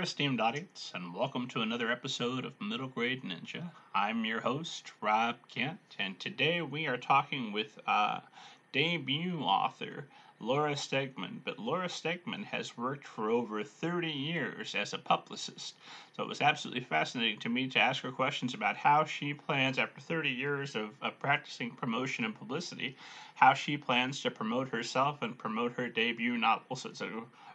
There, 0.00 0.06
esteemed 0.06 0.40
audience, 0.40 0.92
and 0.94 1.14
welcome 1.14 1.46
to 1.48 1.60
another 1.60 1.92
episode 1.92 2.46
of 2.46 2.58
Middle 2.58 2.88
Grade 2.88 3.22
Ninja. 3.22 3.70
I'm 3.94 4.24
your 4.24 4.40
host, 4.40 4.92
Rob 5.02 5.36
Kent, 5.50 5.78
and 5.98 6.18
today 6.18 6.62
we 6.62 6.86
are 6.86 6.96
talking 6.96 7.52
with 7.52 7.78
uh, 7.86 8.20
debut 8.72 9.40
author 9.40 10.06
Laura 10.38 10.72
Stegman. 10.72 11.40
But 11.44 11.58
Laura 11.58 11.86
Stegman 11.86 12.44
has 12.44 12.78
worked 12.78 13.06
for 13.06 13.28
over 13.28 13.62
30 13.62 14.08
years 14.08 14.74
as 14.74 14.94
a 14.94 14.98
publicist, 14.98 15.76
so 16.16 16.22
it 16.22 16.28
was 16.30 16.40
absolutely 16.40 16.82
fascinating 16.82 17.38
to 17.40 17.50
me 17.50 17.68
to 17.68 17.78
ask 17.78 18.02
her 18.02 18.10
questions 18.10 18.54
about 18.54 18.78
how 18.78 19.04
she 19.04 19.34
plans, 19.34 19.78
after 19.78 20.00
30 20.00 20.30
years 20.30 20.76
of, 20.76 20.92
of 21.02 21.18
practicing 21.18 21.72
promotion 21.72 22.24
and 22.24 22.34
publicity, 22.34 22.96
how 23.34 23.52
she 23.52 23.76
plans 23.76 24.22
to 24.22 24.30
promote 24.30 24.70
herself 24.70 25.20
and 25.20 25.36
promote 25.36 25.72
her 25.72 25.90
debut 25.90 26.38
novel. 26.38 26.74
So 26.74 26.88
it's 26.88 27.02
a 27.02 27.10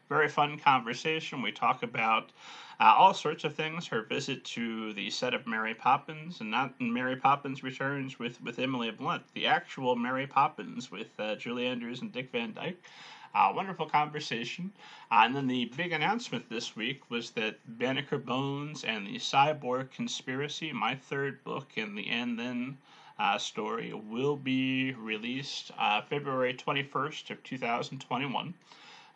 very 0.10 0.30
fun 0.30 0.60
conversation. 0.60 1.42
We 1.42 1.52
talk 1.52 1.84
about 1.84 2.32
uh, 2.80 2.94
all 2.98 3.14
sorts 3.14 3.44
of 3.44 3.56
things. 3.56 3.88
Her 3.88 4.04
visit 4.04 4.44
to 4.46 4.94
the 4.94 5.10
set 5.10 5.34
of 5.34 5.48
Mary 5.48 5.74
Poppins, 5.74 6.42
and 6.42 6.52
not 6.52 6.80
Mary 6.80 7.16
Poppins 7.16 7.64
Returns 7.64 8.20
with, 8.20 8.42
with 8.42 8.60
Emily 8.60 8.92
Blunt, 8.92 9.24
the 9.34 9.48
actual 9.48 9.96
Mary 9.96 10.28
Poppins 10.28 10.92
with 10.92 11.20
uh, 11.20 11.36
Julie 11.36 11.68
Andrews 11.68 12.02
and 12.02 12.12
Dick 12.12 12.32
Van 12.32 12.54
Dyke. 12.54 12.82
Uh, 13.34 13.52
wonderful 13.54 13.86
conversation. 13.86 14.72
Uh, 15.12 15.24
and 15.26 15.36
then 15.36 15.48
the 15.48 15.66
big 15.76 15.92
announcement 15.92 16.50
this 16.50 16.76
week 16.76 17.02
was 17.10 17.32
that 17.32 17.60
Banneker 17.78 18.18
Bones 18.18 18.86
and 18.86 19.06
the 19.06 19.18
Cyborg 19.18 19.92
Conspiracy, 19.92 20.72
my 20.72 20.96
third 20.96 21.44
book 21.44 21.72
in 21.76 21.96
the 21.96 22.08
And 22.08 22.40
Then 22.40 22.78
uh, 23.20 23.38
story, 23.38 23.94
will 23.94 24.38
be 24.38 24.94
released 24.94 25.72
uh, 25.78 26.02
February 26.04 26.54
21st 26.54 27.32
of 27.32 27.44
2021. 27.44 28.54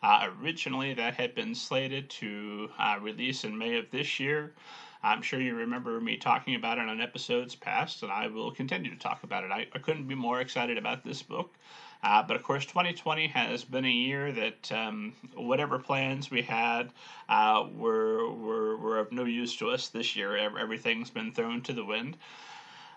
Uh, 0.02 0.30
originally, 0.40 0.94
that 0.94 1.14
had 1.14 1.34
been 1.34 1.54
slated 1.54 2.08
to 2.08 2.70
uh, 2.78 2.98
release 3.00 3.44
in 3.44 3.56
May 3.56 3.76
of 3.76 3.90
this 3.90 4.18
year. 4.18 4.54
I'm 5.02 5.22
sure 5.22 5.40
you 5.40 5.54
remember 5.54 6.00
me 6.00 6.16
talking 6.16 6.54
about 6.54 6.78
it 6.78 6.88
on 6.88 7.00
episodes 7.00 7.54
past, 7.54 8.02
and 8.02 8.12
I 8.12 8.26
will 8.26 8.50
continue 8.50 8.90
to 8.90 8.98
talk 8.98 9.22
about 9.24 9.44
it. 9.44 9.50
I, 9.50 9.66
I 9.74 9.78
couldn't 9.78 10.08
be 10.08 10.14
more 10.14 10.40
excited 10.40 10.78
about 10.78 11.04
this 11.04 11.22
book. 11.22 11.54
Uh, 12.02 12.22
but 12.22 12.36
of 12.36 12.42
course, 12.42 12.64
2020 12.64 13.26
has 13.28 13.62
been 13.64 13.84
a 13.84 13.90
year 13.90 14.32
that 14.32 14.72
um, 14.72 15.12
whatever 15.34 15.78
plans 15.78 16.30
we 16.30 16.40
had 16.40 16.92
uh, 17.28 17.66
were, 17.74 18.30
were, 18.30 18.76
were 18.78 18.98
of 18.98 19.12
no 19.12 19.24
use 19.24 19.54
to 19.56 19.68
us 19.68 19.88
this 19.88 20.16
year. 20.16 20.36
Everything's 20.36 21.10
been 21.10 21.32
thrown 21.32 21.60
to 21.62 21.74
the 21.74 21.84
wind. 21.84 22.16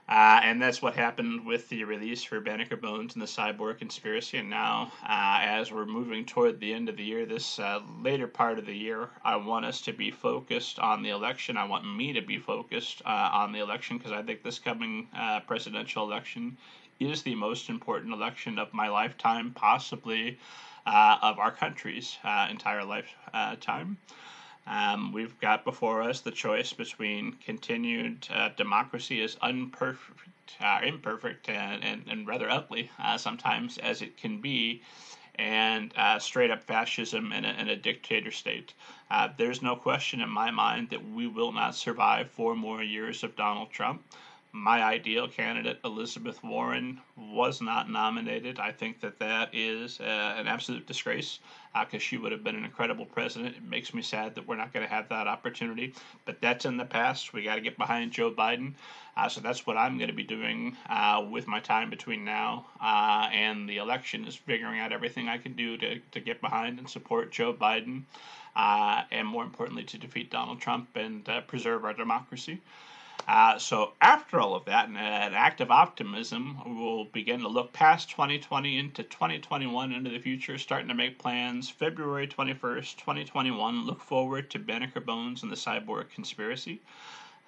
Uh, 0.07 0.41
and 0.43 0.61
that's 0.61 0.81
what 0.81 0.95
happened 0.95 1.45
with 1.45 1.69
the 1.69 1.85
release 1.85 2.23
for 2.23 2.41
Banneker 2.41 2.75
Bones 2.75 3.13
and 3.13 3.21
the 3.21 3.25
Cyborg 3.25 3.77
Conspiracy. 3.77 4.37
And 4.37 4.49
now, 4.49 4.91
uh, 5.01 5.39
as 5.41 5.71
we're 5.71 5.85
moving 5.85 6.25
toward 6.25 6.59
the 6.59 6.73
end 6.73 6.89
of 6.89 6.97
the 6.97 7.03
year, 7.03 7.25
this 7.25 7.57
uh, 7.57 7.79
later 8.01 8.27
part 8.27 8.59
of 8.59 8.65
the 8.65 8.75
year, 8.75 9.09
I 9.23 9.37
want 9.37 9.65
us 9.65 9.79
to 9.81 9.93
be 9.93 10.11
focused 10.11 10.77
on 10.77 11.03
the 11.03 11.09
election. 11.09 11.55
I 11.55 11.63
want 11.63 11.85
me 11.85 12.11
to 12.13 12.21
be 12.21 12.37
focused 12.37 13.01
uh, 13.05 13.29
on 13.31 13.53
the 13.53 13.59
election 13.59 13.97
because 13.97 14.11
I 14.11 14.21
think 14.21 14.43
this 14.43 14.59
coming 14.59 15.07
uh, 15.17 15.39
presidential 15.39 16.03
election 16.03 16.57
is 16.99 17.23
the 17.23 17.35
most 17.35 17.69
important 17.69 18.13
election 18.13 18.59
of 18.59 18.73
my 18.73 18.89
lifetime, 18.89 19.51
possibly 19.51 20.37
uh, 20.85 21.17
of 21.21 21.39
our 21.39 21.51
country's 21.51 22.17
entire 22.49 22.83
lifetime. 22.83 23.97
Um, 24.65 25.11
we've 25.11 25.37
got 25.39 25.65
before 25.65 26.01
us 26.01 26.21
the 26.21 26.31
choice 26.31 26.71
between 26.71 27.33
continued 27.33 28.27
uh, 28.33 28.49
democracy 28.55 29.21
as 29.21 29.35
unperfect, 29.41 30.55
uh, 30.61 30.79
imperfect, 30.83 31.49
and, 31.49 31.83
and, 31.83 32.03
and 32.07 32.27
rather 32.27 32.49
ugly 32.49 32.89
uh, 32.99 33.17
sometimes 33.17 33.77
as 33.77 34.01
it 34.01 34.15
can 34.17 34.39
be, 34.39 34.81
and 35.35 35.93
uh, 35.97 36.19
straight 36.19 36.51
up 36.51 36.63
fascism 36.63 37.33
in 37.33 37.43
a, 37.43 37.53
in 37.53 37.69
a 37.69 37.75
dictator 37.75 38.31
state. 38.31 38.73
Uh, 39.11 39.27
there's 39.37 39.61
no 39.61 39.75
question 39.75 40.21
in 40.21 40.29
my 40.29 40.51
mind 40.51 40.89
that 40.91 41.09
we 41.11 41.27
will 41.27 41.51
not 41.51 41.75
survive 41.75 42.29
four 42.29 42.55
more 42.55 42.81
years 42.81 43.23
of 43.23 43.35
Donald 43.35 43.69
Trump 43.71 44.01
my 44.55 44.83
ideal 44.83 45.27
candidate, 45.27 45.79
Elizabeth 45.83 46.43
Warren, 46.43 47.01
was 47.17 47.59
not 47.59 47.89
nominated. 47.89 48.59
I 48.59 48.71
think 48.71 49.01
that 49.01 49.17
that 49.17 49.49
is 49.51 49.99
uh, 49.99 50.35
an 50.37 50.47
absolute 50.47 50.85
disgrace 50.85 51.39
because 51.73 51.95
uh, 51.95 51.99
she 51.99 52.17
would 52.17 52.31
have 52.31 52.43
been 52.43 52.55
an 52.55 52.63
incredible 52.63 53.07
president. 53.07 53.55
It 53.55 53.63
makes 53.63 53.95
me 53.95 54.03
sad 54.03 54.35
that 54.35 54.47
we're 54.47 54.55
not 54.55 54.71
going 54.71 54.85
to 54.85 54.93
have 54.93 55.09
that 55.09 55.27
opportunity, 55.27 55.95
but 56.25 56.39
that's 56.39 56.65
in 56.65 56.77
the 56.77 56.85
past. 56.85 57.33
We 57.33 57.43
got 57.43 57.55
to 57.55 57.61
get 57.61 57.79
behind 57.79 58.11
Joe 58.11 58.31
Biden. 58.31 58.73
Uh, 59.17 59.27
so 59.27 59.41
that's 59.41 59.65
what 59.65 59.75
I'm 59.75 59.97
going 59.97 60.09
to 60.09 60.15
be 60.15 60.23
doing 60.23 60.77
uh, 60.87 61.25
with 61.27 61.47
my 61.47 61.59
time 61.59 61.89
between 61.89 62.23
now 62.23 62.67
uh, 62.79 63.29
and 63.33 63.67
the 63.67 63.77
election 63.77 64.25
is 64.25 64.35
figuring 64.35 64.79
out 64.79 64.91
everything 64.91 65.29
I 65.29 65.39
can 65.39 65.53
do 65.53 65.77
to, 65.77 65.99
to 65.99 66.19
get 66.19 66.41
behind 66.41 66.77
and 66.77 66.87
support 66.87 67.31
Joe 67.31 67.53
Biden. 67.53 68.03
Uh, 68.55 69.01
and 69.09 69.27
more 69.27 69.43
importantly, 69.43 69.83
to 69.85 69.97
defeat 69.97 70.29
Donald 70.29 70.61
Trump 70.61 70.95
and 70.95 71.27
preserve 71.47 71.85
our 71.85 71.93
democracy. 71.93 72.61
Uh, 73.27 73.57
so 73.57 73.93
after 74.01 74.39
all 74.39 74.53
of 74.53 74.65
that, 74.65 74.89
an 74.89 74.97
act 74.97 75.61
of 75.61 75.71
optimism, 75.71 76.57
we'll 76.65 77.05
begin 77.05 77.39
to 77.39 77.47
look 77.47 77.71
past 77.71 78.09
2020 78.09 78.77
into 78.77 79.03
2021 79.03 79.93
into 79.93 80.09
the 80.09 80.19
future, 80.19 80.57
starting 80.57 80.89
to 80.89 80.93
make 80.93 81.17
plans. 81.17 81.69
February 81.69 82.27
21st, 82.27 82.97
2021, 82.97 83.85
look 83.85 84.01
forward 84.01 84.49
to 84.49 84.59
Banneker 84.59 84.99
Bones 84.99 85.41
and 85.43 85.51
the 85.51 85.55
Cyborg 85.55 86.09
Conspiracy. 86.09 86.81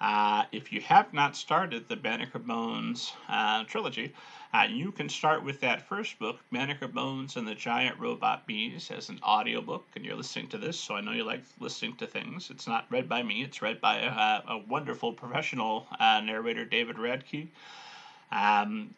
Uh, 0.00 0.44
if 0.52 0.72
you 0.72 0.80
have 0.82 1.12
not 1.14 1.34
started 1.34 1.88
the 1.88 1.96
Banneker 1.96 2.38
Bones 2.38 3.14
uh, 3.28 3.64
trilogy, 3.64 4.12
uh, 4.52 4.66
you 4.68 4.92
can 4.92 5.08
start 5.08 5.42
with 5.42 5.60
that 5.60 5.88
first 5.88 6.18
book, 6.18 6.38
Banneker 6.52 6.88
Bones 6.88 7.36
and 7.36 7.48
the 7.48 7.54
Giant 7.54 7.98
Robot 7.98 8.46
Bees, 8.46 8.90
as 8.90 9.08
an 9.08 9.18
audiobook, 9.22 9.86
and 9.96 10.04
you're 10.04 10.14
listening 10.14 10.48
to 10.48 10.58
this, 10.58 10.78
so 10.78 10.94
I 10.94 11.00
know 11.00 11.12
you 11.12 11.24
like 11.24 11.42
listening 11.60 11.96
to 11.96 12.06
things. 12.06 12.50
It's 12.50 12.66
not 12.66 12.86
read 12.90 13.08
by 13.08 13.22
me, 13.22 13.42
it's 13.42 13.62
read 13.62 13.80
by 13.80 13.98
a, 13.98 14.52
a 14.52 14.58
wonderful 14.68 15.14
professional 15.14 15.86
uh, 15.98 16.20
narrator, 16.20 16.66
David 16.66 16.96
Radke. 16.96 17.48
Um, 18.30 18.94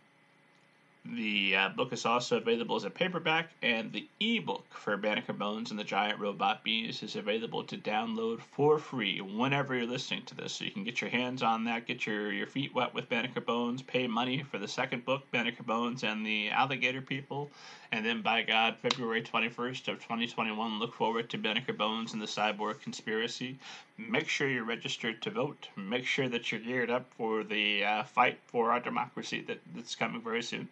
the 1.14 1.56
uh, 1.56 1.68
book 1.70 1.92
is 1.92 2.04
also 2.04 2.36
available 2.36 2.76
as 2.76 2.84
a 2.84 2.90
paperback, 2.90 3.50
and 3.62 3.92
the 3.92 4.06
ebook 4.20 4.66
for 4.70 4.96
Banneker 4.96 5.32
Bones 5.32 5.70
and 5.70 5.78
the 5.78 5.84
Giant 5.84 6.18
Robot 6.20 6.62
Bees 6.62 7.02
is 7.02 7.16
available 7.16 7.64
to 7.64 7.78
download 7.78 8.40
for 8.40 8.78
free 8.78 9.20
whenever 9.20 9.74
you're 9.74 9.86
listening 9.86 10.24
to 10.26 10.34
this. 10.34 10.52
So 10.52 10.64
you 10.64 10.70
can 10.70 10.84
get 10.84 11.00
your 11.00 11.10
hands 11.10 11.42
on 11.42 11.64
that, 11.64 11.86
get 11.86 12.06
your, 12.06 12.32
your 12.32 12.46
feet 12.46 12.74
wet 12.74 12.92
with 12.92 13.08
Banneker 13.08 13.40
Bones, 13.40 13.80
pay 13.80 14.06
money 14.06 14.42
for 14.42 14.58
the 14.58 14.68
second 14.68 15.04
book, 15.04 15.22
Banneker 15.30 15.62
Bones 15.62 16.04
and 16.04 16.26
the 16.26 16.50
Alligator 16.50 17.00
People, 17.00 17.50
and 17.90 18.04
then 18.04 18.20
by 18.20 18.42
God, 18.42 18.76
February 18.82 19.22
21st 19.22 19.88
of 19.88 19.98
2021, 20.00 20.78
look 20.78 20.92
forward 20.92 21.30
to 21.30 21.38
Banneker 21.38 21.72
Bones 21.72 22.12
and 22.12 22.20
the 22.20 22.26
Cyborg 22.26 22.80
Conspiracy. 22.80 23.58
Make 23.98 24.28
sure 24.28 24.48
you're 24.48 24.64
registered 24.64 25.20
to 25.22 25.30
vote. 25.30 25.68
Make 25.76 26.06
sure 26.06 26.28
that 26.28 26.52
you're 26.52 26.60
geared 26.60 26.88
up 26.88 27.04
for 27.16 27.42
the 27.42 27.84
uh, 27.84 28.04
fight 28.04 28.38
for 28.46 28.70
our 28.70 28.78
democracy 28.78 29.42
that, 29.48 29.58
that's 29.74 29.96
coming 29.96 30.22
very 30.22 30.42
soon. 30.42 30.68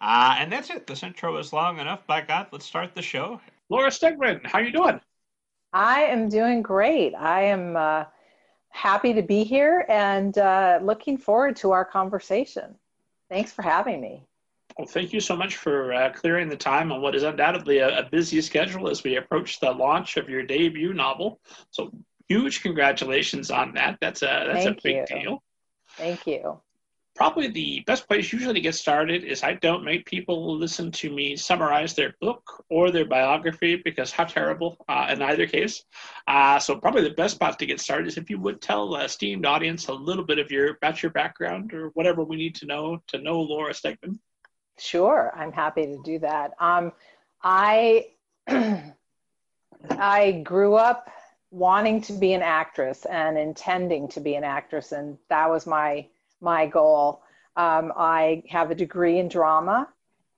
Uh, 0.00 0.36
and 0.38 0.52
that's 0.52 0.70
it. 0.70 0.86
This 0.86 1.02
intro 1.02 1.36
is 1.38 1.52
long 1.52 1.78
enough. 1.78 2.06
By 2.06 2.20
God, 2.20 2.48
let's 2.52 2.66
start 2.66 2.94
the 2.94 3.02
show. 3.02 3.40
Laura 3.70 3.88
Stegman, 3.88 4.44
how 4.46 4.58
are 4.58 4.62
you 4.62 4.72
doing? 4.72 5.00
I 5.72 6.02
am 6.02 6.28
doing 6.28 6.62
great. 6.62 7.14
I 7.14 7.42
am 7.42 7.76
uh, 7.76 8.04
happy 8.70 9.14
to 9.14 9.22
be 9.22 9.44
here 9.44 9.84
and 9.88 10.36
uh, 10.36 10.80
looking 10.82 11.16
forward 11.16 11.56
to 11.56 11.70
our 11.70 11.84
conversation. 11.84 12.74
Thanks 13.28 13.52
for 13.52 13.62
having 13.62 14.00
me. 14.00 14.26
Well, 14.78 14.86
thank 14.86 15.12
you 15.12 15.20
so 15.20 15.36
much 15.36 15.56
for 15.56 15.92
uh, 15.92 16.12
clearing 16.12 16.48
the 16.48 16.56
time 16.56 16.90
on 16.90 17.02
what 17.02 17.14
is 17.14 17.22
undoubtedly 17.22 17.78
a, 17.78 17.98
a, 17.98 18.08
busy 18.08 18.40
schedule 18.40 18.88
as 18.88 19.02
we 19.04 19.16
approach 19.16 19.60
the 19.60 19.70
launch 19.70 20.16
of 20.16 20.28
your 20.28 20.42
debut 20.42 20.94
novel. 20.94 21.40
So, 21.70 21.92
huge 22.30 22.62
congratulations 22.62 23.50
on 23.50 23.74
that. 23.74 23.98
That's 24.00 24.22
a 24.22 24.44
that's 24.46 24.64
thank 24.64 24.78
a 24.78 24.82
big 24.82 24.96
you. 24.96 25.06
deal. 25.06 25.42
Thank 25.96 26.26
you 26.26 26.60
probably 27.20 27.48
the 27.48 27.82
best 27.86 28.08
place 28.08 28.32
usually 28.32 28.54
to 28.54 28.60
get 28.60 28.74
started 28.74 29.24
is 29.24 29.42
I 29.42 29.52
don't 29.54 29.84
make 29.84 30.06
people 30.06 30.56
listen 30.56 30.90
to 30.92 31.10
me 31.10 31.36
summarize 31.36 31.94
their 31.94 32.14
book 32.20 32.64
or 32.70 32.90
their 32.90 33.04
biography 33.04 33.76
because 33.76 34.10
how 34.10 34.24
terrible 34.24 34.78
uh, 34.88 35.08
in 35.10 35.20
either 35.20 35.46
case. 35.46 35.84
Uh, 36.26 36.58
so 36.58 36.76
probably 36.76 37.02
the 37.02 37.10
best 37.10 37.34
spot 37.34 37.58
to 37.58 37.66
get 37.66 37.78
started 37.78 38.06
is 38.08 38.16
if 38.16 38.30
you 38.30 38.38
would 38.40 38.62
tell 38.62 38.88
the 38.90 39.00
esteemed 39.04 39.44
audience 39.44 39.88
a 39.88 39.92
little 39.92 40.24
bit 40.24 40.38
of 40.38 40.50
your 40.50 40.76
about 40.76 41.02
your 41.02 41.12
background 41.12 41.74
or 41.74 41.88
whatever 41.88 42.24
we 42.24 42.36
need 42.36 42.54
to 42.54 42.66
know 42.66 43.02
to 43.08 43.18
know 43.18 43.40
Laura 43.40 43.72
Stegman. 43.72 44.18
Sure, 44.78 45.30
I'm 45.36 45.52
happy 45.52 45.84
to 45.84 46.00
do 46.02 46.18
that. 46.20 46.52
Um, 46.58 46.92
I 47.42 48.06
I 49.90 50.40
grew 50.42 50.74
up 50.74 51.10
wanting 51.50 52.00
to 52.02 52.12
be 52.12 52.32
an 52.32 52.42
actress 52.42 53.04
and 53.06 53.36
intending 53.36 54.08
to 54.08 54.20
be 54.20 54.34
an 54.34 54.44
actress, 54.44 54.92
and 54.92 55.18
that 55.28 55.48
was 55.48 55.66
my 55.66 56.06
my 56.40 56.66
goal. 56.66 57.22
Um, 57.56 57.92
I 57.96 58.42
have 58.48 58.70
a 58.70 58.74
degree 58.74 59.18
in 59.18 59.28
drama, 59.28 59.88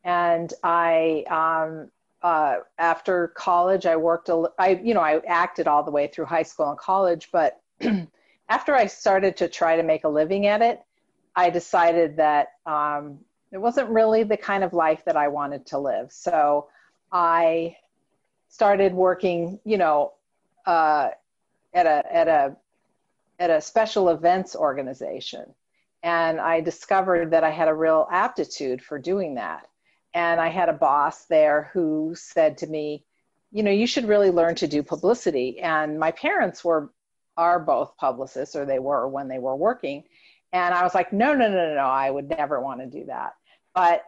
and 0.05 0.53
I 0.62 1.25
um, 1.31 1.91
uh, 2.23 2.59
after 2.79 3.29
college 3.29 3.87
I 3.87 3.97
worked. 3.97 4.29
A, 4.29 4.49
I 4.59 4.81
you 4.82 4.94
know 4.94 5.00
I 5.00 5.20
acted 5.26 5.69
all 5.69 5.82
the 5.82 5.91
way 5.91 6.06
through 6.06 6.26
high 6.26 6.43
school 6.43 6.70
and 6.70 6.79
college, 6.79 7.29
but 7.32 7.61
after 8.49 8.75
I 8.75 8.87
started 8.87 9.37
to 9.38 9.49
try 9.49 9.76
to 9.76 9.82
make 9.82 10.05
a 10.05 10.08
living 10.08 10.47
at 10.47 10.62
it, 10.62 10.81
I 11.37 11.50
decided 11.50 12.17
that 12.17 12.49
um, 12.67 13.19
it 13.50 13.58
wasn't 13.58 13.91
really 13.91 14.23
the 14.23 14.37
kind 14.37 14.65
of 14.65 14.73
life 14.73 15.05
that 15.05 15.17
I 15.17 15.29
wanted 15.29 15.67
to 15.67 15.79
live. 15.79 16.11
So 16.11 16.69
I 17.11 17.76
started 18.49 18.94
working, 18.94 19.61
you 19.65 19.79
know, 19.79 20.12
uh, 20.67 21.11
at 21.73 21.87
a 21.87 22.14
at 22.14 22.29
a 22.29 22.56
at 23.38 23.50
a 23.50 23.61
special 23.61 24.09
events 24.11 24.55
organization, 24.55 25.55
and 26.03 26.41
I 26.41 26.61
discovered 26.61 27.31
that 27.32 27.44
I 27.44 27.50
had 27.50 27.69
a 27.69 27.75
real 27.75 28.06
aptitude 28.11 28.82
for 28.82 28.99
doing 28.99 29.35
that. 29.35 29.69
And 30.14 30.41
I 30.41 30.49
had 30.49 30.69
a 30.69 30.75
boss 30.75 31.25
there 31.25 31.70
who 31.73 32.14
said 32.14 32.59
to 32.59 32.67
me, 32.67 33.05
you 33.50 33.62
know, 33.62 33.70
you 33.70 33.87
should 33.87 34.09
really 34.09 34.31
learn 34.31 34.55
to 34.56 34.67
do 34.67 34.82
publicity. 34.82 35.61
And 35.61 35.99
my 35.99 36.11
parents 36.11 36.65
were 36.65 36.93
are 37.37 37.58
both 37.58 37.97
publicists, 37.97 38.55
or 38.55 38.67
they 38.67 38.79
were 38.79 39.08
when 39.08 39.29
they 39.29 39.38
were 39.38 39.56
working. 39.56 40.05
And 40.53 40.75
I 40.75 40.82
was 40.82 40.94
like, 40.94 41.12
no, 41.12 41.35
no, 41.35 41.49
no, 41.49 41.69
no, 41.69 41.75
no, 41.75 41.81
I 41.81 42.11
would 42.11 42.29
never 42.29 42.61
want 42.61 42.81
to 42.81 42.87
do 42.87 43.06
that. 43.06 43.32
But 43.75 44.05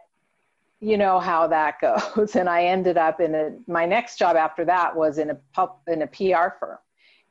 you 0.79 0.97
know 0.97 1.19
how 1.19 1.47
that 1.47 1.79
goes. 2.15 2.35
And 2.35 2.49
I 2.49 2.65
ended 2.65 2.97
up 2.97 3.19
in 3.19 3.35
a, 3.35 3.51
my 3.67 3.85
next 3.85 4.17
job 4.17 4.35
after 4.35 4.65
that 4.65 4.95
was 4.95 5.17
in 5.17 5.29
a 5.29 5.37
pub, 5.53 5.77
in 5.87 6.01
a 6.01 6.07
PR 6.07 6.57
firm. 6.59 6.77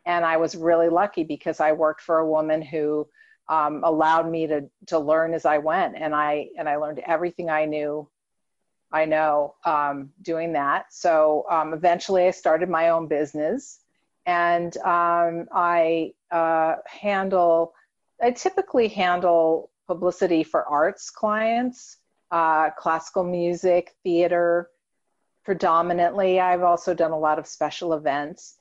And 0.06 0.24
I 0.24 0.36
was 0.36 0.54
really 0.54 0.88
lucky 0.88 1.24
because 1.24 1.60
I 1.60 1.72
worked 1.72 2.02
for 2.02 2.18
a 2.18 2.28
woman 2.28 2.60
who 2.60 3.08
um, 3.48 3.82
allowed 3.84 4.30
me 4.30 4.46
to, 4.46 4.68
to 4.86 4.98
learn 4.98 5.34
as 5.34 5.46
I 5.46 5.58
went. 5.58 5.96
And 5.96 6.14
I, 6.14 6.48
and 6.58 6.68
I 6.68 6.76
learned 6.76 7.00
everything 7.06 7.48
I 7.48 7.64
knew, 7.64 8.08
I 8.92 9.06
know 9.06 9.54
um, 9.64 10.10
doing 10.22 10.52
that. 10.52 10.86
So 10.90 11.46
um, 11.50 11.72
eventually 11.72 12.26
I 12.26 12.30
started 12.32 12.68
my 12.68 12.90
own 12.90 13.08
business 13.08 13.80
and 14.26 14.76
um, 14.78 15.46
I 15.52 16.12
uh, 16.30 16.76
handle, 16.86 17.74
I 18.22 18.30
typically 18.30 18.88
handle 18.88 19.70
publicity 19.86 20.44
for 20.44 20.64
arts 20.66 21.10
clients 21.10 21.98
uh, 22.34 22.70
classical 22.70 23.22
music, 23.22 23.94
theater, 24.02 24.68
predominantly. 25.44 26.40
I've 26.40 26.64
also 26.64 26.92
done 26.92 27.12
a 27.12 27.18
lot 27.18 27.38
of 27.38 27.46
special 27.46 27.92
events 27.92 28.56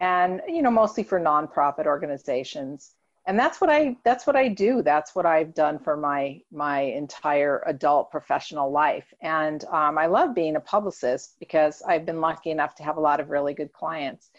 and, 0.00 0.42
you 0.46 0.60
know, 0.60 0.70
mostly 0.70 1.02
for 1.02 1.18
nonprofit 1.18 1.86
organizations. 1.86 2.92
And 3.26 3.38
that's 3.38 3.58
what 3.58 3.70
I 3.70 3.96
that's 4.04 4.26
what 4.26 4.36
I 4.36 4.48
do. 4.48 4.82
That's 4.82 5.14
what 5.14 5.24
I've 5.24 5.54
done 5.54 5.78
for 5.78 5.96
my 5.96 6.42
my 6.52 6.80
entire 6.80 7.62
adult 7.66 8.10
professional 8.10 8.70
life. 8.70 9.14
And 9.22 9.64
um, 9.66 9.96
I 9.96 10.06
love 10.06 10.34
being 10.34 10.56
a 10.56 10.60
publicist 10.60 11.36
because 11.38 11.82
I've 11.82 12.04
been 12.04 12.20
lucky 12.20 12.50
enough 12.50 12.74
to 12.76 12.82
have 12.82 12.98
a 12.98 13.00
lot 13.00 13.20
of 13.20 13.30
really 13.30 13.54
good 13.54 13.72
clients. 13.72 14.30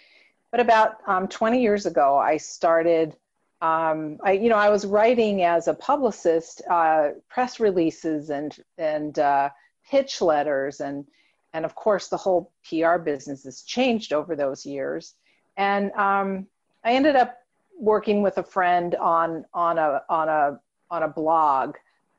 But 0.52 0.60
about 0.60 0.98
um, 1.08 1.28
20 1.28 1.62
years 1.62 1.88
ago, 1.88 2.18
I 2.18 2.38
started 2.38 3.16
um, 3.62 4.18
I, 4.24 4.32
you 4.34 4.50
know, 4.50 4.58
I 4.58 4.70
was 4.70 4.86
writing 4.86 5.44
as 5.44 5.68
a 5.68 5.74
publicist, 5.74 6.64
uh, 6.70 7.10
press 7.30 7.60
releases 7.60 8.32
and 8.32 8.56
and 8.78 9.18
uh, 9.20 9.50
pitch 9.88 10.20
letters, 10.20 10.80
and 10.80 11.06
and 11.54 11.64
of 11.64 11.76
course 11.76 12.08
the 12.08 12.18
whole 12.18 12.52
PR 12.68 12.98
business 12.98 13.44
has 13.44 13.62
changed 13.62 14.14
over 14.14 14.36
those 14.36 14.66
years. 14.66 15.14
And 15.58 15.92
um, 15.92 16.48
I 16.84 16.94
ended 16.94 17.16
up 17.16 17.38
working 17.80 18.24
with 18.24 18.40
a 18.40 18.44
friend 18.44 18.96
on 18.96 19.46
on 19.54 19.78
a 19.78 20.02
on 20.10 20.28
a 20.28 20.60
on 20.90 21.04
a 21.04 21.08
blog, 21.08 21.76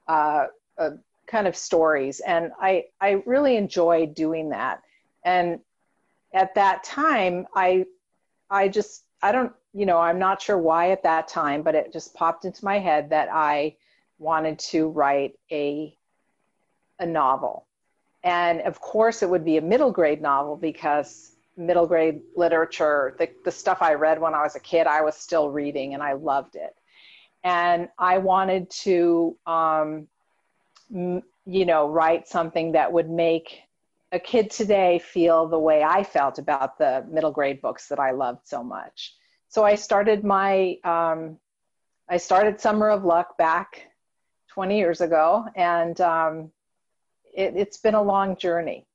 uh, 0.07 0.47
kind 1.27 1.49
of 1.49 1.57
stories, 1.57 2.21
and 2.21 2.53
I 2.61 2.85
I 3.01 3.23
really 3.27 3.57
enjoyed 3.57 4.15
doing 4.15 4.51
that. 4.51 4.81
And 5.25 5.59
at 6.33 6.55
that 6.55 6.85
time, 6.85 7.49
I 7.53 7.87
I 8.49 8.69
just 8.69 9.03
I 9.21 9.33
don't 9.33 9.53
you 9.75 9.87
know, 9.87 9.99
I'm 9.99 10.19
not 10.19 10.43
sure 10.43 10.59
why 10.59 10.91
at 10.91 11.03
that 11.05 11.29
time, 11.29 11.63
but 11.63 11.75
it 11.75 11.93
just 11.93 12.15
popped 12.15 12.45
into 12.45 12.65
my 12.65 12.79
head 12.79 13.11
that 13.11 13.29
I 13.33 13.77
wanted 14.19 14.59
to 14.59 14.89
write 14.89 15.39
a 15.51 15.97
a 16.99 17.07
novel. 17.07 17.67
And 18.23 18.61
of 18.61 18.81
course 18.81 19.23
it 19.23 19.31
would 19.31 19.45
be 19.45 19.57
a 19.57 19.63
middle 19.63 19.91
grade 19.91 20.23
novel 20.23 20.57
because 20.57 21.33
middle 21.57 21.87
grade 21.87 22.21
literature, 22.37 23.17
the, 23.19 23.29
the 23.45 23.51
stuff 23.51 23.79
I 23.81 23.95
read 23.95 24.21
when 24.21 24.35
I 24.35 24.43
was 24.43 24.55
a 24.55 24.61
kid, 24.61 24.87
I 24.87 25.03
was 25.03 25.17
still 25.17 25.51
reading 25.51 25.95
and 25.95 26.03
I 26.03 26.13
loved 26.13 26.55
it. 26.55 26.77
And 27.43 27.89
I 27.99 28.19
wanted 28.19 28.71
to, 28.71 29.37
um, 29.47 30.07
m- 30.95 31.23
you 31.45 31.67
know, 31.67 31.89
write 31.89 32.29
something 32.29 32.73
that 32.73 32.93
would 32.93 33.11
make 33.11 33.63
a 34.13 34.21
kid 34.21 34.51
today 34.51 35.01
feel 35.01 35.49
the 35.49 35.59
way 35.59 35.83
I 35.83 36.05
felt 36.05 36.39
about 36.39 36.79
the 36.79 37.05
middle 37.11 37.33
grade 37.33 37.61
books 37.61 37.89
that 37.89 37.99
I 37.99 38.13
loved 38.13 38.47
so 38.47 38.63
much 38.63 39.17
so 39.53 39.65
I 39.65 39.75
started 39.75 40.25
my 40.25 40.79
um, 40.83 41.37
I 42.09 42.17
started 42.17 42.59
Summer 42.59 42.89
of 42.89 43.05
Luck 43.05 43.37
back 43.37 43.87
20 44.49 44.79
years 44.79 45.03
ago, 45.03 45.45
and 45.55 46.01
um, 46.01 46.51
it, 47.37 47.55
has 47.55 47.77
been 47.77 47.95
a 47.95 48.03
long 48.03 48.37
journey. 48.37 48.87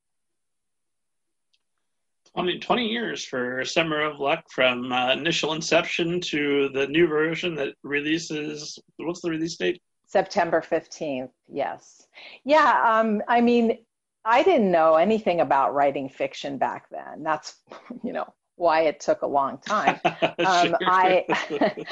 20, 2.33 2.57
20 2.57 2.88
years 2.88 3.24
for 3.24 3.63
Summer 3.65 4.01
of 4.01 4.19
Luck 4.19 4.45
from 4.50 4.92
uh, 4.92 5.13
initial 5.13 5.54
inception 5.54 6.19
to 6.21 6.69
the 6.69 6.88
new 6.88 7.06
version 7.06 7.54
that 7.56 7.75
releases. 7.83 8.80
What's 8.98 9.21
the 9.21 9.30
release 9.30 9.57
date? 9.57 9.80
September 10.07 10.62
15th. 10.68 11.30
Yes. 11.51 12.07
Yeah. 12.44 13.00
Um, 13.00 13.21
I 13.27 13.42
mean, 13.42 13.77
I 14.25 14.42
didn't 14.42 14.71
know 14.71 14.95
anything 14.95 15.39
about 15.39 15.75
writing 15.75 16.09
fiction 16.09 16.57
back 16.57 16.88
then. 16.89 17.21
That's, 17.24 17.57
you 18.04 18.13
know, 18.13 18.33
why 18.57 18.81
it 18.81 19.00
took 19.00 19.21
a 19.21 19.27
long 19.27 19.59
time. 19.59 20.00
Um, 20.39 20.75
I, 20.86 21.25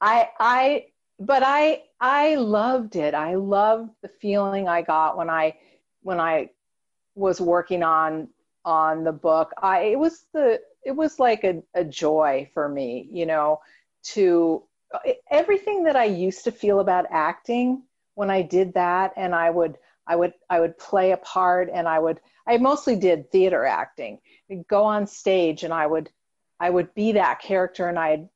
I, 0.00 0.28
I, 0.38 0.86
but 1.18 1.42
I, 1.44 1.82
I 2.00 2.34
loved 2.36 2.96
it. 2.96 3.14
I 3.14 3.34
loved 3.34 3.90
the 4.02 4.08
feeling 4.08 4.68
I 4.68 4.82
got 4.82 5.16
when 5.16 5.30
I, 5.30 5.56
when 6.02 6.20
I 6.20 6.50
was 7.14 7.40
working 7.40 7.82
on, 7.82 8.28
on 8.64 9.04
the 9.04 9.12
book. 9.12 9.52
I, 9.62 9.80
it 9.80 9.98
was 9.98 10.26
the, 10.32 10.60
it 10.84 10.92
was 10.92 11.18
like 11.18 11.44
a, 11.44 11.62
a 11.74 11.84
joy 11.84 12.50
for 12.54 12.68
me, 12.68 13.08
you 13.10 13.26
know, 13.26 13.60
to 14.14 14.62
everything 15.30 15.84
that 15.84 15.96
I 15.96 16.04
used 16.04 16.44
to 16.44 16.52
feel 16.52 16.80
about 16.80 17.06
acting 17.10 17.82
when 18.14 18.30
I 18.30 18.42
did 18.42 18.74
that. 18.74 19.12
And 19.16 19.34
I 19.34 19.50
would, 19.50 19.76
I 20.06 20.16
would, 20.16 20.34
I 20.48 20.60
would 20.60 20.78
play 20.78 21.12
a 21.12 21.16
part 21.18 21.70
and 21.72 21.88
I 21.88 21.98
would, 21.98 22.20
I 22.46 22.56
mostly 22.58 22.96
did 22.96 23.30
theater 23.30 23.64
acting. 23.66 24.20
I'd 24.50 24.66
go 24.68 24.84
on 24.84 25.06
stage 25.06 25.64
and 25.64 25.72
I 25.72 25.86
would 25.86 26.10
I 26.60 26.70
would 26.70 26.94
be 26.94 27.12
that 27.12 27.40
character 27.40 27.88
and 27.88 27.98
I'd 27.98 28.28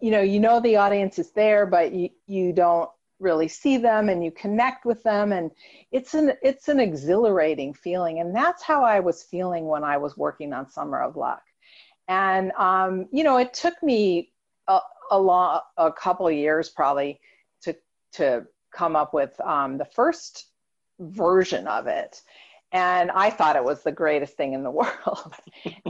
you 0.00 0.10
know 0.10 0.20
you 0.20 0.40
know 0.40 0.60
the 0.60 0.76
audience 0.76 1.18
is 1.18 1.30
there 1.32 1.66
but 1.66 1.92
you 1.92 2.10
you 2.26 2.52
don't 2.52 2.90
really 3.20 3.48
see 3.48 3.76
them 3.76 4.08
and 4.08 4.24
you 4.24 4.30
connect 4.30 4.84
with 4.84 5.02
them. 5.02 5.32
And 5.32 5.50
it's 5.90 6.14
an 6.14 6.32
it's 6.42 6.68
an 6.68 6.80
exhilarating 6.80 7.74
feeling. 7.74 8.20
And 8.20 8.34
that's 8.34 8.62
how 8.62 8.84
I 8.84 9.00
was 9.00 9.22
feeling 9.22 9.66
when 9.66 9.84
I 9.84 9.96
was 9.96 10.16
working 10.16 10.52
on 10.52 10.70
Summer 10.70 11.00
of 11.00 11.16
Luck. 11.16 11.42
And 12.06 12.52
um, 12.52 13.08
you 13.12 13.24
know 13.24 13.38
it 13.38 13.54
took 13.54 13.80
me 13.82 14.32
a, 14.66 14.80
a 15.10 15.18
long 15.18 15.60
a 15.76 15.92
couple 15.92 16.30
years 16.30 16.68
probably 16.68 17.20
to 17.62 17.76
to 18.12 18.46
come 18.72 18.96
up 18.96 19.14
with 19.14 19.38
um, 19.40 19.78
the 19.78 19.84
first 19.84 20.46
version 21.00 21.66
of 21.66 21.86
it 21.86 22.20
and 22.72 23.10
I 23.10 23.30
thought 23.30 23.56
it 23.56 23.64
was 23.64 23.82
the 23.82 23.92
greatest 23.92 24.36
thing 24.36 24.52
in 24.52 24.62
the 24.62 24.70
world. 24.82 25.34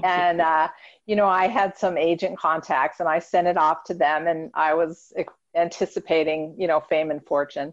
and 0.03 0.41
uh, 0.41 0.69
you 1.07 1.17
know, 1.17 1.27
I 1.27 1.49
had 1.49 1.77
some 1.77 1.97
agent 1.97 2.39
contacts, 2.39 3.01
and 3.01 3.09
I 3.09 3.19
sent 3.19 3.47
it 3.47 3.57
off 3.57 3.85
to 3.85 3.95
them, 3.95 4.27
and 4.27 4.51
I 4.55 4.75
was 4.75 5.13
anticipating, 5.55 6.55
you 6.59 6.67
know, 6.67 6.81
fame 6.81 7.11
and 7.11 7.25
fortune, 7.25 7.73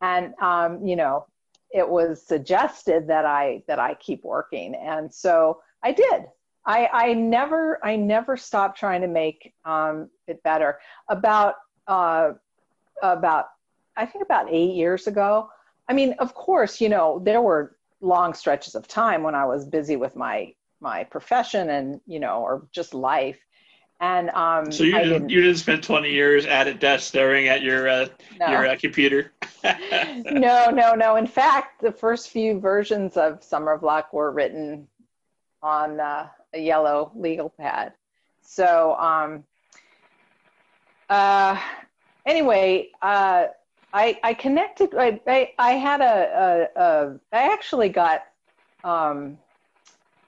and 0.00 0.34
um, 0.40 0.86
you 0.86 0.96
know, 0.96 1.26
it 1.70 1.88
was 1.88 2.22
suggested 2.22 3.08
that 3.08 3.24
I 3.24 3.62
that 3.68 3.78
I 3.78 3.94
keep 3.94 4.24
working, 4.24 4.74
and 4.74 5.12
so 5.12 5.60
I 5.82 5.92
did. 5.92 6.24
I, 6.64 6.88
I 6.92 7.14
never 7.14 7.84
I 7.84 7.96
never 7.96 8.36
stopped 8.36 8.78
trying 8.78 9.00
to 9.00 9.08
make 9.08 9.52
um, 9.64 10.10
it 10.28 10.42
better. 10.42 10.78
About 11.08 11.56
uh, 11.86 12.32
about 13.02 13.46
I 13.96 14.06
think 14.06 14.24
about 14.24 14.46
eight 14.50 14.74
years 14.74 15.06
ago. 15.06 15.50
I 15.88 15.94
mean, 15.94 16.14
of 16.20 16.34
course, 16.34 16.80
you 16.80 16.88
know, 16.88 17.20
there 17.24 17.42
were 17.42 17.76
long 18.02 18.34
stretches 18.34 18.74
of 18.74 18.86
time 18.86 19.22
when 19.22 19.34
I 19.34 19.46
was 19.46 19.64
busy 19.64 19.96
with 19.96 20.16
my 20.16 20.52
my 20.80 21.04
profession 21.04 21.70
and 21.70 22.00
you 22.06 22.20
know 22.20 22.42
or 22.42 22.66
just 22.72 22.92
life. 22.92 23.38
And 24.00 24.30
um 24.30 24.72
so 24.72 24.82
you 24.82 24.92
didn't, 24.92 25.08
didn't, 25.08 25.28
you 25.30 25.40
didn't 25.40 25.58
spend 25.58 25.82
20 25.84 26.10
years 26.10 26.44
at 26.44 26.66
a 26.66 26.74
desk 26.74 27.06
staring 27.06 27.46
at 27.48 27.62
your 27.62 27.88
uh, 27.88 28.08
no. 28.38 28.48
your 28.48 28.66
uh, 28.66 28.76
computer? 28.76 29.32
No 30.24 30.70
no 30.70 30.94
no. 30.96 31.14
In 31.14 31.26
fact 31.28 31.80
the 31.80 31.92
first 31.92 32.30
few 32.30 32.58
versions 32.58 33.16
of 33.16 33.44
summer 33.44 33.70
of 33.70 33.84
luck 33.84 34.12
were 34.12 34.32
written 34.32 34.88
on 35.62 36.00
uh, 36.00 36.28
a 36.52 36.58
yellow 36.58 37.12
legal 37.14 37.48
pad. 37.48 37.92
So 38.42 38.96
um 38.96 39.44
uh 41.08 41.60
anyway 42.26 42.88
uh 43.00 43.46
I, 43.92 44.18
I 44.22 44.34
connected. 44.34 44.94
I, 44.96 45.20
I, 45.58 45.72
had 45.72 46.00
a, 46.00 46.68
a, 46.76 46.80
a. 46.80 47.20
I 47.32 47.52
actually 47.52 47.88
got. 47.88 48.24
Um, 48.84 49.38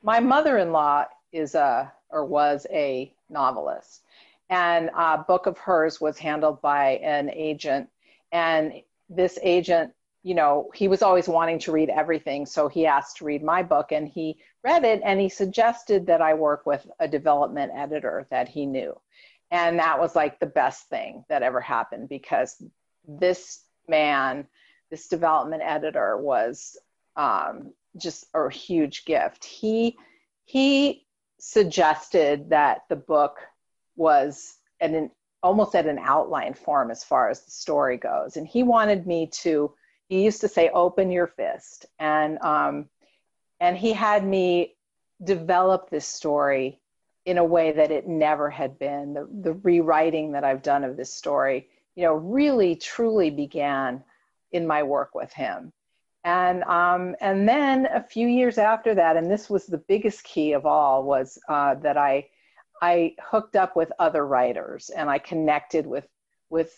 my 0.03 0.21
mother-in-law 0.21 1.07
is 1.33 1.55
a 1.55 1.91
or 2.11 2.25
was 2.25 2.67
a 2.71 3.13
novelist, 3.31 4.03
and 4.51 4.91
a 4.97 5.19
book 5.19 5.47
of 5.47 5.59
hers 5.59 6.01
was 6.01 6.19
handled 6.19 6.61
by 6.61 6.97
an 7.03 7.31
agent, 7.31 7.89
and 8.33 8.75
this 9.09 9.39
agent, 9.43 9.93
you 10.23 10.35
know, 10.35 10.71
he 10.75 10.89
was 10.89 11.03
always 11.03 11.27
wanting 11.27 11.59
to 11.61 11.73
read 11.73 11.89
everything, 11.89 12.45
so 12.45 12.69
he 12.69 12.87
asked 12.87 13.17
to 13.17 13.25
read 13.25 13.43
my 13.43 13.63
book, 13.63 13.93
and 13.93 14.07
he 14.07 14.37
read 14.63 14.85
it, 14.85 15.01
and 15.05 15.19
he 15.19 15.29
suggested 15.29 16.07
that 16.07 16.21
I 16.21 16.35
work 16.35 16.67
with 16.67 16.87
a 17.01 17.09
development 17.09 17.73
editor 17.75 18.27
that 18.31 18.49
he 18.49 18.67
knew, 18.67 18.99
and 19.51 19.79
that 19.79 19.99
was 19.99 20.15
like 20.15 20.39
the 20.39 20.47
best 20.47 20.89
thing 20.91 21.25
that 21.31 21.43
ever 21.43 21.61
happened 21.61 22.11
because 22.11 22.63
this 23.07 23.65
man 23.89 24.47
this 24.91 25.09
development 25.09 25.63
editor 25.65 26.17
was 26.17 26.77
um, 27.17 27.73
just 27.97 28.27
a 28.35 28.51
huge 28.51 29.05
gift. 29.05 29.45
He 29.45 29.97
he 30.45 31.07
suggested 31.39 32.51
that 32.51 32.83
the 32.89 32.97
book 32.97 33.39
was 33.97 34.57
an 34.81 35.11
almost 35.43 35.75
at 35.75 35.87
an 35.87 35.99
outline 36.01 36.55
form 36.55 36.91
as 36.91 37.05
far 37.05 37.29
as 37.29 37.43
the 37.43 37.51
story 37.51 37.97
goes. 37.97 38.37
And 38.37 38.47
he 38.47 38.63
wanted 38.63 39.07
me 39.07 39.29
to 39.43 39.75
he 40.09 40.25
used 40.25 40.41
to 40.43 40.49
say 40.49 40.69
open 40.71 41.11
your 41.11 41.27
fist. 41.27 41.87
And 41.99 42.39
um, 42.43 42.89
and 43.61 43.77
he 43.77 43.93
had 43.93 44.25
me 44.25 44.77
develop 45.23 45.91
this 45.91 46.07
story 46.07 46.81
in 47.25 47.39
a 47.39 47.45
way 47.45 47.73
that 47.73 47.91
it 47.91 48.07
never 48.07 48.51
had 48.51 48.79
been. 48.79 49.15
The, 49.15 49.29
the 49.43 49.53
rewriting 49.55 50.33
that 50.33 50.45
I've 50.45 50.63
done 50.63 50.85
of 50.85 50.97
this 50.97 51.13
story, 51.13 51.69
you 51.95 52.05
know, 52.05 52.15
really 52.15 52.77
truly 52.77 53.31
began 53.31 54.03
in 54.53 54.67
my 54.67 54.83
work 54.83 55.15
with 55.15 55.33
him. 55.33 55.73
And 56.25 56.63
um, 56.65 57.15
and 57.21 57.47
then 57.47 57.87
a 57.87 58.03
few 58.03 58.27
years 58.27 58.57
after 58.57 58.95
that, 58.95 59.17
and 59.17 59.31
this 59.31 59.51
was 59.51 59.67
the 59.67 59.79
biggest 59.79 60.25
key 60.25 60.53
of 60.53 60.65
all, 60.65 61.05
was 61.05 61.39
uh, 61.49 61.75
that 61.77 61.99
I 61.99 62.29
I 62.81 63.15
hooked 63.23 63.57
up 63.57 63.77
with 63.77 63.93
other 63.99 64.27
writers 64.27 64.91
and 64.91 65.11
I 65.11 65.19
connected 65.19 65.87
with 65.87 66.09
with 66.49 66.73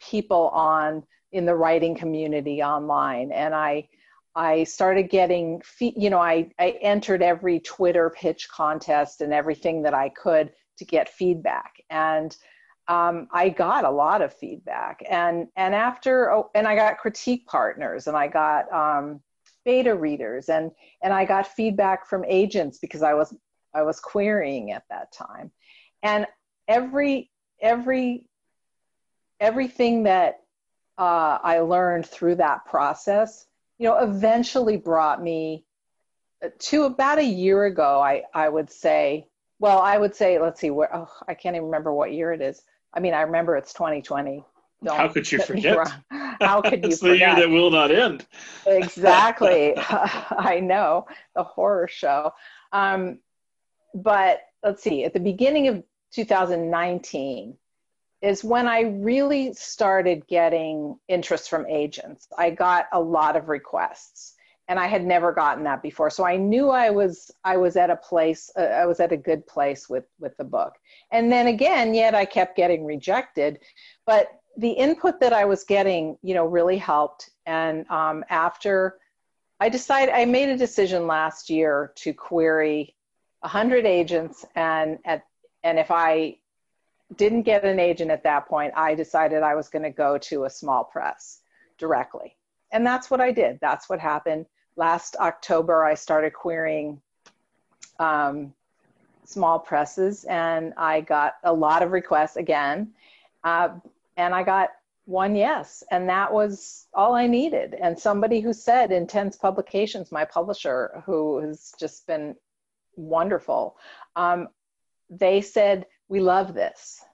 people 0.00 0.48
on 0.48 1.02
in 1.32 1.44
the 1.44 1.54
writing 1.54 1.94
community 1.94 2.62
online, 2.62 3.32
and 3.32 3.54
I 3.54 3.88
I 4.36 4.64
started 4.64 5.04
getting, 5.04 5.62
you 5.80 6.10
know, 6.10 6.18
I, 6.18 6.50
I 6.58 6.78
entered 6.82 7.22
every 7.22 7.58
Twitter 7.60 8.10
pitch 8.10 8.50
contest 8.50 9.22
and 9.22 9.32
everything 9.32 9.82
that 9.82 9.94
I 9.94 10.10
could 10.10 10.52
to 10.76 10.84
get 10.84 11.08
feedback. 11.08 11.82
And 11.88 12.36
um, 12.88 13.28
I 13.32 13.48
got 13.48 13.84
a 13.84 13.90
lot 13.90 14.22
of 14.22 14.34
feedback. 14.34 15.02
And, 15.08 15.48
and 15.56 15.74
after, 15.74 16.32
oh, 16.32 16.50
and 16.54 16.66
I 16.66 16.76
got 16.76 16.98
critique 16.98 17.46
partners 17.46 18.06
and 18.06 18.16
I 18.16 18.28
got 18.28 18.72
um, 18.72 19.20
beta 19.64 19.94
readers 19.94 20.48
and, 20.48 20.70
and 21.02 21.12
I 21.12 21.24
got 21.24 21.48
feedback 21.48 22.06
from 22.06 22.24
agents 22.24 22.78
because 22.78 23.02
I 23.02 23.14
was, 23.14 23.34
I 23.74 23.82
was 23.82 24.00
querying 24.00 24.70
at 24.70 24.84
that 24.90 25.12
time. 25.12 25.50
And 26.02 26.26
every, 26.68 27.30
every, 27.60 28.26
everything 29.40 30.04
that 30.04 30.40
uh, 30.96 31.38
I 31.42 31.60
learned 31.60 32.06
through 32.06 32.36
that 32.36 32.66
process 32.66 33.46
you 33.78 33.88
know, 33.88 33.98
eventually 33.98 34.76
brought 34.76 35.22
me 35.22 35.64
to 36.58 36.84
about 36.84 37.18
a 37.18 37.24
year 37.24 37.64
ago, 37.64 38.00
I, 38.00 38.24
I 38.32 38.48
would 38.48 38.70
say, 38.70 39.28
well, 39.58 39.78
I 39.78 39.96
would 39.96 40.14
say, 40.14 40.38
let's 40.38 40.60
see, 40.60 40.70
where, 40.70 40.94
oh, 40.94 41.10
I 41.26 41.34
can't 41.34 41.56
even 41.56 41.66
remember 41.66 41.92
what 41.92 42.12
year 42.12 42.32
it 42.32 42.40
is. 42.40 42.62
I 42.96 43.00
mean, 43.00 43.12
I 43.12 43.20
remember 43.20 43.56
it's 43.56 43.74
2020. 43.74 44.42
Don't 44.82 44.96
How 44.96 45.08
could 45.08 45.30
you 45.30 45.38
forget? 45.40 45.76
How 46.40 46.62
could 46.62 46.82
you 46.82 46.90
it's 46.90 47.00
forget? 47.00 47.00
the 47.00 47.18
year 47.18 47.34
that 47.34 47.50
will 47.50 47.70
not 47.70 47.90
end. 47.90 48.26
exactly. 48.66 49.74
I 49.76 50.60
know, 50.62 51.06
the 51.34 51.42
horror 51.42 51.88
show. 51.88 52.32
Um, 52.72 53.18
but 53.94 54.40
let's 54.62 54.82
see, 54.82 55.04
at 55.04 55.12
the 55.12 55.20
beginning 55.20 55.68
of 55.68 55.82
2019, 56.12 57.56
is 58.22 58.42
when 58.42 58.66
I 58.66 58.80
really 58.80 59.52
started 59.52 60.26
getting 60.26 60.98
interest 61.06 61.50
from 61.50 61.66
agents. 61.66 62.26
I 62.36 62.50
got 62.50 62.86
a 62.92 63.00
lot 63.00 63.36
of 63.36 63.48
requests 63.48 64.34
and 64.68 64.78
I 64.80 64.86
had 64.86 65.04
never 65.04 65.32
gotten 65.32 65.64
that 65.64 65.82
before. 65.82 66.10
So 66.10 66.24
I 66.24 66.36
knew 66.36 66.70
I 66.70 66.90
was 66.90 67.30
I 67.44 67.56
was 67.56 67.76
at 67.76 67.90
a 67.90 67.96
place 67.96 68.50
uh, 68.56 68.62
I 68.62 68.86
was 68.86 69.00
at 69.00 69.12
a 69.12 69.16
good 69.16 69.46
place 69.46 69.88
with 69.88 70.04
with 70.18 70.36
the 70.36 70.44
book. 70.44 70.74
And 71.10 71.30
then 71.30 71.46
again, 71.46 71.94
yet 71.94 72.14
I 72.14 72.24
kept 72.24 72.56
getting 72.56 72.84
rejected, 72.84 73.60
but 74.06 74.28
the 74.56 74.70
input 74.70 75.20
that 75.20 75.32
I 75.32 75.44
was 75.44 75.64
getting, 75.64 76.16
you 76.22 76.34
know, 76.34 76.46
really 76.46 76.78
helped. 76.78 77.30
And 77.44 77.88
um, 77.90 78.24
after 78.30 78.98
I 79.60 79.68
decided, 79.68 80.14
I 80.14 80.24
made 80.24 80.48
a 80.48 80.56
decision 80.56 81.06
last 81.06 81.50
year 81.50 81.92
to 81.96 82.12
query 82.12 82.94
100 83.40 83.86
agents, 83.86 84.44
and 84.54 84.98
at 85.04 85.24
and 85.62 85.78
if 85.78 85.90
I 85.90 86.38
didn't 87.16 87.42
get 87.42 87.64
an 87.64 87.78
agent 87.78 88.10
at 88.10 88.24
that 88.24 88.48
point, 88.48 88.72
I 88.76 88.94
decided 88.94 89.42
I 89.42 89.54
was 89.54 89.68
going 89.68 89.84
to 89.84 89.90
go 89.90 90.18
to 90.18 90.44
a 90.44 90.50
small 90.50 90.84
press 90.84 91.40
directly. 91.78 92.36
And 92.72 92.84
that's 92.84 93.10
what 93.10 93.20
I 93.20 93.30
did. 93.30 93.58
That's 93.60 93.88
what 93.88 94.00
happened. 94.00 94.46
Last 94.76 95.16
October, 95.16 95.84
I 95.84 95.94
started 95.94 96.32
querying 96.32 97.00
um, 97.98 98.52
small 99.24 99.58
presses 99.58 100.24
and 100.24 100.74
I 100.76 101.00
got 101.00 101.34
a 101.44 101.52
lot 101.52 101.82
of 101.82 101.92
requests 101.92 102.36
again. 102.36 102.92
Uh, 103.42 103.70
and 104.16 104.34
I 104.34 104.42
got 104.42 104.70
one 105.06 105.34
yes. 105.34 105.82
And 105.90 106.08
that 106.08 106.32
was 106.32 106.86
all 106.92 107.14
I 107.14 107.26
needed. 107.26 107.74
And 107.74 107.98
somebody 107.98 108.40
who 108.40 108.52
said 108.52 108.92
Intense 108.92 109.36
Publications, 109.36 110.12
my 110.12 110.24
publisher, 110.24 111.02
who 111.06 111.38
has 111.38 111.72
just 111.78 112.06
been 112.06 112.36
wonderful, 112.96 113.76
um, 114.14 114.48
they 115.08 115.40
said, 115.40 115.86
we 116.08 116.20
love 116.20 116.54
this 116.54 117.04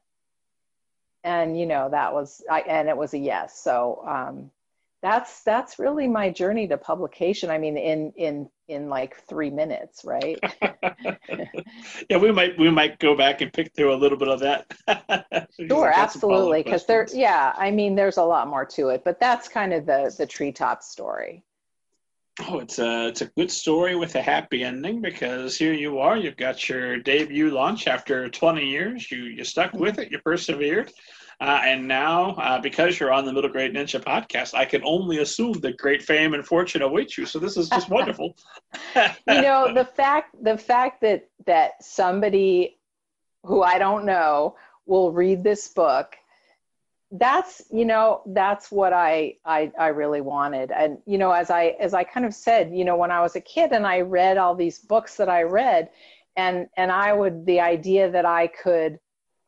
and 1.25 1.59
you 1.59 1.67
know 1.67 1.89
that 1.89 2.13
was 2.13 2.43
I, 2.51 2.61
and 2.63 2.89
it 2.89 2.97
was 2.97 3.15
a 3.15 3.19
yes 3.19 3.59
so 3.59 4.03
um, 4.07 4.51
that's 5.03 5.43
that's 5.43 5.79
really 5.79 6.07
my 6.07 6.31
journey 6.31 6.67
to 6.69 6.79
publication 6.79 7.51
i 7.51 7.59
mean 7.59 7.77
in 7.77 8.13
in 8.17 8.49
in 8.69 8.89
like 8.89 9.17
three 9.29 9.51
minutes 9.51 10.05
right 10.05 10.39
yeah 12.09 12.17
we 12.17 12.31
might 12.31 12.57
we 12.59 12.71
might 12.71 12.99
go 12.99 13.17
back 13.17 13.41
and 13.41 13.53
pick 13.53 13.75
through 13.75 13.93
a 13.93 13.97
little 13.97 14.17
bit 14.17 14.29
of 14.29 14.41
that 14.41 15.49
sure 15.69 15.93
absolutely 15.95 16.63
because 16.63 16.87
there 16.87 17.07
yeah 17.13 17.53
i 17.57 17.71
mean 17.71 17.95
there's 17.95 18.17
a 18.17 18.23
lot 18.23 18.49
more 18.49 18.65
to 18.65 18.89
it 18.89 19.03
but 19.05 19.19
that's 19.19 19.49
kind 19.49 19.73
of 19.73 19.85
the 19.85 20.15
the 20.19 20.27
treetop 20.27 20.83
story 20.83 21.45
Oh, 22.49 22.61
it's 22.61 22.79
a 22.79 23.09
it's 23.09 23.21
a 23.21 23.27
good 23.27 23.51
story 23.51 23.95
with 23.95 24.15
a 24.15 24.23
happy 24.23 24.65
ending 24.65 25.03
because 25.03 25.59
here 25.59 25.75
you 25.75 25.99
are. 25.99 26.17
You've 26.17 26.39
got 26.39 26.67
your 26.67 26.97
debut 26.97 27.51
launch 27.51 27.87
after 27.87 28.27
20 28.27 28.65
years. 28.65 29.11
You 29.11 29.25
you 29.25 29.45
stuck 29.45 29.75
with 29.75 29.99
it. 29.99 30.11
You 30.11 30.19
persevered, 30.19 30.91
uh, 31.43 31.61
and 31.65 31.89
now 31.89 32.31
uh, 32.37 32.61
because 32.61 33.01
you're 33.01 33.13
on 33.13 33.25
the 33.25 33.33
Middle 33.33 33.51
Grade 33.51 33.75
Ninja 33.75 34.01
podcast, 34.01 34.55
I 34.55 34.65
can 34.65 34.81
only 34.85 35.19
assume 35.19 35.55
that 35.55 35.77
great 35.77 36.01
fame 36.01 36.35
and 36.35 36.47
fortune 36.47 36.83
awaits 36.83 37.19
you. 37.19 37.27
So 37.27 37.41
this 37.41 37.57
is 37.57 37.69
just 37.69 37.89
wonderful. 37.97 38.37
you 38.95 39.43
know 39.43 39.75
the 39.75 39.85
fact 39.85 40.37
the 40.43 40.57
fact 40.57 41.01
that 41.01 41.29
that 41.47 41.83
somebody 41.83 42.79
who 43.45 43.61
I 43.63 43.79
don't 43.79 44.05
know 44.07 44.57
will 44.87 45.11
read 45.11 45.43
this 45.43 45.67
book 45.67 46.17
that's 47.13 47.63
you 47.71 47.85
know 47.85 48.23
that's 48.29 48.71
what 48.71 48.95
I, 48.95 49.37
I 49.45 49.71
i 49.79 49.89
really 49.89 50.23
wanted 50.23 50.71
and 50.71 50.97
you 51.05 51.19
know 51.19 51.31
as 51.31 51.51
i 51.51 51.77
as 51.79 51.93
i 51.93 52.05
kind 52.05 52.25
of 52.25 52.33
said 52.33 52.73
you 52.73 52.87
know 52.87 52.97
when 52.97 53.11
i 53.11 53.21
was 53.21 53.37
a 53.37 53.41
kid 53.41 53.73
and 53.73 53.87
i 53.87 54.01
read 54.01 54.39
all 54.39 54.55
these 54.55 54.79
books 54.79 55.17
that 55.19 55.29
i 55.29 55.43
read 55.43 55.91
and 56.37 56.69
and 56.79 56.91
i 56.91 57.13
would 57.13 57.45
the 57.45 57.61
idea 57.61 58.11
that 58.11 58.25
i 58.25 58.47
could 58.47 58.99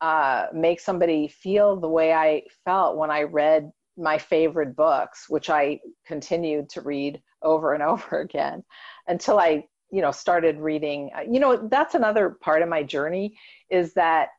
uh, 0.04 0.48
make 0.52 0.80
somebody 0.80 1.28
feel 1.28 1.76
the 1.76 1.88
way 1.88 2.12
i 2.12 2.42
felt 2.64 2.96
when 2.96 3.10
i 3.10 3.22
read 3.22 3.70
my 3.96 4.18
favorite 4.18 4.74
books 4.76 5.26
which 5.28 5.48
i 5.50 5.80
continued 6.06 6.68
to 6.68 6.80
read 6.80 7.22
over 7.42 7.74
and 7.74 7.82
over 7.92 8.20
again 8.20 8.62
until 9.06 9.38
i 9.38 9.64
you 9.94 10.02
know 10.02 10.10
started 10.10 10.58
reading. 10.58 11.10
You 11.30 11.38
know 11.38 11.68
that's 11.68 11.94
another 11.94 12.30
part 12.30 12.62
of 12.62 12.68
my 12.68 12.82
journey 12.82 13.38
is 13.70 13.94
that 13.94 14.30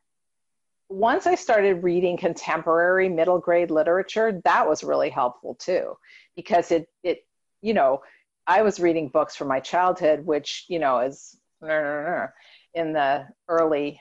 once 0.90 1.26
I 1.26 1.34
started 1.34 1.82
reading 1.82 2.18
contemporary 2.18 3.08
middle 3.08 3.38
grade 3.38 3.70
literature, 3.70 4.40
that 4.44 4.68
was 4.68 4.84
really 4.84 5.08
helpful 5.08 5.54
too, 5.54 5.96
because 6.36 6.70
it 6.70 6.88
it 7.02 7.26
you 7.62 7.72
know 7.72 8.02
I 8.46 8.60
was 8.60 8.78
reading 8.78 9.08
books 9.08 9.34
from 9.34 9.48
my 9.48 9.60
childhood, 9.60 10.26
which 10.26 10.66
you 10.68 10.78
know 10.78 11.00
is 11.00 11.38
in 11.62 12.92
the 12.92 13.26
early 13.48 13.98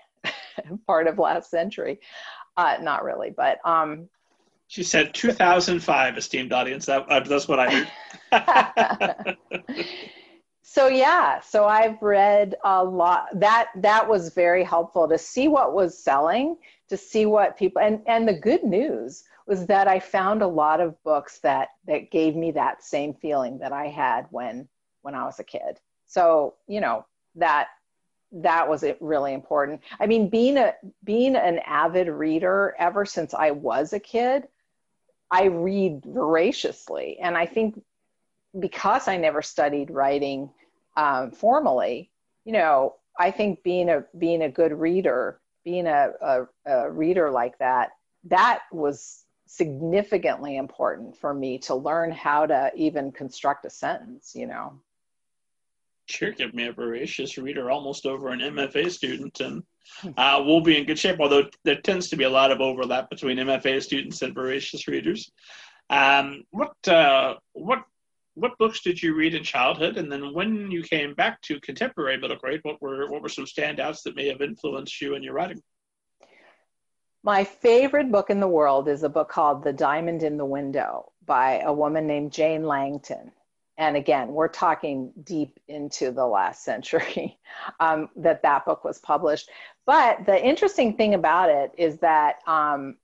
part 0.88 1.08
of 1.08 1.18
last 1.18 1.50
century. 1.50 2.00
Uh, 2.58 2.78
not 2.82 3.04
really, 3.04 3.32
but 3.36 3.60
um, 3.66 4.08
she 4.68 4.84
said 4.84 5.14
2005, 5.14 6.18
esteemed 6.18 6.54
audience. 6.54 6.86
That 6.86 7.08
uh, 7.10 7.20
that's 7.20 7.48
what 7.48 7.60
I 7.60 7.86
heard. 8.32 9.38
so 10.68 10.88
yeah 10.88 11.40
so 11.40 11.66
i've 11.66 12.02
read 12.02 12.56
a 12.66 12.84
lot 12.84 13.28
that 13.36 13.70
that 13.78 14.10
was 14.10 14.34
very 14.34 14.64
helpful 14.64 15.08
to 15.08 15.18
see 15.18 15.48
what 15.48 15.74
was 15.74 15.98
selling 15.98 16.58
to 16.90 16.98
see 16.98 17.28
what 17.28 17.56
people 17.56 17.82
and 17.82 18.02
and 18.08 18.28
the 18.28 18.34
good 18.34 18.64
news 18.64 19.24
was 19.46 19.68
that 19.68 19.88
I 19.88 20.00
found 20.00 20.42
a 20.42 20.48
lot 20.48 20.82
of 20.82 21.02
books 21.04 21.40
that 21.40 21.70
that 21.88 22.12
gave 22.12 22.36
me 22.36 22.52
that 22.52 22.84
same 22.84 23.14
feeling 23.14 23.60
that 23.60 23.72
I 23.72 23.88
had 23.88 24.28
when 24.32 24.68
when 25.02 25.14
I 25.14 25.24
was 25.24 25.40
a 25.40 25.44
kid. 25.44 25.80
So, 26.08 26.56
you 26.68 26.82
know, 26.82 27.06
that 27.36 27.68
that 28.36 28.70
was 28.70 28.84
really 29.00 29.34
important. 29.34 29.82
I 30.00 30.08
mean, 30.08 30.30
being 30.30 30.58
a 30.58 30.74
being 31.04 31.36
an 31.36 31.60
avid 31.66 32.08
reader 32.08 32.76
ever 32.78 33.06
since 33.06 33.34
I 33.34 33.52
was 33.52 33.94
a 33.94 34.00
kid, 34.00 34.48
I 35.32 35.46
read 35.46 36.04
voraciously, 36.06 37.18
and 37.22 37.38
I 37.38 37.46
think 37.46 37.82
because 38.58 39.08
I 39.08 39.18
never 39.18 39.42
studied 39.42 39.92
writing 39.92 40.50
um, 40.96 41.32
formally, 41.32 42.12
you 42.46 42.54
know, 42.54 42.96
I 43.20 43.32
think 43.32 43.64
being 43.64 43.90
a 43.90 44.06
being 44.18 44.42
a 44.42 44.50
good 44.50 44.74
reader 44.74 45.40
being 45.66 45.88
a, 45.88 46.12
a, 46.22 46.46
a 46.66 46.92
reader 46.92 47.32
like 47.32 47.58
that, 47.58 47.90
that 48.26 48.62
was 48.72 49.26
significantly 49.48 50.56
important 50.56 51.18
for 51.18 51.34
me 51.34 51.58
to 51.58 51.76
learn 51.76 52.12
how 52.12 52.46
to 52.46 52.72
even 52.76 53.12
construct 53.12 53.66
a 53.66 53.70
sentence, 53.70 54.34
you 54.36 54.48
know. 54.48 54.80
Sure, 56.08 56.32
give 56.32 56.54
me 56.54 56.68
a 56.68 56.74
voracious 56.74 57.38
reader, 57.38 57.72
almost 57.72 58.06
over 58.06 58.30
an 58.30 58.40
MFA 58.40 58.92
student, 58.92 59.40
and 59.40 59.64
hmm. 60.02 60.10
uh, 60.18 60.42
we'll 60.44 60.62
be 60.62 60.78
in 60.78 60.86
good 60.86 61.00
shape. 61.00 61.20
Although 61.20 61.50
there 61.64 61.82
tends 61.82 62.10
to 62.10 62.16
be 62.16 62.26
a 62.26 62.30
lot 62.30 62.52
of 62.52 62.62
overlap 62.62 63.10
between 63.10 63.38
MFA 63.38 63.82
students 63.82 64.22
and 64.22 64.34
voracious 64.34 64.88
readers. 64.88 65.32
Um, 65.90 66.44
what 66.52 66.76
uh, 66.88 67.36
what 67.54 67.84
what 68.36 68.58
books 68.60 68.82
did 68.82 69.02
you 69.02 69.16
read 69.16 69.34
in 69.34 69.44
childhood, 69.44 69.98
and 69.98 70.12
then 70.12 70.34
when 70.34 70.70
you 70.70 70.84
came 70.84 71.16
back 71.16 71.42
to 71.44 71.60
contemporary 71.62 72.18
middle 72.18 72.38
grade, 72.38 72.60
what 72.64 72.80
were 72.82 73.10
what 73.10 73.24
were 73.24 73.30
some 73.30 73.46
standouts 73.46 74.04
that 74.04 74.16
may 74.16 74.28
have 74.28 74.42
influenced 74.42 75.02
you 75.02 75.16
in 75.16 75.24
your 75.24 75.34
writing? 75.34 75.62
My 77.24 77.44
favorite 77.44 78.12
book 78.12 78.30
in 78.30 78.40
the 78.40 78.48
world 78.48 78.88
is 78.88 79.02
a 79.02 79.10
book 79.10 79.30
called 79.30 79.64
The 79.64 79.74
Diamond 79.74 80.22
in 80.22 80.38
the 80.38 80.46
Window 80.46 81.12
by 81.26 81.62
a 81.62 81.74
woman 81.74 82.06
named 82.06 82.32
Jane 82.32 82.64
Langton 82.64 83.32
and 83.78 83.98
again, 83.98 84.30
we're 84.30 84.48
talking 84.48 85.12
deep 85.24 85.60
into 85.68 86.12
the 86.12 86.26
last 86.26 86.64
century 86.64 87.38
um, 87.80 88.10
that 88.16 88.42
that 88.44 88.66
book 88.66 88.84
was 88.84 89.00
published. 89.00 89.50
But 89.86 90.26
the 90.26 90.42
interesting 90.44 90.96
thing 90.96 91.14
about 91.14 91.50
it 91.50 91.72
is 91.78 91.98
that 92.00 92.38
um, 92.48 92.96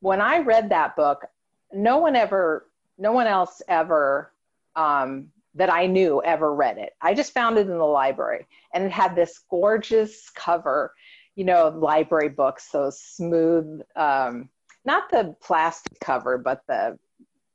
when 0.00 0.20
I 0.20 0.38
read 0.38 0.70
that 0.70 0.94
book, 0.94 1.26
no 1.72 1.98
one 1.98 2.16
ever, 2.16 2.66
no 2.96 3.12
one 3.12 3.26
else 3.26 3.60
ever 3.68 4.32
um, 4.76 5.28
that 5.54 5.72
I 5.72 5.86
knew 5.86 6.22
ever 6.22 6.54
read 6.54 6.78
it. 6.78 6.94
I 7.00 7.14
just 7.14 7.34
found 7.34 7.58
it 7.58 7.68
in 7.68 7.78
the 7.78 7.84
library, 7.84 8.46
and 8.72 8.84
it 8.84 8.92
had 8.92 9.16
this 9.16 9.40
gorgeous 9.50 10.30
cover. 10.30 10.94
You 11.34 11.44
know, 11.44 11.68
library 11.68 12.30
books, 12.30 12.68
those 12.70 13.00
smooth, 13.00 13.82
um, 13.94 14.48
not 14.84 15.08
the 15.10 15.36
plastic 15.40 16.00
cover, 16.00 16.36
but 16.36 16.62
the 16.66 16.98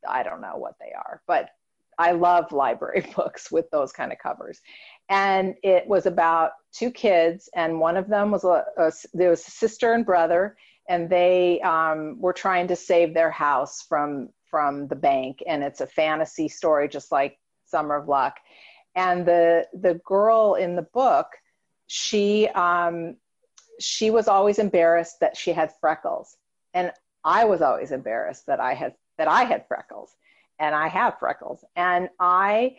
I 0.08 0.24
don't 0.24 0.42
know 0.42 0.58
what 0.58 0.76
they 0.80 0.94
are, 0.94 1.22
but 1.28 1.50
I 2.04 2.12
love 2.12 2.52
library 2.52 3.06
books 3.16 3.50
with 3.50 3.70
those 3.72 3.94
kind 3.94 4.12
of 4.12 4.20
covers. 4.20 4.60
And 5.08 5.56
it 5.64 5.88
was 5.88 6.06
about 6.06 6.52
two 6.74 6.92
kids, 6.92 7.50
and 7.56 7.80
one 7.80 7.96
of 7.96 8.10
them 8.10 8.30
was 8.30 8.44
a, 8.44 8.66
a 8.78 8.92
there 9.14 9.30
was 9.30 9.48
a 9.48 9.52
sister 9.52 9.94
and 9.94 10.06
brother, 10.06 10.58
and 10.90 11.10
they 11.10 11.62
um, 11.62 12.20
were 12.20 12.34
trying 12.34 12.68
to 12.68 12.76
save 12.76 13.14
their 13.14 13.32
house 13.32 13.82
from 13.88 14.30
from 14.52 14.88
the 14.88 14.96
bank. 14.96 15.44
And 15.48 15.64
it's 15.64 15.82
a 15.82 15.88
fantasy 15.88 16.50
story, 16.50 16.90
just 16.90 17.12
like 17.12 17.40
Summer 17.66 17.96
of 17.96 18.10
Luck. 18.10 18.36
And 18.96 19.26
the 19.26 19.68
the 19.74 19.96
girl 20.06 20.56
in 20.56 20.76
the 20.76 20.88
book, 20.94 21.28
she 21.88 22.50
um, 22.50 23.16
she 23.80 24.12
was 24.12 24.28
always 24.28 24.60
embarrassed 24.60 25.22
that 25.22 25.38
she 25.38 25.54
had 25.54 25.72
freckles, 25.80 26.36
and 26.74 26.92
I 27.24 27.46
was 27.46 27.62
always 27.62 27.92
embarrassed 27.92 28.46
that 28.48 28.60
I 28.60 28.74
had 28.74 28.94
that 29.18 29.30
I 29.30 29.44
had 29.46 29.68
freckles 29.68 30.16
and 30.64 30.74
I 30.74 30.88
have 30.88 31.20
freckles. 31.20 31.66
And 31.76 32.08
I 32.20 32.78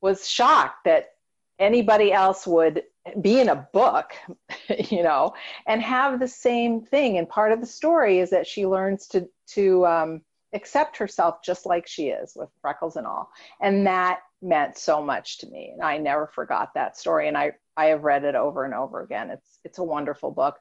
was 0.00 0.26
shocked 0.28 0.84
that 0.86 1.10
anybody 1.58 2.10
else 2.10 2.46
would 2.46 2.84
be 3.20 3.38
in 3.38 3.50
a 3.50 3.68
book, 3.72 4.14
you 4.90 5.02
know, 5.02 5.34
and 5.66 5.82
have 5.82 6.18
the 6.18 6.28
same 6.28 6.80
thing. 6.80 7.18
And 7.18 7.28
part 7.28 7.52
of 7.52 7.60
the 7.60 7.66
story 7.66 8.18
is 8.18 8.30
that 8.30 8.46
she 8.46 8.66
learns 8.66 9.06
to 9.08 9.28
to 9.48 9.86
um, 9.86 10.22
accept 10.54 10.96
herself 10.96 11.42
just 11.44 11.66
like 11.66 11.86
she 11.86 12.08
is, 12.08 12.32
with 12.34 12.48
freckles 12.62 12.96
and 12.96 13.06
all. 13.06 13.30
And 13.60 13.86
that 13.86 14.20
meant 14.40 14.78
so 14.78 15.02
much 15.02 15.38
to 15.38 15.46
me, 15.50 15.70
and 15.72 15.82
I 15.82 15.98
never 15.98 16.26
forgot 16.26 16.72
that 16.74 16.96
story. 16.96 17.28
And 17.28 17.36
I 17.36 17.52
I 17.76 17.86
have 17.86 18.04
read 18.04 18.24
it 18.24 18.34
over 18.34 18.64
and 18.64 18.72
over 18.72 19.02
again. 19.02 19.30
It's 19.30 19.58
it's 19.64 19.78
a 19.78 19.84
wonderful 19.84 20.30
book. 20.30 20.58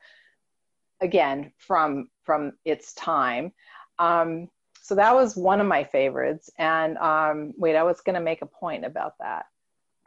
Again, 0.99 1.53
from 1.57 2.09
from 2.25 2.53
its 2.65 2.93
time. 2.93 3.53
Um, 3.97 4.49
so 4.81 4.95
that 4.95 5.15
was 5.15 5.37
one 5.37 5.61
of 5.61 5.67
my 5.67 5.83
favorites. 5.83 6.49
And 6.57 6.97
um, 6.97 7.53
wait, 7.57 7.75
I 7.75 7.83
was 7.83 8.01
going 8.01 8.15
to 8.15 8.21
make 8.21 8.41
a 8.41 8.47
point 8.47 8.83
about 8.83 9.13
that, 9.19 9.45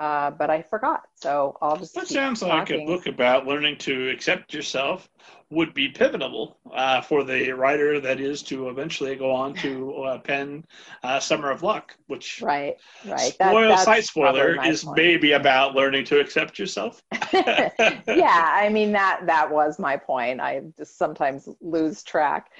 uh, 0.01 0.33
but 0.33 0.51
I 0.51 0.63
forgot. 0.63 1.03
So 1.15 1.57
I'll 1.63 1.77
just. 1.77 1.95
That 1.95 2.09
sounds 2.09 2.43
like 2.43 2.71
a 2.71 2.85
book 2.85 3.07
about 3.07 3.47
learning 3.47 3.79
to 3.79 4.11
accept 4.11 4.53
yourself 4.53 5.09
would 5.51 5.73
be 5.75 5.89
pivotal 5.89 6.59
uh, 6.73 7.01
for 7.01 7.23
the 7.23 7.53
writer 7.53 8.01
that 8.01 8.19
is 8.19 8.43
to 8.43 8.69
eventually 8.69 9.15
go 9.15 9.31
on 9.31 9.55
to 9.55 9.95
uh, 10.03 10.19
pen 10.19 10.65
uh, 11.05 11.21
Summer 11.21 11.51
of 11.53 11.63
Luck, 11.63 11.97
which 12.09 12.43
right, 12.43 12.75
right. 13.07 13.33
Spoil 13.33 13.69
that, 13.69 13.85
site 13.85 14.05
spoiler 14.05 14.65
is 14.67 14.83
point. 14.83 14.97
maybe 14.97 15.33
about 15.33 15.77
learning 15.77 16.05
to 16.07 16.19
accept 16.19 16.59
yourself. 16.59 17.01
yeah, 17.33 18.51
I 18.53 18.69
mean 18.73 18.91
that 18.93 19.21
that 19.27 19.51
was 19.51 19.79
my 19.79 19.97
point. 19.97 20.41
I 20.41 20.63
just 20.77 20.99
sometimes 20.99 21.49
lose 21.61 22.03
track. 22.03 22.51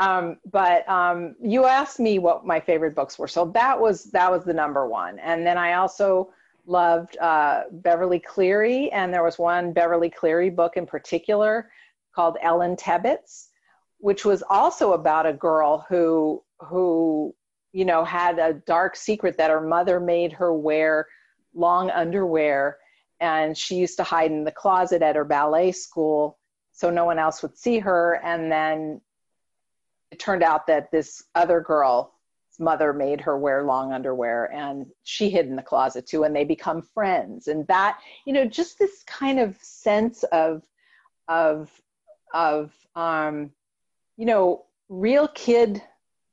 Um, 0.00 0.38
but 0.50 0.88
um, 0.88 1.36
you 1.42 1.66
asked 1.66 2.00
me 2.00 2.18
what 2.18 2.46
my 2.46 2.58
favorite 2.58 2.94
books 2.94 3.18
were, 3.18 3.28
so 3.28 3.44
that 3.54 3.78
was 3.78 4.04
that 4.12 4.30
was 4.30 4.44
the 4.44 4.54
number 4.54 4.88
one. 4.88 5.18
And 5.18 5.46
then 5.46 5.58
I 5.58 5.74
also 5.74 6.32
loved 6.66 7.18
uh, 7.18 7.64
Beverly 7.70 8.18
Cleary, 8.18 8.90
and 8.92 9.12
there 9.12 9.22
was 9.22 9.38
one 9.38 9.74
Beverly 9.74 10.08
Cleary 10.08 10.48
book 10.48 10.78
in 10.78 10.86
particular 10.86 11.70
called 12.14 12.38
Ellen 12.40 12.76
Tebbits, 12.76 13.48
which 13.98 14.24
was 14.24 14.42
also 14.48 14.94
about 14.94 15.26
a 15.26 15.34
girl 15.34 15.84
who 15.86 16.42
who 16.60 17.34
you 17.72 17.84
know 17.84 18.02
had 18.02 18.38
a 18.38 18.54
dark 18.54 18.96
secret 18.96 19.36
that 19.36 19.50
her 19.50 19.60
mother 19.60 20.00
made 20.00 20.32
her 20.32 20.54
wear 20.54 21.06
long 21.52 21.90
underwear, 21.90 22.78
and 23.20 23.54
she 23.54 23.74
used 23.74 23.98
to 23.98 24.02
hide 24.02 24.30
in 24.30 24.44
the 24.44 24.50
closet 24.50 25.02
at 25.02 25.14
her 25.16 25.26
ballet 25.26 25.72
school 25.72 26.38
so 26.72 26.88
no 26.88 27.04
one 27.04 27.18
else 27.18 27.42
would 27.42 27.58
see 27.58 27.78
her, 27.78 28.18
and 28.24 28.50
then 28.50 29.02
it 30.10 30.18
turned 30.18 30.42
out 30.42 30.66
that 30.66 30.90
this 30.90 31.24
other 31.34 31.60
girl's 31.60 32.08
mother 32.58 32.92
made 32.92 33.20
her 33.20 33.38
wear 33.38 33.64
long 33.64 33.92
underwear 33.92 34.52
and 34.52 34.86
she 35.04 35.30
hid 35.30 35.46
in 35.46 35.56
the 35.56 35.62
closet 35.62 36.06
too 36.06 36.24
and 36.24 36.34
they 36.34 36.44
become 36.44 36.82
friends. 36.82 37.48
And 37.48 37.66
that 37.68 37.98
you 38.26 38.32
know 38.32 38.44
just 38.44 38.78
this 38.78 39.02
kind 39.04 39.38
of 39.38 39.56
sense 39.62 40.22
of 40.24 40.62
of 41.28 41.70
of 42.34 42.72
um 42.96 43.50
you 44.16 44.26
know 44.26 44.64
real 44.88 45.28
kid 45.28 45.82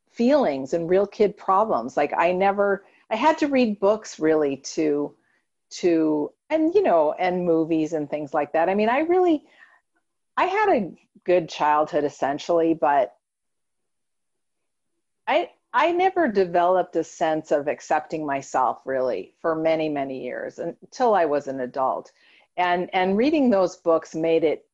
feelings 0.10 0.74
and 0.74 0.90
real 0.90 1.08
kid 1.08 1.38
problems. 1.38 1.96
Like 1.96 2.14
i 2.18 2.32
never 2.32 2.86
i 3.10 3.16
had 3.16 3.38
to 3.40 3.48
read 3.48 3.80
books 3.80 4.20
really 4.20 4.58
to 4.58 5.16
to 5.70 6.32
and 6.50 6.74
you 6.74 6.82
know 6.82 7.14
and 7.20 7.46
movies 7.46 7.94
and 7.94 8.10
things 8.10 8.34
like 8.34 8.54
that. 8.54 8.70
I 8.70 8.76
mean 8.76 8.90
i 8.90 9.00
really 9.00 9.44
i 10.36 10.46
had 10.46 10.70
a 10.70 10.92
good 11.24 11.50
childhood 11.50 12.06
essentially 12.06 12.74
but 12.74 13.17
I 15.28 15.52
I 15.74 15.92
never 15.92 16.28
developed 16.28 16.96
a 16.96 17.04
sense 17.04 17.52
of 17.52 17.68
accepting 17.68 18.26
myself 18.26 18.80
really 18.86 19.34
for 19.42 19.56
many 19.56 19.90
many 19.90 20.24
years 20.24 20.60
until 20.60 21.14
I 21.14 21.26
was 21.26 21.48
an 21.48 21.60
adult, 21.60 22.12
and 22.56 22.90
and 22.94 23.18
reading 23.18 23.50
those 23.50 23.78
books 23.78 24.16
made 24.16 24.44
it 24.44 24.66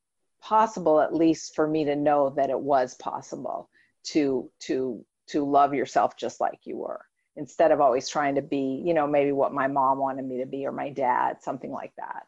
possible 0.41 0.99
at 0.99 1.15
least 1.15 1.55
for 1.55 1.67
me 1.67 1.85
to 1.85 1.95
know 1.95 2.29
that 2.31 2.49
it 2.49 2.59
was 2.59 2.95
possible 2.95 3.69
to 4.03 4.49
to 4.59 5.03
to 5.27 5.49
love 5.49 5.73
yourself 5.73 6.17
just 6.17 6.41
like 6.41 6.59
you 6.65 6.77
were 6.77 7.05
instead 7.35 7.71
of 7.71 7.81
always 7.81 8.09
trying 8.09 8.35
to 8.35 8.41
be 8.41 8.83
you 8.85 8.93
know 8.93 9.07
maybe 9.07 9.31
what 9.31 9.53
my 9.53 9.67
mom 9.67 9.97
wanted 9.97 10.25
me 10.25 10.37
to 10.39 10.45
be 10.45 10.65
or 10.65 10.71
my 10.71 10.89
dad 10.89 11.41
something 11.41 11.71
like 11.71 11.93
that. 11.97 12.27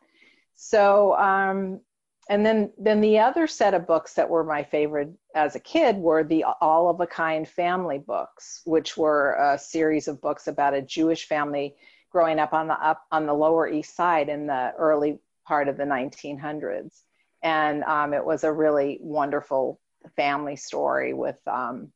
So 0.56 1.16
um, 1.18 1.82
and 2.30 2.46
then 2.46 2.72
then 2.78 3.02
the 3.02 3.20
other 3.20 3.48
set 3.48 3.74
of 3.74 3.88
books 3.88 4.14
that 4.14 4.30
were 4.30 4.44
my 4.44 4.64
favorite 4.64 5.10
as 5.36 5.56
a 5.56 5.60
kid 5.60 5.98
were 5.98 6.24
the 6.24 6.44
all 6.62 6.90
of 6.90 7.00
a 7.00 7.08
kind 7.08 7.48
family 7.48 8.00
books 8.00 8.62
which 8.66 8.98
were 8.98 9.34
a 9.34 9.58
series 9.58 10.08
of 10.08 10.22
books 10.22 10.48
about 10.48 10.74
a 10.74 10.82
jewish 10.82 11.28
family 11.28 11.76
growing 12.12 12.40
up 12.40 12.54
on 12.54 12.68
the 12.68 12.86
up 12.86 13.06
on 13.12 13.26
the 13.26 13.34
lower 13.34 13.68
east 13.68 13.96
side 13.96 14.30
in 14.30 14.48
the 14.48 14.74
early 14.78 15.20
part 15.46 15.68
of 15.68 15.78
the 15.78 15.84
1900s 15.84 17.02
and 17.44 17.84
um, 17.84 18.14
it 18.14 18.26
was 18.26 18.44
a 18.44 18.52
really 18.52 18.98
wonderful 19.02 19.80
family 20.16 20.56
story 20.56 21.14
with 21.14 21.40
um, 21.48 21.92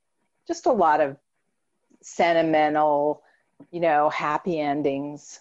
just 0.48 0.68
a 0.68 0.72
lot 0.72 1.02
of 1.02 1.18
sentimental 2.02 3.24
you 3.72 3.80
know 3.80 4.10
happy 4.10 4.60
endings. 4.60 5.40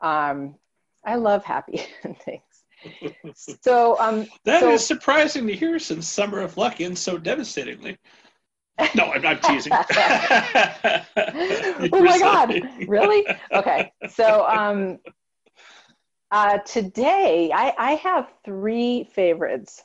Um, 0.00 0.54
i 1.04 1.14
love 1.16 1.44
happy 1.44 1.82
endings 2.04 2.49
so 3.34 3.98
um, 4.00 4.26
that 4.44 4.60
so, 4.60 4.70
is 4.70 4.86
surprising 4.86 5.46
to 5.46 5.54
hear 5.54 5.78
since 5.78 6.08
Summer 6.08 6.40
of 6.40 6.56
Luck 6.56 6.80
ends 6.80 7.00
so 7.00 7.18
devastatingly. 7.18 7.98
No, 8.94 9.12
I'm 9.12 9.22
not 9.22 9.42
teasing. 9.42 9.72
oh 9.74 9.84
my 11.92 12.18
God, 12.18 12.60
really? 12.88 13.26
Okay, 13.52 13.92
so 14.08 14.46
um, 14.46 14.98
uh, 16.30 16.58
today 16.58 17.50
I, 17.54 17.74
I 17.76 17.92
have 17.96 18.32
three 18.44 19.10
favorites 19.12 19.82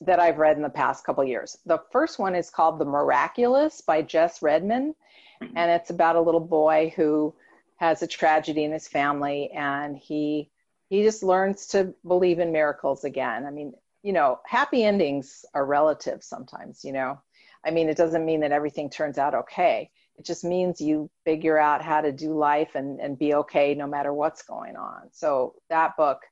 that 0.00 0.20
I've 0.20 0.38
read 0.38 0.56
in 0.56 0.62
the 0.62 0.70
past 0.70 1.04
couple 1.04 1.24
years. 1.24 1.58
The 1.66 1.82
first 1.90 2.20
one 2.20 2.36
is 2.36 2.50
called 2.50 2.78
The 2.78 2.84
Miraculous 2.84 3.80
by 3.80 4.02
Jess 4.02 4.42
Redman, 4.42 4.94
and 5.40 5.70
it's 5.70 5.90
about 5.90 6.16
a 6.16 6.20
little 6.20 6.40
boy 6.40 6.92
who 6.94 7.34
has 7.76 8.02
a 8.02 8.06
tragedy 8.06 8.64
in 8.64 8.72
his 8.72 8.88
family 8.88 9.50
and 9.52 9.96
he 9.96 10.50
he 10.88 11.02
just 11.02 11.22
learns 11.22 11.66
to 11.68 11.94
believe 12.06 12.38
in 12.38 12.52
miracles 12.52 13.04
again. 13.04 13.46
I 13.46 13.50
mean, 13.50 13.74
you 14.02 14.12
know, 14.12 14.40
happy 14.46 14.84
endings 14.84 15.44
are 15.54 15.66
relative 15.66 16.22
sometimes, 16.22 16.84
you 16.84 16.92
know. 16.92 17.20
I 17.64 17.70
mean, 17.70 17.88
it 17.88 17.96
doesn't 17.96 18.24
mean 18.24 18.40
that 18.40 18.52
everything 18.52 18.88
turns 18.88 19.18
out 19.18 19.34
okay. 19.34 19.90
It 20.16 20.24
just 20.24 20.44
means 20.44 20.80
you 20.80 21.10
figure 21.24 21.58
out 21.58 21.82
how 21.82 22.00
to 22.00 22.12
do 22.12 22.36
life 22.36 22.74
and, 22.74 23.00
and 23.00 23.18
be 23.18 23.34
okay 23.34 23.74
no 23.74 23.86
matter 23.86 24.12
what's 24.12 24.42
going 24.42 24.76
on. 24.76 25.10
So 25.12 25.54
that 25.68 25.96
book 25.96 26.22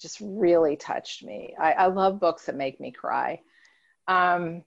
just 0.00 0.18
really 0.20 0.76
touched 0.76 1.24
me. 1.24 1.54
I, 1.58 1.72
I 1.72 1.86
love 1.86 2.20
books 2.20 2.46
that 2.46 2.56
make 2.56 2.80
me 2.80 2.92
cry. 2.92 3.40
Um, 4.06 4.64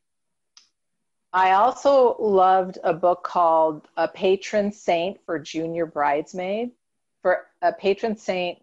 I 1.34 1.52
also 1.52 2.18
loved 2.20 2.78
a 2.84 2.94
book 2.94 3.24
called 3.24 3.88
A 3.96 4.08
Patron 4.08 4.72
Saint 4.72 5.18
for 5.26 5.40
Junior 5.40 5.86
Bridesmaid, 5.86 6.72
for 7.22 7.48
a 7.62 7.72
patron 7.72 8.18
saint 8.18 8.60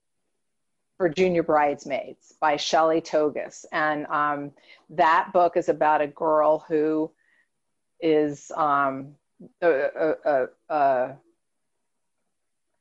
for 0.99 1.09
junior 1.09 1.45
bridesmaids 1.45 2.35
by 2.41 2.57
Shelley 2.57 3.01
Tougas. 3.01 3.65
And 3.73 4.05
um, 4.09 4.51
that 4.91 5.33
book 5.33 5.57
is 5.57 5.69
about 5.69 6.03
a 6.03 6.09
girl 6.09 6.65
who 6.69 7.11
is 8.01 8.51
um, 8.57 9.15
a, 9.63 10.17
a, 10.25 10.47
a, 10.69 11.17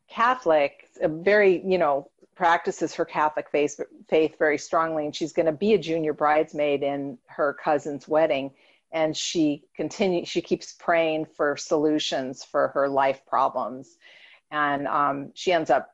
Catholic, 0.09 0.89
a 1.01 1.07
very, 1.07 1.61
you 1.65 1.77
know, 1.77 2.09
practices 2.35 2.95
her 2.95 3.05
Catholic 3.05 3.49
faith, 3.51 3.79
faith 4.09 4.35
very 4.39 4.57
strongly, 4.57 5.05
and 5.05 5.15
she's 5.15 5.33
going 5.33 5.45
to 5.45 5.51
be 5.51 5.73
a 5.73 5.77
junior 5.77 6.13
bridesmaid 6.13 6.81
in 6.81 7.17
her 7.27 7.53
cousin's 7.53 8.07
wedding. 8.07 8.51
And 8.91 9.15
she 9.15 9.63
continues, 9.75 10.27
she 10.27 10.41
keeps 10.41 10.73
praying 10.73 11.25
for 11.25 11.57
solutions 11.57 12.43
for 12.43 12.69
her 12.69 12.87
life 12.87 13.21
problems. 13.27 13.97
And 14.49 14.87
um, 14.87 15.31
she 15.35 15.51
ends 15.51 15.69
up 15.69 15.93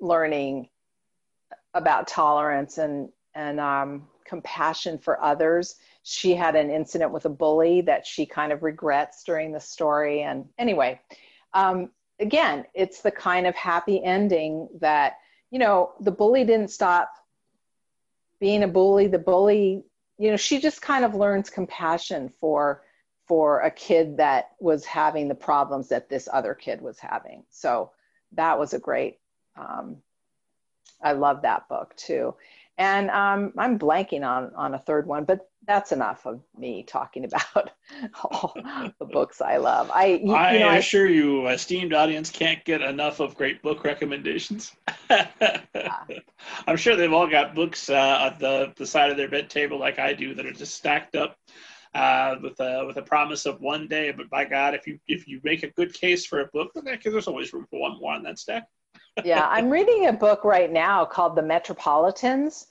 learning 0.00 0.68
about 1.74 2.08
tolerance 2.08 2.78
and, 2.78 3.10
and 3.34 3.60
um, 3.60 4.08
compassion 4.24 4.98
for 4.98 5.22
others. 5.22 5.76
She 6.02 6.34
had 6.34 6.56
an 6.56 6.70
incident 6.70 7.12
with 7.12 7.26
a 7.26 7.30
bully 7.30 7.82
that 7.82 8.06
she 8.06 8.26
kind 8.26 8.52
of 8.52 8.62
regrets 8.62 9.22
during 9.24 9.52
the 9.52 9.60
story. 9.60 10.22
And 10.22 10.46
anyway, 10.58 11.00
um, 11.54 11.90
again, 12.18 12.66
it's 12.74 13.02
the 13.02 13.10
kind 13.10 13.46
of 13.46 13.54
happy 13.54 14.02
ending 14.02 14.68
that 14.80 15.16
you 15.50 15.58
know, 15.58 15.92
the 16.00 16.12
bully 16.12 16.44
didn't 16.44 16.70
stop 16.70 17.12
being 18.38 18.62
a 18.62 18.68
bully. 18.68 19.08
The 19.08 19.18
bully, 19.18 19.84
you 20.18 20.30
know, 20.30 20.36
she 20.36 20.60
just 20.60 20.80
kind 20.80 21.04
of 21.04 21.14
learns 21.14 21.50
compassion 21.50 22.32
for 22.40 22.82
for 23.26 23.60
a 23.60 23.70
kid 23.70 24.16
that 24.16 24.50
was 24.58 24.84
having 24.84 25.28
the 25.28 25.34
problems 25.34 25.88
that 25.88 26.08
this 26.08 26.28
other 26.32 26.52
kid 26.52 26.80
was 26.80 26.98
having. 26.98 27.44
So 27.50 27.92
that 28.32 28.58
was 28.58 28.74
a 28.74 28.78
great. 28.78 29.18
Um, 29.56 29.98
I 31.02 31.12
love 31.12 31.42
that 31.42 31.68
book 31.68 31.94
too, 31.96 32.34
and 32.78 33.10
um, 33.10 33.52
I'm 33.58 33.78
blanking 33.78 34.26
on 34.26 34.52
on 34.54 34.74
a 34.74 34.78
third 34.78 35.06
one, 35.06 35.24
but 35.24 35.50
that's 35.66 35.92
enough 35.92 36.26
of 36.26 36.40
me 36.58 36.82
talking 36.82 37.24
about 37.54 37.70
all 38.24 38.54
the 38.98 39.04
books 39.04 39.40
I 39.40 39.58
love. 39.58 39.90
I, 39.92 40.20
you, 40.24 40.32
I 40.32 40.54
you 40.54 40.60
know, 40.60 40.70
assure 40.70 41.06
I, 41.06 41.10
you, 41.10 41.46
esteemed 41.48 41.92
audience 41.92 42.30
can't 42.30 42.64
get 42.64 42.82
enough 42.82 43.20
of 43.20 43.36
great 43.36 43.62
book 43.62 43.84
recommendations. 43.84 44.74
I'm 46.66 46.76
sure 46.76 46.96
they've 46.96 47.12
all 47.12 47.28
got 47.28 47.54
books 47.54 47.90
uh, 47.90 48.30
at 48.32 48.38
the, 48.38 48.72
the 48.76 48.86
side 48.86 49.10
of 49.10 49.16
their 49.16 49.28
bed 49.28 49.50
table 49.50 49.78
like 49.78 49.98
I 49.98 50.12
do 50.12 50.34
that 50.34 50.46
are 50.46 50.52
just 50.52 50.74
stacked 50.74 51.14
up 51.14 51.36
uh, 51.94 52.36
with 52.42 52.58
a 52.60 52.84
with 52.86 52.96
a 52.96 53.02
promise 53.02 53.46
of 53.46 53.60
one 53.60 53.88
day. 53.88 54.12
But 54.12 54.30
by 54.30 54.44
God, 54.44 54.74
if 54.74 54.86
you 54.86 54.98
if 55.06 55.28
you 55.28 55.40
make 55.44 55.62
a 55.62 55.70
good 55.70 55.92
case 55.92 56.26
for 56.26 56.40
a 56.40 56.46
book, 56.52 56.72
there's 57.04 57.28
always 57.28 57.52
room 57.52 57.66
for 57.70 57.80
one 57.80 58.00
more 58.00 58.14
on 58.14 58.22
that 58.24 58.38
stack. 58.38 58.66
Yeah, 59.24 59.46
I'm 59.48 59.70
reading 59.70 60.06
a 60.06 60.12
book 60.12 60.44
right 60.44 60.70
now 60.70 61.04
called 61.04 61.36
The 61.36 61.42
Metropolitans 61.42 62.66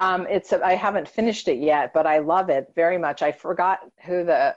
um, 0.00 0.26
it's 0.28 0.52
a, 0.52 0.64
I 0.64 0.74
haven't 0.74 1.08
finished 1.08 1.48
it 1.48 1.58
yet, 1.58 1.92
but 1.94 2.06
I 2.06 2.18
love 2.18 2.50
it 2.50 2.72
very 2.74 2.98
much. 2.98 3.22
I 3.22 3.32
forgot 3.32 3.80
who 4.04 4.24
the 4.24 4.56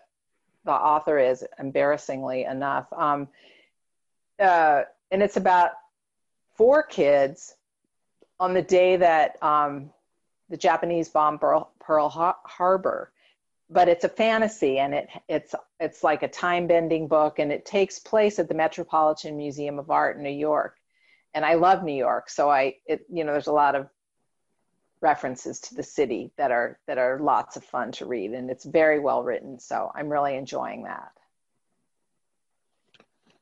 the 0.66 0.72
author 0.74 1.18
is, 1.18 1.46
embarrassingly 1.60 2.44
enough. 2.44 2.92
Um, 2.92 3.30
uh, 4.38 4.82
and 5.12 5.24
it's 5.24 5.38
about 5.38 5.72
four 6.56 6.84
kids 6.84 7.56
on 8.38 8.54
the 8.54 8.62
day 8.62 8.98
that 8.98 9.42
um, 9.42 9.92
the 10.50 10.58
Japanese 10.58 11.08
bombed 11.08 11.40
Pearl, 11.40 11.72
Pearl 11.80 12.10
Harbor. 12.10 13.14
But 13.70 13.88
it's 13.90 14.04
a 14.06 14.10
fantasy, 14.10 14.80
and 14.80 14.94
it 14.94 15.10
it's 15.28 15.54
it's 15.80 16.04
like 16.04 16.24
a 16.24 16.28
time 16.28 16.68
bending 16.68 17.08
book, 17.08 17.40
and 17.40 17.52
it 17.52 17.66
takes 17.66 18.00
place 18.00 18.40
at 18.40 18.48
the 18.48 18.56
Metropolitan 18.56 19.38
Museum 19.38 19.78
of 19.78 19.92
Art 19.92 20.18
in 20.18 20.24
New 20.24 20.30
York. 20.30 20.77
And 21.38 21.46
I 21.46 21.54
love 21.54 21.84
New 21.84 21.94
York, 21.94 22.32
so 22.32 22.50
I 22.50 22.78
it 22.88 23.06
you 23.14 23.24
know 23.24 23.32
there's 23.32 23.46
a 23.46 23.52
lot 23.52 23.76
of 23.76 23.88
references 25.02 25.60
to 25.60 25.76
the 25.76 25.84
city 25.84 26.32
that 26.36 26.50
are 26.50 26.80
that 26.88 26.98
are 26.98 27.20
lots 27.20 27.56
of 27.56 27.64
fun 27.64 27.92
to 27.92 28.08
read 28.08 28.32
and 28.32 28.50
it's 28.50 28.66
very 28.66 28.98
well 29.00 29.22
written 29.22 29.60
so 29.60 29.92
i'm 29.94 30.10
really 30.10 30.36
enjoying 30.36 30.86
that. 30.86 31.12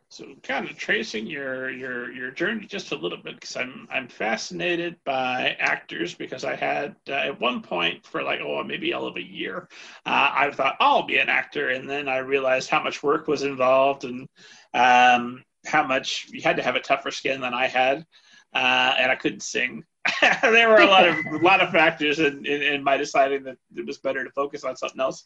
So 0.09 0.25
kind 0.43 0.69
of 0.69 0.77
tracing 0.77 1.25
your 1.25 1.69
your 1.69 2.11
your 2.11 2.31
journey 2.31 2.65
just 2.65 2.91
a 2.91 2.97
little 2.97 3.17
bit 3.17 3.35
because 3.35 3.55
i'm 3.55 3.87
i'm 3.89 4.09
fascinated 4.09 4.97
by 5.05 5.55
actors 5.57 6.13
because 6.13 6.43
i 6.43 6.53
had 6.53 6.97
uh, 7.07 7.13
at 7.13 7.39
one 7.39 7.61
point 7.61 8.05
for 8.05 8.21
like 8.21 8.41
oh 8.41 8.61
maybe 8.65 8.91
all 8.91 9.07
of 9.07 9.15
a 9.15 9.23
year 9.23 9.69
uh, 10.05 10.31
i 10.35 10.51
thought 10.51 10.75
i'll 10.81 11.03
be 11.03 11.19
an 11.19 11.29
actor 11.29 11.69
and 11.69 11.89
then 11.89 12.09
i 12.09 12.17
realized 12.17 12.69
how 12.69 12.83
much 12.83 13.01
work 13.01 13.29
was 13.29 13.43
involved 13.43 14.03
and 14.03 14.27
um, 14.73 15.45
how 15.65 15.85
much 15.85 16.27
you 16.31 16.41
had 16.41 16.57
to 16.57 16.63
have 16.63 16.75
a 16.75 16.81
tougher 16.81 17.11
skin 17.11 17.41
than 17.41 17.53
i 17.53 17.67
had 17.67 18.05
uh, 18.53 18.93
and 18.97 19.11
i 19.11 19.15
couldn't 19.15 19.43
sing 19.43 19.83
there 20.41 20.69
were 20.69 20.81
a 20.81 20.85
lot 20.85 21.07
of 21.07 21.17
a 21.25 21.37
lot 21.37 21.61
of 21.61 21.71
factors 21.71 22.19
in, 22.19 22.45
in, 22.45 22.61
in, 22.61 22.83
my 22.83 22.97
deciding 22.97 23.43
that 23.43 23.57
it 23.75 23.85
was 23.85 23.97
better 23.97 24.23
to 24.23 24.29
focus 24.31 24.63
on 24.63 24.75
something 24.75 25.01
else. 25.01 25.25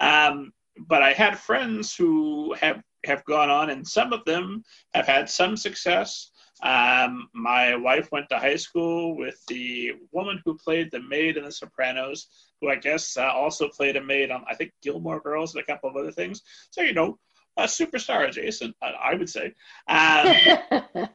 Um, 0.00 0.52
but 0.88 1.02
I 1.02 1.12
had 1.12 1.38
friends 1.38 1.94
who 1.94 2.54
have 2.54 2.82
have 3.04 3.24
gone 3.24 3.50
on, 3.50 3.70
and 3.70 3.86
some 3.86 4.12
of 4.12 4.24
them 4.24 4.64
have 4.94 5.06
had 5.06 5.28
some 5.28 5.56
success. 5.56 6.30
Um, 6.62 7.28
my 7.34 7.76
wife 7.76 8.08
went 8.12 8.28
to 8.30 8.38
high 8.38 8.56
school 8.56 9.16
with 9.16 9.44
the 9.48 9.92
woman 10.12 10.40
who 10.44 10.56
played 10.56 10.90
the 10.90 11.02
maid 11.02 11.36
in 11.36 11.44
The 11.44 11.52
Sopranos, 11.52 12.28
who 12.60 12.70
I 12.70 12.76
guess 12.76 13.16
uh, 13.16 13.30
also 13.30 13.68
played 13.68 13.96
a 13.96 14.02
maid 14.02 14.30
on 14.30 14.44
I 14.48 14.54
think 14.54 14.72
Gilmore 14.82 15.20
Girls 15.20 15.54
and 15.54 15.62
a 15.62 15.66
couple 15.66 15.90
of 15.90 15.96
other 15.96 16.12
things. 16.12 16.42
So 16.70 16.80
you 16.80 16.94
know, 16.94 17.18
a 17.56 17.64
superstar 17.64 18.28
adjacent, 18.28 18.74
I 18.82 19.14
would 19.14 19.28
say. 19.28 19.54
Um, 19.86 20.34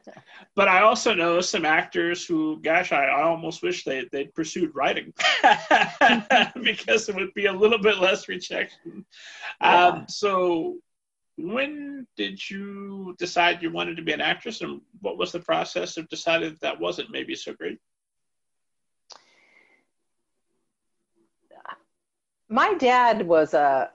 but 0.56 0.68
I 0.68 0.82
also 0.82 1.14
know 1.14 1.40
some 1.40 1.64
actors 1.64 2.24
who, 2.24 2.60
gosh, 2.62 2.92
I, 2.92 3.04
I 3.04 3.22
almost 3.22 3.62
wish 3.62 3.84
they, 3.84 4.06
they'd 4.10 4.34
pursued 4.34 4.74
writing 4.74 5.12
because 6.62 7.08
it 7.08 7.14
would 7.14 7.34
be 7.34 7.46
a 7.46 7.52
little 7.52 7.78
bit 7.78 7.98
less 7.98 8.28
rejection. 8.28 9.04
Yeah. 9.60 9.86
Um, 9.86 10.04
so, 10.08 10.78
when 11.36 12.06
did 12.16 12.50
you 12.50 13.14
decide 13.18 13.62
you 13.62 13.70
wanted 13.70 13.96
to 13.96 14.02
be 14.02 14.12
an 14.12 14.20
actress, 14.20 14.60
and 14.60 14.80
what 15.00 15.16
was 15.16 15.32
the 15.32 15.40
process 15.40 15.96
of 15.96 16.08
deciding 16.08 16.50
that, 16.50 16.60
that 16.60 16.80
wasn't 16.80 17.10
maybe 17.10 17.34
so 17.34 17.54
great? 17.54 17.78
My 22.48 22.74
dad 22.74 23.26
was 23.26 23.54
a 23.54 23.90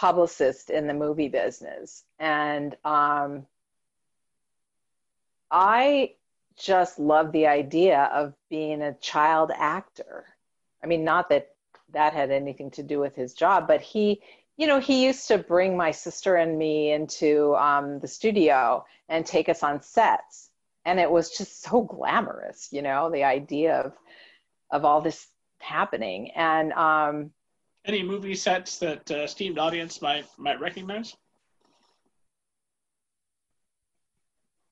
publicist 0.00 0.70
in 0.70 0.86
the 0.86 0.94
movie 0.94 1.28
business. 1.28 2.04
And 2.18 2.74
um, 2.86 3.46
I 5.50 6.14
just 6.56 6.98
love 6.98 7.32
the 7.32 7.46
idea 7.46 8.04
of 8.04 8.32
being 8.48 8.80
a 8.80 8.94
child 8.94 9.50
actor. 9.54 10.24
I 10.82 10.86
mean, 10.86 11.04
not 11.04 11.28
that 11.28 11.50
that 11.92 12.14
had 12.14 12.30
anything 12.30 12.70
to 12.70 12.82
do 12.82 12.98
with 12.98 13.14
his 13.14 13.34
job, 13.34 13.68
but 13.68 13.82
he, 13.82 14.22
you 14.56 14.66
know, 14.66 14.80
he 14.80 15.04
used 15.04 15.28
to 15.28 15.36
bring 15.36 15.76
my 15.76 15.90
sister 15.90 16.34
and 16.34 16.56
me 16.56 16.92
into 16.92 17.54
um, 17.56 17.98
the 17.98 18.08
studio 18.08 18.86
and 19.10 19.26
take 19.26 19.50
us 19.50 19.62
on 19.62 19.82
sets. 19.82 20.48
And 20.86 20.98
it 20.98 21.10
was 21.10 21.36
just 21.36 21.62
so 21.62 21.82
glamorous, 21.82 22.68
you 22.72 22.80
know, 22.80 23.10
the 23.10 23.24
idea 23.24 23.80
of, 23.80 23.92
of 24.70 24.86
all 24.86 25.02
this 25.02 25.26
happening. 25.58 26.30
And, 26.30 26.72
um, 26.72 27.32
any 27.84 28.02
movie 28.02 28.34
sets 28.34 28.78
that 28.78 29.10
uh, 29.10 29.22
esteemed 29.22 29.58
audience 29.58 30.02
might 30.02 30.26
might 30.38 30.60
recognize? 30.60 31.16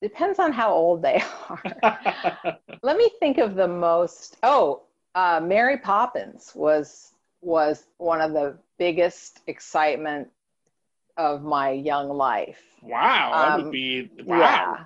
Depends 0.01 0.39
on 0.39 0.53
how 0.53 0.73
old 0.73 1.01
they 1.01 1.21
are. 1.49 1.61
Let 2.83 2.97
me 2.97 3.09
think 3.19 3.37
of 3.37 3.55
the 3.55 3.67
most. 3.67 4.37
Oh, 4.43 4.83
uh, 5.15 5.41
Mary 5.43 5.77
Poppins 5.77 6.51
was 6.55 7.13
was 7.41 7.85
one 7.97 8.21
of 8.21 8.33
the 8.33 8.57
biggest 8.77 9.41
excitement 9.47 10.29
of 11.17 11.43
my 11.43 11.71
young 11.71 12.09
life. 12.09 12.61
Wow, 12.81 13.31
that 13.33 13.55
um, 13.55 13.63
would 13.63 13.71
be 13.71 14.09
wow. 14.25 14.37
Yeah. 14.37 14.85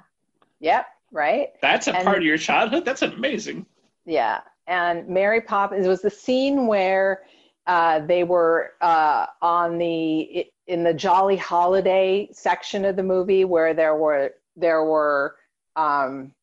Yep, 0.60 0.86
right. 1.12 1.50
That's 1.62 1.88
a 1.88 1.96
and, 1.96 2.06
part 2.06 2.18
of 2.18 2.24
your 2.24 2.38
childhood. 2.38 2.86
That's 2.86 3.04
amazing. 3.04 3.66
Yeah, 4.06 4.42
and 4.68 5.08
Mary 5.08 5.42
Poppins 5.42 5.88
was 5.88 6.02
the 6.02 6.10
scene 6.10 6.66
where 6.66 7.24
uh, 7.68 8.00
they 8.00 8.24
were 8.24 8.74
uh, 8.82 9.28
on 9.42 9.78
the 9.78 10.48
in 10.68 10.84
the 10.84 10.94
Jolly 10.94 11.38
Holiday 11.38 12.30
section 12.32 12.86
of 12.86 12.96
the 12.96 13.04
movie 13.04 13.46
where 13.46 13.74
there 13.74 13.96
were 13.96 14.34
there 14.56 14.84
were 14.84 15.36
um, 15.76 16.34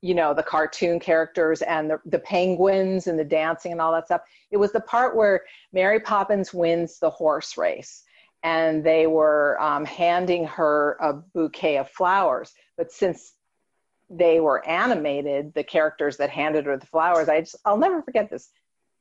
you 0.00 0.14
know 0.14 0.34
the 0.34 0.42
cartoon 0.42 0.98
characters 0.98 1.62
and 1.62 1.90
the, 1.90 2.00
the 2.06 2.18
penguins 2.18 3.06
and 3.06 3.18
the 3.18 3.24
dancing 3.24 3.72
and 3.72 3.80
all 3.80 3.92
that 3.92 4.06
stuff. 4.06 4.22
It 4.50 4.56
was 4.56 4.72
the 4.72 4.80
part 4.80 5.16
where 5.16 5.42
mary 5.72 6.00
poppins 6.00 6.52
wins 6.52 6.98
the 6.98 7.10
horse 7.10 7.56
race 7.56 8.02
and 8.42 8.82
they 8.82 9.06
were 9.06 9.60
um, 9.60 9.84
handing 9.84 10.46
her 10.46 10.96
a 11.00 11.12
bouquet 11.12 11.76
of 11.76 11.90
flowers. 11.90 12.54
But 12.76 12.90
since 12.90 13.34
they 14.10 14.40
were 14.40 14.66
animated 14.66 15.54
the 15.54 15.62
characters 15.62 16.16
that 16.16 16.30
handed 16.30 16.66
her 16.66 16.76
the 16.76 16.86
flowers 16.86 17.28
i 17.28 17.40
just 17.40 17.56
i'll 17.64 17.76
never 17.76 18.02
forget 18.02 18.28
this 18.28 18.50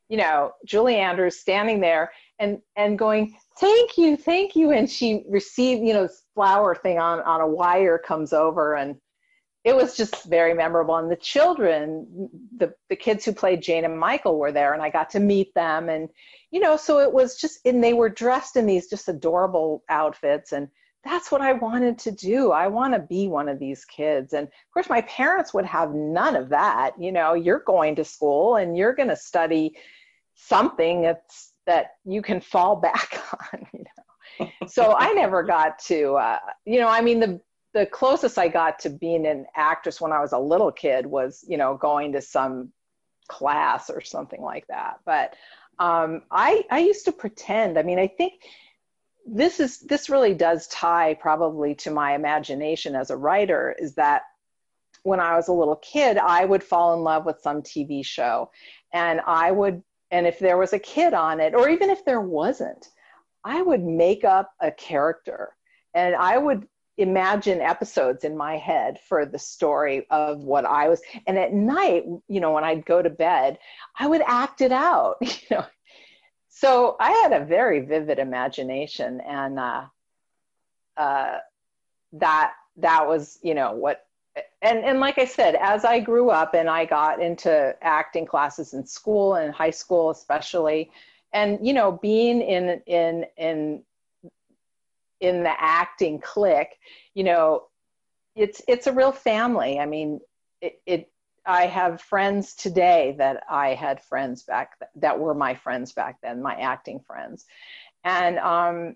you 0.10 0.18
know 0.18 0.52
julie 0.66 0.98
andrews 0.98 1.40
standing 1.40 1.80
there 1.80 2.12
and 2.40 2.60
and 2.76 3.00
going 3.00 3.36
thank 3.60 3.98
you 3.98 4.18
thank 4.18 4.56
you 4.56 4.72
and 4.72 4.90
she 4.90 5.24
received 5.30 5.82
you 5.82 5.94
know 5.94 6.04
this 6.04 6.24
flower 6.36 6.76
thing 6.76 7.00
on 7.00 7.22
on 7.22 7.42
a 7.42 7.48
wire 7.48 7.98
comes 7.98 8.34
over 8.34 8.76
and 8.76 8.98
it 9.66 9.76
was 9.76 9.98
just 9.98 10.26
very 10.26 10.54
memorable. 10.54 10.96
And 10.96 11.12
the 11.12 11.18
children, 11.18 12.30
the, 12.58 12.74
the 12.90 12.96
kids 12.96 13.26
who 13.26 13.34
played 13.34 13.62
Jane 13.62 13.86
and 13.86 14.00
Michael 14.00 14.40
were 14.40 14.52
there, 14.52 14.74
and 14.74 14.82
I 14.82 14.90
got 14.90 15.10
to 15.12 15.20
meet 15.20 15.54
them. 15.54 15.90
And, 15.90 16.10
you 16.52 16.60
know, 16.60 16.78
so 16.78 17.00
it 17.00 17.12
was 17.12 17.36
just, 17.36 17.60
and 17.66 17.84
they 17.84 17.94
were 17.94 18.10
dressed 18.10 18.56
in 18.56 18.66
these 18.66 18.90
just 18.90 19.10
adorable 19.10 19.84
outfits. 19.90 20.54
And 20.54 20.70
that's 21.04 21.32
what 21.32 21.42
I 21.42 21.54
wanted 21.54 22.00
to 22.00 22.12
do. 22.12 22.52
I 22.52 22.68
want 22.68 22.94
to 22.94 23.00
be 23.00 23.28
one 23.28 23.50
of 23.50 23.60
these 23.60 23.84
kids. 23.86 24.34
And 24.34 24.48
of 24.48 24.74
course, 24.74 24.90
my 24.90 25.02
parents 25.02 25.54
would 25.54 25.66
have 25.66 25.94
none 25.94 26.36
of 26.36 26.50
that. 26.50 26.92
You 27.00 27.12
know, 27.12 27.34
you're 27.34 27.64
going 27.66 27.96
to 27.98 28.06
school 28.06 28.56
and 28.56 28.78
you're 28.78 28.96
going 28.96 29.10
to 29.10 29.16
study 29.16 29.76
something 30.48 31.02
that's, 31.02 31.54
that 31.66 31.92
you 32.06 32.22
can 32.22 32.42
fall 32.42 32.76
back 32.76 33.22
on, 33.54 33.68
you 33.74 33.84
know. 34.40 34.68
so 34.68 34.96
I 34.98 35.14
never 35.14 35.44
got 35.44 35.80
to, 35.86 36.14
uh, 36.14 36.40
you 36.66 36.80
know, 36.80 36.88
I 36.88 37.02
mean, 37.02 37.20
the 37.20 37.42
the 37.74 37.86
closest 37.86 38.40
I 38.40 38.48
got 38.48 38.80
to 38.80 38.90
being 38.90 39.28
an 39.28 39.46
actress 39.56 40.02
when 40.02 40.12
I 40.12 40.22
was 40.22 40.32
a 40.32 40.40
little 40.40 40.72
kid 40.72 41.06
was, 41.06 41.46
you 41.48 41.56
know, 41.56 41.78
going 41.78 42.14
to 42.14 42.22
some 42.22 42.72
class 43.28 43.90
or 43.90 44.02
something 44.02 44.42
like 44.42 44.66
that. 44.68 45.00
But 45.06 45.36
um, 45.78 46.24
I 46.32 46.64
I 46.72 46.80
used 46.80 47.06
to 47.06 47.12
pretend. 47.12 47.78
I 47.78 47.84
mean, 47.84 48.00
I 48.00 48.08
think 48.08 48.34
this 49.26 49.60
is 49.60 49.80
this 49.80 50.10
really 50.10 50.34
does 50.34 50.68
tie 50.68 51.14
probably 51.14 51.76
to 51.76 51.92
my 51.92 52.16
imagination 52.16 52.96
as 52.96 53.12
a 53.12 53.18
writer. 53.18 53.76
Is 53.80 53.96
that 53.96 54.24
when 55.04 55.20
I 55.20 55.36
was 55.36 55.48
a 55.48 55.54
little 55.54 55.78
kid, 55.78 56.18
I 56.18 56.44
would 56.44 56.64
fall 56.64 56.94
in 56.96 57.02
love 57.02 57.26
with 57.26 57.40
some 57.42 57.62
TV 57.62 58.06
show, 58.06 58.52
and 58.94 59.22
I 59.26 59.52
would, 59.52 59.82
and 60.12 60.28
if 60.28 60.40
there 60.40 60.58
was 60.58 60.74
a 60.74 60.80
kid 60.80 61.14
on 61.14 61.40
it, 61.40 61.54
or 61.54 61.70
even 61.70 61.90
if 61.90 62.04
there 62.06 62.22
wasn't, 62.22 62.90
I 63.44 63.62
would 63.62 63.84
make 63.84 64.24
up 64.24 64.52
a 64.60 64.72
character 64.72 65.56
and 65.94 66.16
I 66.16 66.38
would 66.38 66.68
imagine 66.98 67.62
episodes 67.62 68.26
in 68.26 68.36
my 68.36 68.58
head 68.58 69.00
for 69.08 69.26
the 69.26 69.40
story 69.40 70.06
of 70.10 70.44
what 70.44 70.66
I 70.66 70.90
was. 70.90 71.02
And 71.26 71.38
at 71.38 71.54
night, 71.54 72.04
you 72.28 72.42
know, 72.42 72.52
when 72.52 72.66
I'd 72.66 72.86
go 72.86 73.02
to 73.02 73.10
bed, 73.10 73.58
I 73.98 74.08
would 74.08 74.22
act 74.26 74.62
it 74.62 74.72
out, 74.72 75.16
you 75.22 75.32
know. 75.52 75.66
So 76.50 76.98
I 77.00 77.12
had 77.12 77.32
a 77.32 77.46
very 77.46 77.80
vivid 77.80 78.20
imagination, 78.20 79.22
and 79.22 79.58
uh, 79.58 79.84
uh, 80.98 81.38
that 82.14 82.54
that 82.78 83.08
was, 83.08 83.40
you 83.42 83.56
know, 83.56 83.72
what. 83.72 84.06
And 84.62 84.84
and 84.84 85.00
like 85.00 85.18
I 85.18 85.26
said, 85.26 85.56
as 85.56 85.86
I 85.86 86.00
grew 86.00 86.30
up 86.30 86.54
and 86.54 86.70
I 86.70 86.86
got 86.86 87.22
into 87.22 87.76
acting 87.82 88.26
classes 88.26 88.74
in 88.74 88.86
school 88.86 89.36
and 89.36 89.54
high 89.54 89.70
school, 89.72 90.10
especially, 90.10 90.92
and 91.34 91.66
you 91.66 91.74
know, 91.74 91.92
being 91.92 92.42
in 92.42 92.82
in 92.86 93.26
in 93.38 93.84
in 95.20 95.44
the 95.44 95.54
acting 95.62 96.20
clique, 96.20 96.80
you 97.14 97.24
know, 97.24 97.68
it's 98.36 98.62
it's 98.68 98.88
a 98.88 98.94
real 98.94 99.12
family. 99.12 99.80
I 99.80 99.86
mean, 99.86 100.20
it, 100.62 100.82
it 100.86 101.12
I 101.46 101.68
have 101.68 102.02
friends 102.02 102.54
today 102.56 103.16
that 103.18 103.44
I 103.50 103.74
had 103.74 104.02
friends 104.04 104.44
back 104.44 104.78
th- 104.80 104.90
that 104.96 105.20
were 105.20 105.34
my 105.34 105.56
friends 105.56 105.94
back 105.94 106.22
then, 106.22 106.42
my 106.42 106.56
acting 106.56 107.00
friends, 107.00 107.46
and 108.04 108.38
um, 108.40 108.96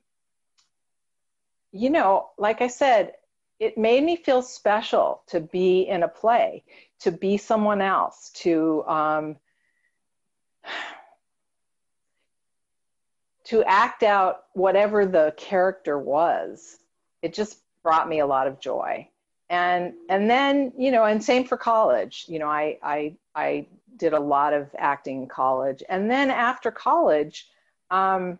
you 1.72 1.90
know, 1.90 2.30
like 2.38 2.62
I 2.62 2.68
said, 2.68 3.14
it 3.60 3.78
made 3.78 4.04
me 4.04 4.16
feel 4.16 4.42
special 4.42 5.22
to 5.28 5.40
be 5.40 5.82
in 5.82 6.04
a 6.04 6.08
play, 6.08 6.64
to 7.00 7.12
be 7.12 7.38
someone 7.38 7.82
else, 7.82 8.30
to 8.36 8.84
um, 8.86 9.36
to 13.46 13.64
act 13.64 14.04
out 14.04 14.46
whatever 14.54 15.06
the 15.06 15.34
character 15.38 15.98
was. 15.98 16.78
It 17.22 17.34
just 17.34 17.60
brought 17.84 18.08
me 18.08 18.20
a 18.20 18.26
lot 18.26 18.48
of 18.48 18.60
joy. 18.60 19.10
And 19.50 19.94
and 20.10 20.30
then 20.30 20.72
you 20.78 20.92
know 20.92 21.04
and 21.04 21.24
same 21.24 21.44
for 21.46 21.58
college. 21.58 22.26
You 22.28 22.40
know 22.40 22.48
i 22.48 22.80
i 22.82 23.16
i 23.36 23.68
did 23.98 24.14
a 24.14 24.20
lot 24.20 24.54
of 24.54 24.70
acting 24.78 25.24
in 25.24 25.28
college. 25.28 25.84
And 25.88 26.10
then 26.10 26.32
after 26.32 26.72
college 26.72 27.48
um 27.92 28.40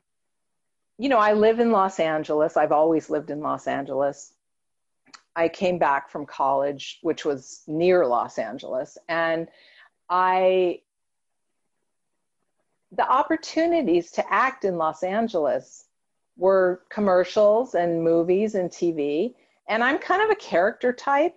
you 0.98 1.10
know 1.10 1.20
i 1.20 1.34
live 1.34 1.60
in 1.60 1.72
los 1.72 2.00
angeles. 2.00 2.58
I've 2.58 2.72
always 2.72 3.10
lived 3.10 3.30
in 3.30 3.42
los 3.42 3.68
angeles 3.68 4.34
i 5.36 5.48
came 5.48 5.78
back 5.78 6.10
from 6.10 6.26
college 6.26 7.00
which 7.02 7.26
was 7.26 7.64
near 7.68 8.06
los 8.06 8.38
angeles 8.38 8.98
and 9.08 9.48
i 10.10 10.80
the 12.96 13.10
opportunities 13.10 14.12
to 14.12 14.34
act 14.34 14.66
in 14.66 14.78
Los 14.78 15.04
Angeles 15.04 15.86
were 16.38 16.84
commercials 16.90 17.76
and 17.76 18.04
movies 18.04 18.56
and 18.56 18.70
TV. 18.70 19.34
And 19.68 19.84
I'm 19.84 19.98
kind 19.98 20.22
of 20.22 20.30
a 20.30 20.36
character 20.36 20.94
type. 20.94 21.36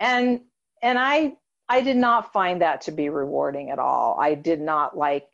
And 0.00 0.40
and 0.82 0.98
I 0.98 1.36
I 1.68 1.80
did 1.80 1.96
not 1.96 2.32
find 2.32 2.62
that 2.62 2.82
to 2.82 2.92
be 2.92 3.08
rewarding 3.08 3.70
at 3.70 3.78
all. 3.78 4.18
I 4.20 4.34
did 4.34 4.60
not 4.60 4.96
like 4.96 5.28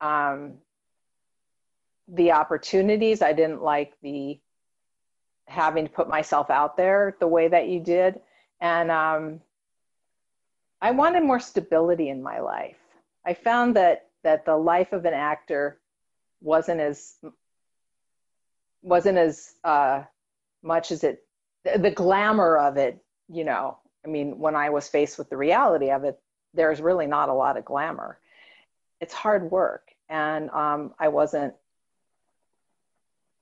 um, 0.00 0.54
the 2.08 2.32
opportunities. 2.32 3.22
I 3.22 3.32
didn't 3.32 3.62
like 3.62 3.94
the 4.02 4.40
having 5.50 5.84
to 5.84 5.92
put 5.92 6.08
myself 6.08 6.48
out 6.50 6.76
there 6.76 7.16
the 7.20 7.26
way 7.26 7.48
that 7.48 7.68
you 7.68 7.80
did. 7.80 8.20
And 8.60 8.90
um, 8.90 9.40
I 10.80 10.92
wanted 10.92 11.24
more 11.24 11.40
stability 11.40 12.08
in 12.08 12.22
my 12.22 12.40
life. 12.40 12.76
I 13.26 13.34
found 13.34 13.76
that 13.76 14.06
that 14.22 14.44
the 14.44 14.56
life 14.56 14.92
of 14.92 15.04
an 15.04 15.14
actor 15.14 15.78
wasn't 16.40 16.80
as 16.80 17.14
wasn't 18.82 19.18
as 19.18 19.54
uh, 19.64 20.02
much 20.62 20.90
as 20.90 21.04
it 21.04 21.24
the 21.64 21.90
glamour 21.90 22.56
of 22.56 22.78
it 22.78 23.02
you 23.28 23.44
know 23.44 23.76
i 24.04 24.08
mean 24.08 24.38
when 24.38 24.56
i 24.56 24.70
was 24.70 24.88
faced 24.88 25.18
with 25.18 25.28
the 25.28 25.36
reality 25.36 25.90
of 25.90 26.04
it 26.04 26.18
there's 26.54 26.80
really 26.80 27.06
not 27.06 27.28
a 27.28 27.34
lot 27.34 27.58
of 27.58 27.66
glamour 27.66 28.18
it's 28.98 29.12
hard 29.12 29.50
work 29.50 29.90
and 30.08 30.48
um, 30.50 30.94
i 30.98 31.08
wasn't 31.08 31.52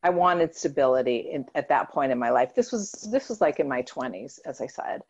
i 0.02 0.10
wanted 0.10 0.54
stability 0.54 1.30
in, 1.32 1.44
at 1.54 1.68
that 1.68 1.90
point 1.90 2.12
in 2.12 2.18
my 2.18 2.30
life 2.30 2.54
this 2.54 2.72
was 2.72 2.92
this 3.10 3.28
was 3.28 3.40
like 3.40 3.60
in 3.60 3.68
my 3.68 3.82
20s 3.82 4.38
as 4.44 4.60
i 4.60 4.66
said 4.66 5.02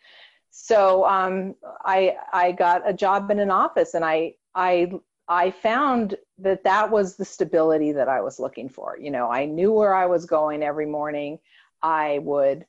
so 0.50 1.06
um, 1.06 1.54
i 1.84 2.16
i 2.32 2.52
got 2.52 2.88
a 2.88 2.92
job 2.92 3.30
in 3.30 3.38
an 3.38 3.50
office 3.50 3.94
and 3.94 4.04
i 4.04 4.32
i 4.54 4.90
I 5.28 5.50
found 5.50 6.16
that 6.38 6.64
that 6.64 6.90
was 6.90 7.16
the 7.16 7.24
stability 7.24 7.92
that 7.92 8.08
I 8.08 8.22
was 8.22 8.40
looking 8.40 8.68
for. 8.70 8.96
You 8.98 9.10
know, 9.10 9.30
I 9.30 9.44
knew 9.44 9.72
where 9.72 9.94
I 9.94 10.06
was 10.06 10.24
going 10.24 10.62
every 10.62 10.86
morning. 10.86 11.38
I 11.82 12.18
would 12.22 12.64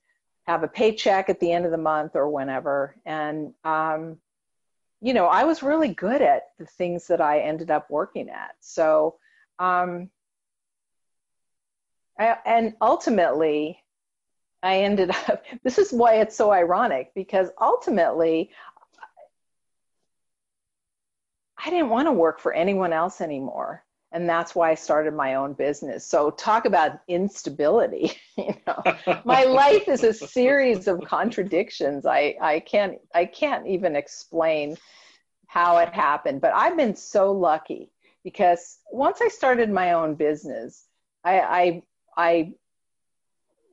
have 0.46 0.64
a 0.64 0.68
paycheck 0.68 1.30
at 1.30 1.40
the 1.40 1.52
end 1.52 1.66
of 1.66 1.72
the 1.72 1.78
month 1.78 2.16
or 2.16 2.30
whenever. 2.30 2.96
And, 3.06 3.54
um, 3.64 4.18
you 5.00 5.14
know, 5.14 5.28
I 5.28 5.46
was 5.46 5.64
really 5.64 5.94
good 5.94 6.22
at 6.22 6.48
the 6.58 6.66
things 6.66 7.08
that 7.08 7.22
I 7.22 7.40
ended 7.40 7.72
up 7.72 7.90
working 7.90 8.30
at. 8.30 8.56
So, 8.60 9.16
um, 9.60 10.10
I, 12.20 12.38
and 12.46 12.76
ultimately, 12.82 13.84
I 14.62 14.82
ended 14.82 15.12
up, 15.12 15.44
this 15.64 15.78
is 15.78 15.92
why 15.92 16.16
it's 16.16 16.36
so 16.36 16.52
ironic 16.52 17.12
because 17.16 17.50
ultimately 17.60 18.52
I 21.64 21.70
didn't 21.70 21.90
want 21.90 22.08
to 22.08 22.12
work 22.12 22.40
for 22.40 22.54
anyone 22.54 22.94
else 22.94 23.22
anymore. 23.22 23.84
And 24.12 24.28
that's 24.28 24.56
why 24.56 24.72
I 24.72 24.76
started 24.76 25.14
my 25.14 25.36
own 25.36 25.54
business. 25.54 26.06
So 26.06 26.32
talk 26.32 26.66
about 26.66 27.00
instability. 27.08 28.14
you 28.38 28.56
know, 28.66 28.82
my 29.24 29.44
life 29.46 29.88
is 29.88 30.04
a 30.04 30.14
series 30.14 30.88
of 30.88 31.02
contradictions. 31.06 32.08
I, 32.08 32.36
I 32.42 32.60
can't 32.60 32.98
I 33.14 33.26
can't 33.26 33.68
even 33.68 33.96
explain 33.96 34.78
how 35.46 35.78
it 35.78 35.94
happened. 35.94 36.42
But 36.42 36.54
I've 36.54 36.76
been 36.76 36.96
so 36.96 37.32
lucky 37.32 37.92
because 38.24 38.80
once 38.92 39.20
I 39.22 39.28
started 39.28 39.70
my 39.70 39.94
own 39.94 40.16
business, 40.16 40.86
I, 41.24 41.40
I, 41.40 41.84
I 42.20 42.54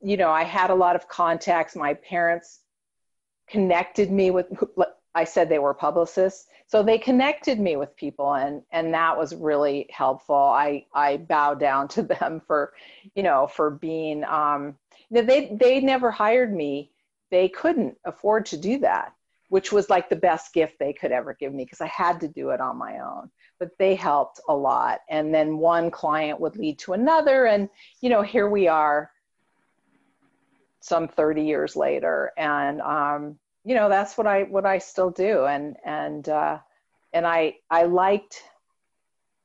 you 0.01 0.15
know, 0.15 0.29
I 0.29 0.43
had 0.43 0.69
a 0.69 0.75
lot 0.75 0.95
of 0.95 1.07
contacts. 1.07 1.75
My 1.75 1.95
parents 1.95 2.59
connected 3.47 4.11
me 4.11 4.31
with 4.31 4.47
I 5.15 5.23
said 5.23 5.49
they 5.49 5.59
were 5.59 5.73
publicists. 5.73 6.47
So 6.67 6.83
they 6.83 6.97
connected 6.97 7.59
me 7.59 7.75
with 7.75 7.95
people 7.95 8.33
and 8.33 8.61
and 8.71 8.93
that 8.93 9.17
was 9.17 9.35
really 9.35 9.87
helpful. 9.91 10.35
I 10.35 10.85
I 10.93 11.17
bow 11.17 11.55
down 11.55 11.87
to 11.89 12.03
them 12.03 12.41
for, 12.45 12.73
you 13.15 13.23
know, 13.23 13.47
for 13.47 13.69
being 13.69 14.23
um 14.23 14.77
they 15.11 15.49
they 15.51 15.81
never 15.81 16.11
hired 16.11 16.53
me. 16.53 16.91
They 17.31 17.49
couldn't 17.49 17.97
afford 18.05 18.45
to 18.47 18.57
do 18.57 18.79
that. 18.79 19.13
Which 19.49 19.71
was 19.71 19.89
like 19.89 20.09
the 20.09 20.15
best 20.15 20.53
gift 20.53 20.73
they 20.79 20.93
could 20.93 21.11
ever 21.11 21.35
give 21.39 21.53
me 21.53 21.63
because 21.63 21.81
I 21.81 21.87
had 21.87 22.19
to 22.21 22.27
do 22.27 22.49
it 22.49 22.59
on 22.59 22.77
my 22.77 22.99
own. 22.99 23.29
But 23.59 23.71
they 23.79 23.95
helped 23.95 24.39
a 24.49 24.53
lot. 24.53 24.99
And 25.09 25.33
then 25.33 25.57
one 25.57 25.89
client 25.89 26.39
would 26.39 26.57
lead 26.57 26.79
to 26.79 26.93
another. 26.93 27.45
And, 27.45 27.69
you 28.01 28.09
know, 28.09 28.21
here 28.21 28.49
we 28.49 28.67
are 28.67 29.09
some 30.81 31.07
30 31.07 31.43
years 31.43 31.75
later. 31.75 32.31
And, 32.37 32.81
um, 32.81 33.39
you 33.63 33.75
know, 33.75 33.89
that's 33.89 34.17
what 34.17 34.27
I, 34.27 34.43
what 34.43 34.65
I 34.65 34.77
still 34.79 35.11
do. 35.11 35.45
And, 35.45 35.75
and, 35.85 36.27
uh, 36.27 36.59
and 37.13 37.25
I, 37.25 37.55
I 37.69 37.83
liked, 37.83 38.43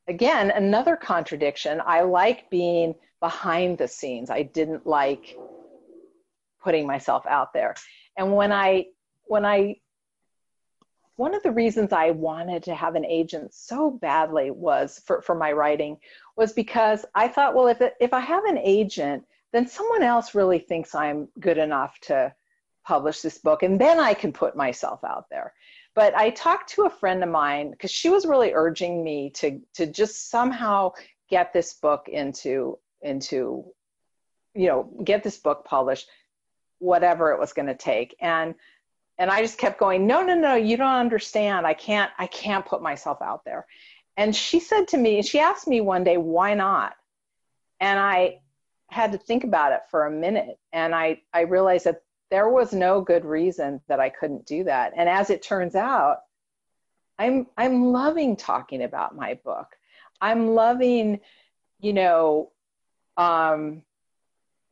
again, 0.08 0.50
another 0.50 0.96
contradiction. 0.96 1.80
I 1.84 2.02
like 2.02 2.50
being 2.50 2.94
behind 3.20 3.78
the 3.78 3.88
scenes. 3.88 4.30
I 4.30 4.42
didn't 4.42 4.84
like 4.84 5.36
putting 6.62 6.86
myself 6.86 7.24
out 7.26 7.52
there. 7.52 7.76
And 8.16 8.34
when 8.34 8.52
I, 8.52 8.86
when 9.24 9.44
I 9.44 9.76
one 11.22 11.36
of 11.36 11.42
the 11.44 11.52
reasons 11.52 11.92
I 11.92 12.10
wanted 12.10 12.64
to 12.64 12.74
have 12.74 12.96
an 12.96 13.04
agent 13.04 13.54
so 13.54 13.92
badly 13.92 14.50
was 14.50 15.00
for, 15.06 15.22
for 15.22 15.36
my 15.36 15.52
writing 15.52 15.98
was 16.34 16.52
because 16.52 17.06
I 17.14 17.28
thought, 17.28 17.54
well, 17.54 17.68
if, 17.68 17.80
if 18.00 18.12
I 18.12 18.18
have 18.18 18.44
an 18.44 18.58
agent, 18.58 19.24
then 19.52 19.68
someone 19.68 20.02
else 20.02 20.34
really 20.34 20.58
thinks 20.58 20.96
I'm 20.96 21.28
good 21.38 21.58
enough 21.58 21.96
to 22.08 22.34
publish 22.84 23.20
this 23.20 23.38
book, 23.38 23.62
and 23.62 23.80
then 23.80 24.00
I 24.00 24.14
can 24.14 24.32
put 24.32 24.56
myself 24.56 25.04
out 25.04 25.26
there. 25.30 25.54
But 25.94 26.12
I 26.16 26.30
talked 26.30 26.70
to 26.70 26.86
a 26.86 26.90
friend 26.90 27.22
of 27.22 27.28
mine 27.28 27.70
because 27.70 27.92
she 27.92 28.10
was 28.10 28.26
really 28.26 28.52
urging 28.52 29.04
me 29.04 29.30
to 29.34 29.60
to 29.74 29.86
just 29.86 30.28
somehow 30.28 30.90
get 31.30 31.52
this 31.52 31.74
book 31.74 32.08
into 32.08 32.80
into 33.00 33.64
you 34.54 34.66
know 34.66 34.90
get 35.04 35.22
this 35.22 35.38
book 35.38 35.64
published, 35.64 36.08
whatever 36.80 37.30
it 37.30 37.38
was 37.38 37.52
going 37.52 37.68
to 37.68 37.76
take. 37.76 38.16
And 38.20 38.56
and 39.22 39.30
i 39.30 39.40
just 39.40 39.56
kept 39.56 39.78
going 39.78 40.04
no 40.04 40.20
no 40.20 40.34
no 40.34 40.56
you 40.56 40.76
don't 40.76 40.88
understand. 40.88 41.64
I 41.64 41.74
can't 41.74 42.10
i 42.18 42.26
can't 42.26 42.66
put 42.66 42.82
myself 42.82 43.22
out 43.22 43.44
there. 43.44 43.66
And 44.16 44.34
she 44.34 44.58
said 44.58 44.88
to 44.88 44.98
me 44.98 45.22
she 45.22 45.38
asked 45.38 45.68
me 45.68 45.80
one 45.80 46.02
day 46.02 46.16
why 46.16 46.54
not? 46.54 46.94
And 47.78 47.98
i 48.00 48.40
had 48.88 49.12
to 49.12 49.18
think 49.18 49.44
about 49.44 49.72
it 49.72 49.82
for 49.90 50.06
a 50.06 50.10
minute. 50.10 50.58
And 50.72 50.92
i 50.92 51.20
i 51.32 51.42
realized 51.42 51.86
that 51.86 52.02
there 52.30 52.48
was 52.48 52.72
no 52.72 53.00
good 53.00 53.24
reason 53.24 53.80
that 53.86 54.00
i 54.00 54.08
couldn't 54.08 54.44
do 54.44 54.64
that. 54.64 54.92
And 54.96 55.08
as 55.08 55.30
it 55.30 55.40
turns 55.42 55.76
out 55.76 56.18
i'm 57.16 57.46
i'm 57.56 57.92
loving 57.92 58.36
talking 58.36 58.82
about 58.82 59.14
my 59.14 59.34
book. 59.44 59.68
I'm 60.20 60.48
loving 60.48 61.20
you 61.78 61.92
know 61.92 62.50
um 63.16 63.82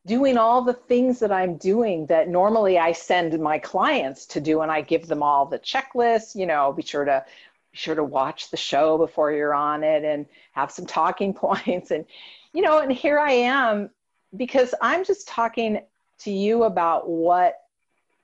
doing 0.05 0.37
all 0.37 0.61
the 0.61 0.73
things 0.73 1.19
that 1.19 1.31
I'm 1.31 1.57
doing 1.57 2.07
that 2.07 2.27
normally 2.27 2.79
I 2.79 2.91
send 2.91 3.39
my 3.39 3.59
clients 3.59 4.25
to 4.27 4.41
do 4.41 4.61
and 4.61 4.71
I 4.71 4.81
give 4.81 5.07
them 5.07 5.21
all 5.21 5.45
the 5.45 5.59
checklists, 5.59 6.35
you 6.35 6.45
know, 6.45 6.73
be 6.73 6.81
sure 6.81 7.05
to 7.05 7.23
be 7.71 7.77
sure 7.77 7.95
to 7.95 8.03
watch 8.03 8.49
the 8.49 8.57
show 8.57 8.97
before 8.97 9.31
you're 9.31 9.53
on 9.53 9.83
it 9.83 10.03
and 10.03 10.25
have 10.53 10.71
some 10.71 10.85
talking 10.85 11.33
points. 11.45 11.91
And 11.91 12.05
you 12.53 12.61
know, 12.61 12.79
and 12.79 12.91
here 12.91 13.19
I 13.19 13.31
am 13.31 13.91
because 14.35 14.73
I'm 14.81 15.05
just 15.05 15.27
talking 15.27 15.81
to 16.19 16.31
you 16.31 16.63
about 16.63 17.09
what 17.09 17.57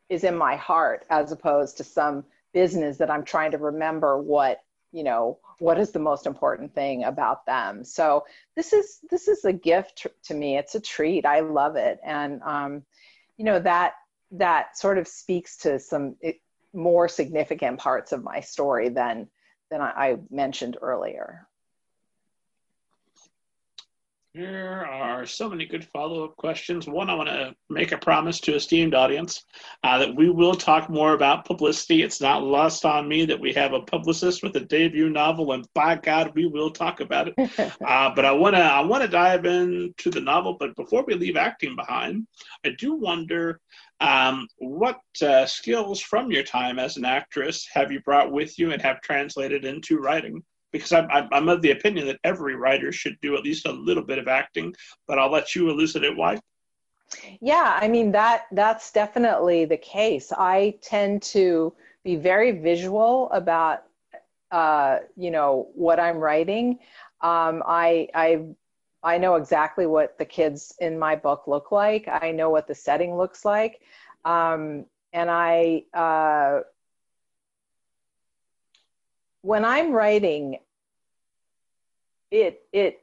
is 0.10 0.24
in 0.24 0.36
my 0.36 0.56
heart 0.56 1.06
as 1.10 1.32
opposed 1.32 1.78
to 1.78 1.84
some 1.84 2.24
business 2.54 2.98
that 2.98 3.12
I'm 3.12 3.24
trying 3.24 3.52
to 3.52 3.58
remember 3.58 4.22
what, 4.22 4.62
you 4.98 5.04
know, 5.04 5.38
what 5.60 5.80
is 5.80 5.92
the 5.92 6.00
most 6.00 6.26
important 6.26 6.74
thing 6.74 7.04
about 7.04 7.46
them? 7.46 7.84
So 7.84 8.26
this 8.56 8.74
is 8.74 8.98
this 9.12 9.28
is 9.28 9.46
a 9.46 9.54
gift 9.54 10.08
to 10.24 10.34
me. 10.34 10.58
It's 10.58 10.74
a 10.74 10.80
treat. 10.80 11.24
I 11.24 11.42
love 11.42 11.76
it. 11.76 12.00
And 12.04 12.42
um, 12.42 12.84
you 13.38 13.46
know 13.46 13.60
that 13.60 13.94
that 14.32 14.76
sort 14.76 14.98
of 14.98 15.08
speaks 15.08 15.58
to 15.58 15.80
some 15.80 16.16
more 16.74 17.08
significant 17.08 17.78
parts 17.80 18.12
of 18.12 18.24
my 18.24 18.40
story 18.40 18.90
than 18.90 19.28
than 19.70 19.82
I 19.82 20.18
mentioned 20.32 20.78
earlier 20.82 21.48
there 24.34 24.86
are 24.86 25.26
so 25.26 25.50
many 25.50 25.66
good 25.66 25.84
follow 25.86 26.24
up 26.26 26.36
questions. 26.38 26.88
One, 26.88 27.10
I 27.10 27.16
want 27.16 27.30
to 27.30 27.56
make 27.70 27.92
a 27.92 27.98
promise 27.98 28.40
to 28.42 28.56
esteemed 28.56 28.94
audience 28.94 29.44
uh, 29.84 29.98
that 29.98 30.16
we 30.16 30.30
will 30.30 30.54
talk 30.54 30.90
more 30.90 31.14
about 31.14 31.46
publicity. 31.46 32.04
It's 32.04 32.22
not 32.22 32.44
lost 32.44 32.86
on 32.86 33.08
me 33.08 33.26
that 33.26 33.40
we 33.40 33.52
have 33.54 33.74
a 33.74 33.82
publicist 33.82 34.44
with 34.44 34.56
a 34.56 34.60
debut 34.60 35.10
novel, 35.10 35.54
and 35.54 35.68
by 35.74 35.96
God, 35.96 36.34
we 36.36 36.46
will 36.46 36.70
talk 36.70 37.00
about 37.00 37.30
it. 37.30 37.36
uh, 37.60 38.14
but 38.14 38.26
I 38.26 38.32
want 38.32 38.56
to 38.56 38.62
I 38.62 38.82
want 38.82 39.02
to 39.02 39.10
dive 39.10 39.46
into 39.46 40.12
the 40.12 40.22
novel. 40.22 40.56
But 40.60 40.76
before 40.76 41.04
we 41.06 41.16
leave 41.16 41.38
acting 41.38 41.76
behind, 41.76 42.28
I 42.66 42.72
do 42.78 42.94
wonder 42.94 43.60
um, 44.00 44.48
what 44.58 45.00
uh, 45.22 45.46
skills 45.48 46.00
from 46.00 46.32
your 46.32 46.44
time 46.44 46.78
as 46.78 46.98
an 46.98 47.06
actress 47.06 47.68
have 47.74 47.92
you 47.92 48.02
brought 48.02 48.32
with 48.32 48.60
you 48.60 48.72
and 48.72 48.82
have 48.82 49.02
translated 49.02 49.66
into 49.66 49.98
writing? 49.98 50.44
Because 50.72 50.92
I'm, 50.92 51.08
I'm 51.32 51.50
of 51.50 51.62
the 51.62 51.72
opinion 51.72 52.08
that 52.08 52.20
every 52.24 52.56
writer 52.56 52.92
should 52.92 53.18
do 53.22 53.36
at 53.36 53.44
least 53.44 53.66
a 53.66 53.72
little 53.72 54.04
bit 54.04 54.18
of 54.18 54.28
acting, 54.28 54.76
but 55.08 55.18
I'll 55.20 55.32
let 55.32 55.56
you 55.56 55.70
elucidate 55.70 56.18
why. 56.18 56.40
Yeah, 57.40 57.78
I 57.80 57.88
mean 57.88 58.12
that 58.12 58.46
that's 58.52 58.92
definitely 58.92 59.66
the 59.66 59.78
case. 59.78 60.32
I 60.32 60.78
tend 60.82 61.22
to 61.24 61.74
be 62.04 62.16
very 62.16 62.52
visual 62.52 63.30
about 63.32 63.84
uh, 64.52 65.00
you 65.16 65.32
know 65.32 65.70
what 65.74 66.00
I'm 66.00 66.18
writing. 66.18 66.80
Um, 67.22 67.64
I 67.66 68.10
I 68.14 68.46
I 69.04 69.18
know 69.18 69.36
exactly 69.36 69.86
what 69.86 70.18
the 70.18 70.26
kids 70.26 70.76
in 70.80 71.00
my 71.00 71.16
book 71.16 71.48
look 71.48 71.72
like. 71.72 72.08
I 72.10 72.32
know 72.32 72.50
what 72.50 72.68
the 72.68 72.76
setting 72.76 73.16
looks 73.16 73.46
like, 73.46 73.82
um, 74.26 74.86
and 75.14 75.30
I 75.32 75.84
uh, 75.94 76.62
when 79.48 79.64
I'm 79.64 79.94
writing, 79.94 80.60
it 82.32 82.64
it 82.74 83.00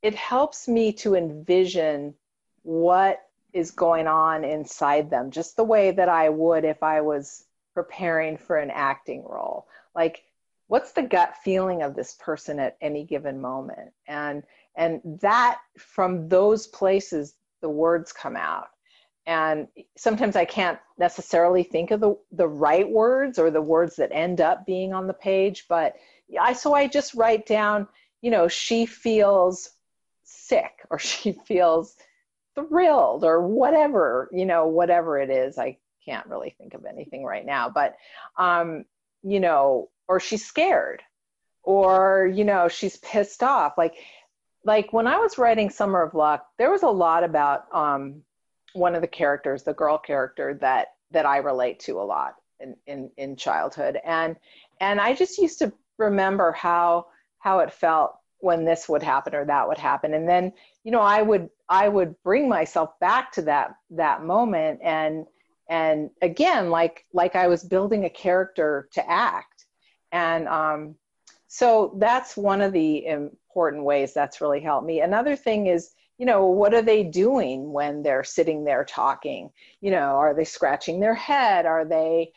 it 0.00 0.14
helps 0.14 0.66
me 0.66 0.94
to 0.94 1.14
envision 1.14 2.14
what 2.62 3.20
is 3.52 3.70
going 3.70 4.06
on 4.06 4.44
inside 4.44 5.10
them, 5.10 5.30
just 5.30 5.56
the 5.56 5.64
way 5.64 5.90
that 5.90 6.08
I 6.08 6.30
would 6.30 6.64
if 6.64 6.82
I 6.82 7.02
was 7.02 7.44
preparing 7.74 8.38
for 8.38 8.56
an 8.56 8.70
acting 8.70 9.22
role. 9.28 9.66
Like, 9.94 10.24
what's 10.68 10.92
the 10.92 11.02
gut 11.02 11.34
feeling 11.44 11.82
of 11.82 11.94
this 11.94 12.14
person 12.14 12.58
at 12.58 12.78
any 12.80 13.04
given 13.04 13.38
moment? 13.38 13.92
And 14.06 14.44
and 14.74 15.02
that 15.20 15.58
from 15.76 16.30
those 16.30 16.66
places 16.66 17.34
the 17.60 17.68
words 17.68 18.10
come 18.10 18.36
out 18.36 18.68
and 19.28 19.68
sometimes 19.96 20.34
i 20.34 20.44
can't 20.44 20.78
necessarily 20.98 21.62
think 21.62 21.92
of 21.92 22.00
the, 22.00 22.16
the 22.32 22.48
right 22.48 22.88
words 22.88 23.38
or 23.38 23.50
the 23.50 23.62
words 23.62 23.94
that 23.94 24.10
end 24.10 24.40
up 24.40 24.66
being 24.66 24.92
on 24.92 25.06
the 25.06 25.14
page 25.14 25.66
but 25.68 25.94
i 26.40 26.52
so 26.52 26.74
i 26.74 26.88
just 26.88 27.14
write 27.14 27.46
down 27.46 27.86
you 28.22 28.30
know 28.30 28.48
she 28.48 28.86
feels 28.86 29.70
sick 30.24 30.80
or 30.90 30.98
she 31.10 31.32
feels 31.32 31.96
thrilled 32.54 33.24
or 33.24 33.46
whatever 33.46 34.28
you 34.32 34.44
know 34.44 34.66
whatever 34.66 35.18
it 35.18 35.30
is. 35.30 35.58
I 35.58 35.78
can't 36.04 36.26
really 36.26 36.54
think 36.56 36.74
of 36.74 36.86
anything 36.86 37.22
right 37.22 37.44
now 37.44 37.68
but 37.68 37.96
um 38.38 38.84
you 39.22 39.40
know 39.40 39.90
or 40.08 40.18
she's 40.18 40.44
scared 40.44 41.02
or 41.62 42.30
you 42.34 42.44
know 42.44 42.68
she's 42.68 42.96
pissed 42.98 43.42
off. 43.42 43.76
Like 43.76 43.94
like 44.64 44.92
when 44.92 45.06
i 45.06 45.16
was 45.16 45.38
writing 45.38 45.70
summer 45.70 46.02
of 46.02 46.14
luck 46.14 46.46
there 46.58 46.70
was 46.70 46.82
a 46.82 46.88
lot 46.88 47.22
about 47.22 47.72
um 47.72 48.22
one 48.72 48.94
of 48.94 49.00
the 49.00 49.08
characters, 49.08 49.62
the 49.62 49.74
girl 49.74 49.98
character 49.98 50.54
that 50.60 50.88
that 51.10 51.26
I 51.26 51.38
relate 51.38 51.80
to 51.80 52.00
a 52.00 52.02
lot 52.02 52.34
in, 52.60 52.76
in, 52.86 53.10
in 53.16 53.36
childhood. 53.36 53.98
And 54.04 54.36
and 54.80 55.00
I 55.00 55.14
just 55.14 55.38
used 55.38 55.58
to 55.60 55.72
remember 55.98 56.52
how 56.52 57.06
how 57.38 57.60
it 57.60 57.72
felt 57.72 58.14
when 58.40 58.64
this 58.64 58.88
would 58.88 59.02
happen 59.02 59.34
or 59.34 59.44
that 59.44 59.66
would 59.66 59.78
happen. 59.78 60.14
And 60.14 60.28
then, 60.28 60.52
you 60.84 60.92
know, 60.92 61.00
I 61.00 61.22
would 61.22 61.48
I 61.68 61.88
would 61.88 62.14
bring 62.22 62.48
myself 62.48 62.98
back 63.00 63.32
to 63.32 63.42
that 63.42 63.74
that 63.90 64.24
moment 64.24 64.80
and 64.82 65.26
and 65.68 66.10
again 66.22 66.70
like 66.70 67.04
like 67.12 67.36
I 67.36 67.48
was 67.48 67.64
building 67.64 68.04
a 68.04 68.10
character 68.10 68.88
to 68.92 69.10
act. 69.10 69.66
And 70.12 70.48
um 70.48 70.94
so 71.48 71.96
that's 71.98 72.36
one 72.36 72.60
of 72.60 72.72
the 72.72 73.06
important 73.06 73.82
ways 73.82 74.12
that's 74.12 74.40
really 74.40 74.60
helped 74.60 74.86
me. 74.86 75.00
Another 75.00 75.34
thing 75.34 75.66
is 75.66 75.92
you 76.18 76.26
know, 76.26 76.46
what 76.46 76.74
are 76.74 76.82
they 76.82 77.04
doing 77.04 77.72
when 77.72 78.02
they're 78.02 78.24
sitting 78.24 78.64
there 78.64 78.84
talking? 78.84 79.50
You 79.80 79.92
know, 79.92 80.16
are 80.16 80.34
they 80.34 80.44
scratching 80.44 80.98
their 80.98 81.14
head? 81.14 81.64
Are 81.64 81.84
they 81.84 82.32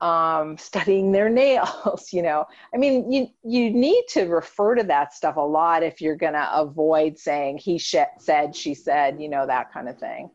um, 0.00 0.56
studying 0.58 1.10
their 1.10 1.28
nails? 1.28 2.08
you 2.12 2.22
know, 2.22 2.46
I 2.72 2.78
mean, 2.78 3.10
you 3.10 3.26
you 3.42 3.70
need 3.70 4.04
to 4.10 4.26
refer 4.26 4.76
to 4.76 4.84
that 4.84 5.12
stuff 5.12 5.36
a 5.36 5.40
lot 5.40 5.82
if 5.82 6.00
you're 6.00 6.16
going 6.16 6.34
to 6.34 6.50
avoid 6.54 7.18
saying 7.18 7.58
he 7.58 7.78
sh- 7.78 7.96
said, 8.18 8.54
she 8.54 8.74
said, 8.74 9.20
you 9.20 9.28
know, 9.28 9.46
that 9.46 9.72
kind 9.72 9.88
of 9.88 9.98
thing. 9.98 10.30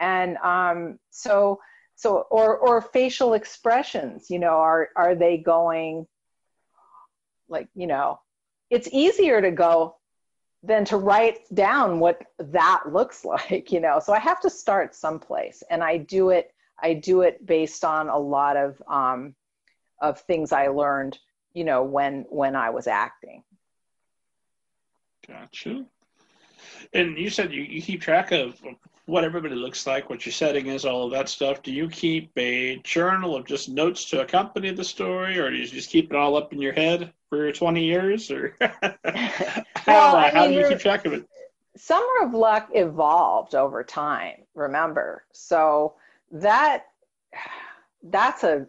And 0.00 0.36
um, 0.38 0.98
so, 1.10 1.60
so 1.94 2.26
or 2.28 2.58
or 2.58 2.80
facial 2.82 3.34
expressions. 3.34 4.30
You 4.30 4.40
know, 4.40 4.56
are 4.56 4.88
are 4.96 5.14
they 5.14 5.38
going 5.38 6.08
like 7.48 7.68
you 7.76 7.86
know? 7.86 8.18
It's 8.68 8.88
easier 8.90 9.40
to 9.40 9.50
go 9.52 9.96
than 10.62 10.84
to 10.84 10.96
write 10.96 11.40
down 11.54 11.98
what 11.98 12.22
that 12.38 12.82
looks 12.88 13.24
like 13.24 13.72
you 13.72 13.80
know 13.80 13.98
so 13.98 14.12
i 14.12 14.18
have 14.18 14.40
to 14.40 14.50
start 14.50 14.94
someplace 14.94 15.62
and 15.70 15.82
i 15.82 15.96
do 15.96 16.30
it 16.30 16.52
i 16.82 16.94
do 16.94 17.22
it 17.22 17.44
based 17.44 17.84
on 17.84 18.08
a 18.08 18.18
lot 18.18 18.56
of 18.56 18.80
um, 18.88 19.34
of 20.02 20.20
things 20.20 20.52
I 20.52 20.66
learned, 20.66 21.18
you 21.54 21.64
know, 21.64 21.82
when 21.84 22.26
when 22.28 22.56
I 22.56 22.70
was 22.70 22.86
acting. 22.86 23.42
Gotcha. 25.26 25.86
And 26.92 27.16
you 27.16 27.30
said 27.30 27.52
you, 27.52 27.62
you 27.62 27.80
keep 27.80 28.02
track 28.02 28.32
of 28.32 28.60
what 29.06 29.24
everybody 29.24 29.54
looks 29.54 29.86
like, 29.86 30.10
what 30.10 30.26
your 30.26 30.32
setting 30.32 30.66
is, 30.66 30.84
all 30.84 31.06
of 31.06 31.12
that 31.12 31.28
stuff. 31.28 31.62
Do 31.62 31.72
you 31.72 31.88
keep 31.88 32.30
a 32.36 32.76
journal 32.78 33.36
of 33.36 33.46
just 33.46 33.68
notes 33.68 34.04
to 34.10 34.20
accompany 34.20 34.70
the 34.72 34.84
story, 34.84 35.38
or 35.38 35.50
do 35.50 35.56
you 35.56 35.66
just 35.66 35.90
keep 35.90 36.10
it 36.10 36.16
all 36.16 36.36
up 36.36 36.52
in 36.52 36.60
your 36.60 36.72
head 36.72 37.12
for 37.32 37.50
20 37.50 37.82
years? 37.82 38.30
Or 38.30 38.54
how, 38.60 38.94
well, 39.86 40.30
how 40.30 40.42
mean, 40.42 40.50
do 40.50 40.58
you 40.58 40.68
keep 40.68 40.80
track 40.80 41.06
of 41.06 41.14
it? 41.14 41.26
Summer 41.76 42.24
of 42.24 42.34
Luck 42.34 42.68
evolved 42.74 43.54
over 43.54 43.82
time, 43.82 44.42
remember. 44.54 45.24
So 45.32 45.94
that 46.30 46.88
that's 48.02 48.44
a 48.44 48.66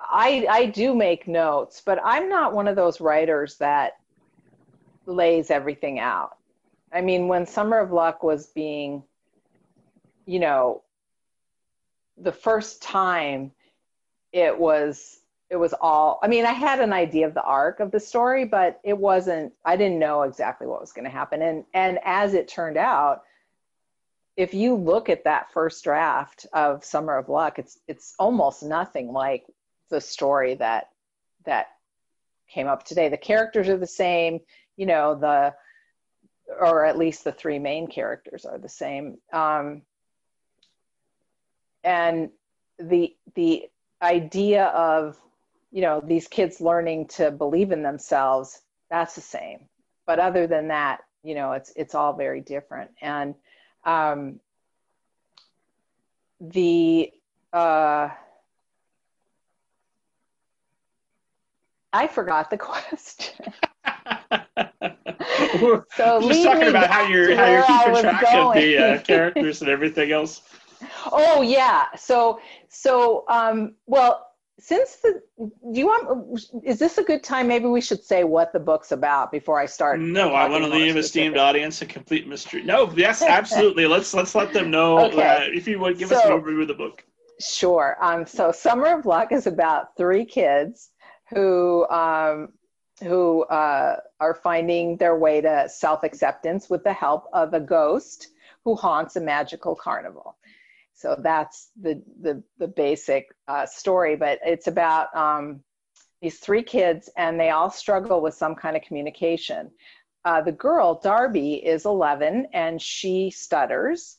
I 0.00 0.46
I 0.50 0.66
do 0.66 0.94
make 0.94 1.26
notes, 1.26 1.80
but 1.84 1.98
I'm 2.04 2.28
not 2.28 2.52
one 2.52 2.68
of 2.68 2.76
those 2.76 3.00
writers 3.00 3.56
that 3.56 3.98
lays 5.06 5.50
everything 5.50 5.98
out. 5.98 6.36
I 6.92 7.00
mean, 7.00 7.28
when 7.28 7.46
Summer 7.46 7.78
of 7.78 7.90
Luck 7.90 8.22
was 8.22 8.48
being, 8.48 9.02
you 10.26 10.40
know, 10.40 10.82
the 12.18 12.32
first 12.32 12.82
time 12.82 13.52
it 14.30 14.58
was 14.58 15.20
it 15.50 15.56
was 15.56 15.74
all 15.80 16.18
i 16.22 16.28
mean 16.28 16.44
i 16.44 16.52
had 16.52 16.80
an 16.80 16.92
idea 16.92 17.26
of 17.26 17.34
the 17.34 17.42
arc 17.42 17.80
of 17.80 17.90
the 17.90 18.00
story 18.00 18.44
but 18.44 18.80
it 18.84 18.96
wasn't 18.96 19.52
i 19.64 19.76
didn't 19.76 19.98
know 19.98 20.22
exactly 20.22 20.66
what 20.66 20.80
was 20.80 20.92
going 20.92 21.04
to 21.04 21.10
happen. 21.10 21.42
And 21.42 21.64
and 21.74 21.98
as 22.04 22.34
it 22.34 22.48
turned 22.48 22.76
out 22.76 23.22
if 24.36 24.54
you 24.54 24.74
look 24.74 25.08
at 25.08 25.24
that 25.24 25.52
first 25.52 25.82
draft 25.82 26.46
of 26.52 26.84
summer 26.84 27.16
of 27.16 27.28
luck 27.28 27.58
it's 27.58 27.78
it's 27.88 28.14
almost 28.18 28.62
nothing 28.62 29.12
like 29.12 29.44
the 29.90 30.00
story 30.00 30.54
that 30.54 30.90
that 31.44 31.68
came 32.50 32.66
up 32.66 32.84
today. 32.84 33.08
The 33.08 33.16
characters 33.16 33.68
are 33.68 33.76
the 33.76 33.86
same 33.86 34.40
you 34.76 34.86
know 34.86 35.14
the 35.14 35.54
or 36.60 36.84
at 36.84 36.96
least 36.96 37.24
the 37.24 37.32
three 37.32 37.58
main 37.58 37.86
characters 37.86 38.46
are 38.46 38.58
the 38.58 38.68
same. 38.68 39.18
Um, 39.32 39.82
and 41.84 42.30
the 42.78 43.14
the 43.34 43.68
idea 44.00 44.66
of 44.66 45.18
you 45.70 45.82
know 45.82 46.00
these 46.04 46.28
kids 46.28 46.60
learning 46.60 47.06
to 47.06 47.30
believe 47.30 47.72
in 47.72 47.82
themselves 47.82 48.62
that's 48.90 49.14
the 49.14 49.20
same 49.20 49.60
but 50.06 50.18
other 50.18 50.46
than 50.46 50.68
that 50.68 51.00
you 51.22 51.34
know 51.34 51.52
it's 51.52 51.72
it's 51.76 51.94
all 51.94 52.12
very 52.12 52.40
different 52.40 52.90
and 53.00 53.34
um, 53.84 54.40
the 56.40 57.10
uh, 57.52 58.08
I 61.92 62.06
forgot 62.06 62.50
the 62.50 62.58
question. 62.58 63.52
so 65.96 66.20
just 66.20 66.44
talking 66.44 66.68
about 66.68 66.90
how 66.90 67.08
you're 67.08 67.34
how 67.34 67.46
you're 67.46 67.64
keeping 67.64 67.94
track 68.02 68.22
going. 68.22 68.48
of 68.48 68.54
the 68.54 68.78
uh, 68.78 69.00
characters 69.02 69.62
and 69.62 69.70
everything 69.70 70.12
else. 70.12 70.42
Oh 71.10 71.42
yeah. 71.42 71.86
So 71.96 72.40
so 72.68 73.24
um, 73.28 73.74
well 73.86 74.27
since 74.58 74.96
the 74.96 75.22
do 75.38 75.78
you 75.78 75.86
want 75.86 76.40
is 76.64 76.78
this 76.78 76.98
a 76.98 77.02
good 77.02 77.22
time? 77.22 77.46
Maybe 77.46 77.66
we 77.66 77.80
should 77.80 78.02
say 78.02 78.24
what 78.24 78.52
the 78.52 78.60
book's 78.60 78.92
about 78.92 79.30
before 79.30 79.58
i 79.60 79.66
start 79.66 80.00
no 80.00 80.34
i 80.34 80.48
want 80.48 80.64
to 80.64 80.70
leave 80.70 80.96
esteemed 80.96 81.36
audience 81.36 81.80
a 81.82 81.86
complete 81.86 82.26
mystery. 82.26 82.62
No 82.62 82.92
yes 82.96 83.22
absolutely. 83.22 83.86
Let's 83.98 84.12
let's 84.14 84.34
let 84.34 84.52
them 84.52 84.70
know 84.70 85.06
okay. 85.06 85.22
uh, 85.22 85.40
if 85.42 85.66
you 85.68 85.78
would 85.78 85.98
give 85.98 86.08
so, 86.08 86.16
us 86.16 86.24
an 86.24 86.32
overview 86.32 86.62
of 86.62 86.68
the 86.68 86.74
book. 86.74 87.04
Sure. 87.40 87.96
Um, 88.00 88.26
so 88.26 88.50
summer 88.50 88.98
of 88.98 89.06
luck 89.06 89.30
is 89.32 89.46
about 89.46 89.96
three 89.96 90.24
kids 90.24 90.90
who 91.30 91.88
um, 91.88 92.48
who 93.02 93.44
uh, 93.44 93.96
are 94.18 94.34
finding 94.34 94.96
their 94.96 95.16
way 95.16 95.40
to 95.40 95.68
self 95.68 96.02
acceptance 96.02 96.68
with 96.68 96.82
the 96.82 96.92
help 96.92 97.26
of 97.32 97.54
a 97.54 97.60
ghost 97.60 98.28
who 98.64 98.74
haunts 98.74 99.16
a 99.16 99.20
magical 99.20 99.74
carnival. 99.74 100.36
So 100.98 101.16
that's 101.22 101.70
the 101.80 102.02
the, 102.20 102.42
the 102.58 102.68
basic 102.68 103.28
uh, 103.46 103.66
story, 103.66 104.16
but 104.16 104.40
it's 104.44 104.66
about 104.66 105.14
um, 105.14 105.60
these 106.20 106.38
three 106.38 106.62
kids, 106.62 107.08
and 107.16 107.38
they 107.38 107.50
all 107.50 107.70
struggle 107.70 108.20
with 108.20 108.34
some 108.34 108.56
kind 108.56 108.76
of 108.76 108.82
communication. 108.82 109.70
Uh, 110.24 110.42
the 110.42 110.52
girl, 110.52 111.00
Darby, 111.00 111.54
is 111.54 111.86
11 111.86 112.48
and 112.52 112.82
she 112.82 113.30
stutters. 113.30 114.18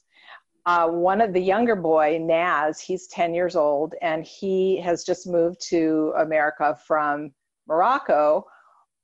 Uh, 0.65 0.88
one 0.88 1.21
of 1.21 1.34
the 1.34 1.41
younger 1.41 1.75
boy, 1.75 2.17
Naz, 2.21 2.80
he's 2.80 3.07
10 3.07 3.34
years 3.34 3.55
old 3.55 3.95
and 4.01 4.23
he 4.23 4.80
has 4.80 5.03
just 5.03 5.27
moved 5.27 5.61
to 5.69 6.13
America 6.17 6.77
from 6.88 7.32
Morocco 7.67 8.45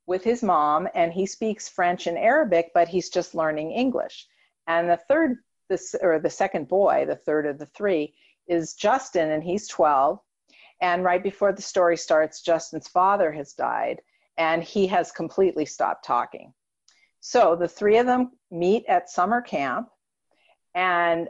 with 0.08 0.24
his 0.24 0.42
mom 0.42 0.88
and 0.96 1.12
he 1.12 1.26
speaks 1.26 1.68
French 1.68 2.08
and 2.08 2.18
Arabic, 2.18 2.72
but 2.74 2.88
he's 2.88 3.10
just 3.10 3.36
learning 3.36 3.72
English. 3.72 4.28
And 4.68 4.90
the 4.90 5.00
third, 5.08 5.38
this 5.68 5.96
or 6.02 6.20
the 6.20 6.30
second 6.30 6.68
boy, 6.68 7.06
the 7.08 7.16
third 7.16 7.46
of 7.46 7.58
the 7.58 7.66
three, 7.66 8.14
is 8.48 8.74
Justin, 8.74 9.32
and 9.32 9.44
he's 9.44 9.68
12. 9.68 10.20
And 10.82 11.04
right 11.04 11.24
before 11.24 11.54
the 11.54 11.62
story 11.62 11.98
starts, 11.98 12.42
Justin's 12.42 12.88
father 12.88 13.32
has 13.32 13.54
died, 13.54 14.02
and 14.38 14.64
he 14.64 14.88
has 14.88 15.12
completely 15.12 15.66
stopped 15.66 16.06
talking. 16.06 16.54
So 17.22 17.56
the 17.56 17.68
three 17.68 17.98
of 17.98 18.06
them 18.06 18.32
meet 18.52 18.86
at 18.88 19.10
summer 19.10 19.42
camp, 19.42 19.90
and 20.74 21.30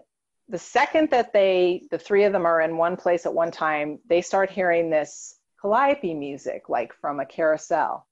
the 0.50 0.60
second 0.60 1.12
that 1.12 1.34
they, 1.34 1.84
the 1.92 1.98
three 1.98 2.24
of 2.24 2.34
them 2.34 2.46
are 2.46 2.62
in 2.62 2.78
one 2.78 2.98
place 2.98 3.26
at 3.26 3.34
one 3.34 3.52
time, 3.52 4.00
they 4.08 4.22
start 4.22 4.50
hearing 4.52 4.90
this 4.90 5.36
calliope 5.62 6.14
music, 6.14 6.70
like 6.70 6.94
from 6.94 7.20
a 7.20 7.26
carousel 7.26 8.06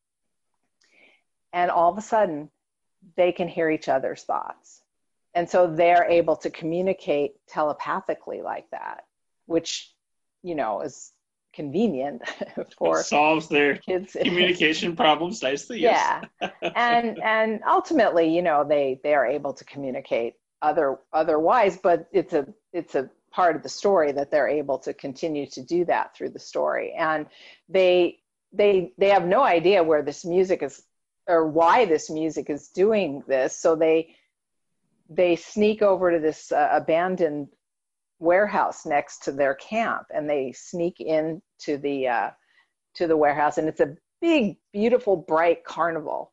and 1.54 1.70
all 1.70 1.92
of 1.92 1.98
a 1.98 2.02
sudden 2.02 2.50
they 3.16 3.32
can 3.32 3.48
hear 3.48 3.70
each 3.70 3.88
other's 3.88 4.24
thoughts 4.24 4.82
and 5.34 5.50
so 5.50 5.68
they're 5.68 6.06
able 6.06 6.36
to 6.36 6.50
communicate 6.50 7.34
telepathically 7.48 8.42
like 8.42 8.70
that 8.72 9.06
which 9.46 9.94
you 10.44 10.56
know 10.56 10.82
is 10.82 11.12
convenient 11.54 12.22
for 12.78 13.00
it 13.00 13.04
solves 13.04 13.48
their 13.48 13.78
kids 13.78 14.18
communication 14.24 14.96
problems 14.96 15.42
nicely 15.42 15.80
yes. 15.80 16.26
yeah 16.42 16.50
and 16.76 17.20
and 17.22 17.62
ultimately 17.68 18.34
you 18.34 18.42
know 18.42 18.66
they 18.68 19.00
they 19.04 19.14
are 19.14 19.26
able 19.26 19.54
to 19.54 19.64
communicate 19.66 20.36
other 20.62 21.00
otherwise 21.12 21.78
but 21.78 22.08
it's 22.12 22.34
a 22.34 22.48
it's 22.72 22.96
a 22.96 23.10
part 23.32 23.56
of 23.56 23.64
the 23.64 23.70
story 23.70 24.12
that 24.12 24.30
they're 24.30 24.48
able 24.48 24.78
to 24.78 24.94
continue 24.94 25.48
to 25.48 25.62
do 25.62 25.86
that 25.86 26.16
through 26.16 26.30
the 26.30 26.40
story 26.40 26.94
and 26.94 27.26
they 27.70 28.20
they 28.52 28.94
they 28.98 29.10
have 29.10 29.26
no 29.26 29.44
idea 29.44 29.84
where 29.84 30.04
this 30.04 30.24
music 30.24 30.64
is 30.64 30.84
or 31.28 31.48
why 31.48 31.86
this 31.86 32.10
music 32.10 32.50
is 32.50 32.70
doing 32.70 33.24
this. 33.28 33.58
So 33.58 33.76
they 33.76 34.16
they 35.10 35.36
sneak 35.36 35.82
over 35.82 36.12
to 36.12 36.20
this 36.20 36.52
uh, 36.52 36.70
abandoned 36.72 37.50
warehouse 38.20 38.86
next 38.86 39.24
to 39.24 39.32
their 39.32 39.56
camp, 39.56 40.08
and 40.14 40.30
they 40.30 40.54
sneak 40.54 41.00
into 41.00 41.78
the 41.78 42.08
uh, 42.08 42.30
to 42.96 43.08
the 43.08 43.18
warehouse, 43.18 43.58
and 43.58 43.68
it's 43.68 43.82
a 43.82 43.96
big, 44.22 44.58
beautiful, 44.72 45.18
bright 45.18 45.66
carnival, 45.66 46.32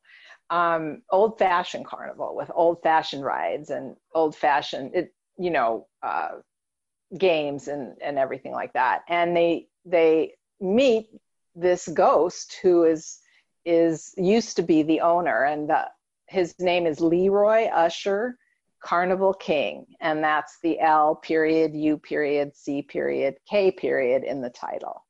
um, 0.51 1.03
old 1.11 1.39
fashioned 1.39 1.87
carnival 1.87 2.37
with 2.37 2.51
old 2.55 2.83
fashioned 2.83 3.25
rides 3.25 3.71
and 3.71 3.97
old 4.15 4.37
fashioned, 4.37 4.95
it, 4.95 5.13
you 5.39 5.51
know, 5.51 5.87
uh, 6.03 6.31
games 7.19 7.69
and 7.69 7.97
and 8.03 8.19
everything 8.19 8.53
like 8.53 8.73
that. 8.75 9.03
And 9.09 9.37
they 9.37 9.67
they 9.85 10.35
meet 10.61 11.09
this 11.55 11.89
ghost 11.89 12.59
who 12.63 12.85
is 12.85 13.19
is 13.65 14.15
used 14.17 14.57
to 14.57 14.63
be 14.63 14.83
the 14.83 15.01
owner, 15.01 15.45
and 15.45 15.69
the, 15.69 15.89
his 16.29 16.55
name 16.61 16.87
is 16.87 17.01
Leroy 17.01 17.67
Usher 17.67 18.37
Carnival 18.81 19.35
King, 19.35 19.87
and 20.01 20.23
that's 20.23 20.59
the 20.63 20.81
L 20.81 21.15
period 21.15 21.75
U 21.75 21.99
period 21.99 22.57
C 22.57 22.83
period 22.83 23.37
K 23.49 23.71
period 23.71 24.25
in 24.25 24.41
the 24.41 24.51
title. 24.51 25.05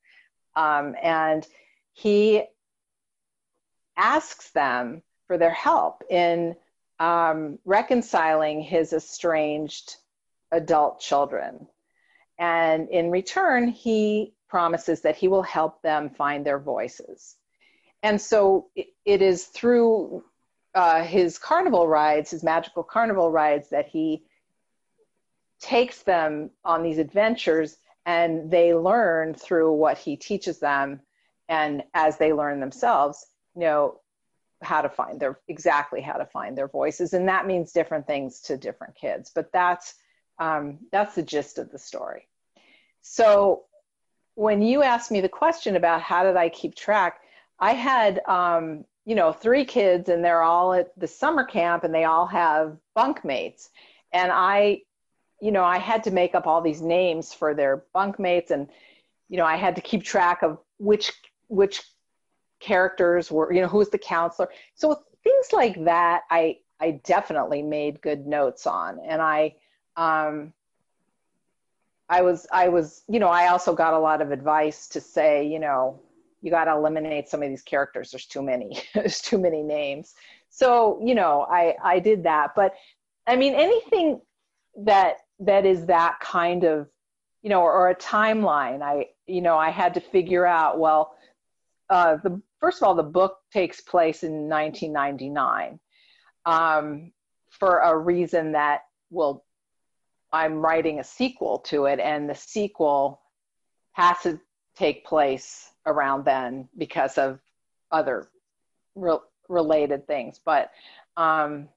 Um, 0.55 0.95
and 1.01 1.47
he 1.93 2.43
asks 3.97 4.51
them 4.51 5.01
for 5.27 5.37
their 5.37 5.53
help 5.53 6.03
in 6.09 6.55
um, 6.99 7.59
reconciling 7.65 8.61
his 8.61 8.93
estranged 8.93 9.95
adult 10.51 10.99
children. 10.99 11.67
And 12.37 12.89
in 12.89 13.11
return, 13.11 13.67
he 13.67 14.33
promises 14.49 15.01
that 15.01 15.15
he 15.15 15.27
will 15.27 15.43
help 15.43 15.81
them 15.81 16.09
find 16.09 16.45
their 16.45 16.59
voices 16.59 17.37
and 18.03 18.19
so 18.19 18.69
it, 18.75 18.87
it 19.05 19.21
is 19.21 19.45
through 19.45 20.23
uh, 20.73 21.03
his 21.03 21.37
carnival 21.37 21.87
rides, 21.87 22.31
his 22.31 22.43
magical 22.43 22.83
carnival 22.83 23.31
rides, 23.31 23.69
that 23.69 23.87
he 23.87 24.23
takes 25.59 26.03
them 26.03 26.49
on 26.65 26.81
these 26.83 26.97
adventures 26.97 27.77
and 28.05 28.49
they 28.49 28.73
learn 28.73 29.33
through 29.33 29.71
what 29.73 29.97
he 29.97 30.15
teaches 30.15 30.59
them. 30.59 30.99
And 31.49 31.83
as 31.93 32.17
they 32.17 32.33
learn 32.33 32.59
themselves 32.59 33.27
you 33.55 33.61
know 33.61 33.99
how 34.61 34.81
to 34.81 34.89
find 34.89 35.19
their 35.19 35.39
exactly 35.47 36.01
how 36.01 36.13
to 36.13 36.25
find 36.25 36.57
their 36.57 36.67
voices. 36.67 37.13
And 37.13 37.27
that 37.27 37.47
means 37.47 37.71
different 37.71 38.05
things 38.05 38.41
to 38.41 38.57
different 38.57 38.95
kids 38.95 39.31
but 39.33 39.51
that's 39.51 39.95
um, 40.39 40.79
that's 40.91 41.15
the 41.15 41.21
gist 41.21 41.59
of 41.59 41.71
the 41.71 41.77
story. 41.77 42.27
So 43.01 43.65
when 44.35 44.61
you 44.61 44.81
asked 44.81 45.11
me 45.11 45.21
the 45.21 45.29
question 45.29 45.75
about 45.75 46.01
how 46.01 46.23
did 46.23 46.35
I 46.35 46.49
keep 46.49 46.73
track, 46.73 47.21
I 47.59 47.73
had 47.73 48.21
um, 48.27 48.85
you 49.05 49.15
know 49.15 49.31
three 49.31 49.65
kids 49.65 50.09
and 50.09 50.23
they're 50.23 50.43
all 50.43 50.73
at 50.73 50.97
the 50.99 51.07
summer 51.07 51.43
camp 51.43 51.83
and 51.83 51.93
they 51.93 52.03
all 52.03 52.27
have 52.27 52.77
bunk 52.95 53.25
mates, 53.25 53.69
and 54.13 54.31
I, 54.31 54.81
you 55.41 55.51
know, 55.51 55.63
I 55.63 55.77
had 55.77 56.03
to 56.05 56.11
make 56.11 56.35
up 56.35 56.47
all 56.47 56.61
these 56.61 56.81
names 56.81 57.33
for 57.33 57.53
their 57.53 57.83
bunk 57.93 58.19
mates 58.19 58.51
and 58.51 58.67
you 59.29 59.37
know 59.37 59.45
I 59.45 59.55
had 59.55 59.75
to 59.75 59.81
keep 59.81 60.03
track 60.03 60.43
of 60.43 60.59
which 60.77 61.11
which 61.47 61.83
characters 62.59 63.31
were 63.31 63.51
you 63.51 63.61
know 63.61 63.67
who 63.67 63.79
was 63.79 63.89
the 63.89 63.97
counselor. 63.97 64.49
So 64.75 65.03
things 65.23 65.53
like 65.53 65.83
that, 65.85 66.23
I 66.29 66.57
I 66.79 67.01
definitely 67.03 67.61
made 67.61 68.01
good 68.01 68.25
notes 68.27 68.67
on, 68.67 68.99
and 68.99 69.21
I. 69.21 69.55
Um, 69.97 70.53
I 72.11 72.21
was 72.23 72.45
I 72.51 72.67
was 72.67 73.03
you 73.07 73.19
know 73.19 73.29
I 73.29 73.47
also 73.47 73.73
got 73.73 73.93
a 73.93 73.99
lot 73.99 74.21
of 74.21 74.31
advice 74.31 74.89
to 74.89 74.99
say 74.99 75.47
you 75.47 75.59
know 75.59 76.01
you 76.41 76.51
got 76.51 76.65
to 76.65 76.71
eliminate 76.71 77.29
some 77.29 77.43
of 77.43 77.49
these 77.49 77.61
characters. 77.61 78.11
There's 78.11 78.25
too 78.25 78.41
many 78.41 78.81
there's 78.93 79.21
too 79.21 79.37
many 79.37 79.63
names. 79.63 80.13
So 80.49 80.99
you 81.03 81.15
know 81.15 81.47
I 81.49 81.75
I 81.83 81.99
did 81.99 82.23
that. 82.23 82.51
But 82.55 82.73
I 83.27 83.35
mean 83.35 83.53
anything 83.53 84.21
that 84.83 85.17
that 85.39 85.65
is 85.65 85.85
that 85.87 86.19
kind 86.19 86.63
of 86.63 86.87
you 87.41 87.49
know 87.49 87.61
or, 87.61 87.73
or 87.73 87.89
a 87.89 87.95
timeline 87.95 88.81
I 88.81 89.07
you 89.27 89.41
know 89.41 89.57
I 89.57 89.69
had 89.69 89.93
to 89.95 89.99
figure 89.99 90.45
out 90.45 90.79
well 90.79 91.15
uh, 91.89 92.17
the 92.23 92.41
first 92.59 92.81
of 92.81 92.87
all 92.87 92.95
the 92.95 93.03
book 93.03 93.37
takes 93.51 93.81
place 93.81 94.23
in 94.23 94.47
1999 94.47 95.79
um, 96.45 97.11
for 97.49 97.79
a 97.79 97.97
reason 97.97 98.53
that 98.53 98.81
will 99.09 99.43
I'm 100.33 100.55
writing 100.55 100.99
a 100.99 101.03
sequel 101.03 101.59
to 101.59 101.85
it, 101.85 101.99
and 101.99 102.29
the 102.29 102.35
sequel 102.35 103.21
has 103.93 104.17
to 104.23 104.39
take 104.75 105.05
place 105.05 105.70
around 105.85 106.25
then 106.25 106.67
because 106.77 107.17
of 107.17 107.39
other 107.91 108.29
re- 108.95 109.17
related 109.49 110.07
things. 110.07 110.39
But 110.43 110.71
um, 111.17 111.67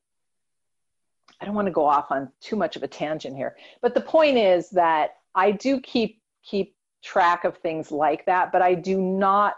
I 1.40 1.44
don't 1.44 1.54
want 1.54 1.66
to 1.66 1.72
go 1.72 1.86
off 1.86 2.10
on 2.10 2.30
too 2.40 2.56
much 2.56 2.76
of 2.76 2.82
a 2.82 2.88
tangent 2.88 3.36
here. 3.36 3.56
But 3.82 3.94
the 3.94 4.00
point 4.00 4.38
is 4.38 4.70
that 4.70 5.16
I 5.34 5.50
do 5.50 5.80
keep 5.80 6.20
keep 6.42 6.74
track 7.02 7.44
of 7.44 7.56
things 7.58 7.90
like 7.90 8.24
that, 8.26 8.52
but 8.52 8.62
I 8.62 8.74
do 8.74 9.00
not. 9.00 9.56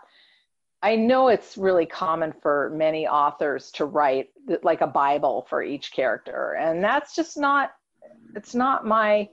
I 0.82 0.94
know 0.94 1.28
it's 1.28 1.56
really 1.56 1.86
common 1.86 2.32
for 2.42 2.70
many 2.74 3.08
authors 3.08 3.70
to 3.72 3.86
write 3.86 4.30
like 4.62 4.82
a 4.82 4.86
Bible 4.86 5.46
for 5.48 5.62
each 5.62 5.92
character, 5.92 6.56
and 6.58 6.82
that's 6.82 7.14
just 7.14 7.36
not 7.36 7.72
it's 8.34 8.54
not 8.54 8.86
my 8.86 9.28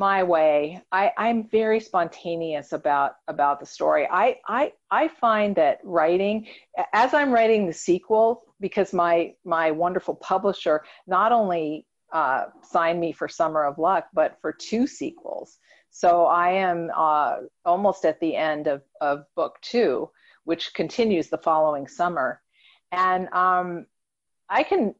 my 0.00 0.22
way. 0.22 0.82
I, 0.90 1.12
I'm 1.18 1.46
very 1.46 1.78
spontaneous 1.78 2.72
about 2.72 3.12
about 3.28 3.60
the 3.60 3.66
story. 3.66 4.08
I, 4.10 4.38
I 4.48 4.72
I 4.90 5.08
find 5.08 5.54
that 5.56 5.78
writing, 5.84 6.46
as 6.94 7.12
I'm 7.12 7.30
writing 7.30 7.66
the 7.66 7.74
sequel, 7.88 8.42
because 8.60 8.94
my 8.94 9.34
my 9.44 9.70
wonderful 9.70 10.14
publisher 10.14 10.76
not 11.06 11.32
only 11.32 11.86
uh, 12.12 12.46
signed 12.62 12.98
me 12.98 13.12
for 13.12 13.28
Summer 13.28 13.62
of 13.70 13.76
Luck, 13.78 14.04
but 14.14 14.38
for 14.40 14.52
two 14.52 14.86
sequels. 14.86 15.58
So 15.90 16.24
I 16.24 16.48
am 16.52 16.90
uh, 16.96 17.36
almost 17.64 18.04
at 18.06 18.20
the 18.20 18.34
end 18.36 18.68
of, 18.68 18.80
of 19.02 19.24
book 19.36 19.58
two, 19.60 20.08
which 20.44 20.72
continues 20.72 21.28
the 21.28 21.44
following 21.48 21.86
summer. 21.86 22.40
And 22.90 23.28
um, 23.34 23.86
I 24.48 24.62
can 24.62 24.94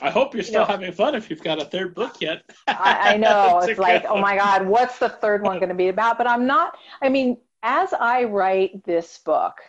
I 0.00 0.10
hope 0.10 0.34
you're 0.34 0.42
still 0.42 0.64
having 0.64 0.92
fun 0.92 1.14
if 1.14 1.28
you've 1.28 1.42
got 1.42 1.60
a 1.60 1.64
third 1.64 1.94
book 1.94 2.20
yet. 2.20 2.42
I, 2.66 3.14
I, 3.14 3.16
know. 3.18 3.58
it's 3.62 3.78
like, 3.78 4.04
oh 4.08 4.18
my 4.18 4.36
God, 4.36 4.66
what's 4.66 4.98
the 4.98 5.10
third 5.10 5.42
one 5.42 5.58
going 5.58 5.68
to 5.68 5.74
be 5.74 5.88
about? 5.88 6.16
But 6.16 6.26
I'm 6.26 6.46
not, 6.46 6.78
I 7.02 7.08
mean, 7.08 7.36
as 7.62 7.92
I 7.92 8.24
write 8.24 8.84
this 8.84 9.18
book, 9.18 9.60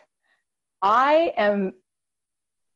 I 0.82 1.34
am 1.38 1.74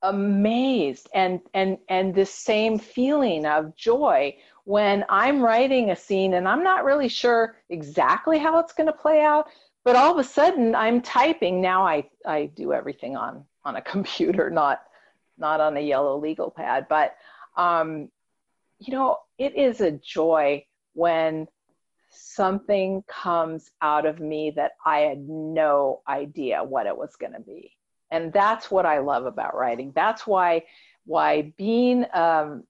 amazed 0.03 1.09
and 1.15 1.41
and 1.55 1.77
and 1.89 2.13
this 2.13 2.31
same 2.31 2.77
feeling 2.77 3.47
of 3.47 3.75
joy 3.75 4.35
when 4.63 5.03
I'm 5.09 5.41
writing 5.41 5.89
a 5.89 5.95
scene 5.95 6.35
and 6.35 6.47
I'm 6.47 6.63
not 6.63 6.85
really 6.85 7.09
sure 7.09 7.55
exactly 7.69 8.37
how 8.37 8.59
it's 8.59 8.73
going 8.73 8.87
to 8.87 8.93
play 8.93 9.21
out, 9.21 9.47
but 9.83 9.95
all 9.95 10.11
of 10.11 10.19
a 10.19 10.23
sudden 10.23 10.75
I'm 10.75 11.01
typing. 11.01 11.61
Now 11.61 11.85
I 11.87 12.07
I 12.25 12.47
do 12.55 12.73
everything 12.73 13.15
on 13.15 13.45
on 13.65 13.77
a 13.77 13.81
computer, 13.93 14.49
not 14.49 14.83
not 15.37 15.61
on 15.61 15.77
a 15.77 15.81
yellow 15.81 16.17
legal 16.17 16.51
pad, 16.51 16.87
but 16.89 17.15
um, 17.57 18.09
you 18.79 18.93
know, 18.93 19.17
it 19.37 19.55
is 19.55 19.81
a 19.81 19.91
joy 19.91 20.63
when 20.93 21.47
something 22.09 23.03
comes 23.07 23.69
out 23.81 24.05
of 24.05 24.19
me 24.19 24.51
that 24.55 24.71
I 24.85 24.99
had 24.99 25.27
no 25.27 26.01
idea 26.07 26.63
what 26.63 26.87
it 26.87 26.97
was 26.97 27.15
going 27.15 27.33
to 27.33 27.41
be. 27.41 27.71
And 28.11 28.31
that's 28.31 28.71
what 28.71 28.85
I 28.85 28.99
love 28.99 29.25
about 29.25 29.55
writing. 29.55 29.91
That's 29.95 30.25
why 30.25 30.63
why 31.05 31.53
being 31.57 32.05
um, 32.13 32.63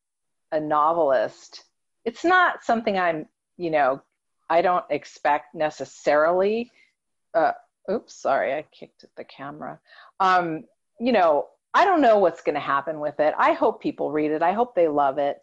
a 0.51 0.59
novelist, 0.59 1.63
it's 2.05 2.23
not 2.23 2.63
something 2.63 2.97
I'm, 2.97 3.25
you 3.57 3.71
know, 3.71 4.01
I 4.49 4.61
don't 4.61 4.85
expect 4.89 5.55
necessarily. 5.55 6.71
Uh, 7.33 7.53
oops, 7.91 8.15
sorry, 8.15 8.53
I 8.53 8.63
kicked 8.71 9.03
at 9.03 9.09
the 9.17 9.23
camera. 9.23 9.79
Um, 10.19 10.65
you 10.99 11.11
know, 11.11 11.47
I 11.77 11.85
don't 11.85 12.01
know 12.01 12.17
what's 12.17 12.41
going 12.41 12.55
to 12.55 12.59
happen 12.59 12.99
with 12.99 13.19
it. 13.19 13.35
I 13.37 13.53
hope 13.53 13.83
people 13.83 14.11
read 14.11 14.31
it. 14.31 14.41
I 14.41 14.51
hope 14.51 14.73
they 14.73 14.87
love 14.87 15.19
it. 15.19 15.37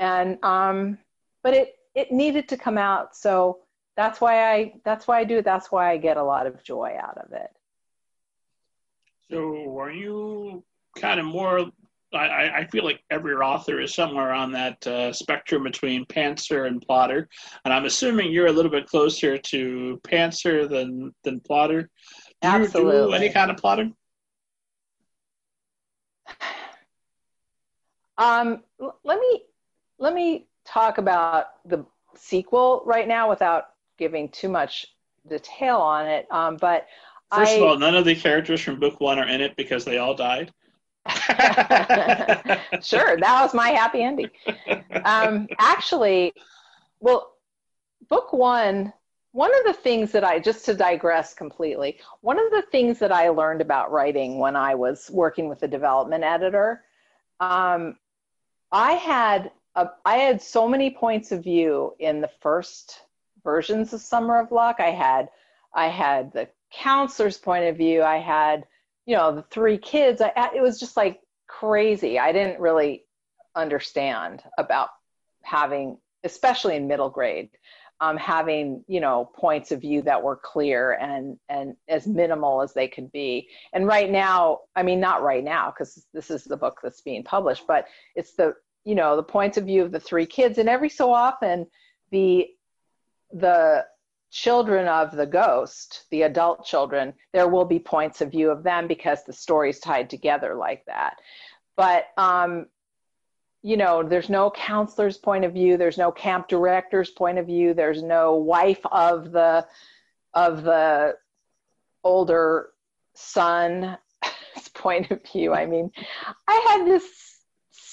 And 0.00 0.42
um, 0.42 0.98
but 1.44 1.54
it 1.54 1.76
it 1.94 2.10
needed 2.10 2.48
to 2.48 2.56
come 2.56 2.76
out, 2.76 3.14
so 3.14 3.60
that's 3.96 4.20
why 4.20 4.52
I 4.52 4.74
that's 4.84 5.06
why 5.06 5.20
I 5.20 5.24
do 5.24 5.38
it. 5.38 5.44
That's 5.44 5.70
why 5.70 5.92
I 5.92 5.96
get 5.96 6.16
a 6.16 6.24
lot 6.24 6.48
of 6.48 6.64
joy 6.64 6.96
out 7.00 7.18
of 7.18 7.32
it. 7.32 7.50
So, 9.30 9.78
are 9.78 9.92
you 9.92 10.64
kind 10.98 11.20
of 11.20 11.26
more? 11.26 11.66
I, 12.12 12.50
I 12.58 12.66
feel 12.66 12.84
like 12.84 13.00
every 13.10 13.34
author 13.34 13.80
is 13.80 13.94
somewhere 13.94 14.32
on 14.32 14.50
that 14.52 14.84
uh, 14.86 15.12
spectrum 15.12 15.62
between 15.62 16.04
pantser 16.06 16.66
and 16.66 16.82
plotter, 16.82 17.28
and 17.64 17.72
I'm 17.72 17.84
assuming 17.84 18.32
you're 18.32 18.48
a 18.48 18.52
little 18.52 18.72
bit 18.72 18.88
closer 18.88 19.38
to 19.38 20.00
pantser 20.02 20.68
than 20.68 21.14
than 21.22 21.38
plotter. 21.38 21.82
Do 22.42 22.48
Absolutely. 22.48 22.96
you 22.96 23.06
do 23.06 23.12
any 23.12 23.30
kind 23.30 23.52
of 23.52 23.56
plotting? 23.56 23.94
Um, 28.18 28.62
let 28.78 29.18
me 29.18 29.42
let 29.98 30.14
me 30.14 30.46
talk 30.64 30.98
about 30.98 31.46
the 31.64 31.84
sequel 32.16 32.82
right 32.86 33.08
now 33.08 33.28
without 33.28 33.70
giving 33.98 34.28
too 34.28 34.48
much 34.48 34.86
detail 35.28 35.76
on 35.76 36.06
it. 36.06 36.26
Um, 36.30 36.56
but 36.56 36.86
first 37.32 37.52
I, 37.52 37.54
of 37.56 37.62
all, 37.62 37.78
none 37.78 37.94
of 37.94 38.04
the 38.04 38.14
characters 38.14 38.60
from 38.60 38.78
book 38.78 39.00
one 39.00 39.18
are 39.18 39.28
in 39.28 39.40
it 39.40 39.56
because 39.56 39.84
they 39.84 39.98
all 39.98 40.14
died. 40.14 40.52
sure, 42.82 43.18
that 43.18 43.38
was 43.42 43.52
my 43.52 43.70
happy 43.70 44.02
ending. 44.02 44.30
Um, 45.04 45.48
actually, 45.58 46.32
well, 47.00 47.34
book 48.08 48.32
one. 48.32 48.92
One 49.32 49.50
of 49.58 49.64
the 49.64 49.72
things 49.72 50.12
that 50.12 50.22
I, 50.22 50.38
just 50.38 50.64
to 50.66 50.74
digress 50.74 51.34
completely, 51.34 51.98
one 52.20 52.38
of 52.38 52.52
the 52.52 52.62
things 52.70 53.00
that 53.00 53.10
I 53.10 53.30
learned 53.30 53.60
about 53.60 53.90
writing 53.90 54.38
when 54.38 54.54
I 54.54 54.76
was 54.76 55.10
working 55.12 55.48
with 55.48 55.64
a 55.64 55.68
development 55.68 56.22
editor 56.22 56.84
um, 57.40 57.96
I 58.74 58.94
had 58.94 59.52
a, 59.76 59.88
I 60.04 60.16
had 60.16 60.42
so 60.42 60.68
many 60.68 60.90
points 60.90 61.30
of 61.30 61.44
view 61.44 61.94
in 62.00 62.20
the 62.20 62.30
first 62.40 63.00
versions 63.44 63.92
of 63.92 64.00
Summer 64.00 64.40
of 64.40 64.50
Luck. 64.50 64.80
I 64.80 64.90
had 64.90 65.28
I 65.72 65.86
had 65.86 66.32
the 66.32 66.48
counselor's 66.72 67.38
point 67.38 67.66
of 67.66 67.76
view. 67.76 68.02
I 68.02 68.16
had 68.16 68.66
you 69.06 69.14
know 69.14 69.36
the 69.36 69.42
three 69.42 69.78
kids. 69.78 70.20
I, 70.20 70.50
it 70.56 70.60
was 70.60 70.80
just 70.80 70.96
like 70.96 71.20
crazy. 71.46 72.18
I 72.18 72.32
didn't 72.32 72.60
really 72.60 73.04
understand 73.54 74.42
about 74.58 74.88
having, 75.42 75.98
especially 76.24 76.74
in 76.74 76.88
middle 76.88 77.10
grade, 77.10 77.50
um, 78.00 78.16
having 78.16 78.84
you 78.88 79.00
know 79.00 79.30
points 79.36 79.70
of 79.70 79.80
view 79.80 80.02
that 80.02 80.22
were 80.22 80.36
clear 80.36 80.92
and 80.94 81.38
and 81.48 81.76
as 81.88 82.06
minimal 82.06 82.60
as 82.60 82.74
they 82.74 82.88
could 82.88 83.10
be 83.12 83.48
and 83.72 83.86
right 83.86 84.10
now 84.10 84.60
i 84.74 84.82
mean 84.82 85.00
not 85.00 85.22
right 85.22 85.44
now 85.44 85.70
because 85.70 86.04
this 86.12 86.30
is 86.30 86.44
the 86.44 86.56
book 86.56 86.80
that's 86.82 87.00
being 87.00 87.22
published 87.22 87.66
but 87.66 87.86
it's 88.14 88.34
the 88.34 88.54
you 88.84 88.94
know 88.94 89.16
the 89.16 89.22
points 89.22 89.56
of 89.56 89.64
view 89.64 89.82
of 89.82 89.92
the 89.92 90.00
three 90.00 90.26
kids. 90.26 90.58
And 90.58 90.68
every 90.68 90.88
so 90.88 91.12
often 91.12 91.66
the 92.10 92.48
the 93.32 93.84
children 94.30 94.88
of 94.88 95.14
the 95.14 95.26
ghost 95.26 96.06
the 96.10 96.22
adult 96.22 96.64
children 96.64 97.14
there 97.32 97.46
will 97.46 97.64
be 97.64 97.78
points 97.78 98.20
of 98.20 98.32
view 98.32 98.50
of 98.50 98.64
them 98.64 98.88
because 98.88 99.22
the 99.24 99.32
story's 99.32 99.78
tied 99.78 100.10
together 100.10 100.54
like 100.54 100.84
that. 100.86 101.16
But 101.76 102.06
um 102.16 102.66
you 103.62 103.76
know 103.76 104.02
there's 104.02 104.28
no 104.28 104.50
counselor's 104.50 105.16
point 105.16 105.44
of 105.44 105.52
view. 105.52 105.76
There's 105.76 105.98
no 105.98 106.12
camp 106.12 106.48
director's 106.48 107.10
point 107.10 107.38
of 107.38 107.46
view. 107.46 107.74
There's 107.74 108.02
no 108.02 108.34
wife 108.34 108.84
of 108.90 109.32
the 109.32 109.66
of 110.34 110.62
the 110.62 111.16
older 112.02 112.70
son's 113.14 113.96
point 114.74 115.10
of 115.10 115.20
view. 115.32 115.54
I 115.54 115.66
mean 115.66 115.90
i 116.46 116.66
had 116.68 116.86
this 116.86 117.33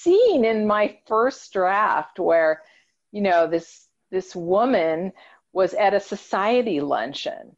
scene 0.02 0.44
in 0.44 0.66
my 0.66 0.98
first 1.06 1.52
draft 1.52 2.18
where 2.18 2.62
you 3.10 3.20
know 3.20 3.46
this 3.46 3.88
this 4.10 4.34
woman 4.34 5.12
was 5.52 5.74
at 5.74 5.94
a 5.94 6.00
society 6.00 6.80
luncheon. 6.80 7.56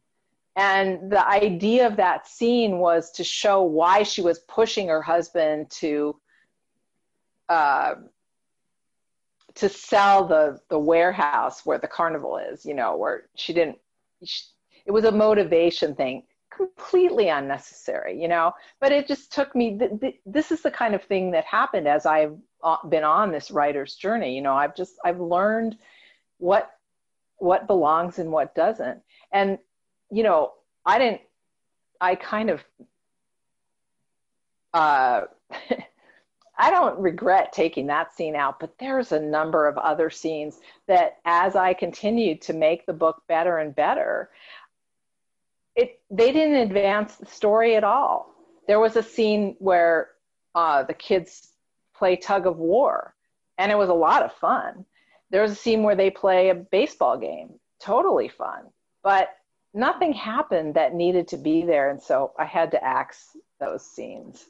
And 0.57 1.11
the 1.11 1.27
idea 1.27 1.85
of 1.85 1.97
that 1.97 2.27
scene 2.27 2.77
was 2.77 3.11
to 3.11 3.23
show 3.25 3.63
why 3.63 4.03
she 4.03 4.21
was 4.21 4.39
pushing 4.39 4.87
her 4.87 5.01
husband 5.01 5.69
to 5.81 6.15
uh, 7.49 7.95
to 9.55 9.69
sell 9.69 10.25
the 10.27 10.59
the 10.69 10.79
warehouse 10.79 11.65
where 11.65 11.77
the 11.77 11.87
carnival 11.87 12.37
is 12.37 12.65
you 12.65 12.73
know 12.73 12.95
where 12.97 13.27
she 13.35 13.53
didn't 13.53 13.77
she, 14.23 14.43
it 14.85 14.91
was 14.91 15.05
a 15.05 15.11
motivation 15.11 15.95
thing 15.95 16.23
completely 16.55 17.29
unnecessary 17.29 18.19
you 18.21 18.27
know? 18.27 18.53
But 18.79 18.91
it 18.91 19.07
just 19.07 19.31
took 19.31 19.55
me 19.55 19.77
th- 19.77 19.99
th- 19.99 20.19
this 20.25 20.51
is 20.51 20.61
the 20.61 20.71
kind 20.71 20.95
of 20.95 21.03
thing 21.03 21.31
that 21.31 21.45
happened 21.45 21.87
as 21.87 22.05
i've 22.05 22.37
uh, 22.63 22.77
been 22.87 23.03
on 23.03 23.31
this 23.31 23.51
writer's 23.51 23.95
journey 23.95 24.35
you 24.35 24.41
know? 24.41 24.53
I've 24.53 24.75
just 24.75 24.93
i've 25.03 25.19
learned 25.19 25.77
what 26.37 26.71
what 27.37 27.67
belongs 27.67 28.19
and 28.19 28.31
what 28.31 28.55
doesn't. 28.55 29.01
And 29.31 29.57
you 30.11 30.23
know 30.23 30.53
i 30.85 30.97
didn't 30.99 31.21
i 31.99 32.15
kind 32.15 32.49
of 32.49 32.63
uh 34.73 35.21
I 36.57 36.69
don't 36.69 36.97
regret 36.99 37.51
taking 37.51 37.87
that 37.87 38.13
scene 38.13 38.35
out, 38.35 38.59
but 38.59 38.77
there's 38.79 39.11
a 39.11 39.19
number 39.19 39.67
of 39.67 39.77
other 39.77 40.09
scenes 40.09 40.59
that 40.87 41.17
as 41.25 41.55
I 41.55 41.73
continued 41.73 42.41
to 42.43 42.53
make 42.53 42.85
the 42.85 42.93
book 42.93 43.23
better 43.27 43.57
and 43.57 43.75
better, 43.75 44.29
it 45.75 45.99
they 46.09 46.31
didn't 46.31 46.55
advance 46.55 47.15
the 47.15 47.25
story 47.25 47.75
at 47.75 47.83
all. 47.83 48.33
There 48.67 48.79
was 48.79 48.95
a 48.95 49.03
scene 49.03 49.55
where 49.59 50.09
uh, 50.53 50.83
the 50.83 50.93
kids 50.93 51.49
play 51.95 52.15
tug 52.15 52.47
of 52.47 52.57
war, 52.57 53.13
and 53.57 53.71
it 53.71 53.77
was 53.77 53.89
a 53.89 53.93
lot 53.93 54.23
of 54.23 54.33
fun. 54.33 54.85
There 55.29 55.41
was 55.41 55.51
a 55.51 55.55
scene 55.55 55.83
where 55.83 55.95
they 55.95 56.09
play 56.09 56.49
a 56.49 56.55
baseball 56.55 57.17
game, 57.17 57.59
totally 57.79 58.29
fun, 58.29 58.63
but 59.03 59.29
nothing 59.73 60.13
happened 60.13 60.75
that 60.75 60.93
needed 60.95 61.27
to 61.29 61.37
be 61.37 61.63
there, 61.63 61.89
and 61.89 62.01
so 62.01 62.31
I 62.39 62.45
had 62.45 62.71
to 62.71 62.83
axe 62.83 63.35
those 63.59 63.85
scenes. 63.85 64.45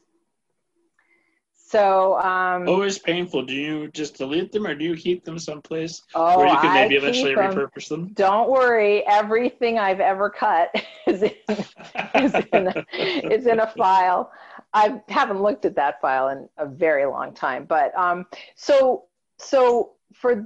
So 1.75 2.17
um, 2.21 2.69
always 2.69 2.97
painful. 2.97 3.43
Do 3.43 3.53
you 3.53 3.89
just 3.89 4.17
delete 4.17 4.53
them, 4.53 4.65
or 4.65 4.75
do 4.75 4.85
you 4.85 4.95
keep 4.95 5.25
them 5.25 5.37
someplace 5.37 6.01
oh, 6.13 6.39
where 6.39 6.47
you 6.47 6.57
can 6.59 6.73
maybe 6.73 6.95
I 6.95 6.97
eventually 6.99 7.35
them. 7.35 7.51
repurpose 7.51 7.89
them? 7.89 8.13
Don't 8.13 8.49
worry, 8.49 9.05
everything 9.05 9.77
I've 9.77 9.99
ever 9.99 10.29
cut 10.29 10.73
is 11.07 11.23
in, 11.23 11.33
is 12.15 12.33
in, 12.53 12.67
a, 12.67 12.85
is 13.29 13.45
in 13.45 13.59
a 13.59 13.67
file. 13.67 14.31
I 14.73 15.01
haven't 15.09 15.41
looked 15.41 15.65
at 15.65 15.75
that 15.75 15.99
file 15.99 16.29
in 16.29 16.47
a 16.57 16.65
very 16.65 17.05
long 17.05 17.33
time, 17.33 17.65
but 17.65 17.93
um, 17.97 18.25
so 18.55 19.03
so 19.37 19.95
for 20.13 20.45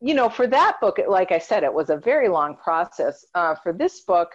you 0.00 0.14
know 0.14 0.28
for 0.28 0.48
that 0.48 0.80
book, 0.80 0.98
like 1.06 1.30
I 1.30 1.38
said, 1.38 1.62
it 1.62 1.72
was 1.72 1.90
a 1.90 1.96
very 1.96 2.28
long 2.28 2.56
process. 2.56 3.24
Uh, 3.36 3.54
for 3.54 3.72
this 3.72 4.00
book, 4.00 4.34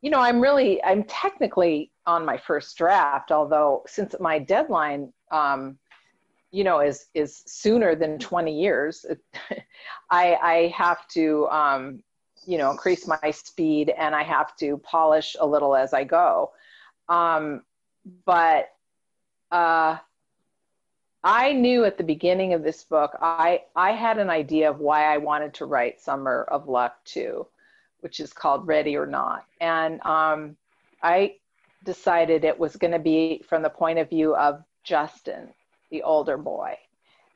you 0.00 0.10
know, 0.10 0.20
I'm 0.20 0.40
really 0.40 0.82
I'm 0.84 1.02
technically 1.04 1.91
on 2.06 2.24
my 2.24 2.36
first 2.36 2.76
draft, 2.76 3.30
although 3.30 3.82
since 3.86 4.14
my 4.20 4.38
deadline 4.38 5.12
um, 5.30 5.78
you 6.52 6.64
know 6.64 6.80
is 6.80 7.06
is 7.14 7.42
sooner 7.46 7.94
than 7.94 8.18
20 8.18 8.52
years 8.52 9.06
i 10.10 10.34
i 10.42 10.74
have 10.76 11.08
to 11.08 11.48
um, 11.48 12.02
you 12.46 12.58
know 12.58 12.70
increase 12.70 13.06
my 13.06 13.30
speed 13.30 13.90
and 13.96 14.14
i 14.14 14.22
have 14.22 14.54
to 14.56 14.76
polish 14.78 15.34
a 15.40 15.46
little 15.46 15.74
as 15.74 15.92
i 15.92 16.04
go. 16.04 16.52
Um, 17.08 17.62
but 18.24 18.68
uh, 19.50 19.96
i 21.24 21.52
knew 21.52 21.84
at 21.84 21.96
the 21.96 22.04
beginning 22.04 22.52
of 22.52 22.62
this 22.62 22.84
book 22.84 23.16
i 23.20 23.62
i 23.74 23.92
had 23.92 24.18
an 24.18 24.28
idea 24.28 24.70
of 24.70 24.78
why 24.78 25.12
i 25.12 25.16
wanted 25.16 25.54
to 25.54 25.64
write 25.64 26.00
summer 26.00 26.44
of 26.50 26.68
luck 26.68 26.96
2 27.04 27.46
which 28.00 28.18
is 28.18 28.32
called 28.32 28.66
ready 28.66 28.96
or 28.96 29.06
not. 29.06 29.46
And 29.60 30.00
um, 30.04 30.56
i 31.02 31.36
decided 31.84 32.44
it 32.44 32.58
was 32.58 32.76
going 32.76 32.92
to 32.92 32.98
be 32.98 33.42
from 33.48 33.62
the 33.62 33.70
point 33.70 33.98
of 33.98 34.08
view 34.08 34.34
of 34.36 34.62
Justin, 34.84 35.48
the 35.90 36.02
older 36.02 36.36
boy. 36.36 36.76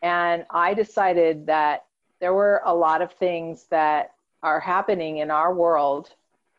And 0.02 0.44
I 0.50 0.74
decided 0.74 1.46
that 1.46 1.84
there 2.20 2.34
were 2.34 2.62
a 2.64 2.74
lot 2.74 3.02
of 3.02 3.12
things 3.12 3.66
that 3.70 4.12
are 4.42 4.60
happening 4.60 5.18
in 5.18 5.30
our 5.30 5.54
world 5.54 6.10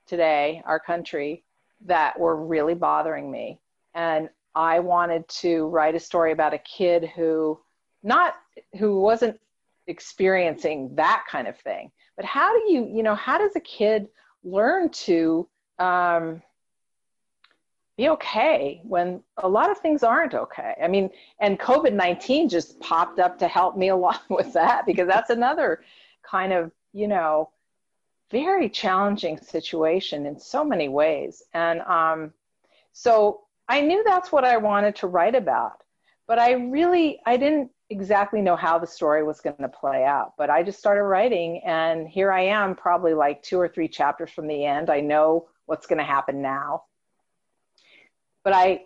today, 0.05 0.61
our 0.65 0.79
country, 0.79 1.43
that 1.85 2.19
were 2.19 2.35
really 2.35 2.73
bothering 2.73 3.31
me. 3.31 3.59
And 3.93 4.29
I 4.55 4.79
wanted 4.79 5.27
to 5.29 5.67
write 5.67 5.95
a 5.95 5.99
story 5.99 6.31
about 6.31 6.53
a 6.53 6.59
kid 6.59 7.11
who 7.15 7.59
not 8.03 8.35
who 8.77 8.99
wasn't 8.99 9.39
experiencing 9.87 10.95
that 10.95 11.25
kind 11.29 11.47
of 11.47 11.57
thing. 11.59 11.91
But 12.15 12.25
how 12.25 12.53
do 12.53 12.71
you, 12.71 12.89
you 12.91 13.03
know, 13.03 13.15
how 13.15 13.37
does 13.37 13.55
a 13.55 13.61
kid 13.61 14.07
learn 14.43 14.89
to 14.89 15.47
um, 15.79 16.41
be 17.97 18.09
okay 18.09 18.79
when 18.83 19.21
a 19.37 19.47
lot 19.47 19.71
of 19.71 19.79
things 19.79 20.03
aren't 20.03 20.35
okay. 20.35 20.75
I 20.81 20.87
mean, 20.87 21.09
and 21.39 21.59
COVID 21.59 21.93
19 21.93 22.47
just 22.47 22.79
popped 22.79 23.19
up 23.19 23.39
to 23.39 23.47
help 23.47 23.75
me 23.75 23.89
along 23.97 24.19
with 24.29 24.53
that 24.53 24.85
because 24.85 25.07
that's 25.07 25.31
another 25.31 25.81
kind 26.23 26.53
of, 26.53 26.71
you 26.93 27.07
know, 27.07 27.49
very 28.29 28.69
challenging 28.69 29.37
situation 29.37 30.25
in 30.25 30.39
so 30.39 30.63
many 30.63 30.89
ways. 30.89 31.41
And 31.53 31.81
um, 31.81 32.33
so 32.93 33.41
I 33.67 33.81
knew 33.81 34.03
that's 34.03 34.31
what 34.31 34.45
I 34.45 34.57
wanted 34.57 34.95
to 34.97 35.07
write 35.07 35.35
about, 35.35 35.83
but 36.27 36.37
I 36.37 36.51
really, 36.51 37.19
I 37.25 37.37
didn't 37.37 37.71
exactly 37.89 38.41
know 38.41 38.57
how 38.57 38.77
the 38.77 38.85
story 38.85 39.23
was 39.23 39.39
going 39.39 39.55
to 39.59 39.69
play 39.69 40.03
out. 40.03 40.33
But 40.37 40.49
I 40.49 40.61
just 40.61 40.77
started 40.77 41.03
writing, 41.03 41.61
and 41.65 42.07
here 42.07 42.31
I 42.31 42.41
am, 42.41 42.75
probably 42.75 43.13
like 43.13 43.41
two 43.41 43.59
or 43.59 43.69
three 43.69 43.87
chapters 43.87 44.29
from 44.29 44.47
the 44.47 44.65
end. 44.65 44.89
I 44.89 44.99
know 44.99 45.47
what's 45.65 45.87
going 45.87 45.99
to 45.99 46.03
happen 46.03 46.41
now 46.41 46.83
but 48.47 48.53
I 48.53 48.85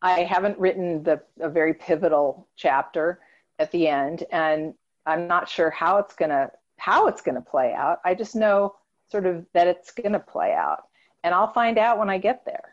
I 0.00 0.20
haven't 0.20 0.58
written 0.58 1.02
the 1.02 1.20
a 1.38 1.50
very 1.50 1.74
pivotal 1.74 2.48
chapter 2.56 3.20
at 3.58 3.70
the 3.70 3.86
end, 3.86 4.24
and 4.32 4.72
I'm 5.04 5.28
not 5.28 5.46
sure 5.46 5.68
how 5.68 5.98
it's 5.98 6.14
gonna 6.14 6.50
how 6.78 7.06
it's 7.06 7.20
gonna 7.20 7.42
play 7.42 7.74
out. 7.74 8.00
I 8.02 8.14
just 8.14 8.34
know 8.34 8.76
sort 9.10 9.26
of 9.26 9.44
that 9.52 9.66
it's 9.66 9.90
gonna 9.90 10.18
play 10.18 10.54
out, 10.54 10.84
and 11.22 11.34
I'll 11.34 11.52
find 11.52 11.76
out 11.76 11.98
when 11.98 12.08
I 12.08 12.16
get 12.16 12.46
there. 12.46 12.64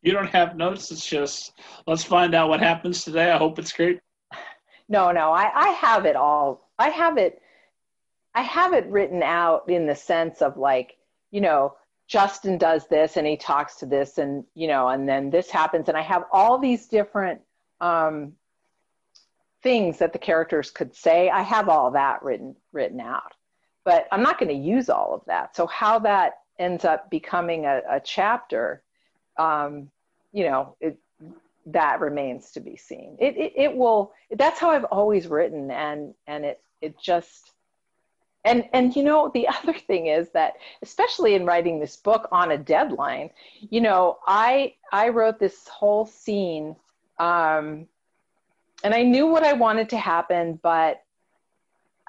You 0.00 0.12
don't 0.12 0.30
have 0.30 0.56
notes. 0.56 0.90
It's 0.90 1.04
just 1.04 1.52
let's 1.86 2.04
find 2.04 2.34
out 2.34 2.48
what 2.48 2.60
happens 2.60 3.04
today. 3.04 3.30
I 3.30 3.36
hope 3.36 3.58
it's 3.58 3.74
great. 3.74 4.00
No, 4.88 5.12
no, 5.12 5.30
I, 5.30 5.50
I 5.54 5.68
have 5.72 6.06
it 6.06 6.16
all. 6.16 6.70
I 6.78 6.88
have 6.88 7.18
it. 7.18 7.42
I 8.34 8.40
have 8.40 8.72
it 8.72 8.86
written 8.86 9.22
out 9.22 9.68
in 9.68 9.86
the 9.86 9.94
sense 9.94 10.40
of 10.40 10.56
like, 10.56 10.96
you 11.30 11.42
know, 11.42 11.76
Justin 12.12 12.58
does 12.58 12.86
this 12.88 13.16
and 13.16 13.26
he 13.26 13.38
talks 13.38 13.76
to 13.76 13.86
this 13.86 14.18
and 14.18 14.44
you 14.54 14.68
know 14.68 14.88
and 14.88 15.08
then 15.08 15.30
this 15.30 15.48
happens 15.48 15.88
and 15.88 15.96
I 15.96 16.02
have 16.02 16.24
all 16.30 16.58
these 16.58 16.86
different 16.86 17.40
um, 17.80 18.34
things 19.62 19.98
that 19.98 20.12
the 20.12 20.18
characters 20.18 20.70
could 20.70 20.94
say. 20.94 21.30
I 21.30 21.40
have 21.40 21.70
all 21.70 21.92
that 21.92 22.22
written 22.22 22.54
written 22.70 23.00
out, 23.00 23.32
but 23.82 24.08
I'm 24.12 24.22
not 24.22 24.38
going 24.38 24.50
to 24.50 24.68
use 24.68 24.90
all 24.90 25.14
of 25.14 25.22
that. 25.26 25.56
So 25.56 25.66
how 25.66 26.00
that 26.00 26.34
ends 26.58 26.84
up 26.84 27.08
becoming 27.08 27.64
a, 27.64 27.80
a 27.88 27.98
chapter, 27.98 28.82
um, 29.38 29.90
you 30.32 30.44
know, 30.44 30.76
it, 30.82 30.98
that 31.64 32.00
remains 32.00 32.50
to 32.50 32.60
be 32.60 32.76
seen. 32.76 33.16
It, 33.20 33.38
it 33.38 33.52
it 33.56 33.74
will. 33.74 34.12
That's 34.30 34.60
how 34.60 34.68
I've 34.68 34.84
always 34.84 35.28
written, 35.28 35.70
and 35.70 36.12
and 36.26 36.44
it 36.44 36.60
it 36.82 37.00
just 37.00 37.51
and 38.44 38.68
and 38.72 38.96
you 38.96 39.02
know 39.02 39.30
the 39.34 39.48
other 39.62 39.74
thing 39.74 40.06
is 40.06 40.28
that 40.30 40.54
especially 40.82 41.34
in 41.34 41.44
writing 41.44 41.78
this 41.78 41.96
book 41.96 42.28
on 42.32 42.52
a 42.52 42.58
deadline 42.58 43.30
you 43.70 43.80
know 43.80 44.18
i 44.26 44.74
i 44.92 45.08
wrote 45.08 45.38
this 45.38 45.68
whole 45.68 46.06
scene 46.06 46.76
um, 47.18 47.86
and 48.84 48.94
i 48.94 49.02
knew 49.02 49.26
what 49.26 49.44
i 49.44 49.52
wanted 49.52 49.88
to 49.88 49.96
happen 49.96 50.58
but 50.62 51.02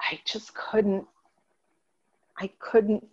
i 0.00 0.18
just 0.24 0.54
couldn't 0.54 1.06
i 2.38 2.50
couldn't 2.58 3.06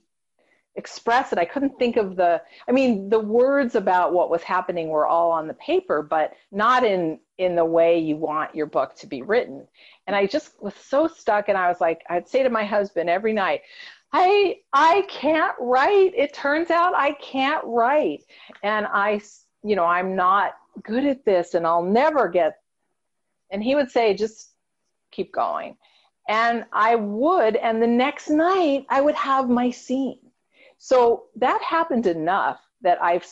express 0.75 1.33
it. 1.33 1.37
I 1.37 1.43
couldn't 1.43 1.77
think 1.77 1.97
of 1.97 2.15
the 2.15 2.41
i 2.67 2.71
mean 2.71 3.09
the 3.09 3.19
words 3.19 3.75
about 3.75 4.13
what 4.13 4.29
was 4.29 4.41
happening 4.41 4.87
were 4.87 5.05
all 5.05 5.31
on 5.31 5.47
the 5.47 5.53
paper 5.55 6.01
but 6.01 6.33
not 6.51 6.85
in 6.85 7.19
in 7.41 7.55
the 7.55 7.65
way 7.65 7.97
you 7.97 8.15
want 8.15 8.55
your 8.55 8.67
book 8.67 8.95
to 8.95 9.07
be 9.07 9.23
written. 9.23 9.67
And 10.05 10.15
i 10.15 10.27
just 10.27 10.61
was 10.61 10.75
so 10.75 11.07
stuck 11.07 11.49
and 11.49 11.57
i 11.57 11.67
was 11.67 11.81
like 11.81 12.03
i'd 12.09 12.27
say 12.27 12.43
to 12.43 12.49
my 12.49 12.63
husband 12.63 13.09
every 13.09 13.33
night 13.33 13.61
i 14.13 14.57
i 14.73 15.03
can't 15.09 15.55
write. 15.59 16.13
It 16.15 16.33
turns 16.33 16.69
out 16.69 16.93
i 16.95 17.13
can't 17.13 17.63
write. 17.65 18.23
And 18.61 18.85
i 18.85 19.21
you 19.63 19.75
know 19.75 19.85
i'm 19.85 20.15
not 20.15 20.53
good 20.83 21.03
at 21.05 21.25
this 21.25 21.55
and 21.55 21.65
i'll 21.65 21.83
never 21.83 22.29
get 22.29 22.59
and 23.49 23.63
he 23.63 23.75
would 23.75 23.91
say 23.91 24.13
just 24.13 24.51
keep 25.11 25.33
going. 25.33 25.77
And 26.27 26.65
i 26.71 26.95
would 26.95 27.55
and 27.55 27.81
the 27.81 27.87
next 28.05 28.29
night 28.29 28.85
i 28.89 29.01
would 29.01 29.15
have 29.15 29.49
my 29.49 29.71
scene. 29.71 30.19
So 30.77 31.25
that 31.37 31.61
happened 31.63 32.05
enough 32.05 32.59
that 32.81 33.01
i've 33.01 33.25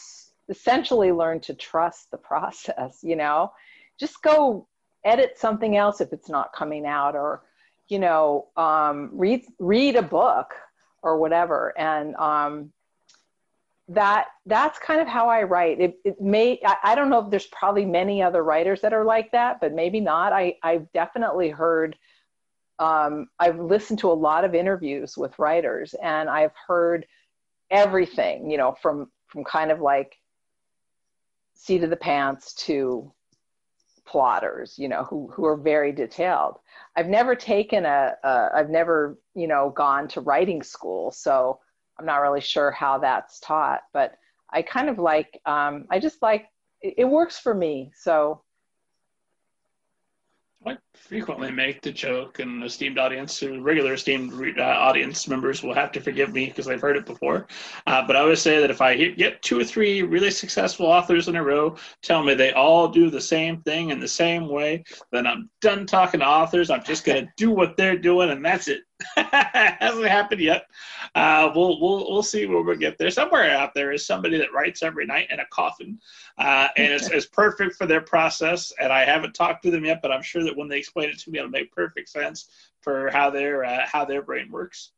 essentially 0.49 1.11
learned 1.11 1.43
to 1.43 1.53
trust 1.53 2.09
the 2.09 2.17
process 2.17 2.99
you 3.03 3.15
know 3.15 3.51
just 3.99 4.21
go 4.21 4.67
edit 5.03 5.37
something 5.37 5.77
else 5.77 6.01
if 6.01 6.11
it's 6.13 6.29
not 6.29 6.53
coming 6.53 6.85
out 6.85 7.15
or 7.15 7.43
you 7.87 7.99
know 7.99 8.47
um, 8.57 9.09
read 9.13 9.45
read 9.59 9.95
a 9.95 10.01
book 10.01 10.53
or 11.01 11.17
whatever 11.17 11.77
and 11.77 12.15
um, 12.15 12.71
that 13.89 14.27
that's 14.45 14.77
kind 14.77 15.01
of 15.01 15.07
how 15.07 15.29
I 15.29 15.43
write. 15.43 15.81
It, 15.81 15.99
it 16.05 16.21
may 16.21 16.59
I, 16.63 16.75
I, 16.83 16.95
don't 16.95 17.09
know 17.09 17.19
if 17.19 17.31
there's 17.31 17.47
probably 17.47 17.85
many 17.85 18.21
other 18.21 18.43
writers 18.43 18.81
that 18.81 18.93
are 18.93 19.03
like 19.03 19.31
that, 19.31 19.59
but 19.59 19.73
maybe 19.73 19.99
not. 19.99 20.31
I 20.31 20.55
I've 20.63 20.91
definitely 20.93 21.49
heard. 21.49 21.97
Um, 22.77 23.27
I've 23.39 23.59
listened 23.59 23.99
to 23.99 24.11
a 24.11 24.13
lot 24.13 24.45
of 24.45 24.53
interviews 24.53 25.17
with 25.17 25.37
writers, 25.39 25.95
and 26.01 26.29
I've 26.29 26.53
heard 26.67 27.07
everything. 27.71 28.51
You 28.51 28.57
know, 28.57 28.75
from 28.79 29.11
from 29.27 29.43
kind 29.43 29.71
of 29.71 29.81
like 29.81 30.15
seat 31.55 31.83
of 31.83 31.89
the 31.89 31.95
pants 31.95 32.53
to 32.53 33.11
plotters. 34.09 34.75
You 34.77 34.87
know, 34.89 35.03
who 35.03 35.29
who 35.33 35.45
are 35.45 35.57
very 35.57 35.91
detailed. 35.91 36.57
I've 36.95 37.07
never 37.07 37.35
taken 37.35 37.85
a. 37.85 38.15
a 38.23 38.49
I've 38.55 38.69
never 38.69 39.19
you 39.35 39.47
know 39.47 39.71
gone 39.75 40.07
to 40.09 40.21
writing 40.21 40.63
school, 40.63 41.11
so 41.11 41.59
I'm 41.99 42.05
not 42.05 42.17
really 42.17 42.41
sure 42.41 42.71
how 42.71 42.97
that's 42.99 43.39
taught, 43.41 43.81
but 43.93 44.15
I 44.51 44.61
kind 44.61 44.89
of 44.89 44.97
like, 44.97 45.39
um, 45.45 45.85
I 45.91 45.99
just 45.99 46.21
like, 46.21 46.47
it, 46.81 46.95
it 46.99 47.05
works 47.05 47.37
for 47.37 47.53
me. 47.53 47.91
So 47.95 48.41
I 50.65 50.77
frequently 50.93 51.51
make 51.51 51.81
the 51.81 51.91
joke, 51.91 52.39
and 52.39 52.63
esteemed 52.63 52.99
audience, 52.99 53.41
regular 53.41 53.93
esteemed 53.93 54.59
uh, 54.59 54.61
audience 54.61 55.27
members 55.27 55.63
will 55.63 55.73
have 55.73 55.91
to 55.93 56.01
forgive 56.01 56.33
me 56.33 56.47
because 56.47 56.67
I've 56.67 56.81
heard 56.81 56.97
it 56.97 57.05
before. 57.05 57.47
Uh, 57.87 58.05
but 58.05 58.15
I 58.17 58.19
always 58.19 58.41
say 58.41 58.59
that 58.59 58.69
if 58.69 58.81
I 58.81 58.95
get 59.11 59.41
two 59.41 59.59
or 59.59 59.63
three 59.63 60.01
really 60.01 60.31
successful 60.31 60.85
authors 60.85 61.29
in 61.29 61.37
a 61.37 61.43
row 61.43 61.77
tell 62.01 62.23
me 62.23 62.33
they 62.33 62.51
all 62.51 62.89
do 62.89 63.09
the 63.09 63.21
same 63.21 63.61
thing 63.61 63.89
in 63.89 63.99
the 63.99 64.07
same 64.07 64.49
way, 64.49 64.83
then 65.11 65.25
I'm 65.25 65.49
done 65.61 65.85
talking 65.85 66.19
to 66.19 66.27
authors. 66.27 66.69
I'm 66.69 66.83
just 66.83 67.05
going 67.05 67.25
to 67.25 67.31
do 67.37 67.51
what 67.51 67.77
they're 67.77 67.97
doing, 67.97 68.29
and 68.29 68.43
that's 68.43 68.67
it. 68.67 68.81
Hasn't 69.15 70.07
happened 70.07 70.41
yet. 70.41 70.67
Uh, 71.15 71.51
we'll 71.55 71.79
we'll 71.79 72.11
we'll 72.11 72.23
see 72.23 72.45
where 72.45 72.61
we 72.61 72.75
get 72.75 72.97
there. 72.97 73.09
Somewhere 73.09 73.49
out 73.51 73.73
there 73.73 73.91
is 73.91 74.05
somebody 74.05 74.37
that 74.37 74.53
writes 74.53 74.83
every 74.83 75.05
night 75.05 75.27
in 75.31 75.39
a 75.39 75.45
coffin, 75.45 75.99
uh, 76.37 76.67
and 76.75 76.93
it's, 76.93 77.09
it's 77.11 77.25
perfect 77.25 77.75
for 77.75 77.85
their 77.85 78.01
process. 78.01 78.73
And 78.79 78.91
I 78.91 79.05
haven't 79.05 79.33
talked 79.33 79.63
to 79.63 79.71
them 79.71 79.85
yet, 79.85 80.01
but 80.01 80.11
I'm 80.11 80.21
sure 80.21 80.43
that 80.43 80.55
when 80.55 80.67
they 80.67 80.77
explain 80.77 81.09
it 81.09 81.19
to 81.19 81.31
me, 81.31 81.39
it'll 81.39 81.49
make 81.49 81.71
perfect 81.71 82.09
sense 82.09 82.49
for 82.81 83.09
how 83.11 83.29
their 83.29 83.63
uh, 83.63 83.85
how 83.85 84.03
their 84.03 84.21
brain 84.21 84.51
works. 84.51 84.91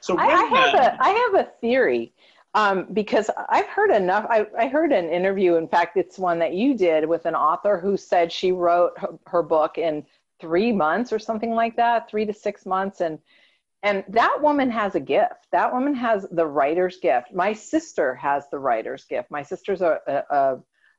So 0.00 0.14
when, 0.14 0.28
I, 0.28 0.32
I, 0.32 0.44
have 0.44 0.74
uh, 0.74 0.78
a 0.78 1.02
I 1.02 1.08
have 1.08 1.46
a 1.46 1.50
theory. 1.60 2.12
Um, 2.54 2.86
because 2.92 3.30
I've 3.48 3.66
heard 3.68 3.90
enough. 3.90 4.26
I, 4.28 4.46
I 4.58 4.68
heard 4.68 4.92
an 4.92 5.08
interview. 5.08 5.54
In 5.54 5.66
fact, 5.66 5.96
it's 5.96 6.18
one 6.18 6.38
that 6.40 6.52
you 6.52 6.76
did 6.76 7.08
with 7.08 7.24
an 7.24 7.34
author 7.34 7.78
who 7.78 7.96
said 7.96 8.30
she 8.30 8.52
wrote 8.52 8.92
her, 8.98 9.18
her 9.26 9.42
book 9.42 9.78
in 9.78 10.04
three 10.42 10.72
months 10.72 11.12
or 11.12 11.18
something 11.18 11.52
like 11.52 11.76
that, 11.76 12.10
three 12.10 12.26
to 12.26 12.34
six 12.34 12.66
months. 12.66 13.00
And 13.00 13.18
and 13.84 14.04
that 14.08 14.38
woman 14.40 14.70
has 14.70 14.94
a 14.94 15.00
gift. 15.00 15.48
That 15.50 15.72
woman 15.72 15.94
has 15.94 16.26
the 16.30 16.46
writer's 16.46 16.98
gift. 16.98 17.32
My 17.32 17.52
sister 17.52 18.14
has 18.14 18.44
the 18.50 18.58
writer's 18.58 19.04
gift. 19.04 19.30
My 19.30 19.42
sister's 19.42 19.82
a, 19.82 19.98
a, 20.30 20.58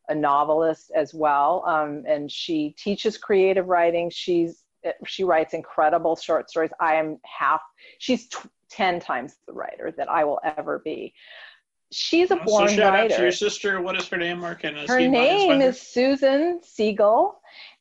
a 0.09 0.15
novelist 0.15 0.91
as 0.93 1.13
well, 1.13 1.63
um, 1.65 2.03
and 2.07 2.29
she 2.29 2.75
teaches 2.77 3.17
creative 3.17 3.67
writing. 3.67 4.09
She's 4.09 4.63
she 5.05 5.23
writes 5.23 5.53
incredible 5.53 6.15
short 6.15 6.49
stories. 6.49 6.71
I 6.79 6.95
am 6.95 7.19
half. 7.23 7.61
She's 7.99 8.27
t- 8.27 8.49
ten 8.69 8.99
times 8.99 9.35
the 9.47 9.53
writer 9.53 9.93
that 9.97 10.09
I 10.09 10.25
will 10.25 10.41
ever 10.43 10.81
be. 10.83 11.13
She's 11.91 12.31
a 12.31 12.37
born 12.37 12.69
so 12.69 12.75
shout 12.75 12.93
writer. 12.93 13.13
Out 13.13 13.17
to 13.17 13.23
your 13.23 13.31
sister. 13.31 13.79
What 13.79 13.95
is 13.95 14.07
her 14.07 14.17
name? 14.17 14.39
Mark? 14.39 14.63
And 14.63 14.75
her 14.75 14.99
name 14.99 15.61
is 15.61 15.79
Susan 15.79 16.59
Segal, 16.61 17.35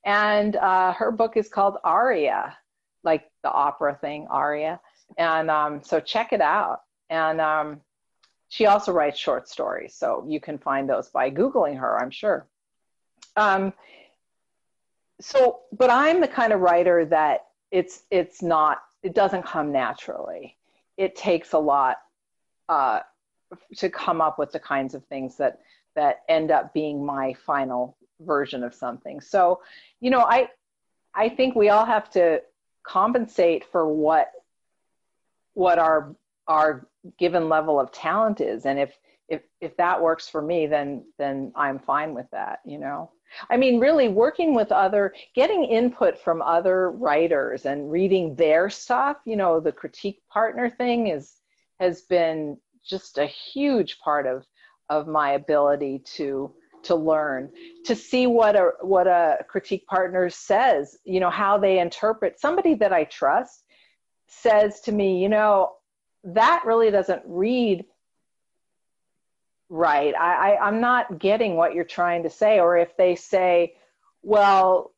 and 0.04 0.56
uh, 0.56 0.92
her 0.92 1.10
book 1.10 1.36
is 1.36 1.48
called 1.48 1.76
Aria, 1.84 2.56
like 3.04 3.30
the 3.42 3.50
opera 3.50 3.96
thing, 4.00 4.26
Aria. 4.30 4.80
And 5.18 5.50
um, 5.50 5.82
so 5.82 6.00
check 6.00 6.32
it 6.32 6.40
out. 6.40 6.80
And 7.10 7.40
um, 7.40 7.80
she 8.48 8.66
also 8.66 8.92
writes 8.92 9.18
short 9.18 9.48
stories, 9.48 9.94
so 9.94 10.24
you 10.28 10.40
can 10.40 10.58
find 10.58 10.88
those 10.88 11.08
by 11.08 11.30
Googling 11.30 11.78
her, 11.78 12.00
I'm 12.00 12.10
sure. 12.10 12.46
Um, 13.36 13.72
so, 15.20 15.60
but 15.72 15.90
I'm 15.90 16.20
the 16.20 16.28
kind 16.28 16.52
of 16.52 16.60
writer 16.60 17.04
that 17.06 17.46
it's 17.70 18.02
it's 18.10 18.42
not 18.42 18.82
it 19.02 19.14
doesn't 19.14 19.44
come 19.44 19.72
naturally. 19.72 20.56
It 20.96 21.16
takes 21.16 21.52
a 21.52 21.58
lot 21.58 21.98
uh, 22.68 23.00
to 23.76 23.88
come 23.88 24.20
up 24.20 24.38
with 24.38 24.52
the 24.52 24.58
kinds 24.58 24.94
of 24.94 25.04
things 25.06 25.36
that 25.36 25.60
that 25.94 26.22
end 26.28 26.50
up 26.50 26.72
being 26.74 27.04
my 27.04 27.34
final 27.34 27.96
version 28.24 28.62
of 28.62 28.74
something. 28.74 29.20
So, 29.20 29.60
you 30.00 30.10
know, 30.10 30.20
I 30.20 30.48
I 31.14 31.28
think 31.28 31.54
we 31.54 31.68
all 31.68 31.84
have 31.84 32.10
to 32.10 32.42
compensate 32.84 33.64
for 33.70 33.88
what 33.88 34.30
what 35.54 35.78
our 35.78 36.14
our 36.48 36.88
given 37.18 37.48
level 37.48 37.78
of 37.78 37.92
talent 37.92 38.40
is 38.40 38.66
and 38.66 38.78
if 38.78 38.96
if 39.28 39.42
if 39.60 39.76
that 39.76 40.00
works 40.00 40.28
for 40.28 40.42
me 40.42 40.66
then 40.66 41.04
then 41.18 41.52
I'm 41.54 41.78
fine 41.78 42.14
with 42.14 42.30
that, 42.32 42.60
you 42.64 42.78
know. 42.78 43.10
I 43.50 43.56
mean, 43.56 43.80
really 43.80 44.08
working 44.08 44.54
with 44.54 44.70
other, 44.72 45.14
getting 45.34 45.64
input 45.64 46.18
from 46.18 46.42
other 46.42 46.90
writers 46.90 47.64
and 47.64 47.90
reading 47.90 48.34
their 48.34 48.68
stuff, 48.68 49.16
you 49.24 49.36
know, 49.36 49.58
the 49.58 49.72
critique 49.72 50.20
partner 50.30 50.68
thing 50.68 51.08
is 51.08 51.36
has 51.80 52.02
been 52.02 52.58
just 52.84 53.18
a 53.18 53.26
huge 53.26 53.98
part 54.00 54.26
of 54.26 54.44
of 54.88 55.06
my 55.06 55.32
ability 55.32 56.00
to 56.00 56.52
to 56.84 56.94
learn 56.94 57.50
to 57.84 57.94
see 57.94 58.26
what 58.26 58.56
a 58.56 58.72
what 58.80 59.06
a 59.06 59.38
critique 59.48 59.86
partner 59.86 60.28
says 60.30 60.96
you 61.04 61.20
know 61.20 61.30
how 61.30 61.58
they 61.58 61.78
interpret. 61.78 62.40
Somebody 62.40 62.74
that 62.74 62.92
i 62.92 63.04
trust 63.04 63.64
says 64.26 64.80
to 64.82 64.92
me 64.92 65.22
you 65.22 65.28
know 65.28 65.72
that 66.24 66.62
really 66.64 66.90
doesn't 66.90 67.22
read 67.26 67.84
right. 69.68 70.14
I, 70.14 70.52
I 70.52 70.66
i'm 70.66 70.80
not 70.80 71.18
getting 71.18 71.56
what 71.56 71.74
you're 71.74 71.84
trying 71.84 72.22
to 72.24 72.30
say. 72.30 72.60
Or 72.60 72.76
if 72.76 72.96
they 72.96 73.14
say 73.14 73.74
well 74.22 74.92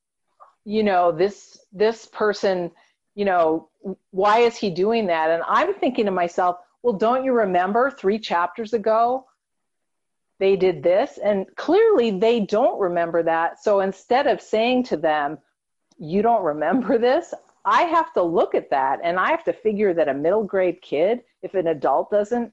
you 0.65 0.83
know 0.83 1.13
this 1.13 1.59
this 1.73 2.07
person 2.07 2.71
you 3.15 3.25
know 3.25 3.69
why 4.11 4.39
is 4.39 4.57
he 4.57 4.71
doing 4.71 5.07
that? 5.07 5.31
And 5.31 5.43
i'm 5.47 5.75
thinking 5.75 6.07
to 6.07 6.11
myself 6.11 6.57
well 6.83 6.95
don't 6.95 7.25
you 7.25 7.33
remember 7.33 7.91
three 7.91 8.19
chapters 8.19 8.73
ago 8.73 9.27
they 10.39 10.57
did 10.57 10.83
this 10.83 11.19
and 11.23 11.47
clearly 11.57 12.11
they 12.11 12.41
don't 12.41 12.81
remember 12.81 13.23
that. 13.23 13.63
So 13.63 13.81
instead 13.81 14.27
of 14.27 14.41
saying 14.41 14.85
to 14.85 14.97
them 14.97 15.39
you 15.99 16.23
don't 16.23 16.43
remember 16.43 16.99
this 16.99 17.33
i 17.65 17.83
have 17.83 18.13
to 18.13 18.23
look 18.23 18.55
at 18.55 18.71
that 18.71 19.01
and 19.03 19.19
i 19.19 19.31
have 19.31 19.45
to 19.45 19.53
figure 19.53 19.95
that 19.95 20.09
a 20.09 20.15
middle 20.15 20.45
grade 20.45 20.81
kid 20.83 21.23
if 21.43 21.55
an 21.55 21.69
adult 21.69 22.11
doesn't 22.11 22.53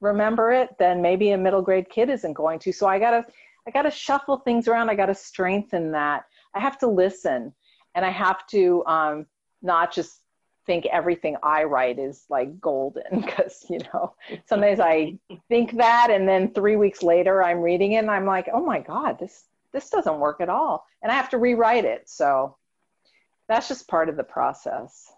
remember 0.00 0.52
it 0.52 0.70
then 0.78 1.00
maybe 1.00 1.30
a 1.30 1.38
middle 1.38 1.62
grade 1.62 1.88
kid 1.88 2.10
isn't 2.10 2.32
going 2.32 2.58
to. 2.58 2.72
So 2.72 2.86
i 2.86 2.98
gotta 2.98 3.24
i 3.66 3.70
gotta 3.70 3.90
shuffle 3.90 4.38
things 4.38 4.66
around. 4.66 4.90
I 4.90 4.96
gotta 4.96 5.14
strengthen 5.14 5.92
that. 5.92 6.24
I 6.54 6.60
have 6.60 6.78
to 6.80 6.88
listen 6.88 7.52
and 7.94 8.04
i 8.04 8.10
have 8.10 8.46
to 8.48 8.84
um, 8.86 9.26
not 9.62 9.92
just 9.92 10.21
think 10.66 10.86
everything 10.86 11.36
I 11.42 11.64
write 11.64 11.98
is 11.98 12.24
like 12.28 12.60
golden 12.60 13.02
because, 13.20 13.64
you 13.68 13.78
know, 13.92 14.14
sometimes 14.46 14.80
I 14.80 15.18
think 15.48 15.76
that 15.76 16.10
and 16.10 16.28
then 16.28 16.52
three 16.52 16.76
weeks 16.76 17.02
later 17.02 17.42
I'm 17.42 17.60
reading 17.60 17.92
it 17.92 17.98
and 17.98 18.10
I'm 18.10 18.26
like, 18.26 18.48
oh 18.52 18.64
my 18.64 18.80
God, 18.80 19.18
this 19.18 19.44
this 19.72 19.88
doesn't 19.88 20.20
work 20.20 20.40
at 20.40 20.50
all. 20.50 20.86
And 21.02 21.10
I 21.10 21.14
have 21.14 21.30
to 21.30 21.38
rewrite 21.38 21.86
it. 21.86 22.08
So 22.08 22.56
that's 23.48 23.68
just 23.68 23.88
part 23.88 24.08
of 24.08 24.16
the 24.16 24.24
process. 24.24 25.10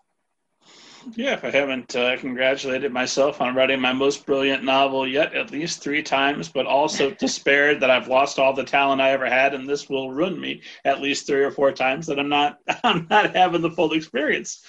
Yeah, 1.15 1.35
if 1.35 1.45
I 1.45 1.51
haven't 1.51 1.95
uh, 1.95 2.17
congratulated 2.17 2.93
myself 2.93 3.41
on 3.41 3.55
writing 3.55 3.81
my 3.81 3.93
most 3.93 4.25
brilliant 4.25 4.65
novel 4.65 5.07
yet, 5.07 5.35
at 5.35 5.51
least 5.51 5.83
three 5.83 6.03
times, 6.03 6.49
but 6.49 6.67
also 6.67 7.11
despaired 7.19 7.81
that 7.81 7.91
I've 7.91 8.09
lost 8.09 8.39
all 8.39 8.55
the 8.55 8.65
talent 8.65 9.03
I 9.03 9.11
ever 9.11 9.27
had, 9.27 9.55
and 9.55 9.69
this 9.69 9.89
will 9.91 10.11
ruin 10.11 10.41
me 10.41 10.63
at 10.85 11.03
least 11.03 11.27
three 11.27 11.45
or 11.45 11.51
four 11.51 11.73
times. 11.73 12.07
That 12.07 12.19
I'm 12.19 12.31
not, 12.31 12.59
I'm 12.83 13.07
not 13.11 13.37
having 13.37 13.61
the 13.61 13.71
full 13.71 13.93
experience. 13.93 14.65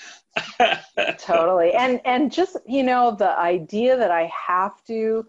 Totally, 1.18 1.74
and 1.74 2.02
and 2.06 2.32
just 2.32 2.58
you 2.66 2.84
know 2.84 3.16
the 3.16 3.38
idea 3.38 3.98
that 3.98 4.12
I 4.12 4.32
have 4.48 4.84
to 4.86 5.26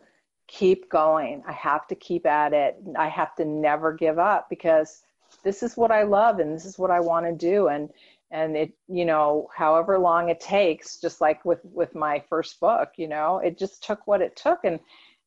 keep 0.49 0.89
going, 0.89 1.43
I 1.47 1.53
have 1.53 1.87
to 1.89 1.95
keep 1.95 2.27
at 2.27 2.53
it, 2.53 2.77
I 2.97 3.09
have 3.09 3.35
to 3.37 3.45
never 3.45 3.93
give 3.93 4.19
up 4.19 4.49
because 4.49 5.03
this 5.43 5.63
is 5.63 5.77
what 5.77 5.91
I 5.91 6.05
love 6.05 6.39
and 6.39 6.55
this 6.55 6.65
is 6.65 6.79
what 6.79 6.91
I 6.91 7.01
want 7.01 7.27
to 7.27 7.33
do, 7.33 7.69
and 7.69 7.91
and 8.31 8.57
it 8.57 8.73
you 8.89 9.05
know 9.05 9.49
however 9.55 9.99
long 9.99 10.29
it 10.29 10.41
takes 10.41 11.01
just 11.01 11.21
like 11.21 11.45
with 11.45 11.61
with 11.65 11.95
my 11.95 12.23
first 12.29 12.59
book 12.59 12.91
you 12.97 13.07
know 13.07 13.39
it 13.39 13.57
just 13.59 13.85
took 13.85 14.07
what 14.07 14.21
it 14.21 14.35
took. 14.37 14.61
And 14.65 14.81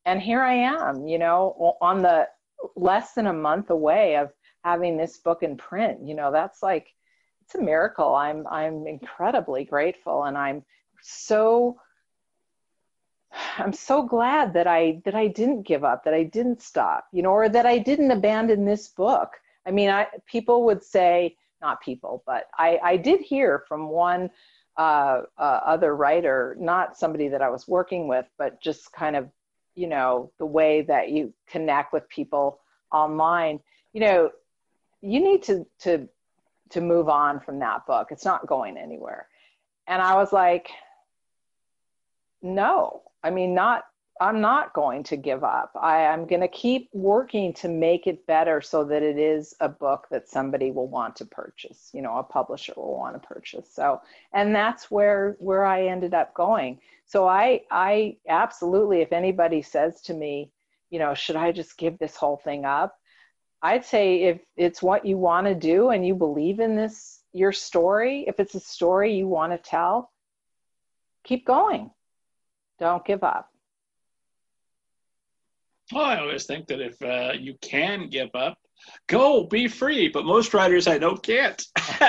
and 0.06 0.22
here 0.22 0.42
i 0.42 0.54
am 0.54 1.08
you 1.08 1.20
know 1.20 1.78
on 1.82 2.02
the 2.02 2.28
less 2.76 3.14
than 3.14 3.28
a 3.28 3.34
month 3.34 3.70
away 3.70 4.18
of 4.18 4.32
having 4.64 4.98
this 4.98 5.18
book 5.18 5.44
in 5.44 5.56
print 5.56 6.00
you 6.06 6.14
know 6.14 6.32
that's 6.32 6.62
like 6.62 6.94
it's 7.50 7.56
a 7.56 7.64
miracle. 7.64 8.14
I'm 8.14 8.46
i'm 8.48 8.86
incredibly 8.86 9.64
grateful 9.64 10.26
and 10.26 10.38
i'm 10.38 10.64
so 11.02 11.80
i'm 13.58 13.74
so 13.74 14.04
glad 14.04 14.54
that 14.54 14.68
i 14.68 15.02
that 15.06 15.16
i 15.16 15.26
didn't 15.28 15.64
give 15.64 15.84
up 15.84 16.04
that 16.04 16.14
i 16.14 16.24
didn't 16.24 16.62
stop 16.62 17.08
you 17.12 17.24
know 17.24 17.32
or 17.32 17.50
that 17.50 17.66
i 17.66 17.80
didn't 17.80 18.12
abandon 18.12 18.66
this 18.66 18.88
book. 18.90 19.32
I 19.66 19.72
mean 19.72 19.90
i 19.90 20.06
people 20.28 20.64
would 20.66 20.84
say 20.84 21.38
not 21.62 21.82
people, 21.82 22.24
but 22.26 22.48
I, 22.58 22.80
I 22.82 22.98
did 22.98 23.20
hear 23.20 23.66
from 23.68 23.90
one 23.90 24.30
uh, 24.78 25.24
uh, 25.38 25.42
other 25.42 25.94
writer, 25.94 26.56
not 26.58 26.98
somebody 26.98 27.28
that 27.28 27.42
I 27.42 27.50
was 27.50 27.68
working 27.68 28.08
with, 28.08 28.26
but 28.38 28.62
just 28.62 28.94
kind 28.94 29.18
of, 29.18 29.28
you 29.76 29.88
know 29.88 30.32
the 30.38 30.46
way 30.46 30.84
that 30.84 31.10
you 31.10 31.34
connect 31.48 31.94
with 31.94 32.08
people 32.10 32.60
online. 32.92 33.60
You 33.94 34.02
know 34.02 34.32
you 35.02 35.20
need 35.22 35.44
to 35.44 35.66
to 35.80 36.08
to 36.70 36.82
move 36.82 37.10
on 37.10 37.40
from 37.40 37.60
that 37.60 37.86
book. 37.86 38.10
It's 38.12 38.26
not 38.26 38.48
going 38.48 38.78
anywhere. 38.78 39.28
And 39.88 40.02
i 40.02 40.16
was 40.16 40.32
like 40.32 40.70
no 42.42 43.02
i 43.24 43.30
mean 43.30 43.54
not 43.54 43.84
i'm 44.22 44.42
not 44.42 44.74
going 44.74 45.02
to 45.04 45.16
give 45.16 45.46
up. 45.46 45.72
I 45.80 46.02
am 46.02 46.28
going 46.28 46.42
to 46.42 46.48
keep 46.50 46.90
working 46.92 47.54
to 47.54 47.70
make 47.70 48.06
it 48.06 48.28
better 48.28 48.60
so 48.62 48.84
that 48.84 49.02
it 49.02 49.18
is 49.18 49.56
a 49.62 49.70
book 49.70 50.08
that 50.12 50.28
somebody 50.28 50.72
will 50.72 50.88
want 50.88 51.16
to 51.18 51.26
purchase 51.26 51.90
you 51.94 52.02
know 52.02 52.18
a 52.18 52.24
publisher 52.24 52.74
will 52.76 52.98
want 52.98 53.22
to 53.22 53.28
purchase. 53.28 53.74
So 53.74 54.02
and 54.34 54.54
that's 54.54 54.92
where 54.92 55.38
where 55.40 55.66
i 55.66 55.88
ended 55.88 56.14
up 56.14 56.34
going. 56.34 56.80
So 57.06 57.28
i 57.28 57.62
i 57.72 58.18
absolutely 58.28 59.02
if 59.02 59.12
anybody 59.12 59.62
says 59.62 60.02
to 60.02 60.14
me 60.14 60.52
you 60.90 61.00
know 61.00 61.14
should 61.14 61.36
i 61.36 61.52
just 61.52 61.78
give 61.78 61.98
this 61.98 62.16
whole 62.16 62.38
thing 62.38 62.66
up 62.66 62.99
i'd 63.62 63.86
say 63.86 64.24
if 64.24 64.40
it's 64.56 64.82
what 64.82 65.06
you 65.06 65.18
want 65.18 65.48
to 65.48 65.56
do 65.56 65.90
and 65.90 66.06
you 66.06 66.16
believe 66.16 66.60
in 66.60 66.76
this 66.76 67.22
your 67.34 67.52
story 67.52 68.26
if 68.28 68.40
it's 68.40 68.56
a 68.56 68.60
story 68.60 69.14
you 69.14 69.28
want 69.28 69.52
to 69.52 69.58
tell 69.58 70.12
keep 71.24 71.46
going 71.46 71.90
don't 72.80 73.06
give 73.06 73.24
up 73.24 73.50
well, 75.92 76.06
I 76.06 76.20
always 76.20 76.46
think 76.46 76.68
that 76.68 76.82
if 76.82 77.02
uh, 77.02 77.34
you 77.38 77.56
can 77.62 78.10
give 78.10 78.30
up, 78.36 78.60
go 79.08 79.44
be 79.44 79.68
free. 79.68 80.08
But 80.08 80.26
most 80.26 80.54
writers 80.54 80.88
I 80.88 80.98
know 80.98 81.16
can't. 81.16 81.62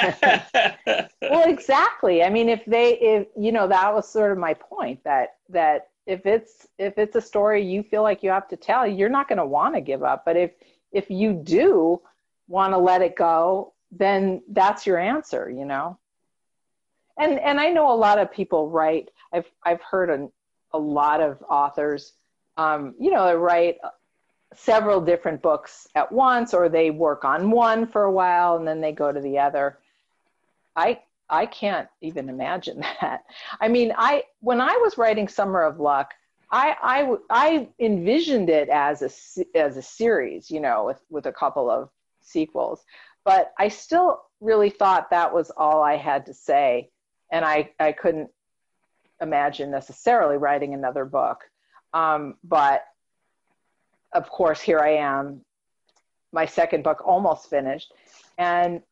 well, 1.22 1.48
exactly. 1.48 2.22
I 2.22 2.30
mean, 2.30 2.48
if 2.48 2.64
they, 2.66 2.98
if 2.98 3.28
you 3.38 3.52
know, 3.52 3.68
that 3.68 3.94
was 3.94 4.08
sort 4.08 4.32
of 4.32 4.38
my 4.38 4.54
point 4.54 5.02
that 5.04 5.36
that 5.48 5.88
if 6.06 6.26
it's 6.26 6.66
if 6.78 6.98
it's 6.98 7.16
a 7.16 7.20
story 7.20 7.64
you 7.64 7.82
feel 7.82 8.02
like 8.02 8.22
you 8.22 8.30
have 8.30 8.48
to 8.48 8.56
tell, 8.56 8.86
you're 8.86 9.08
not 9.08 9.28
going 9.28 9.38
to 9.38 9.46
want 9.46 9.74
to 9.74 9.80
give 9.80 10.02
up. 10.02 10.24
But 10.26 10.36
if 10.36 10.50
if 10.92 11.10
you 11.10 11.32
do 11.32 12.00
want 12.48 12.72
to 12.72 12.78
let 12.78 13.02
it 13.02 13.16
go, 13.16 13.72
then 13.92 14.42
that's 14.48 14.86
your 14.86 14.98
answer. 14.98 15.50
You 15.50 15.64
know. 15.64 15.98
And 17.18 17.38
and 17.38 17.60
I 17.60 17.70
know 17.70 17.92
a 17.92 17.96
lot 17.96 18.18
of 18.18 18.32
people 18.32 18.70
write. 18.70 19.10
I've 19.32 19.50
I've 19.62 19.82
heard 19.82 20.10
a, 20.10 20.28
a 20.72 20.78
lot 20.78 21.20
of 21.20 21.42
authors 21.48 22.14
um, 22.60 22.94
you 22.98 23.10
know, 23.10 23.34
write 23.34 23.78
several 24.54 25.00
different 25.00 25.40
books 25.40 25.88
at 25.94 26.10
once, 26.12 26.52
or 26.52 26.68
they 26.68 26.90
work 26.90 27.24
on 27.24 27.50
one 27.50 27.86
for 27.86 28.04
a 28.04 28.12
while 28.12 28.56
and 28.56 28.68
then 28.68 28.80
they 28.80 28.92
go 28.92 29.10
to 29.10 29.20
the 29.20 29.38
other. 29.38 29.78
I 30.76 31.00
I 31.28 31.46
can't 31.46 31.88
even 32.00 32.28
imagine 32.28 32.80
that. 33.00 33.24
I 33.60 33.68
mean, 33.68 33.94
I 33.96 34.24
when 34.40 34.60
I 34.60 34.76
was 34.82 34.98
writing 34.98 35.26
Summer 35.26 35.62
of 35.62 35.80
Luck, 35.80 36.12
I 36.50 36.76
I 36.82 37.16
I 37.30 37.68
envisioned 37.78 38.50
it 38.50 38.68
as 38.68 39.02
a 39.02 39.56
as 39.56 39.76
a 39.76 39.82
series, 39.82 40.50
you 40.50 40.60
know, 40.60 40.84
with 40.84 41.00
with 41.08 41.26
a 41.26 41.32
couple 41.32 41.70
of 41.70 41.90
sequels, 42.20 42.84
but 43.24 43.52
I 43.58 43.68
still 43.68 44.22
really 44.40 44.70
thought 44.70 45.10
that 45.10 45.32
was 45.32 45.50
all 45.56 45.82
I 45.82 45.96
had 45.96 46.26
to 46.26 46.34
say, 46.34 46.90
and 47.30 47.44
I 47.44 47.70
I 47.78 47.92
couldn't 47.92 48.30
imagine 49.20 49.70
necessarily 49.70 50.36
writing 50.36 50.74
another 50.74 51.04
book. 51.04 51.40
Um, 51.92 52.36
but 52.44 52.84
of 54.12 54.28
course, 54.28 54.60
here 54.60 54.80
I 54.80 54.96
am, 54.96 55.44
my 56.32 56.46
second 56.46 56.84
book 56.84 57.02
almost 57.04 57.48
finished. 57.48 57.92
And 58.38 58.82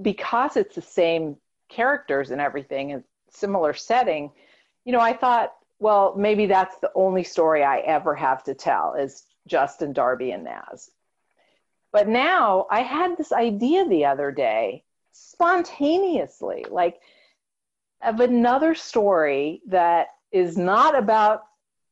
because 0.00 0.56
it's 0.56 0.74
the 0.74 0.82
same 0.82 1.36
characters 1.68 2.30
and 2.30 2.40
everything 2.40 2.92
and 2.92 3.04
similar 3.30 3.74
setting, 3.74 4.32
you 4.84 4.92
know, 4.92 5.00
I 5.00 5.12
thought, 5.12 5.54
well, 5.78 6.14
maybe 6.16 6.46
that's 6.46 6.78
the 6.78 6.90
only 6.94 7.24
story 7.24 7.62
I 7.62 7.78
ever 7.78 8.14
have 8.14 8.42
to 8.44 8.54
tell 8.54 8.94
is 8.94 9.24
Justin, 9.46 9.92
Darby, 9.92 10.32
and 10.32 10.44
Naz. 10.44 10.90
But 11.92 12.08
now 12.08 12.66
I 12.70 12.80
had 12.80 13.16
this 13.16 13.32
idea 13.32 13.86
the 13.88 14.06
other 14.06 14.30
day, 14.30 14.84
spontaneously, 15.12 16.66
like 16.68 17.00
of 18.02 18.20
another 18.20 18.74
story 18.74 19.62
that 19.66 20.08
is 20.30 20.56
not 20.56 20.96
about 20.96 21.44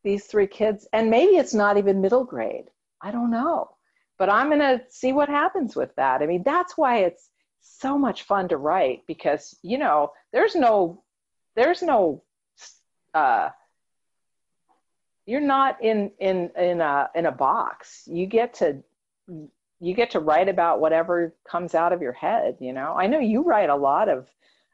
these 0.05 0.27
three 0.27 0.47
kids 0.47 0.87
and 0.93 1.11
maybe 1.11 1.37
it's 1.37 1.55
not 1.55 1.79
even 1.79 2.01
middle 2.01 2.25
grade. 2.25 2.67
I 3.01 3.11
don't 3.11 3.31
know. 3.31 3.71
But 4.19 4.31
i'm 4.31 4.49
going 4.49 4.61
to 4.61 4.83
see 4.89 5.13
what 5.13 5.29
happens 5.29 5.75
with 5.75 5.95
that. 5.97 6.23
I 6.23 6.27
mean 6.27 6.43
that's 6.43 6.77
why 6.77 6.99
it's 6.99 7.29
so 7.61 7.99
much 7.99 8.23
fun 8.23 8.49
to 8.49 8.57
write 8.57 9.03
because 9.07 9.57
you 9.63 9.79
know 9.79 10.13
there's 10.33 10.55
no 10.55 11.03
there's 11.57 11.83
no 11.83 12.23
uh 13.17 13.49
you're 15.25 15.41
not 15.41 15.83
in 15.83 16.11
in 16.21 16.51
in 16.57 16.81
a 16.81 17.11
in 17.15 17.27
a 17.27 17.33
box 17.33 18.05
you 18.07 18.27
get 18.27 18.55
to 18.55 18.83
you 19.81 19.95
get 19.95 20.11
to 20.11 20.21
write 20.21 20.49
about 20.49 20.81
whatever 20.81 21.35
comes 21.49 21.75
out 21.75 21.93
of 21.93 22.01
your 22.03 22.13
head 22.13 22.57
you 22.61 22.73
know 22.73 22.95
i 22.97 23.07
know 23.07 23.19
you 23.19 23.43
write 23.43 23.71
a 23.71 23.77
lot 23.77 24.09
of 24.09 24.29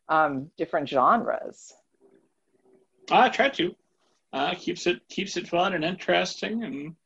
um, 0.08 0.50
different 0.58 0.88
genres 0.88 1.72
I 3.10 3.28
try 3.28 3.48
to. 3.50 3.74
Uh, 4.32 4.54
keeps 4.54 4.86
it 4.86 5.06
keeps 5.08 5.36
it 5.36 5.48
fun 5.48 5.74
and 5.74 5.84
interesting, 5.84 6.64
and 6.64 6.96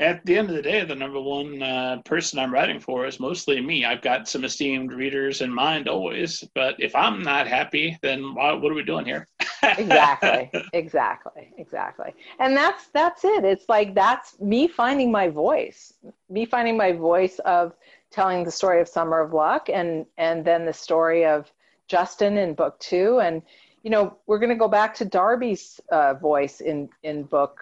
at 0.00 0.24
the 0.26 0.36
end 0.36 0.50
of 0.50 0.56
the 0.56 0.62
day, 0.62 0.84
the 0.84 0.94
number 0.94 1.20
one 1.20 1.62
uh, 1.62 1.98
person 2.04 2.40
I'm 2.40 2.52
writing 2.52 2.80
for 2.80 3.06
is 3.06 3.20
mostly 3.20 3.60
me. 3.60 3.84
I've 3.84 4.02
got 4.02 4.28
some 4.28 4.44
esteemed 4.44 4.92
readers 4.92 5.40
in 5.40 5.52
mind 5.52 5.88
always, 5.88 6.42
but 6.54 6.74
if 6.80 6.96
I'm 6.96 7.22
not 7.22 7.46
happy, 7.46 7.96
then 8.02 8.34
why, 8.34 8.52
what 8.54 8.72
are 8.72 8.74
we 8.74 8.82
doing 8.82 9.06
here? 9.06 9.28
Exactly, 9.62 10.50
exactly, 10.72 11.52
exactly. 11.58 12.14
And 12.38 12.56
that's 12.56 12.88
that's 12.88 13.24
it. 13.24 13.44
It's 13.44 13.68
like 13.68 13.94
that's 13.94 14.38
me 14.40 14.68
finding 14.68 15.10
my 15.10 15.28
voice, 15.28 15.94
me 16.28 16.46
finding 16.46 16.76
my 16.76 16.92
voice 16.92 17.38
of 17.40 17.74
telling 18.10 18.44
the 18.44 18.50
story 18.50 18.80
of 18.80 18.88
Summer 18.88 19.20
of 19.20 19.32
Luck, 19.32 19.68
and 19.68 20.06
and 20.18 20.44
then 20.44 20.66
the 20.66 20.72
story 20.72 21.24
of 21.24 21.50
Justin 21.88 22.38
in 22.38 22.54
book 22.54 22.78
two, 22.78 23.20
and 23.20 23.42
you 23.82 23.90
know, 23.90 24.16
we're 24.26 24.38
going 24.38 24.50
to 24.50 24.56
go 24.56 24.68
back 24.68 24.94
to 24.96 25.04
Darby's 25.04 25.80
uh, 25.90 26.14
voice 26.14 26.60
in 26.60 26.88
in 27.02 27.24
book 27.24 27.60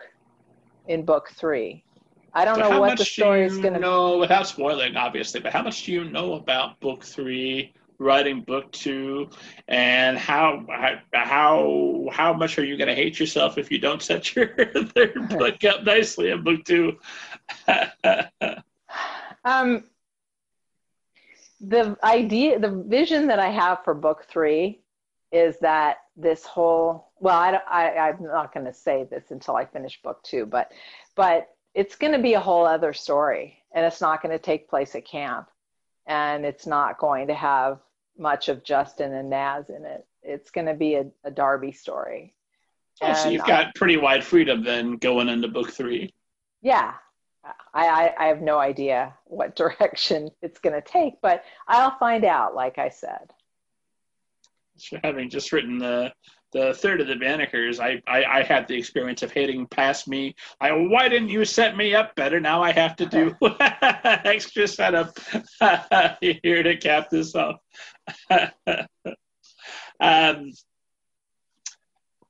in 0.89 1.05
book 1.05 1.31
three. 1.35 1.85
I 2.33 2.45
don't 2.45 2.57
so 2.57 2.69
know 2.69 2.81
what 2.81 2.97
the 2.97 3.05
story 3.05 3.45
is 3.45 3.59
going 3.59 3.75
to. 3.75 3.81
know 3.81 4.19
without 4.19 4.47
spoiling, 4.47 4.97
obviously, 4.97 5.41
but 5.41 5.53
how 5.53 5.63
much 5.63 5.85
do 5.85 5.93
you 5.93 6.05
know 6.05 6.35
about 6.35 6.79
book 6.81 7.03
three? 7.03 7.73
Writing 8.01 8.41
book 8.41 8.73
two, 8.73 9.29
and 9.69 10.19
how 10.19 10.65
how 11.13 12.09
how 12.11 12.33
much 12.33 12.59
are 12.59 12.65
you 12.65 12.77
going 12.77 12.89
to 12.89 12.95
hate 12.95 13.21
yourself 13.21 13.59
if 13.59 13.71
you 13.71 13.79
don't 13.79 14.03
set 14.03 14.35
your 14.35 14.49
third 14.95 15.29
book 15.29 15.63
up 15.65 15.85
nicely 15.85 16.31
in 16.31 16.43
book 16.43 16.65
two? 16.65 16.99
um, 19.45 19.85
the 21.61 21.97
idea, 22.03 22.59
the 22.59 22.85
vision 22.87 23.27
that 23.27 23.39
I 23.39 23.51
have 23.51 23.85
for 23.85 23.93
book 23.93 24.27
three 24.31 24.81
is 25.31 25.59
that 25.61 25.99
this 26.17 26.45
whole 26.45 27.13
well 27.21 27.39
I, 27.39 27.57
I 27.69 28.09
i'm 28.09 28.23
not 28.23 28.53
going 28.53 28.67
to 28.67 28.75
say 28.75 29.05
this 29.05 29.31
until 29.31 29.57
i 29.57 29.65
finish 29.65 30.01
book 30.03 30.23
two 30.23 30.45
but 30.45 30.73
but 31.15 31.49
it's 31.75 31.97
going 31.97 32.13
to 32.13 32.19
be 32.19 32.35
a 32.35 32.41
whole 32.41 32.67
other 32.67 32.93
story 32.93 33.59
and 33.73 33.87
it's 33.87 34.01
not 34.01 34.23
going 34.23 34.37
to 34.37 34.43
take 34.43 34.69
place 34.69 34.95
at 34.95 35.05
camp 35.05 35.49
and 36.07 36.45
it's 36.45 36.67
not 36.67 36.99
going 36.99 37.29
to 37.29 37.35
have 37.35 37.79
much 38.21 38.49
of 38.49 38.63
justin 38.63 39.15
and 39.15 39.31
naz 39.31 39.71
in 39.71 39.85
it. 39.85 40.07
It's 40.23 40.51
going 40.51 40.67
to 40.67 40.75
be 40.75 40.95
a, 40.95 41.07
a 41.25 41.31
darby 41.31 41.73
story. 41.73 42.35
Oh, 43.03 43.15
so 43.15 43.31
you've 43.31 43.47
got 43.47 43.75
pretty 43.75 43.97
wide 43.97 44.23
freedom 44.23 44.63
then 44.63 44.97
going 44.97 45.29
into 45.29 45.49
book 45.49 45.71
three. 45.71 46.13
Yeah. 46.61 46.95
I, 47.43 47.53
I, 47.87 48.15
I 48.19 48.27
have 48.27 48.43
no 48.43 48.59
idea 48.59 49.15
what 49.25 49.57
direction 49.57 50.31
it's 50.43 50.61
going 50.61 50.75
to 50.75 50.87
take 50.87 51.15
but 51.23 51.43
i'll 51.67 51.97
find 51.99 52.25
out 52.25 52.55
like 52.55 52.79
i 52.79 52.91
said. 52.91 53.33
Having 55.03 55.31
just 55.31 55.53
written 55.53 55.79
the 55.79 56.13
the 56.53 56.75
third 56.75 57.01
of 57.01 57.07
the 57.07 57.15
Banneker's, 57.15 57.81
I, 57.81 58.03
I, 58.07 58.25
I 58.25 58.43
had 58.43 58.67
the 58.67 58.77
experience 58.77 59.23
of 59.23 59.31
hitting 59.31 59.67
past 59.67 60.09
me. 60.09 60.35
I 60.61 60.73
why 60.73 61.09
didn't 61.09 61.29
you 61.29 61.45
set 61.45 61.77
me 61.77 61.95
up 61.95 62.15
better? 62.15 62.41
Now 62.41 62.63
I 62.63 62.73
have 62.73 62.97
to 62.97 63.07
do 63.07 63.37
extra 63.61 64.67
setup 64.67 65.19
here 66.21 66.63
to 66.63 66.77
cap 66.77 67.11
this 67.11 67.35
off. 67.35 67.57
um, 70.01 70.51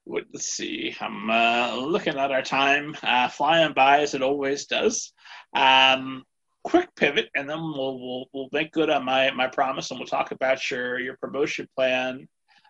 let's 0.06 0.46
see. 0.46 0.94
I'm 1.00 1.30
uh, 1.30 1.76
looking 1.76 2.18
at 2.18 2.32
our 2.32 2.42
time, 2.42 2.96
uh, 3.02 3.28
flying 3.28 3.72
by 3.72 4.00
as 4.00 4.14
it 4.14 4.22
always 4.22 4.66
does. 4.66 5.12
Um, 5.54 6.24
quick 6.64 6.94
pivot, 6.94 7.30
and 7.34 7.48
then 7.48 7.58
we'll, 7.58 7.98
we'll 7.98 8.26
we'll 8.32 8.48
make 8.52 8.72
good 8.72 8.90
on 8.90 9.04
my 9.04 9.30
my 9.30 9.46
promise, 9.46 9.90
and 9.90 9.98
we'll 9.98 10.06
talk 10.06 10.30
about 10.30 10.70
your 10.70 10.98
your 10.98 11.16
promotion 11.16 11.68
plan 11.74 12.28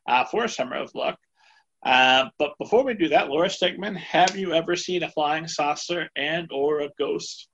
uh, 0.09 0.25
for 0.25 0.49
Summer 0.49 0.77
of 0.77 0.95
Luck. 0.95 1.19
Uh, 1.85 2.27
but 2.39 2.53
before 2.59 2.85
we 2.85 2.95
do 2.95 3.09
that, 3.09 3.29
Laura 3.29 3.49
Stegman, 3.49 3.97
have 3.97 4.37
you 4.37 4.53
ever 4.53 4.77
seen 4.77 5.03
a 5.03 5.11
flying 5.11 5.49
saucer 5.49 6.09
and 6.17 6.51
or 6.53 6.81
a 6.81 6.91
ghost? 6.99 7.49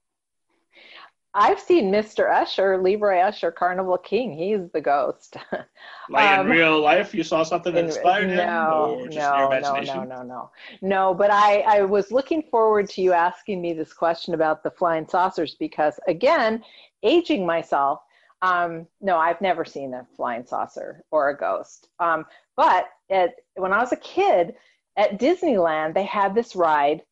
I've 1.38 1.60
seen 1.60 1.92
Mr. 1.92 2.32
Usher, 2.32 2.82
Leroy 2.82 3.18
Usher, 3.18 3.52
Carnival 3.52 3.98
King. 3.98 4.32
He's 4.32 4.70
the 4.72 4.80
ghost. 4.80 5.36
like 6.08 6.38
um, 6.38 6.46
in 6.46 6.52
real 6.52 6.80
life, 6.80 7.14
you 7.14 7.22
saw 7.22 7.42
something 7.42 7.74
that 7.74 7.84
inspired 7.84 8.24
in, 8.24 8.30
him, 8.30 8.38
no, 8.38 9.06
no, 9.10 9.48
no, 9.50 9.80
no, 9.80 10.02
no, 10.02 10.22
no, 10.22 10.50
no. 10.80 11.14
But 11.14 11.30
I, 11.30 11.60
I 11.60 11.82
was 11.82 12.10
looking 12.10 12.42
forward 12.50 12.88
to 12.90 13.02
you 13.02 13.12
asking 13.12 13.60
me 13.60 13.74
this 13.74 13.92
question 13.92 14.32
about 14.32 14.62
the 14.62 14.70
flying 14.70 15.06
saucers 15.06 15.54
because, 15.56 16.00
again, 16.08 16.64
aging 17.02 17.44
myself. 17.44 18.00
Um, 18.42 18.86
no, 19.00 19.16
I've 19.16 19.40
never 19.40 19.64
seen 19.64 19.94
a 19.94 20.06
flying 20.16 20.46
saucer 20.46 21.02
or 21.10 21.30
a 21.30 21.36
ghost. 21.36 21.88
Um, 21.98 22.26
but 22.56 22.86
at, 23.10 23.34
when 23.54 23.72
I 23.72 23.78
was 23.78 23.92
a 23.92 23.96
kid 23.96 24.54
at 24.96 25.18
Disneyland, 25.18 25.94
they 25.94 26.04
had 26.04 26.34
this 26.34 26.54
ride, 26.54 27.02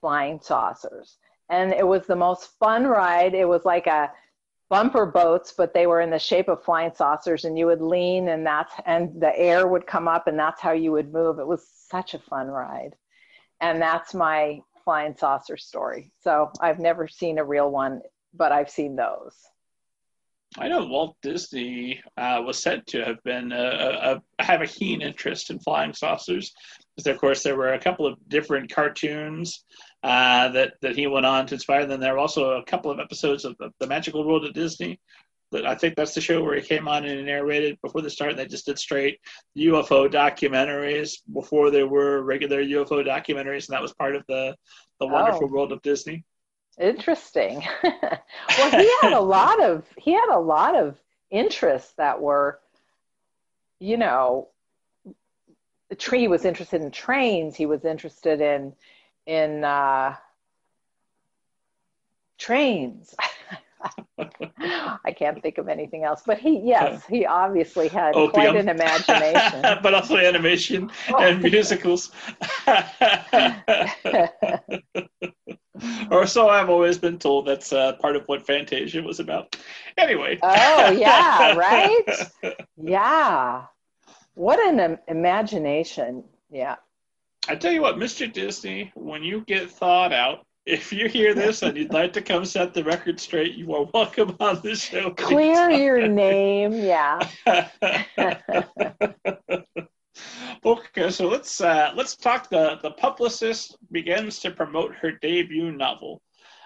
flying 0.00 0.40
saucers 0.40 1.18
and 1.48 1.72
it 1.72 1.86
was 1.86 2.06
the 2.06 2.16
most 2.16 2.50
fun 2.58 2.86
ride. 2.86 3.34
It 3.34 3.48
was 3.48 3.64
like 3.64 3.86
a 3.86 4.10
bumper 4.68 5.06
boats, 5.06 5.54
but 5.56 5.72
they 5.72 5.86
were 5.86 6.00
in 6.00 6.10
the 6.10 6.18
shape 6.18 6.48
of 6.48 6.64
flying 6.64 6.92
saucers, 6.94 7.44
and 7.44 7.58
you 7.58 7.66
would 7.66 7.80
lean, 7.80 8.28
and 8.28 8.44
that's 8.46 8.72
and 8.84 9.20
the 9.20 9.36
air 9.38 9.66
would 9.66 9.86
come 9.86 10.08
up, 10.08 10.26
and 10.26 10.38
that's 10.38 10.60
how 10.60 10.72
you 10.72 10.92
would 10.92 11.12
move. 11.12 11.38
It 11.38 11.46
was 11.46 11.66
such 11.88 12.14
a 12.14 12.18
fun 12.18 12.48
ride, 12.48 12.96
and 13.60 13.80
that's 13.80 14.14
my 14.14 14.60
flying 14.84 15.16
saucer 15.16 15.56
story. 15.56 16.12
So 16.20 16.50
I've 16.60 16.78
never 16.78 17.08
seen 17.08 17.38
a 17.38 17.44
real 17.44 17.70
one, 17.70 18.02
but 18.34 18.52
I've 18.52 18.70
seen 18.70 18.96
those. 18.96 19.34
I 20.58 20.68
know 20.68 20.86
Walt 20.86 21.16
Disney 21.22 22.00
uh, 22.16 22.42
was 22.44 22.58
said 22.58 22.86
to 22.88 23.04
have 23.04 23.22
been 23.24 23.52
a, 23.52 24.20
a, 24.38 24.42
have 24.42 24.62
a 24.62 24.66
keen 24.66 25.02
interest 25.02 25.50
in 25.50 25.58
flying 25.58 25.92
saucers. 25.92 26.52
Because 26.96 27.06
of 27.14 27.20
course, 27.20 27.42
there 27.42 27.56
were 27.56 27.74
a 27.74 27.78
couple 27.78 28.06
of 28.06 28.16
different 28.28 28.72
cartoons 28.72 29.64
uh, 30.02 30.48
that 30.50 30.74
that 30.80 30.96
he 30.96 31.06
went 31.06 31.26
on 31.26 31.46
to 31.46 31.54
inspire. 31.54 31.84
Then 31.84 32.00
there 32.00 32.14
were 32.14 32.18
also 32.18 32.52
a 32.52 32.64
couple 32.64 32.90
of 32.90 33.00
episodes 33.00 33.44
of 33.44 33.56
the, 33.58 33.70
the 33.80 33.86
Magical 33.86 34.26
World 34.26 34.46
of 34.46 34.54
Disney. 34.54 34.98
That 35.52 35.66
I 35.66 35.74
think 35.74 35.94
that's 35.94 36.14
the 36.14 36.20
show 36.20 36.42
where 36.42 36.56
he 36.56 36.62
came 36.62 36.88
on 36.88 37.04
and 37.04 37.26
narrated 37.26 37.78
before 37.82 38.00
the 38.00 38.10
start. 38.10 38.36
They 38.36 38.46
just 38.46 38.66
did 38.66 38.78
straight 38.78 39.20
UFO 39.58 40.10
documentaries 40.10 41.18
before 41.32 41.70
there 41.70 41.86
were 41.86 42.22
regular 42.22 42.64
UFO 42.64 43.06
documentaries, 43.06 43.68
and 43.68 43.74
that 43.74 43.82
was 43.82 43.92
part 43.94 44.16
of 44.16 44.24
the 44.26 44.56
the 45.00 45.06
wonderful 45.06 45.44
oh. 45.44 45.52
world 45.52 45.72
of 45.72 45.82
Disney. 45.82 46.24
Interesting. 46.78 47.62
well, 47.82 48.70
he 48.70 48.90
had 49.02 49.12
a 49.14 49.20
lot 49.20 49.62
of 49.62 49.84
he 49.96 50.12
had 50.12 50.28
a 50.30 50.38
lot 50.38 50.76
of 50.76 50.98
interests 51.30 51.92
that 51.96 52.20
were, 52.20 52.60
you 53.78 53.96
know, 53.96 54.48
the 55.88 55.96
tree. 55.96 56.28
Was 56.28 56.44
interested 56.44 56.82
in 56.82 56.90
trains. 56.90 57.56
He 57.56 57.64
was 57.64 57.84
interested 57.84 58.42
in 58.42 58.74
in 59.26 59.64
uh, 59.64 60.16
trains. 62.38 63.14
I 64.18 65.14
can't 65.16 65.42
think 65.42 65.58
of 65.58 65.68
anything 65.68 66.04
else. 66.04 66.22
But 66.26 66.38
he, 66.38 66.60
yes, 66.60 67.04
he 67.06 67.26
obviously 67.26 67.88
had 67.88 68.14
Opium. 68.14 68.30
quite 68.30 68.56
an 68.56 68.68
imagination. 68.68 69.62
but 69.82 69.94
also 69.94 70.16
animation 70.16 70.90
oh. 71.10 71.18
and 71.18 71.42
musicals. 71.42 72.10
or 76.10 76.26
so 76.26 76.48
I've 76.48 76.70
always 76.70 76.98
been 76.98 77.18
told. 77.18 77.46
That's 77.46 77.72
uh, 77.72 77.94
part 77.94 78.16
of 78.16 78.26
what 78.26 78.46
Fantasia 78.46 79.02
was 79.02 79.20
about. 79.20 79.56
Anyway. 79.96 80.38
oh 80.42 80.90
yeah, 80.90 81.54
right. 81.56 82.04
Yeah. 82.76 83.64
What 84.34 84.58
an 84.66 84.98
imagination. 85.08 86.24
Yeah. 86.50 86.76
I 87.48 87.54
tell 87.54 87.72
you 87.72 87.82
what, 87.82 87.96
Mr. 87.96 88.32
Disney, 88.32 88.90
when 88.94 89.22
you 89.22 89.44
get 89.46 89.70
thawed 89.70 90.12
out, 90.12 90.45
if 90.66 90.92
you 90.92 91.08
hear 91.08 91.32
this 91.32 91.62
and 91.62 91.76
you'd 91.76 91.92
like 91.92 92.12
to 92.14 92.20
come 92.20 92.44
set 92.44 92.74
the 92.74 92.82
record 92.82 93.20
straight, 93.20 93.54
you 93.54 93.72
are 93.74 93.84
welcome 93.94 94.36
on 94.40 94.60
the 94.62 94.74
show. 94.74 95.10
Clear 95.10 95.70
your 95.70 96.08
name, 96.08 96.72
yeah. 96.74 97.28
okay, 100.64 101.10
so 101.10 101.28
let's 101.28 101.60
uh, 101.60 101.92
let's 101.94 102.16
talk. 102.16 102.50
The 102.50 102.80
the 102.82 102.90
publicist 102.90 103.76
begins 103.92 104.40
to 104.40 104.50
promote 104.50 104.94
her 104.96 105.12
debut 105.12 105.70
novel, 105.70 106.20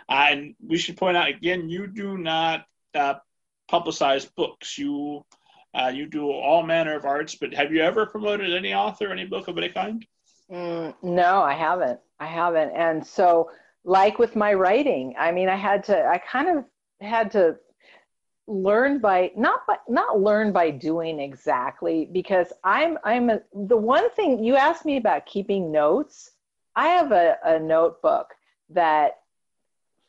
uh, 0.09 0.29
and 0.31 0.55
we 0.67 0.79
should 0.79 0.97
point 0.97 1.19
out 1.19 1.29
again, 1.29 1.69
you 1.69 1.87
do 1.87 2.17
not 2.17 2.65
uh, 2.95 3.15
publicize 3.71 4.29
books. 4.35 4.79
You 4.79 5.27
uh, 5.75 5.93
you 5.95 6.07
do 6.07 6.31
all 6.31 6.63
manner 6.63 6.97
of 6.97 7.05
arts. 7.05 7.35
But 7.35 7.53
have 7.55 7.71
you 7.71 7.83
ever 7.83 8.07
promoted 8.07 8.55
any 8.55 8.73
author, 8.75 9.13
any 9.13 9.27
book 9.27 9.49
of 9.49 9.59
any 9.59 9.69
kind? 9.69 10.07
Mm, 10.51 10.95
no, 11.03 11.43
I 11.43 11.55
haven't. 11.55 12.01
I 12.19 12.27
haven't. 12.27 12.71
And 12.71 13.07
so, 13.07 13.51
like 13.85 14.19
with 14.19 14.37
my 14.37 14.55
writing, 14.55 15.15
I 15.19 15.33
mean, 15.33 15.49
I 15.49 15.57
had 15.57 15.85
to, 15.85 16.07
I 16.07 16.19
kind 16.19 16.59
of 16.59 16.65
had 17.01 17.31
to 17.33 17.57
learn 18.47 18.99
by 18.99 19.31
not 19.37 19.65
by 19.67 19.77
not 19.89 20.21
learn 20.21 20.51
by 20.51 20.71
doing 20.71 21.21
exactly 21.21 22.09
because 22.11 22.53
i'm 22.65 22.99
i'm 23.05 23.31
a, 23.31 23.41
the 23.55 23.77
one 23.77 24.11
thing 24.11 24.43
you 24.43 24.57
asked 24.57 24.85
me 24.85 24.97
about 24.97 25.25
keeping 25.25 25.71
notes. 25.71 26.33
I 26.75 26.89
have 26.89 27.13
a, 27.13 27.37
a 27.45 27.61
notebook 27.61 28.35
that 28.71 29.21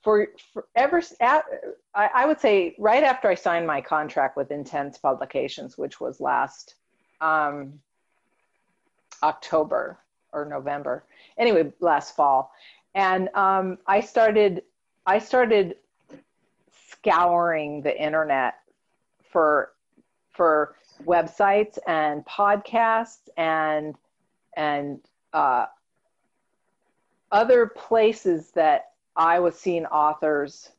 for, 0.02 0.30
for 0.54 0.66
ever 0.76 1.04
at, 1.20 1.46
I, 1.94 2.10
I 2.16 2.26
would 2.26 2.40
say 2.40 2.76
right 2.80 3.04
after 3.04 3.28
i 3.28 3.36
signed 3.36 3.68
my 3.68 3.80
contract 3.80 4.36
with 4.38 4.50
intense 4.50 4.98
publications 4.98 5.78
which 5.78 6.02
was 6.02 6.20
last 6.20 6.76
um, 7.20 7.80
october 9.22 10.00
or 10.34 10.46
November. 10.46 11.04
Anyway, 11.38 11.72
last 11.80 12.16
fall, 12.16 12.52
and 12.94 13.30
um, 13.36 13.78
I 13.88 14.02
started 14.02 14.64
I 15.06 15.20
started 15.20 15.76
scouring 16.92 17.82
the 17.82 18.00
internet 18.00 18.56
for 19.32 19.72
for 20.32 20.76
websites 21.06 21.78
and 21.88 22.26
podcasts 22.26 23.30
and 23.38 23.96
and 24.56 25.00
uh, 25.34 25.66
other 27.32 27.68
places 27.68 28.52
that 28.52 28.92
I 29.16 29.40
was 29.40 29.58
seeing 29.58 29.86
authors 29.86 30.72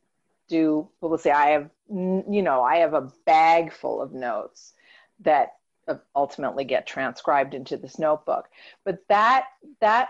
do 0.47 0.87
publicity. 0.99 1.31
I 1.31 1.49
have 1.49 1.69
you 1.89 2.41
know 2.41 2.61
I 2.61 2.77
have 2.77 2.93
a 2.93 3.11
bag 3.25 3.73
full 3.73 4.01
of 4.01 4.13
notes 4.13 4.73
that 5.21 5.55
ultimately 6.15 6.63
get 6.63 6.87
transcribed 6.87 7.53
into 7.53 7.77
this 7.77 7.99
notebook. 7.99 8.49
But 8.83 9.03
that 9.09 9.47
that 9.79 10.09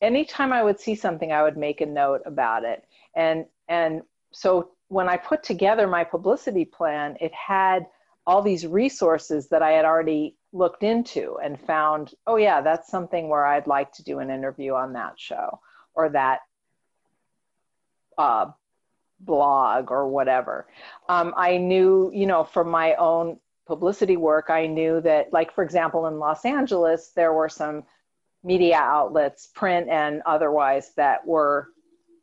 anytime 0.00 0.52
I 0.52 0.62
would 0.62 0.80
see 0.80 0.94
something, 0.94 1.32
I 1.32 1.42
would 1.42 1.56
make 1.56 1.80
a 1.80 1.86
note 1.86 2.22
about 2.26 2.64
it. 2.64 2.84
And 3.14 3.46
and 3.68 4.02
so 4.32 4.70
when 4.88 5.08
I 5.08 5.16
put 5.16 5.42
together 5.42 5.86
my 5.86 6.04
publicity 6.04 6.64
plan, 6.64 7.16
it 7.20 7.32
had 7.32 7.86
all 8.26 8.42
these 8.42 8.66
resources 8.66 9.48
that 9.48 9.62
I 9.62 9.70
had 9.70 9.84
already 9.84 10.36
looked 10.52 10.82
into 10.82 11.38
and 11.42 11.60
found, 11.60 12.14
oh 12.26 12.36
yeah, 12.36 12.60
that's 12.60 12.90
something 12.90 13.28
where 13.28 13.46
I'd 13.46 13.66
like 13.66 13.92
to 13.92 14.04
do 14.04 14.18
an 14.18 14.30
interview 14.30 14.74
on 14.74 14.92
that 14.94 15.18
show 15.18 15.60
or 15.94 16.08
that 16.10 16.40
uh, 18.18 18.46
blog 19.20 19.90
or 19.90 20.08
whatever. 20.08 20.66
Um, 21.08 21.32
I 21.36 21.56
knew, 21.56 22.10
you 22.12 22.26
know, 22.26 22.44
from 22.44 22.68
my 22.68 22.94
own 22.94 23.38
publicity 23.66 24.16
work, 24.16 24.50
I 24.50 24.66
knew 24.66 25.00
that, 25.02 25.32
like, 25.32 25.54
for 25.54 25.62
example, 25.62 26.06
in 26.06 26.18
Los 26.18 26.44
Angeles, 26.44 27.12
there 27.14 27.32
were 27.32 27.48
some 27.48 27.84
media 28.42 28.76
outlets, 28.76 29.48
print 29.54 29.88
and 29.88 30.22
otherwise, 30.26 30.92
that 30.96 31.26
were 31.26 31.68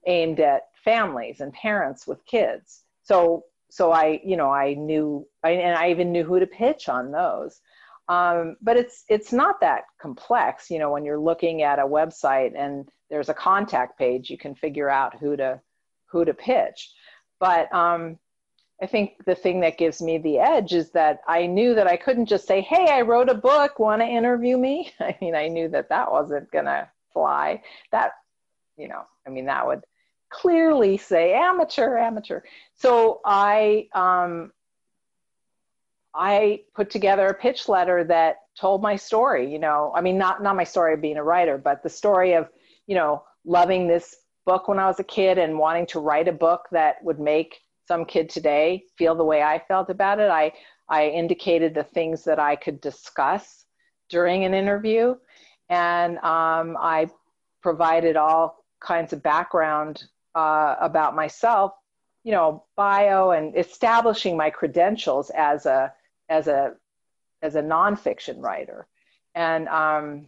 aimed 0.05 0.39
at 0.39 0.63
families 0.84 1.41
and 1.41 1.53
parents 1.53 2.07
with 2.07 2.26
kids. 2.26 2.84
So, 3.03 3.43
so 3.70 3.91
I, 3.91 4.22
you 4.24 4.38
know, 4.38 4.49
I 4.49 4.74
knew, 4.74 5.28
I, 5.43 5.51
and 5.51 5.78
I 5.78 5.91
even 5.91 6.11
knew 6.11 6.24
who 6.24 6.39
to 6.39 6.47
pitch 6.47 6.89
on 6.89 7.11
those. 7.11 7.59
Um, 8.09 8.55
but 8.61 8.78
it's 8.78 9.03
it's 9.09 9.34
not 9.34 9.59
that 9.59 9.84
complex, 9.99 10.70
you 10.72 10.80
know. 10.80 10.91
When 10.91 11.03
you're 11.03 11.20
looking 11.20 11.61
at 11.61 11.80
a 11.80 11.86
website 11.86 12.53
and 12.57 12.88
there's 13.09 13.30
a 13.30 13.34
contact 13.34 13.97
page, 13.97 14.30
you 14.30 14.38
can 14.38 14.55
figure 14.55 14.89
out 14.89 15.20
who 15.20 15.36
to 15.36 15.59
who 16.05 16.24
to 16.24 16.34
pitch. 16.34 16.93
But 17.39 17.74
um, 17.74 18.18
I 18.82 18.86
think 18.86 19.25
the 19.25 19.36
thing 19.36 19.61
that 19.61 19.78
gives 19.78 20.01
me 20.01 20.17
the 20.19 20.38
edge 20.39 20.73
is 20.73 20.91
that 20.91 21.21
I 21.28 21.47
knew 21.47 21.73
that 21.75 21.88
I 21.88 21.97
couldn't 21.97 22.28
just 22.28 22.45
say, 22.45 22.61
"Hey, 22.61 22.88
I 22.89 23.01
wrote 23.01 23.30
a 23.30 23.34
book. 23.34 23.80
Want 23.80 24.01
to 24.01 24.07
interview 24.07 24.57
me?" 24.57 24.91
I 24.99 25.17
mean, 25.19 25.36
I 25.36 25.47
knew 25.47 25.67
that 25.69 25.89
that 25.89 26.11
wasn't 26.11 26.51
gonna 26.51 26.89
fly. 27.11 27.63
That, 27.91 28.11
you 28.78 28.88
know, 28.88 29.03
I 29.25 29.32
mean, 29.32 29.45
that 29.45 29.65
would 29.65 29.84
clearly 30.30 30.97
say 30.97 31.34
amateur, 31.34 31.97
amateur. 31.97 32.41
So 32.75 33.21
I, 33.25 33.88
um, 33.93 34.51
I 36.13 36.63
put 36.75 36.89
together 36.89 37.28
a 37.28 37.34
pitch 37.34 37.67
letter 37.69 38.03
that 38.03 38.41
told 38.55 38.82
my 38.82 38.95
story. 38.95 39.51
You 39.51 39.59
know, 39.59 39.91
I 39.95 40.01
mean, 40.01 40.17
not 40.17 40.43
not 40.43 40.55
my 40.55 40.63
story 40.63 40.93
of 40.93 41.01
being 41.01 41.17
a 41.17 41.23
writer, 41.23 41.57
but 41.57 41.82
the 41.82 41.89
story 41.89 42.34
of, 42.34 42.49
you 42.86 42.95
know, 42.95 43.23
loving 43.45 43.88
this 43.88 44.17
book 44.45 44.67
when 44.67 44.80
I 44.80 44.86
was 44.86 44.99
a 44.99 45.03
kid 45.03 45.38
and 45.38 45.57
wanting 45.57 45.88
to 45.88 45.99
write 45.99 46.28
a 46.28 46.32
book 46.32 46.67
that 46.71 47.03
would 47.03 47.19
make 47.19 47.61
some 47.88 48.05
kid 48.05 48.29
today 48.29 48.83
feel 48.97 49.15
the 49.15 49.23
way 49.23 49.41
I 49.41 49.59
felt 49.59 49.89
about 49.89 50.19
it. 50.19 50.29
I, 50.29 50.51
I 50.89 51.07
indicated 51.07 51.73
the 51.73 51.83
things 51.83 52.23
that 52.25 52.39
I 52.39 52.55
could 52.55 52.81
discuss 52.81 53.65
during 54.09 54.45
an 54.45 54.53
interview, 54.53 55.15
and 55.69 56.17
um, 56.19 56.77
I 56.79 57.09
provided 57.61 58.15
all 58.15 58.63
kinds 58.79 59.13
of 59.13 59.23
background 59.23 60.05
uh, 60.35 60.75
about 60.79 61.15
myself, 61.15 61.73
you 62.23 62.31
know, 62.31 62.63
bio 62.75 63.31
and 63.31 63.57
establishing 63.57 64.38
my 64.38 64.49
credentials 64.49 65.29
as 65.31 65.65
a 65.65 65.93
as 66.29 66.47
a 66.47 66.73
as 67.41 67.55
a 67.55 67.61
nonfiction 67.61 68.41
writer, 68.41 68.88
and 69.35 69.67
um, 69.67 70.27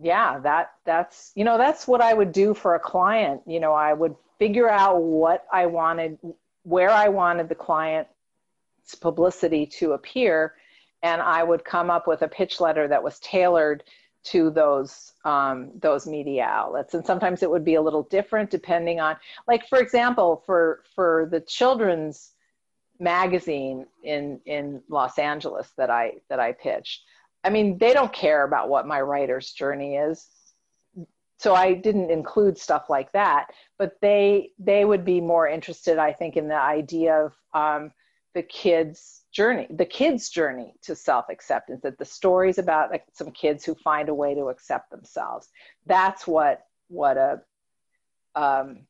yeah, 0.00 0.40
that 0.40 0.72
that's 0.84 1.32
you 1.34 1.44
know 1.44 1.58
that's 1.58 1.86
what 1.86 2.00
I 2.00 2.12
would 2.12 2.32
do 2.32 2.54
for 2.54 2.74
a 2.74 2.80
client. 2.80 3.42
You 3.46 3.60
know, 3.60 3.72
I 3.72 3.92
would 3.92 4.16
figure 4.42 4.68
out 4.68 5.00
what 5.00 5.46
I 5.52 5.66
wanted, 5.66 6.18
where 6.64 6.90
I 6.90 7.06
wanted 7.06 7.48
the 7.48 7.54
client's 7.54 8.10
publicity 9.00 9.66
to 9.78 9.92
appear, 9.92 10.54
and 11.04 11.22
I 11.22 11.44
would 11.44 11.64
come 11.64 11.90
up 11.90 12.08
with 12.08 12.22
a 12.22 12.28
pitch 12.28 12.60
letter 12.60 12.88
that 12.88 13.04
was 13.04 13.20
tailored 13.20 13.84
to 14.24 14.50
those 14.50 15.12
um, 15.24 15.70
those 15.80 16.08
media 16.08 16.42
outlets. 16.42 16.94
And 16.94 17.06
sometimes 17.06 17.44
it 17.44 17.50
would 17.50 17.64
be 17.64 17.76
a 17.76 17.82
little 17.82 18.02
different 18.02 18.50
depending 18.50 18.98
on 18.98 19.14
like 19.46 19.68
for 19.68 19.78
example 19.78 20.42
for 20.44 20.82
for 20.92 21.28
the 21.30 21.40
children's 21.40 22.32
magazine 22.98 23.86
in 24.02 24.40
in 24.46 24.80
los 24.88 25.18
angeles 25.18 25.72
that 25.76 25.90
i 25.90 26.12
that 26.28 26.38
i 26.38 26.52
pitched 26.52 27.02
i 27.42 27.50
mean 27.50 27.76
they 27.78 27.92
don't 27.92 28.12
care 28.12 28.44
about 28.44 28.68
what 28.68 28.86
my 28.86 29.00
writer's 29.00 29.50
journey 29.50 29.96
is 29.96 30.28
so 31.42 31.54
i 31.54 31.74
didn't 31.74 32.10
include 32.10 32.56
stuff 32.56 32.84
like 32.88 33.10
that 33.12 33.48
but 33.78 33.96
they 34.00 34.50
they 34.58 34.84
would 34.84 35.04
be 35.04 35.20
more 35.20 35.48
interested 35.48 35.98
i 35.98 36.12
think 36.12 36.36
in 36.36 36.48
the 36.48 36.54
idea 36.60 37.14
of 37.14 37.32
um, 37.54 37.90
the 38.34 38.42
kids 38.42 39.22
journey 39.32 39.66
the 39.70 39.84
kids 39.84 40.28
journey 40.28 40.74
to 40.82 40.94
self-acceptance 40.94 41.80
that 41.82 41.98
the 41.98 42.04
stories 42.04 42.58
about 42.58 42.90
like 42.90 43.04
some 43.12 43.30
kids 43.30 43.64
who 43.64 43.74
find 43.74 44.08
a 44.08 44.14
way 44.14 44.34
to 44.34 44.48
accept 44.48 44.90
themselves. 44.90 45.48
That's 45.86 46.26
what 46.26 46.66
what 46.88 47.16
a 47.16 47.40
um, 48.34 48.86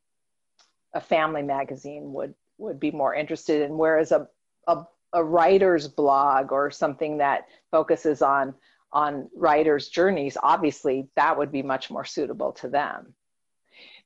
a 0.95 1.01
family 1.01 1.43
magazine 1.43 2.13
would 2.13 2.35
would 2.59 2.79
be 2.79 2.91
more 2.91 3.15
interested 3.15 3.63
in 3.63 3.79
whereas 3.79 4.13
a, 4.13 4.29
a 4.67 4.85
a 5.13 5.23
writer's 5.23 5.89
blog 5.89 6.53
or 6.53 6.71
something 6.71 7.19
that 7.19 7.47
focuses 7.71 8.23
on 8.23 8.55
on 8.93 9.29
writers 9.35 9.89
journeys 9.89 10.37
obviously 10.43 11.09
that 11.17 11.37
would 11.37 11.51
be 11.51 11.63
much 11.63 11.91
more 11.91 12.05
suitable 12.05 12.53
to 12.53 12.69
them. 12.69 13.15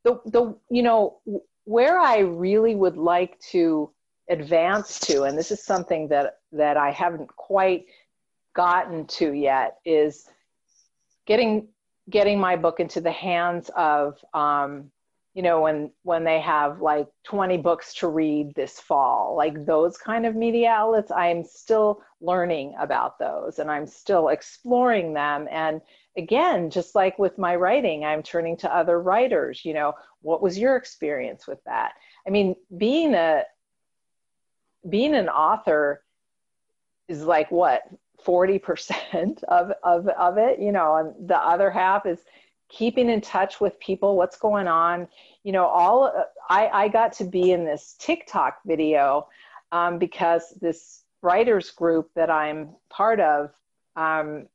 The 0.04 0.20
the 0.26 0.56
you 0.70 0.82
know 0.82 1.18
where 1.64 1.98
i 1.98 2.18
really 2.18 2.76
would 2.76 2.96
like 2.96 3.38
to 3.50 3.90
advance 4.28 4.98
to, 5.00 5.22
and 5.22 5.36
this 5.36 5.50
is 5.50 5.62
something 5.62 6.08
that 6.08 6.38
that 6.52 6.76
I 6.76 6.90
haven't 6.90 7.34
quite 7.36 7.86
gotten 8.54 9.06
to 9.06 9.32
yet, 9.32 9.78
is 9.84 10.28
getting 11.26 11.68
getting 12.10 12.38
my 12.38 12.56
book 12.56 12.80
into 12.80 13.00
the 13.00 13.10
hands 13.10 13.70
of 13.76 14.18
um, 14.32 14.90
you 15.36 15.42
know 15.42 15.60
when 15.60 15.90
when 16.02 16.24
they 16.24 16.40
have 16.40 16.80
like 16.80 17.06
20 17.24 17.58
books 17.58 17.92
to 17.92 18.08
read 18.08 18.54
this 18.54 18.80
fall 18.80 19.36
like 19.36 19.66
those 19.66 19.98
kind 19.98 20.24
of 20.24 20.34
media 20.34 20.70
outlets 20.70 21.12
i'm 21.12 21.44
still 21.44 22.02
learning 22.22 22.74
about 22.80 23.18
those 23.18 23.58
and 23.58 23.70
i'm 23.70 23.86
still 23.86 24.28
exploring 24.28 25.12
them. 25.12 25.46
And 25.50 25.82
again 26.16 26.70
just 26.70 26.94
like 26.94 27.18
with 27.18 27.36
my 27.36 27.54
writing 27.54 28.06
i'm 28.06 28.22
turning 28.22 28.56
to 28.56 28.74
other 28.74 28.98
writers 28.98 29.62
you 29.62 29.74
know 29.74 29.92
what 30.22 30.42
was 30.42 30.58
your 30.58 30.76
experience 30.76 31.46
with 31.46 31.62
that? 31.64 31.92
I 32.26 32.30
mean 32.30 32.56
being 32.74 33.14
a 33.14 33.42
being 34.88 35.14
an 35.14 35.28
author 35.28 36.02
is 37.08 37.22
like 37.22 37.50
what 37.50 37.82
40% 38.26 39.44
of, 39.48 39.72
of, 39.82 40.08
of 40.08 40.38
it, 40.38 40.58
you 40.60 40.72
know, 40.72 40.96
and 40.96 41.28
the 41.28 41.38
other 41.38 41.70
half 41.70 42.06
is 42.06 42.20
keeping 42.68 43.08
in 43.08 43.20
touch 43.20 43.60
with 43.60 43.78
people, 43.80 44.16
what's 44.16 44.36
going 44.36 44.66
on. 44.66 45.08
You 45.44 45.52
know, 45.52 45.66
all 45.66 46.12
I, 46.48 46.68
I 46.68 46.88
got 46.88 47.12
to 47.14 47.24
be 47.24 47.52
in 47.52 47.64
this 47.64 47.96
TikTok 47.98 48.58
video 48.66 49.28
um, 49.72 49.98
because 49.98 50.54
this 50.60 51.02
writers 51.22 51.70
group 51.70 52.10
that 52.14 52.30
I'm 52.30 52.70
part 52.88 53.20
of 53.20 53.50
um, 53.96 54.46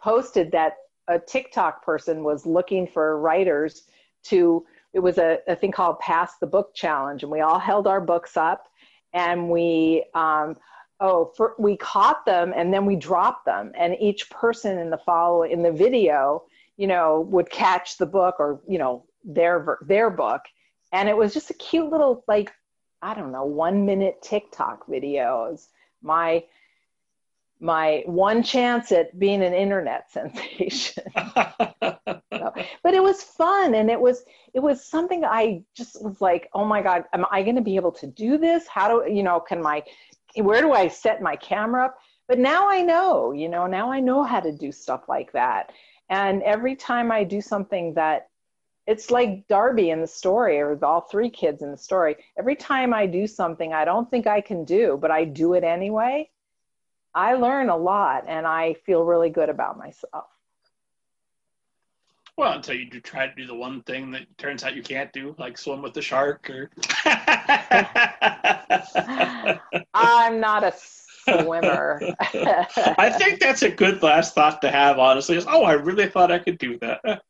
posted 0.00 0.52
that 0.52 0.76
a 1.08 1.18
TikTok 1.18 1.84
person 1.84 2.22
was 2.22 2.46
looking 2.46 2.86
for 2.86 3.18
writers 3.18 3.82
to, 4.24 4.64
it 4.92 5.00
was 5.00 5.18
a, 5.18 5.38
a 5.48 5.56
thing 5.56 5.72
called 5.72 5.98
Pass 5.98 6.38
the 6.38 6.46
Book 6.46 6.74
Challenge. 6.74 7.22
And 7.22 7.32
we 7.32 7.40
all 7.40 7.58
held 7.58 7.86
our 7.86 8.00
books 8.00 8.36
up 8.36 8.68
and 9.12 9.50
we 9.50 10.04
um, 10.14 10.56
oh 11.00 11.32
for, 11.36 11.54
we 11.58 11.76
caught 11.76 12.24
them 12.24 12.52
and 12.54 12.72
then 12.72 12.86
we 12.86 12.96
dropped 12.96 13.44
them 13.44 13.72
and 13.76 13.96
each 14.00 14.30
person 14.30 14.78
in 14.78 14.90
the 14.90 14.98
follow 14.98 15.42
in 15.42 15.62
the 15.62 15.72
video 15.72 16.44
you 16.80 16.86
know 16.86 17.20
would 17.28 17.50
catch 17.50 17.98
the 17.98 18.06
book 18.06 18.36
or 18.38 18.62
you 18.66 18.78
know 18.78 19.04
their 19.22 19.76
their 19.86 20.08
book. 20.08 20.40
And 20.92 21.10
it 21.10 21.16
was 21.16 21.34
just 21.34 21.50
a 21.50 21.54
cute 21.54 21.90
little 21.90 22.24
like 22.26 22.50
i 23.02 23.14
don't 23.14 23.32
know 23.32 23.44
one 23.44 23.84
minute 23.84 24.22
tiktok 24.22 24.86
videos. 24.86 25.66
My 26.02 26.44
my 27.60 28.02
one 28.06 28.42
chance 28.42 28.90
at 28.92 29.18
being 29.18 29.42
an 29.42 29.52
internet 29.52 30.10
sensation. 30.18 31.04
So, 31.14 32.54
but 32.82 32.94
it 32.94 33.02
was 33.02 33.22
fun 33.22 33.74
and 33.74 33.90
it 33.90 34.00
was 34.00 34.22
it 34.54 34.60
was 34.60 34.82
something 34.82 35.22
i 35.26 35.62
just 35.76 36.02
was 36.02 36.22
like 36.22 36.48
oh 36.54 36.64
my 36.64 36.80
god 36.80 37.04
am 37.12 37.26
i 37.30 37.42
going 37.42 37.56
to 37.56 37.68
be 37.70 37.76
able 37.76 37.92
to 37.92 38.06
do 38.06 38.38
this? 38.38 38.66
How 38.66 38.88
do 38.88 39.12
you 39.12 39.22
know 39.22 39.38
can 39.38 39.60
my 39.60 39.82
where 40.36 40.62
do 40.62 40.72
i 40.72 40.88
set 40.88 41.20
my 41.20 41.36
camera 41.36 41.86
up? 41.86 41.98
But 42.26 42.38
now 42.38 42.70
i 42.70 42.80
know 42.80 43.32
you 43.32 43.50
know 43.50 43.66
now 43.66 43.92
i 43.92 44.00
know 44.00 44.22
how 44.22 44.40
to 44.40 44.50
do 44.50 44.72
stuff 44.72 45.02
like 45.08 45.32
that 45.32 45.72
and 46.10 46.42
every 46.42 46.76
time 46.76 47.10
i 47.10 47.24
do 47.24 47.40
something 47.40 47.94
that 47.94 48.28
it's 48.86 49.10
like 49.10 49.46
darby 49.48 49.90
in 49.90 50.00
the 50.00 50.06
story 50.06 50.58
or 50.58 50.78
all 50.84 51.00
three 51.00 51.30
kids 51.30 51.62
in 51.62 51.70
the 51.70 51.78
story 51.78 52.16
every 52.38 52.56
time 52.56 52.92
i 52.92 53.06
do 53.06 53.26
something 53.26 53.72
i 53.72 53.84
don't 53.84 54.10
think 54.10 54.26
i 54.26 54.40
can 54.40 54.64
do 54.64 54.98
but 55.00 55.10
i 55.10 55.24
do 55.24 55.54
it 55.54 55.64
anyway 55.64 56.28
I 57.14 57.34
learn 57.34 57.68
a 57.70 57.76
lot 57.76 58.24
and 58.28 58.46
I 58.46 58.74
feel 58.86 59.02
really 59.04 59.30
good 59.30 59.48
about 59.48 59.78
myself. 59.78 60.26
Well, 62.36 62.52
until 62.52 62.76
you 62.76 62.88
do 62.88 63.00
try 63.00 63.26
to 63.26 63.34
do 63.34 63.46
the 63.46 63.54
one 63.54 63.82
thing 63.82 64.12
that 64.12 64.22
turns 64.38 64.64
out 64.64 64.74
you 64.74 64.82
can't 64.82 65.12
do, 65.12 65.34
like 65.38 65.58
swim 65.58 65.82
with 65.82 65.92
the 65.92 66.00
shark 66.00 66.48
or 66.48 66.70
I'm 69.92 70.40
not 70.40 70.64
a 70.64 70.72
swimmer. 71.42 72.00
I 72.98 73.10
think 73.10 73.40
that's 73.40 73.62
a 73.62 73.70
good 73.70 74.02
last 74.02 74.34
thought 74.34 74.60
to 74.62 74.70
have, 74.70 74.98
honestly. 74.98 75.36
Is 75.36 75.46
oh, 75.48 75.64
I 75.64 75.72
really 75.72 76.08
thought 76.08 76.30
I 76.30 76.38
could 76.38 76.58
do 76.58 76.78
that. 76.78 77.22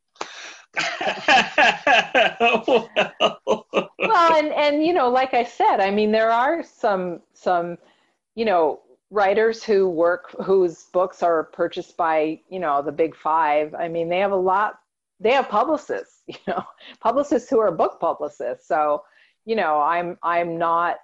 well. 2.41 2.89
well, 3.99 4.37
and 4.37 4.53
and 4.53 4.85
you 4.85 4.93
know, 4.93 5.09
like 5.09 5.35
I 5.35 5.45
said, 5.45 5.79
I 5.81 5.91
mean, 5.91 6.13
there 6.13 6.31
are 6.31 6.63
some 6.63 7.21
some 7.35 7.79
you 8.35 8.45
know 8.45 8.81
writers 9.11 9.65
who 9.65 9.89
work 9.89 10.31
whose 10.43 10.85
books 10.93 11.23
are 11.23 11.45
purchased 11.45 11.97
by 11.97 12.41
you 12.49 12.61
know 12.61 12.81
the 12.81 12.93
big 12.93 13.15
five 13.17 13.75
i 13.75 13.89
mean 13.89 14.09
they 14.09 14.21
have 14.21 14.31
a 14.31 14.37
lot 14.37 14.79
they 15.19 15.33
have 15.33 15.49
publicists 15.49 16.23
you 16.27 16.37
know 16.47 16.63
publicists 17.01 17.51
who 17.51 17.59
are 17.59 17.73
book 17.73 17.99
publicists 18.01 18.69
so 18.69 19.03
you 19.45 19.57
know 19.57 19.81
i'm 19.81 20.17
i'm 20.23 20.57
not 20.57 20.99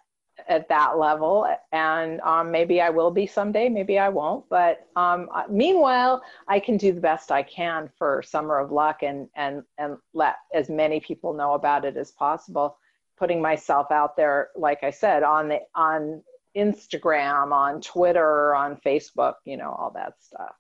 at 0.49 0.69
that 0.69 0.99
level. 0.99 1.47
And 1.73 2.21
um, 2.21 2.51
maybe 2.51 2.81
i 2.81 2.91
will 2.91 3.11
be 3.11 3.27
someday 3.27 3.69
maybe 3.69 3.99
i 3.99 4.09
won't. 4.09 4.49
But 4.49 4.87
um, 4.97 5.29
meanwhile 5.49 6.23
i 6.49 6.61
can 6.61 6.77
do 6.77 6.93
the 6.93 7.01
best 7.01 7.33
i 7.33 7.43
can 7.43 7.91
for 7.99 8.23
summer 8.23 8.59
of 8.59 8.71
luck 8.73 9.03
and 9.03 9.29
and 9.35 9.63
and 9.79 9.97
let 10.13 10.37
as 10.55 10.69
many 10.69 11.01
people 11.01 11.33
know 11.33 11.55
about 11.55 11.85
it 11.85 11.97
as 11.97 12.11
possible. 12.11 12.79
Putting 13.19 13.41
myself 13.41 13.91
out 13.91 14.17
there 14.17 14.51
like 14.57 14.83
i 14.85 14.91
said 14.91 15.23
on 15.23 15.49
the 15.49 15.61
on 15.75 16.23
Instagram, 16.57 17.53
on 17.53 17.81
Twitter, 17.81 18.55
on 18.55 18.77
Facebook, 18.77 19.35
you 19.45 19.57
know, 19.57 19.71
all 19.71 19.93
that 19.95 20.15
stuff. 20.21 20.55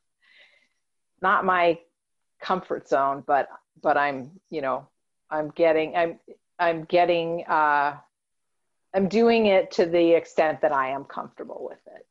Not 1.23 1.45
my 1.45 1.79
comfort 2.41 2.89
zone, 2.89 3.25
but 3.27 3.49
but 3.83 3.97
I'm, 3.97 4.33
you 4.51 4.61
know, 4.61 4.87
I'm 5.31 5.51
getting 5.51 5.97
I'm 5.97 6.21
I'm 6.59 6.85
getting 6.85 7.45
uh 7.47 7.97
I'm 8.97 9.09
doing 9.09 9.45
it 9.45 9.71
to 9.73 9.85
the 9.85 10.13
extent 10.13 10.63
that 10.63 10.73
I 10.73 10.89
am 10.89 11.05
comfortable 11.05 11.69
with 11.69 11.81
it. 11.95 12.07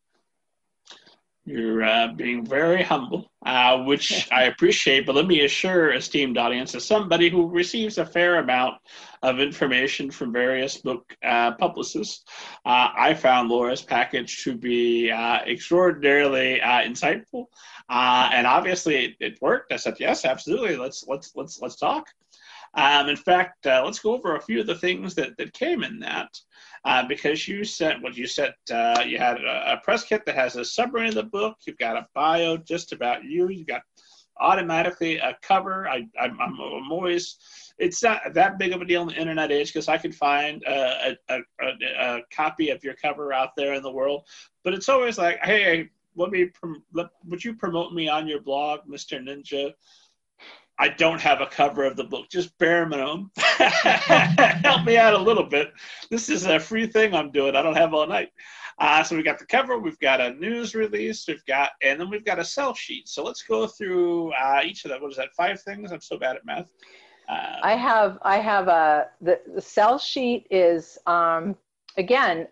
You're 1.44 1.84
uh, 1.84 2.14
being 2.14 2.46
very 2.46 2.84
humble, 2.84 3.32
uh, 3.44 3.84
which 3.84 4.28
I 4.32 4.44
appreciate. 4.44 5.08
But 5.08 5.16
let 5.16 5.26
me 5.26 5.46
assure 5.46 5.94
esteemed 5.94 6.38
audience, 6.38 6.76
as 6.76 6.86
somebody 6.86 7.30
who 7.30 7.50
receives 7.50 7.98
a 7.98 8.06
fair 8.06 8.38
amount 8.38 8.76
of 9.24 9.40
information 9.40 10.12
from 10.12 10.32
various 10.32 10.78
book 10.78 11.16
uh, 11.24 11.54
publicists, 11.54 12.24
uh, 12.66 12.90
I 12.96 13.16
found 13.16 13.50
Laura's 13.50 13.82
package 13.82 14.44
to 14.44 14.56
be 14.56 15.10
uh, 15.10 15.40
extraordinarily 15.48 16.62
uh, 16.62 16.82
insightful, 16.82 17.46
and 17.90 18.46
obviously 18.46 19.06
it, 19.06 19.16
it, 19.20 19.42
worked. 19.42 19.74
I 19.74 19.78
said, 19.78 19.96
"Yes, 20.00 20.24
absolutely. 20.24 20.78
Let's 20.78 21.04
let's 21.08 21.32
let's 21.36 21.60
let's 21.62 21.78
talk." 21.78 22.06
Um, 22.76 23.08
in 23.10 23.16
fact, 23.16 23.66
let's 23.66 24.00
go 24.00 24.14
over 24.14 24.36
a 24.36 24.42
few 24.42 24.60
of 24.60 24.68
the 24.68 24.76
things 24.76 25.16
that 25.16 25.36
that 25.38 25.54
came 25.54 25.84
in 25.84 26.00
that 26.00 26.30
uh, 26.86 27.06
because 27.08 27.48
you 27.48 27.64
sent 27.64 28.02
what 28.02 28.16
you 28.16 28.28
sent. 28.28 28.54
Uh, 28.72 29.04
you 29.06 29.18
had 29.18 29.38
a, 29.42 29.74
a, 29.74 29.82
press 29.84 30.04
kit 30.04 30.26
that 30.26 30.36
has 30.36 30.56
a 30.56 30.64
summary 30.64 31.10
of 31.10 31.16
the 31.16 31.24
book. 31.24 31.58
You've 31.66 31.80
got 31.80 31.98
a 31.98 32.08
bio 32.14 32.58
just 32.58 32.94
about 32.94 33.24
you. 33.24 33.50
You've 33.50 33.68
got 33.68 33.82
automatically 34.40 35.18
a 35.18 35.36
cover. 35.42 35.90
I, 35.90 36.08
I'm, 36.20 36.40
I'm 36.40 36.92
always 36.92 37.38
it's 37.78 38.04
not 38.04 38.34
that 38.34 38.58
big 38.58 38.72
of 38.72 38.82
a 38.82 38.86
deal 38.86 39.02
in 39.02 39.10
the 39.10 39.20
internet 39.20 39.52
age 39.52 39.74
because 39.74 39.88
I 39.88 39.98
could 39.98 40.16
find 40.16 40.64
a, 40.64 41.18
a, 41.30 41.40
a, 42.00 42.20
copy 42.32 42.70
of 42.70 42.84
your 42.84 42.94
cover 42.94 43.34
out 43.34 43.56
there 43.58 43.74
in 43.74 43.84
the 43.84 43.92
world. 43.92 44.26
But 44.64 44.74
it's 44.74 44.88
always 44.88 45.18
like, 45.18 45.40
hey, 45.44 45.90
let 46.16 46.32
me, 46.32 46.52
let, 46.94 47.08
would 47.26 47.44
you 47.44 47.54
promote 47.54 47.94
me 47.94 48.08
on 48.08 48.28
your 48.28 48.42
blog, 48.42 48.82
Mr. 48.90 49.20
Ninja? 49.22 49.74
I 50.78 50.90
don't 50.90 51.22
have 51.22 51.42
a 51.42 51.46
cover 51.46 51.86
of 51.86 51.96
the 51.96 52.04
book, 52.04 52.30
just 52.30 52.58
bare 52.58 52.86
minimum. 52.86 53.32
Help 53.38 54.86
me 54.86 54.98
out 54.98 55.14
a 55.14 55.18
little 55.18 55.46
bit. 55.46 55.72
This 56.10 56.30
is 56.30 56.46
a 56.46 56.60
free 56.60 56.88
thing 56.88 57.14
I'm 57.14 57.32
doing. 57.32 57.56
I 57.56 57.62
don't 57.62 57.78
have 57.78 57.94
all 57.94 58.08
night. 58.08 58.30
Uh, 58.78 59.02
so 59.02 59.16
we 59.16 59.24
got 59.24 59.40
the 59.40 59.46
cover, 59.46 59.78
we've 59.78 60.00
got 60.00 60.20
a 60.20 60.34
news 60.34 60.76
release, 60.76 61.26
we've 61.28 61.46
got, 61.46 61.70
and 61.82 62.00
then 62.00 62.10
we've 62.10 62.26
got 62.26 62.40
a 62.40 62.44
sell 62.44 62.74
sheet. 62.74 63.08
So 63.08 63.24
let's 63.24 63.42
go 63.42 63.68
through 63.68 64.34
uh, 64.34 64.62
each 64.66 64.84
of 64.84 64.92
them. 64.92 65.02
What 65.02 65.12
is 65.12 65.18
that? 65.18 65.34
Five 65.36 65.62
things. 65.62 65.94
I'm 65.94 66.02
so 66.02 66.18
bad 66.18 66.36
at 66.36 66.46
math. 66.46 66.66
Uh, 67.30 67.60
I 67.64 67.76
have, 67.76 68.20
I 68.22 68.38
have 68.38 68.68
a 68.68 69.08
the, 69.22 69.40
the 69.56 69.62
sell 69.62 69.98
sheet 69.98 70.46
is 70.52 70.98
um, 71.08 71.56
again. 71.98 72.48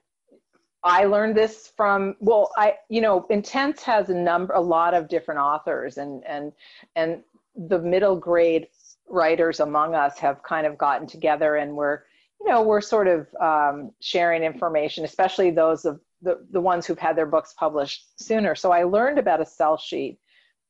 I 0.86 1.06
learned 1.06 1.38
this 1.38 1.72
from 1.78 2.16
well, 2.20 2.52
I 2.58 2.76
you 2.90 3.00
know, 3.00 3.26
Intense 3.30 3.84
has 3.84 4.10
a 4.10 4.14
number, 4.14 4.54
a 4.54 4.60
lot 4.60 4.94
of 4.94 5.08
different 5.08 5.40
authors, 5.40 5.98
and 5.98 6.26
and 6.26 6.52
and 6.96 7.22
the 7.56 7.80
middle 7.80 8.16
grade 8.16 8.68
writers 9.08 9.60
among 9.60 9.96
us 9.96 10.18
have 10.18 10.42
kind 10.44 10.66
of 10.66 10.78
gotten 10.78 11.08
together 11.08 11.58
and 11.58 11.76
we're 11.76 12.02
you 12.42 12.50
know 12.50 12.62
we're 12.62 12.82
sort 12.82 13.08
of 13.08 13.28
um, 13.40 13.92
sharing 14.02 14.44
information 14.44 15.04
especially 15.06 15.52
those 15.52 15.86
of 15.86 16.00
the, 16.22 16.46
the 16.52 16.62
ones 16.62 16.86
who've 16.86 16.98
had 16.98 17.18
their 17.18 17.26
books 17.26 17.54
published 17.58 18.22
sooner. 18.22 18.56
So 18.56 18.72
i 18.72 18.84
learned 18.84 19.20
about 19.20 19.42
a 19.42 19.46
sell 19.46 19.78
sheet 19.78 20.20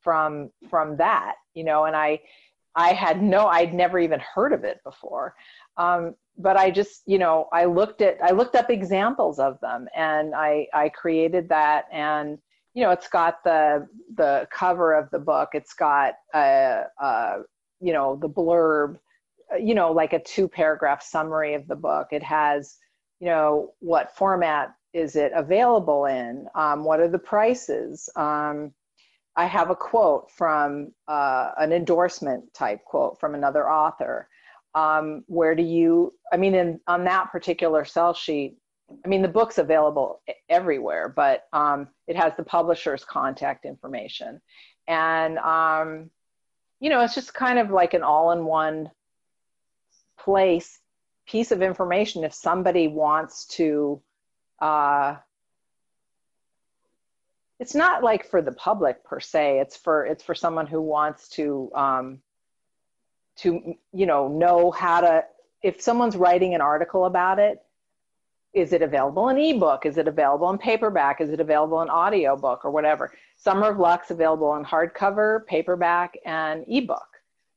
from 0.02 0.50
from 0.70 0.98
that 0.98 1.36
you 1.54 1.64
know 1.64 1.86
and 1.86 1.96
i 1.96 2.20
i 2.76 2.92
had 2.92 3.24
no 3.24 3.48
i'd 3.48 3.74
never 3.74 3.98
even 4.00 4.20
heard 4.20 4.52
of 4.52 4.64
it 4.64 4.80
before. 4.84 5.36
Um, 5.78 6.16
but 6.38 6.58
i 6.58 6.72
just 6.72 7.04
you 7.06 7.20
know 7.20 7.48
i 7.54 7.66
looked 7.66 8.02
at 8.02 8.18
i 8.24 8.32
looked 8.32 8.56
up 8.56 8.70
examples 8.70 9.40
of 9.40 9.60
them 9.62 9.88
and 9.96 10.34
i 10.34 10.68
i 10.74 10.90
created 10.90 11.48
that 11.50 11.86
and 11.92 12.40
you 12.74 12.84
know, 12.84 12.92
it's 12.92 13.08
got 13.08 13.44
the 13.44 13.88
the 14.16 14.48
cover 14.52 14.94
of 14.94 15.10
the 15.12 15.20
book. 15.20 15.50
It's 15.54 15.74
got 15.74 16.16
a, 16.34 16.86
you 17.80 17.94
know 17.94 18.16
the 18.16 18.30
blurb, 18.30 18.98
you 19.60 19.76
know, 19.76 19.92
like 19.92 20.14
a 20.14 20.20
two 20.20 20.48
paragraph 20.48 21.04
summary 21.04 21.54
of 21.54 21.68
the 21.68 21.76
book. 21.76 22.08
It 22.12 22.24
has 22.24 22.78
you 23.20 23.28
know 23.28 23.74
what 23.80 24.16
format 24.16 24.76
is 24.94 25.16
it 25.16 25.32
available 25.36 26.06
in? 26.06 26.48
Um, 26.56 26.84
what 26.84 27.00
are 27.00 27.08
the 27.10 27.20
prices? 27.20 28.10
Um, 28.16 28.74
I 29.36 29.46
have 29.46 29.70
a 29.72 29.76
quote 29.76 30.30
from 30.32 30.92
uh, 31.08 31.52
an 31.58 31.74
endorsement 31.74 32.54
type 32.54 32.84
quote 32.86 33.20
from 33.20 33.34
another 33.34 33.70
author. 33.70 34.30
Um, 34.76 35.24
where 35.28 35.56
do 35.56 35.64
you? 35.64 36.14
I 36.32 36.38
mean, 36.38 36.56
in 36.56 36.80
on 36.88 37.04
that 37.06 37.32
particular 37.32 37.86
sell 37.86 38.14
sheet, 38.14 38.58
I 39.04 39.08
mean, 39.08 39.22
the 39.22 39.28
book's 39.28 39.58
available 39.58 40.22
everywhere, 40.50 41.10
but 41.10 41.48
um, 41.54 41.88
it 42.08 42.16
has 42.16 42.34
the 42.36 42.44
publisher's 42.44 43.04
contact 43.04 43.66
information. 43.66 44.42
And, 44.88 45.38
um, 45.40 46.10
you 46.80 46.90
know, 46.90 47.02
it's 47.02 47.16
just 47.16 47.34
kind 47.34 47.60
of 47.60 47.72
like 47.72 47.94
an 47.94 48.04
all 48.04 48.32
in 48.32 48.46
one 48.46 48.92
place 50.20 50.80
piece 51.26 51.52
of 51.52 51.62
information 51.62 52.24
if 52.24 52.34
somebody 52.34 52.88
wants 52.88 53.46
to. 53.46 54.02
Uh, 54.60 55.16
it's 57.60 57.76
not 57.76 58.04
like 58.04 58.30
for 58.30 58.42
the 58.42 58.52
public 58.52 59.04
per 59.04 59.20
se. 59.20 59.60
It's 59.60 59.78
for 59.78 60.06
it's 60.06 60.24
for 60.24 60.36
someone 60.36 60.68
who 60.68 60.82
wants 60.82 61.30
to 61.30 61.72
um, 61.74 62.20
to 63.38 63.76
you 63.94 64.06
know 64.06 64.28
know 64.28 64.72
how 64.72 65.02
to. 65.02 65.24
If 65.62 65.82
someone's 65.82 66.18
writing 66.18 66.56
an 66.56 66.62
article 66.62 67.06
about 67.06 67.40
it, 67.40 67.60
is 68.54 68.72
it 68.74 68.82
available 68.82 69.30
in 69.30 69.38
ebook? 69.38 69.86
Is 69.86 69.98
it 69.98 70.08
available 70.08 70.50
in 70.50 70.58
paperback? 70.58 71.22
Is 71.22 71.30
it 71.30 71.40
available 71.40 71.82
in 71.82 71.90
audiobook 71.90 72.64
or 72.64 72.72
whatever? 72.72 73.12
Summer 73.38 73.70
of 73.70 73.80
Luck's 73.80 74.12
available 74.12 74.56
in 74.56 74.64
hardcover, 74.64 75.46
paperback, 75.48 76.18
and 76.26 76.64
ebook. 76.68 77.08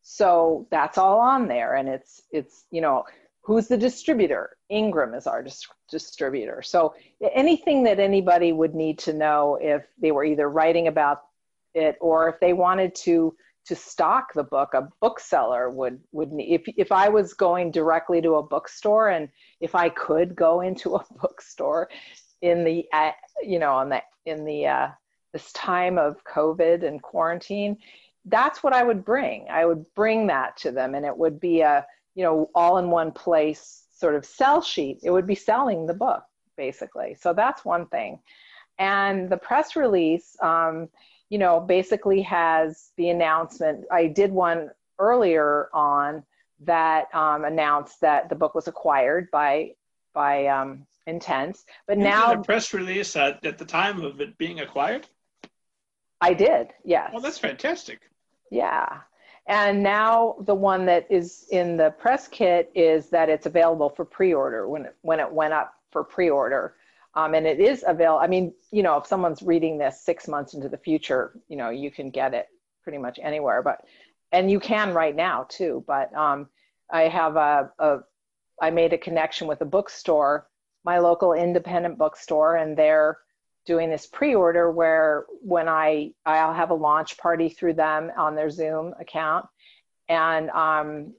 So 0.03 0.67
that's 0.71 0.99
all 0.99 1.19
on 1.19 1.49
there. 1.49 1.75
And 1.75 1.89
it's, 1.89 2.23
it's 2.31 2.65
you 2.71 2.81
know, 2.81 3.05
who's 3.43 3.69
the 3.69 3.77
distributor? 3.77 4.57
Ingram 4.71 5.15
is 5.15 5.27
our 5.27 5.43
dis- 5.43 5.69
distributor. 5.91 6.63
So 6.63 6.95
anything 7.33 7.85
that 7.85 8.01
anybody 8.01 8.53
would 8.53 8.75
need 8.75 8.99
to 9.01 9.13
know 9.13 9.59
if 9.61 9.85
they 10.01 10.13
were 10.13 10.25
either 10.25 10.49
writing 10.49 10.89
about 10.89 11.23
it 11.75 11.97
or 12.01 12.29
if 12.29 12.41
they 12.41 12.55
wanted 12.55 12.95
to 12.95 13.37
to 13.67 13.75
stock 13.75 14.33
the 14.33 14.45
book 14.45 14.75
a 14.75 14.89
bookseller 15.01 15.71
would 15.71 16.01
would 16.13 16.33
need 16.33 16.55
if 16.55 16.63
if 16.77 16.93
I 16.93 17.09
was 17.09 17.35
going 17.35 17.71
directly 17.71 18.21
to 18.23 18.37
a 18.37 18.43
bookstore 18.43 19.09
and 19.09 19.29
if 19.61 19.75
I 19.75 19.89
could 19.89 20.37
go 20.37 20.61
into 20.61 20.97
a 20.97 21.05
bookstore 21.21 21.89
in 22.43 22.65
the 22.65 22.87
uh, 22.93 23.13
you 23.43 23.59
know 23.59 23.75
on 23.75 23.89
the 23.89 24.03
in 24.25 24.45
the 24.45 24.67
uh, 24.67 24.89
this 25.33 25.53
time 25.53 25.99
of 25.99 26.23
COVID 26.25 26.85
and 26.87 27.03
quarantine 27.03 27.79
that's 28.29 28.63
what 28.63 28.73
I 28.73 28.83
would 28.83 29.05
bring. 29.05 29.47
I 29.49 29.65
would 29.65 29.87
bring 29.95 30.27
that 30.27 30.57
to 30.59 30.73
them 30.73 30.95
and 30.95 31.07
it 31.07 31.17
would 31.17 31.41
be 31.41 31.61
a 31.61 31.87
you 32.15 32.25
know 32.25 32.51
all 32.55 32.79
in 32.79 32.91
one 32.91 33.13
place 33.13 33.85
sort 33.93 34.15
of 34.15 34.25
sell 34.25 34.61
sheet. 34.61 35.01
It 35.03 35.11
would 35.11 35.27
be 35.27 35.35
selling 35.35 35.87
the 35.87 35.95
book 35.95 36.23
basically. 36.57 37.17
So 37.21 37.33
that's 37.33 37.65
one 37.65 37.87
thing. 37.87 38.21
And 38.79 39.31
the 39.31 39.37
press 39.37 39.77
release 39.77 40.37
um, 40.43 40.89
you 41.29 41.39
know, 41.39 41.61
basically 41.61 42.23
has 42.23 42.91
the 42.97 43.11
announcement. 43.11 43.85
I 43.91 44.07
did 44.07 44.31
one 44.33 44.71
earlier 44.99 45.69
on 45.73 46.23
that 46.61 47.15
um, 47.15 47.45
announced 47.45 48.01
that 48.01 48.29
the 48.29 48.35
book 48.35 48.55
was 48.55 48.69
acquired 48.69 49.31
by 49.31 49.73
by 50.13 50.47
um, 50.47 50.87
Intense, 51.07 51.65
but 51.87 51.99
you 51.99 52.05
now 52.05 52.33
a 52.33 52.43
press 52.43 52.73
release 52.73 53.15
at, 53.15 53.45
at 53.45 53.59
the 53.59 53.65
time 53.65 54.03
of 54.03 54.21
it 54.21 54.37
being 54.39 54.61
acquired. 54.61 55.07
I 56.21 56.33
did, 56.33 56.73
yes. 56.85 57.11
Well, 57.13 57.23
that's 57.23 57.39
fantastic. 57.39 58.01
Yeah, 58.51 59.01
and 59.47 59.83
now 59.83 60.37
the 60.41 60.55
one 60.55 60.87
that 60.87 61.07
is 61.11 61.47
in 61.51 61.77
the 61.77 61.91
press 61.91 62.27
kit 62.27 62.73
is 62.75 63.11
that 63.11 63.29
it's 63.29 63.47
available 63.47 63.91
for 63.91 64.05
pre-order 64.05 64.69
when 64.69 64.87
it, 64.87 64.97
when 65.03 65.21
it 65.21 65.31
went 65.31 65.53
up 65.53 65.75
for 65.93 66.03
pre-order 66.03 66.75
um, 67.17 67.33
and 67.35 67.47
it 67.47 67.59
is 67.59 67.83
available. 67.87 68.21
I 68.21 68.27
mean, 68.27 68.53
you 68.71 68.83
know, 68.83 68.99
if 68.99 69.07
someone's 69.07 69.43
reading 69.43 69.79
this 69.79 70.03
six 70.03 70.29
months 70.29 70.53
into 70.53 70.69
the 70.69 70.77
future, 70.77 71.41
you 71.49 71.57
know, 71.57 71.71
you 71.71 71.91
can 71.91 72.11
get 72.11 72.35
it 72.35 72.47
pretty 72.83 72.99
much 72.99 73.19
anywhere. 73.21 73.63
But 73.63 73.81
and 74.33 74.51
you 74.51 74.61
can 74.61 74.93
right 74.93 75.17
now 75.17 75.47
too. 75.49 75.83
But 75.87 76.15
um, 76.15 76.49
I 76.93 77.03
have 77.03 77.37
a, 77.37 77.71
a 77.79 77.99
I 78.61 78.71
made 78.71 78.93
a 78.93 78.99
connection 78.99 79.47
with 79.47 79.63
a 79.63 79.65
bookstore, 79.65 80.47
my 80.85 80.99
local 80.99 81.33
independent 81.33 81.97
bookstore, 81.97 82.57
and 82.57 82.77
they're 82.77 83.19
doing 83.65 83.91
this 83.91 84.07
pre-order 84.07 84.71
where 84.71 85.25
when 85.41 85.69
I 85.69 86.13
I'll 86.27 86.53
have 86.53 86.71
a 86.71 86.75
launch 86.75 87.17
party 87.17 87.49
through 87.49 87.75
them 87.75 88.13
on 88.19 88.35
their 88.35 88.51
Zoom 88.51 88.93
account, 89.01 89.47
and 90.11 90.51
um, 90.51 91.15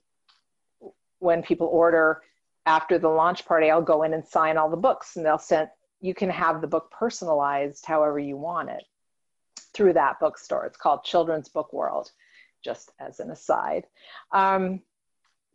when 1.18 1.42
people 1.42 1.68
order 1.68 2.22
after 2.68 3.00
the 3.00 3.10
launch 3.10 3.48
party, 3.48 3.72
I'll 3.72 3.82
go 3.82 4.04
in 4.04 4.14
and 4.14 4.28
sign 4.28 4.58
all 4.58 4.70
the 4.70 4.78
books, 4.78 5.16
and 5.16 5.26
they'll 5.26 5.40
send 5.40 5.70
you 6.00 6.14
can 6.14 6.30
have 6.30 6.62
the 6.62 6.68
book 6.68 6.92
personalized 6.92 7.86
however 7.86 8.20
you 8.20 8.38
want 8.38 8.70
it 8.70 8.84
through 9.74 9.94
that 9.94 10.20
bookstore. 10.20 10.66
It's 10.66 10.78
called 10.78 11.04
Children's 11.04 11.50
Book 11.50 11.74
World, 11.74 12.12
just 12.64 12.92
as 13.00 13.20
an 13.20 13.32
aside. 13.32 13.86
Um, 14.32 14.82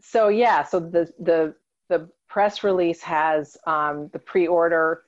so 0.00 0.28
yeah, 0.28 0.62
so 0.64 0.80
the 0.80 1.12
the 1.20 1.54
the 1.88 2.08
press 2.28 2.64
release 2.64 3.02
has 3.02 3.56
um, 3.66 4.08
the 4.12 4.18
pre-order 4.18 5.02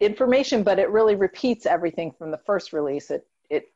information, 0.00 0.62
but 0.62 0.78
it 0.78 0.90
really 0.90 1.14
repeats 1.14 1.66
everything 1.66 2.12
from 2.12 2.30
the 2.30 2.38
first 2.38 2.72
release. 2.72 3.10
It 3.10 3.26
it 3.50 3.72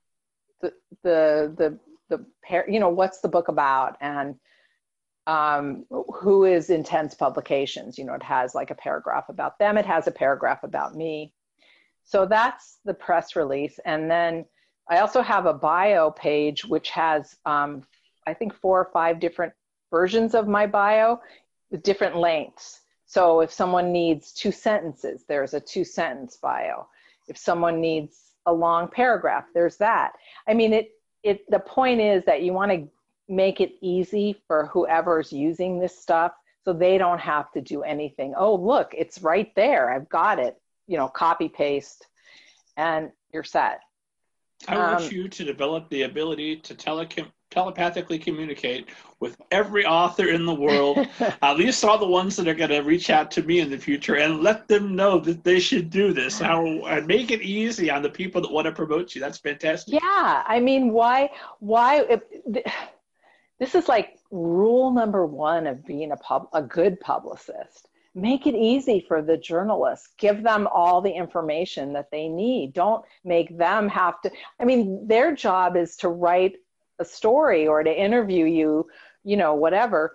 the 0.60 0.72
the 1.02 1.54
the 1.56 1.78
the 2.08 2.24
pair, 2.42 2.68
you 2.68 2.80
know, 2.80 2.88
what's 2.88 3.20
the 3.20 3.28
book 3.28 3.48
about 3.48 3.96
and 4.00 4.36
um, 5.28 5.84
who 5.90 6.44
is 6.44 6.70
Intense 6.70 7.14
Publications. 7.14 7.98
You 7.98 8.04
know, 8.04 8.14
it 8.14 8.22
has 8.22 8.54
like 8.54 8.70
a 8.70 8.74
paragraph 8.74 9.28
about 9.28 9.58
them, 9.58 9.78
it 9.78 9.86
has 9.86 10.08
a 10.08 10.10
paragraph 10.10 10.64
about 10.64 10.96
me. 10.96 11.32
So 12.04 12.24
that's 12.24 12.78
the 12.86 12.94
press 12.94 13.36
release. 13.36 13.78
And 13.84 14.10
then 14.10 14.46
I 14.88 15.00
also 15.00 15.20
have 15.20 15.44
a 15.44 15.52
bio 15.52 16.10
page 16.10 16.64
which 16.64 16.88
has, 16.90 17.36
um, 17.44 17.82
I 18.26 18.32
think, 18.32 18.54
four 18.54 18.80
or 18.80 18.90
five 18.90 19.20
different 19.20 19.52
versions 19.90 20.34
of 20.34 20.48
my 20.48 20.66
bio 20.66 21.20
with 21.70 21.82
different 21.82 22.16
lengths. 22.16 22.80
So 23.04 23.40
if 23.40 23.52
someone 23.52 23.92
needs 23.92 24.32
two 24.32 24.52
sentences, 24.52 25.24
there's 25.28 25.52
a 25.52 25.60
two 25.60 25.84
sentence 25.84 26.38
bio. 26.40 26.88
If 27.28 27.36
someone 27.36 27.82
needs 27.82 28.32
a 28.46 28.52
long 28.52 28.88
paragraph, 28.88 29.44
there's 29.52 29.76
that. 29.76 30.12
I 30.46 30.54
mean, 30.54 30.72
it, 30.72 30.92
it, 31.22 31.50
the 31.50 31.58
point 31.58 32.00
is 32.00 32.24
that 32.24 32.42
you 32.42 32.54
want 32.54 32.70
to 32.72 32.88
make 33.28 33.60
it 33.60 33.72
easy 33.80 34.40
for 34.46 34.66
whoever's 34.66 35.32
using 35.32 35.78
this 35.78 35.98
stuff 35.98 36.32
so 36.64 36.72
they 36.72 36.98
don't 36.98 37.20
have 37.20 37.50
to 37.52 37.60
do 37.60 37.82
anything. 37.82 38.34
Oh, 38.36 38.54
look, 38.54 38.94
it's 38.96 39.22
right 39.22 39.54
there. 39.54 39.90
I've 39.90 40.08
got 40.08 40.38
it. 40.38 40.56
You 40.86 40.96
know, 40.96 41.08
copy 41.08 41.48
paste 41.48 42.06
and 42.76 43.10
you're 43.32 43.44
set. 43.44 43.80
I 44.66 44.76
want 44.76 45.02
um, 45.02 45.10
you 45.12 45.28
to 45.28 45.44
develop 45.44 45.88
the 45.88 46.02
ability 46.02 46.56
to 46.56 46.74
telecom- 46.74 47.30
telepathically 47.50 48.18
communicate 48.18 48.88
with 49.20 49.36
every 49.50 49.84
author 49.84 50.28
in 50.28 50.44
the 50.44 50.54
world, 50.54 51.06
at 51.42 51.56
least 51.56 51.84
all 51.84 51.98
the 51.98 52.06
ones 52.06 52.36
that 52.36 52.48
are 52.48 52.54
going 52.54 52.70
to 52.70 52.80
reach 52.80 53.10
out 53.10 53.30
to 53.32 53.42
me 53.42 53.60
in 53.60 53.70
the 53.70 53.78
future, 53.78 54.16
and 54.16 54.42
let 54.42 54.66
them 54.66 54.96
know 54.96 55.18
that 55.20 55.44
they 55.44 55.60
should 55.60 55.90
do 55.90 56.12
this. 56.12 56.38
How 56.40 56.64
and 56.66 57.06
make 57.06 57.30
it 57.30 57.42
easy 57.42 57.90
on 57.90 58.02
the 58.02 58.10
people 58.10 58.40
that 58.42 58.50
want 58.50 58.66
to 58.66 58.72
promote 58.72 59.14
you. 59.14 59.20
That's 59.20 59.38
fantastic. 59.38 59.94
Yeah, 59.94 60.42
I 60.46 60.60
mean, 60.60 60.90
why? 60.90 61.30
Why? 61.60 62.18
This 63.58 63.74
is 63.74 63.88
like 63.88 64.18
rule 64.30 64.92
number 64.92 65.26
one 65.26 65.66
of 65.66 65.84
being 65.84 66.12
a 66.12 66.16
pub, 66.16 66.48
a 66.52 66.62
good 66.62 67.00
publicist. 67.00 67.88
Make 68.14 68.46
it 68.46 68.54
easy 68.54 69.04
for 69.06 69.22
the 69.22 69.36
journalists. 69.36 70.08
Give 70.16 70.42
them 70.42 70.68
all 70.72 71.00
the 71.00 71.10
information 71.10 71.92
that 71.92 72.10
they 72.10 72.28
need. 72.28 72.72
Don't 72.72 73.04
make 73.24 73.56
them 73.56 73.88
have 73.88 74.20
to. 74.22 74.30
I 74.58 74.64
mean, 74.64 75.06
their 75.06 75.34
job 75.34 75.76
is 75.76 75.96
to 75.96 76.08
write 76.08 76.56
a 76.98 77.04
story 77.04 77.66
or 77.66 77.82
to 77.82 78.00
interview 78.00 78.44
you, 78.44 78.88
you 79.24 79.36
know, 79.36 79.54
whatever, 79.54 80.14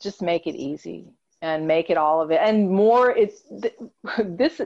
just 0.00 0.22
make 0.22 0.46
it 0.46 0.54
easy 0.54 1.08
and 1.42 1.66
make 1.66 1.90
it 1.90 1.96
all 1.96 2.22
of 2.22 2.30
it. 2.30 2.40
And 2.42 2.70
more, 2.70 3.10
it's 3.10 3.42
this 4.24 4.60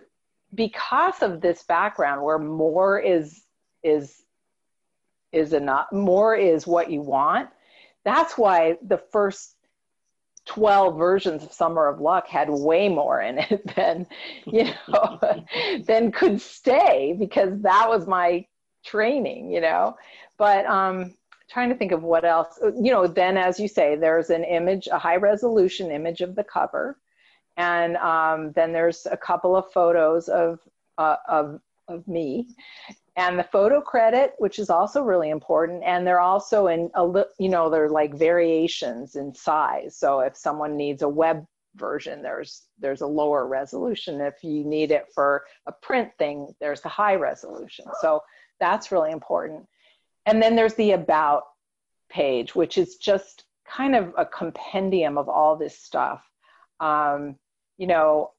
because 0.54 1.22
of 1.22 1.40
this 1.40 1.62
background 1.62 2.22
where 2.22 2.38
more 2.38 2.98
is 2.98 3.42
is 3.82 4.22
is 5.30 5.52
enough 5.52 5.86
more 5.92 6.34
is 6.34 6.66
what 6.66 6.90
you 6.90 7.02
want 7.02 7.50
that's 8.08 8.38
why 8.38 8.76
the 8.82 8.98
first 8.98 9.54
12 10.46 10.96
versions 10.96 11.42
of 11.42 11.52
summer 11.52 11.86
of 11.86 12.00
luck 12.00 12.26
had 12.26 12.48
way 12.48 12.88
more 12.88 13.20
in 13.20 13.38
it 13.38 13.62
than 13.76 14.06
you 14.46 14.70
know 14.88 15.20
than 15.86 16.10
could 16.10 16.40
stay 16.40 17.14
because 17.18 17.60
that 17.60 17.88
was 17.88 18.06
my 18.06 18.46
training 18.84 19.50
you 19.50 19.60
know 19.60 19.96
but 20.38 20.64
um, 20.66 21.14
trying 21.48 21.68
to 21.68 21.74
think 21.74 21.92
of 21.92 22.02
what 22.02 22.24
else. 22.24 22.58
You 22.62 22.92
know, 22.92 23.06
then 23.06 23.36
as 23.36 23.58
you 23.58 23.68
say, 23.68 23.96
there's 23.96 24.30
an 24.30 24.44
image, 24.44 24.88
a 24.90 24.98
high 24.98 25.16
resolution 25.16 25.90
image 25.90 26.20
of 26.20 26.34
the 26.34 26.44
cover, 26.44 26.98
and 27.56 27.96
um, 27.96 28.52
then 28.52 28.72
there's 28.72 29.06
a 29.10 29.16
couple 29.16 29.56
of 29.56 29.70
photos 29.72 30.28
of 30.28 30.60
uh, 30.98 31.16
of 31.28 31.60
of 31.88 32.06
me, 32.06 32.48
and 33.18 33.38
the 33.38 33.44
photo 33.44 33.80
credit, 33.80 34.32
which 34.38 34.58
is 34.58 34.70
also 34.70 35.02
really 35.02 35.30
important. 35.30 35.82
And 35.84 36.06
they're 36.06 36.20
also 36.20 36.68
in 36.68 36.90
a 36.94 37.24
you 37.38 37.48
know 37.48 37.68
they're 37.68 37.90
like 37.90 38.14
variations 38.14 39.16
in 39.16 39.34
size. 39.34 39.96
So 39.96 40.20
if 40.20 40.36
someone 40.36 40.76
needs 40.76 41.02
a 41.02 41.08
web 41.08 41.44
version 41.74 42.22
there's 42.22 42.62
there's 42.80 43.02
a 43.02 43.06
lower 43.06 43.46
resolution 43.46 44.20
if 44.20 44.42
you 44.42 44.64
need 44.64 44.90
it 44.90 45.04
for 45.14 45.44
a 45.66 45.72
print 45.72 46.10
thing 46.18 46.52
there's 46.60 46.80
the 46.80 46.88
high 46.88 47.14
resolution 47.14 47.84
so 48.00 48.20
that's 48.58 48.90
really 48.90 49.12
important 49.12 49.64
and 50.28 50.42
then 50.42 50.56
there's 50.56 50.74
the 50.74 50.92
about 50.92 51.44
page, 52.10 52.54
which 52.54 52.76
is 52.76 52.96
just 52.96 53.44
kind 53.66 53.96
of 53.96 54.12
a 54.18 54.26
compendium 54.26 55.16
of 55.16 55.28
all 55.28 55.56
this 55.56 55.78
stuff. 55.78 56.22
Um, 56.80 57.36
you 57.78 57.86
know, 57.86 58.32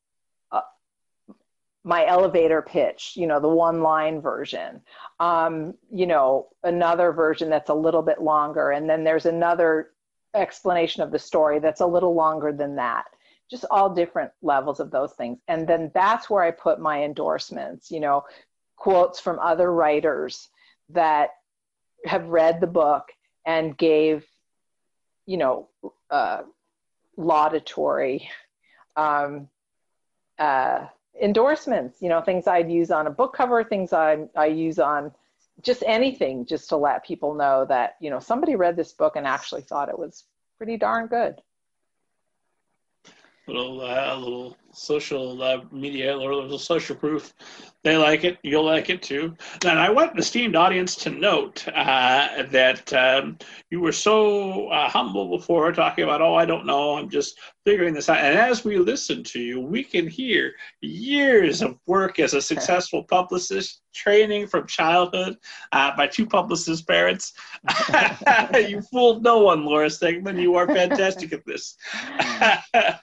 my 1.83 2.05
elevator 2.05 2.61
pitch, 2.61 3.13
you 3.15 3.25
know, 3.25 3.39
the 3.39 3.47
one 3.47 3.81
line 3.81 4.21
version, 4.21 4.81
um, 5.19 5.73
you 5.91 6.05
know, 6.05 6.47
another 6.63 7.11
version 7.13 7.49
that's 7.49 7.69
a 7.69 7.73
little 7.73 8.01
bit 8.01 8.21
longer. 8.21 8.71
And 8.71 8.89
then 8.89 9.03
there's 9.03 9.25
another 9.25 9.91
explanation 10.35 11.03
of 11.03 11.11
the 11.11 11.19
story 11.19 11.59
that's 11.59 11.81
a 11.81 11.87
little 11.87 12.13
longer 12.13 12.51
than 12.51 12.75
that. 12.75 13.05
Just 13.49 13.65
all 13.71 13.93
different 13.93 14.31
levels 14.41 14.79
of 14.79 14.91
those 14.91 15.13
things. 15.13 15.39
And 15.47 15.67
then 15.67 15.89
that's 15.93 16.29
where 16.29 16.43
I 16.43 16.51
put 16.51 16.79
my 16.79 17.03
endorsements, 17.03 17.89
you 17.89 17.99
know, 17.99 18.25
quotes 18.75 19.19
from 19.19 19.39
other 19.39 19.71
writers 19.71 20.49
that 20.89 21.29
have 22.05 22.27
read 22.27 22.61
the 22.61 22.67
book 22.67 23.09
and 23.45 23.77
gave, 23.77 24.25
you 25.25 25.37
know, 25.37 25.69
uh, 26.11 26.41
laudatory 27.17 28.29
um, 28.95 29.47
uh, 30.37 30.85
endorsements, 31.21 32.01
you 32.01 32.09
know, 32.09 32.21
things 32.21 32.47
I'd 32.47 32.71
use 32.71 32.91
on 32.91 33.07
a 33.07 33.11
book 33.11 33.33
cover, 33.33 33.63
things 33.63 33.93
I, 33.93 34.25
I 34.35 34.47
use 34.47 34.79
on 34.79 35.11
just 35.61 35.83
anything, 35.85 36.45
just 36.45 36.69
to 36.69 36.77
let 36.77 37.05
people 37.05 37.33
know 37.33 37.65
that, 37.67 37.95
you 37.99 38.09
know, 38.09 38.19
somebody 38.19 38.55
read 38.55 38.75
this 38.75 38.93
book 38.93 39.15
and 39.15 39.27
actually 39.27 39.61
thought 39.61 39.89
it 39.89 39.99
was 39.99 40.23
pretty 40.57 40.77
darn 40.77 41.07
good 41.07 41.41
little 43.49 43.81
uh, 43.81 44.15
little 44.15 44.57
social 44.71 45.41
uh, 45.41 45.61
media 45.71 46.17
or 46.17 46.33
little 46.33 46.59
social 46.59 46.95
proof. 46.95 47.33
They 47.83 47.95
like 47.95 48.25
it. 48.25 48.37
You'll 48.43 48.65
like 48.65 48.89
it 48.89 49.01
too. 49.01 49.35
And 49.65 49.79
I 49.79 49.89
want 49.89 50.13
the 50.13 50.19
esteemed 50.19 50.57
audience 50.57 50.95
to 50.97 51.09
note 51.09 51.65
uh, 51.69 52.43
that 52.51 52.91
um, 52.91 53.37
you 53.69 53.79
were 53.79 53.93
so 53.93 54.67
uh, 54.67 54.89
humble 54.89 55.37
before 55.37 55.71
talking 55.71 56.03
about, 56.03 56.21
oh, 56.21 56.35
I 56.35 56.45
don't 56.45 56.65
know, 56.65 56.97
I'm 56.97 57.09
just 57.09 57.39
figuring 57.63 57.93
this 57.93 58.09
out. 58.09 58.17
And 58.17 58.37
as 58.37 58.65
we 58.65 58.77
listen 58.77 59.23
to 59.23 59.39
you, 59.39 59.61
we 59.61 59.83
can 59.83 60.07
hear 60.07 60.53
years 60.81 61.61
of 61.61 61.77
work 61.85 62.19
as 62.19 62.33
a 62.33 62.41
successful 62.41 63.03
publicist, 63.03 63.81
training 63.93 64.47
from 64.47 64.67
childhood 64.67 65.37
uh, 65.71 65.95
by 65.95 66.07
two 66.07 66.25
publicist 66.25 66.85
parents. 66.85 67.33
you 68.53 68.81
fooled 68.91 69.23
no 69.23 69.39
one, 69.39 69.65
Laura 69.65 69.87
Stegman. 69.87 70.41
You 70.41 70.55
are 70.55 70.67
fantastic 70.67 71.31
at 71.31 71.45
this. 71.45 71.75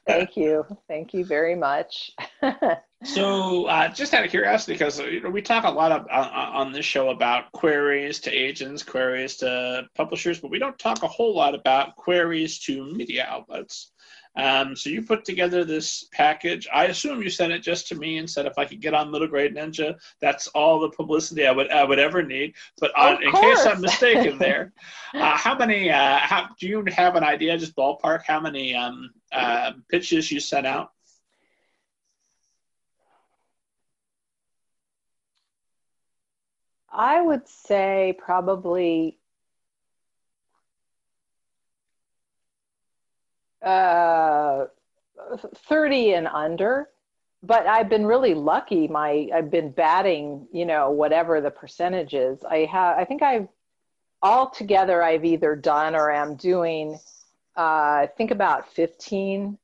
Thank 0.06 0.36
you. 0.36 0.64
Thank 0.86 1.14
you 1.14 1.24
very 1.24 1.54
much. 1.54 2.10
so, 3.06 3.66
uh, 3.66 3.88
just 3.88 4.14
out 4.14 4.24
of 4.24 4.30
curiosity, 4.30 4.74
because 4.74 4.98
you 5.00 5.20
know, 5.20 5.30
we 5.30 5.42
talk 5.42 5.64
a 5.64 5.70
lot 5.70 5.92
of, 5.92 6.06
uh, 6.10 6.30
on 6.32 6.72
this 6.72 6.84
show 6.84 7.10
about 7.10 7.52
queries 7.52 8.18
to 8.20 8.30
agents, 8.30 8.82
queries 8.82 9.36
to 9.36 9.88
publishers, 9.94 10.40
but 10.40 10.50
we 10.50 10.58
don't 10.58 10.78
talk 10.78 11.02
a 11.02 11.08
whole 11.08 11.34
lot 11.34 11.54
about 11.54 11.96
queries 11.96 12.58
to 12.60 12.84
media 12.92 13.26
outlets. 13.28 13.92
Um, 14.36 14.76
so 14.76 14.90
you 14.90 15.02
put 15.02 15.24
together 15.24 15.64
this 15.64 16.08
package. 16.12 16.68
I 16.72 16.86
assume 16.86 17.22
you 17.22 17.30
sent 17.30 17.52
it 17.52 17.60
just 17.60 17.88
to 17.88 17.94
me 17.94 18.18
and 18.18 18.28
said 18.28 18.44
if 18.44 18.58
I 18.58 18.66
could 18.66 18.80
get 18.80 18.92
on 18.92 19.10
Middle 19.10 19.28
Grade 19.28 19.54
Ninja, 19.54 19.96
that's 20.20 20.46
all 20.48 20.78
the 20.78 20.90
publicity 20.90 21.46
I 21.46 21.52
would 21.52 21.70
I 21.70 21.84
would 21.84 21.98
ever 21.98 22.22
need. 22.22 22.54
But 22.78 22.96
on, 22.98 23.22
in 23.22 23.32
case 23.32 23.64
I'm 23.64 23.80
mistaken, 23.80 24.36
there, 24.36 24.74
uh, 25.14 25.36
how 25.36 25.56
many? 25.56 25.90
Uh, 25.90 26.18
how 26.18 26.48
do 26.60 26.68
you 26.68 26.84
have 26.92 27.16
an 27.16 27.24
idea? 27.24 27.56
Just 27.56 27.74
ballpark 27.74 28.24
how 28.26 28.38
many 28.38 28.74
um, 28.74 29.10
uh, 29.32 29.72
pitches 29.88 30.30
you 30.30 30.38
sent 30.38 30.66
out? 30.66 30.92
I 36.92 37.20
would 37.20 37.46
say 37.48 38.16
probably 38.18 39.18
uh, 43.62 44.66
30 45.68 46.12
and 46.14 46.26
under. 46.28 46.88
But 47.42 47.66
i've 47.66 47.88
been 47.88 48.06
really 48.06 48.34
lucky. 48.34 48.88
My 48.88 49.28
i've 49.32 49.50
been 49.50 49.70
batting 49.70 50.48
you 50.52 50.64
know 50.66 50.90
whatever 50.90 51.40
the 51.40 51.50
percentage 51.50 52.14
is 52.14 52.42
i 52.42 52.60
have 52.64 52.96
i 52.98 53.04
think 53.04 53.22
i've 53.22 53.46
altogether 54.22 55.02
i've 55.02 55.24
either 55.24 55.54
done 55.54 55.94
or 55.94 56.10
am 56.10 56.34
doing 56.34 56.98
uh, 57.56 57.60
i 57.60 58.08
think 58.16 58.30
about 58.32 58.72
15 58.72 59.58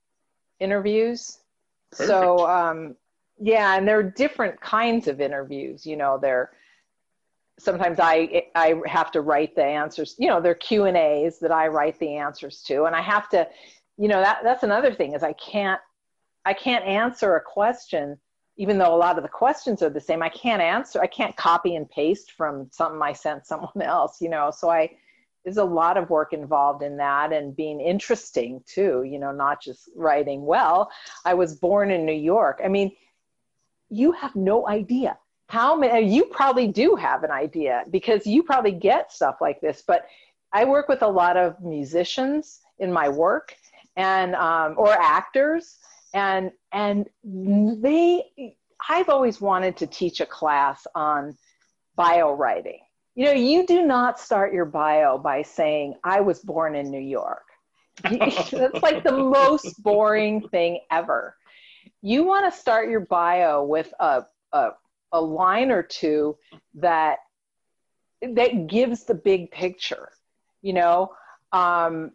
interviews. 0.61 1.39
Perfect. 1.91 2.09
so 2.09 2.49
um, 2.49 2.95
yeah 3.41 3.77
and 3.77 3.89
they're 3.89 4.03
different 4.03 4.61
kinds 4.61 5.09
of 5.09 5.21
interviews. 5.21 5.85
You 5.85 5.97
know 5.97 6.19
they're 6.21 6.53
sometimes 7.59 7.99
I 8.01 8.45
I 8.55 8.81
have 8.87 9.11
to 9.13 9.21
write 9.21 9.55
the 9.55 9.65
answers. 9.65 10.15
You 10.19 10.29
know, 10.29 10.41
they're 10.41 10.55
Q 10.55 10.85
and 10.85 10.97
A's 10.97 11.39
that 11.41 11.53
I 11.53 11.69
write 11.69 11.99
the 11.99 12.17
answers 12.17 12.63
to, 12.69 12.85
and 12.85 12.97
I 12.97 13.03
have 13.03 13.29
to 13.31 13.47
you 13.99 14.09
know 14.09 14.21
that 14.21 14.41
that's 14.43 14.63
another 14.63 14.93
thing 14.93 15.15
is 15.15 15.23
i 15.23 15.33
can't 15.35 15.81
i 16.45 16.53
can't 16.53 16.85
answer 16.85 17.37
a 17.37 17.41
question 17.41 18.19
even 18.57 18.79
though 18.79 18.95
a 18.95 18.97
lot 18.97 19.17
of 19.17 19.23
the 19.23 19.29
questions 19.29 19.83
are 19.83 19.91
the 19.91 20.01
same 20.01 20.23
i 20.23 20.29
can't 20.29 20.63
answer 20.63 21.01
i 21.01 21.07
can't 21.07 21.37
copy 21.37 21.77
and 21.77 21.89
paste 21.91 22.33
from 22.33 22.69
something 22.71 23.01
i 23.03 23.13
sent 23.13 23.47
someone 23.47 23.83
else 23.83 24.21
you 24.21 24.29
know 24.29 24.51
so 24.51 24.71
i 24.71 24.91
there's 25.45 25.57
a 25.57 25.65
lot 25.65 25.97
of 25.97 26.09
work 26.09 26.33
involved 26.33 26.85
in 26.85 26.97
that 26.97 27.33
and 27.33 27.57
being 27.57 27.81
interesting 27.81 28.63
too 28.67 29.03
you 29.05 29.19
know 29.19 29.33
not 29.33 29.63
just 29.63 29.91
writing 29.97 30.45
well 30.45 30.91
i 31.25 31.35
was 31.35 31.55
born 31.55 31.91
in 31.91 32.07
new 32.07 32.13
york 32.13 32.61
i 32.65 32.69
mean 32.69 32.91
you 33.89 34.13
have 34.13 34.35
no 34.35 34.67
idea 34.69 35.19
how 35.53 35.77
many 35.77 36.11
you 36.11 36.25
probably 36.25 36.67
do 36.67 36.97
have 36.97 37.25
an 37.25 37.31
idea 37.31 37.85
because 37.91 38.27
you 38.27 38.43
probably 38.43 38.73
get 38.73 39.13
stuff 39.13 39.37
like 39.43 39.61
this 39.61 39.83
but 39.87 40.07
i 40.55 40.65
work 40.65 40.89
with 40.89 41.03
a 41.03 41.07
lot 41.07 41.37
of 41.37 41.61
musicians 41.61 42.61
in 42.79 42.91
my 42.91 43.07
work 43.07 43.55
and 43.97 44.35
um, 44.35 44.75
or 44.79 44.91
actors 44.93 45.77
and 46.15 46.51
and 46.73 47.07
they 47.23 48.25
i've 48.89 49.11
always 49.11 49.43
wanted 49.43 49.77
to 49.77 49.87
teach 49.87 50.23
a 50.23 50.27
class 50.27 50.87
on 50.95 51.37
bio 51.97 52.33
writing. 52.33 52.81
You 53.15 53.27
know 53.27 53.33
you 53.33 53.67
do 53.67 53.85
not 53.85 54.19
start 54.19 54.55
your 54.55 54.65
bio 54.65 55.19
by 55.19 55.43
saying 55.43 55.97
i 56.03 56.23
was 56.23 56.39
born 56.41 56.75
in 56.75 56.91
new 56.91 57.07
york. 57.19 57.45
That's 58.03 58.83
like 58.83 59.05
the 59.05 59.19
most 59.19 59.83
boring 59.83 60.49
thing 60.49 60.81
ever. 60.91 61.37
You 62.01 62.25
want 62.25 62.51
to 62.51 62.59
start 62.59 62.89
your 62.89 63.01
bio 63.01 63.63
with 63.65 63.93
a, 64.01 64.25
a, 64.55 64.71
a 65.13 65.21
line 65.21 65.71
or 65.71 65.83
two 65.83 66.37
that 66.75 67.19
that 68.23 68.67
gives 68.69 69.05
the 69.05 69.15
big 69.15 69.51
picture 69.51 70.11
you 70.63 70.73
know. 70.73 71.13
Um, 71.53 72.13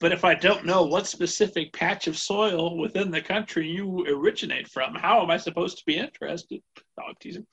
but 0.00 0.12
if 0.12 0.24
I 0.24 0.34
don't 0.34 0.64
know 0.64 0.84
what 0.84 1.06
specific 1.06 1.72
patch 1.74 2.06
of 2.06 2.16
soil 2.16 2.78
within 2.78 3.10
the 3.10 3.20
country 3.20 3.68
you 3.68 4.06
originate 4.06 4.66
from, 4.66 4.94
how 4.94 5.22
am 5.22 5.30
I 5.30 5.36
supposed 5.36 5.78
to 5.78 5.84
be 5.84 5.96
interested? 5.96 6.62
Oh, 6.98 7.12
teasing. 7.20 7.46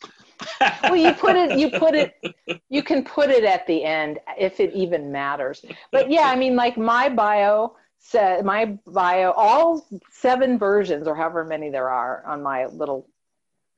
well, 0.84 0.96
you 0.96 1.14
put 1.14 1.36
it, 1.36 1.60
you 1.60 1.70
put 1.72 1.94
it, 1.94 2.14
you 2.70 2.84
can 2.84 3.04
put 3.04 3.30
it 3.30 3.44
at 3.44 3.68
the 3.68 3.84
end 3.84 4.20
if 4.40 4.62
it 4.62 4.74
even 4.74 5.12
matters. 5.12 5.64
But 5.92 6.10
yeah, 6.10 6.30
I 6.30 6.38
mean, 6.38 6.56
like 6.56 6.78
my 6.78 7.10
bio 7.10 7.76
said, 8.00 8.46
my 8.46 8.78
bio, 8.86 9.32
all 9.32 9.86
seven 10.12 10.58
versions 10.58 11.06
or 11.06 11.16
however 11.16 11.44
many 11.44 11.70
there 11.70 11.90
are 11.90 12.24
on 12.26 12.42
my 12.42 12.68
little 12.68 13.10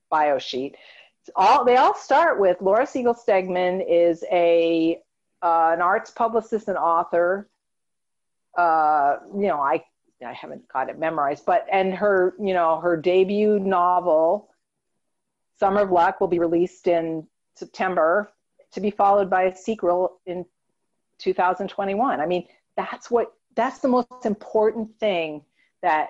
bio 0.09 0.39
sheet, 0.39 0.75
all 1.35 1.63
they 1.65 1.77
all 1.77 1.95
start 1.95 2.39
with 2.39 2.61
Laura 2.61 2.85
Segal 2.85 3.15
Stegman 3.17 3.83
is 3.87 4.23
a 4.31 5.01
uh, 5.41 5.71
an 5.73 5.81
arts 5.81 6.11
publicist 6.11 6.67
and 6.67 6.77
author 6.77 7.49
uh, 8.57 9.17
you 9.35 9.47
know, 9.47 9.59
I 9.59 9.83
I 10.25 10.33
haven't 10.33 10.67
got 10.67 10.89
it 10.89 10.99
memorized, 10.99 11.45
but 11.45 11.65
and 11.71 11.93
her, 11.93 12.35
you 12.39 12.53
know, 12.53 12.79
her 12.81 12.97
debut 12.97 13.59
novel, 13.59 14.49
Summer 15.59 15.81
of 15.81 15.91
Luck, 15.91 16.19
will 16.19 16.27
be 16.27 16.39
released 16.39 16.87
in 16.87 17.25
September, 17.55 18.31
to 18.73 18.81
be 18.81 18.91
followed 18.91 19.29
by 19.29 19.43
a 19.43 19.55
sequel 19.55 20.19
in 20.25 20.45
2021. 21.19 22.19
I 22.19 22.25
mean, 22.25 22.47
that's 22.75 23.09
what 23.09 23.33
that's 23.55 23.79
the 23.79 23.87
most 23.87 24.25
important 24.25 24.99
thing 24.99 25.43
that 25.81 26.09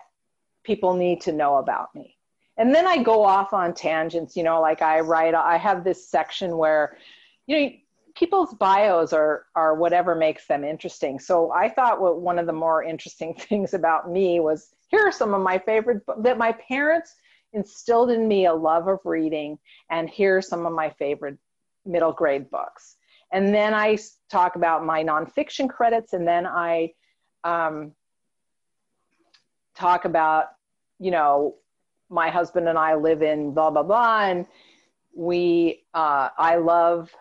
people 0.63 0.95
need 0.95 1.21
to 1.21 1.31
know 1.31 1.57
about 1.57 1.93
me. 1.93 2.17
And 2.59 2.75
then 2.75 2.85
I 2.85 3.01
go 3.01 3.23
off 3.23 3.53
on 3.53 3.73
tangents, 3.73 4.35
you 4.35 4.43
know, 4.43 4.59
like 4.59 4.81
I 4.81 4.99
write, 4.99 5.33
I 5.33 5.57
have 5.57 5.85
this 5.85 6.09
section 6.09 6.57
where, 6.57 6.97
you 7.47 7.59
know, 7.59 7.71
people's 8.15 8.53
bios 8.53 9.13
are 9.13 9.45
are 9.55 9.75
whatever 9.75 10.13
makes 10.13 10.45
them 10.45 10.65
interesting. 10.65 11.19
So 11.19 11.53
I 11.53 11.69
thought 11.69 12.01
what 12.01 12.19
one 12.19 12.37
of 12.37 12.47
the 12.47 12.53
more 12.53 12.83
interesting 12.83 13.33
things 13.39 13.73
about 13.73 14.11
me 14.11 14.41
was 14.41 14.75
here 14.89 15.07
are 15.07 15.11
some 15.11 15.33
of 15.33 15.41
my 15.41 15.57
favorite 15.57 16.03
that 16.19 16.37
my 16.37 16.51
parents 16.51 17.15
instilled 17.53 18.11
in 18.11 18.27
me 18.27 18.45
a 18.45 18.53
love 18.53 18.87
of 18.89 18.99
reading 19.05 19.57
and 19.89 20.09
here 20.09 20.37
are 20.37 20.41
some 20.41 20.65
of 20.65 20.73
my 20.73 20.89
favorite 20.89 21.37
middle 21.85 22.11
grade 22.11 22.49
books. 22.51 22.97
And 23.31 23.53
then 23.53 23.73
I 23.73 23.97
talk 24.29 24.57
about 24.57 24.85
my 24.85 25.01
nonfiction 25.01 25.69
credits 25.69 26.11
and 26.11 26.27
then 26.27 26.45
I 26.45 26.91
um, 27.45 27.93
talk 29.75 30.03
about, 30.03 30.47
you 30.99 31.11
know, 31.11 31.55
my 32.09 32.29
husband 32.29 32.67
and 32.67 32.77
I 32.77 32.95
live 32.95 33.21
in 33.21 33.53
blah, 33.53 33.69
blah, 33.69 33.83
blah. 33.83 34.23
And 34.23 34.45
we, 35.13 35.83
uh, 35.93 36.29
I 36.37 36.55
love 36.55 37.11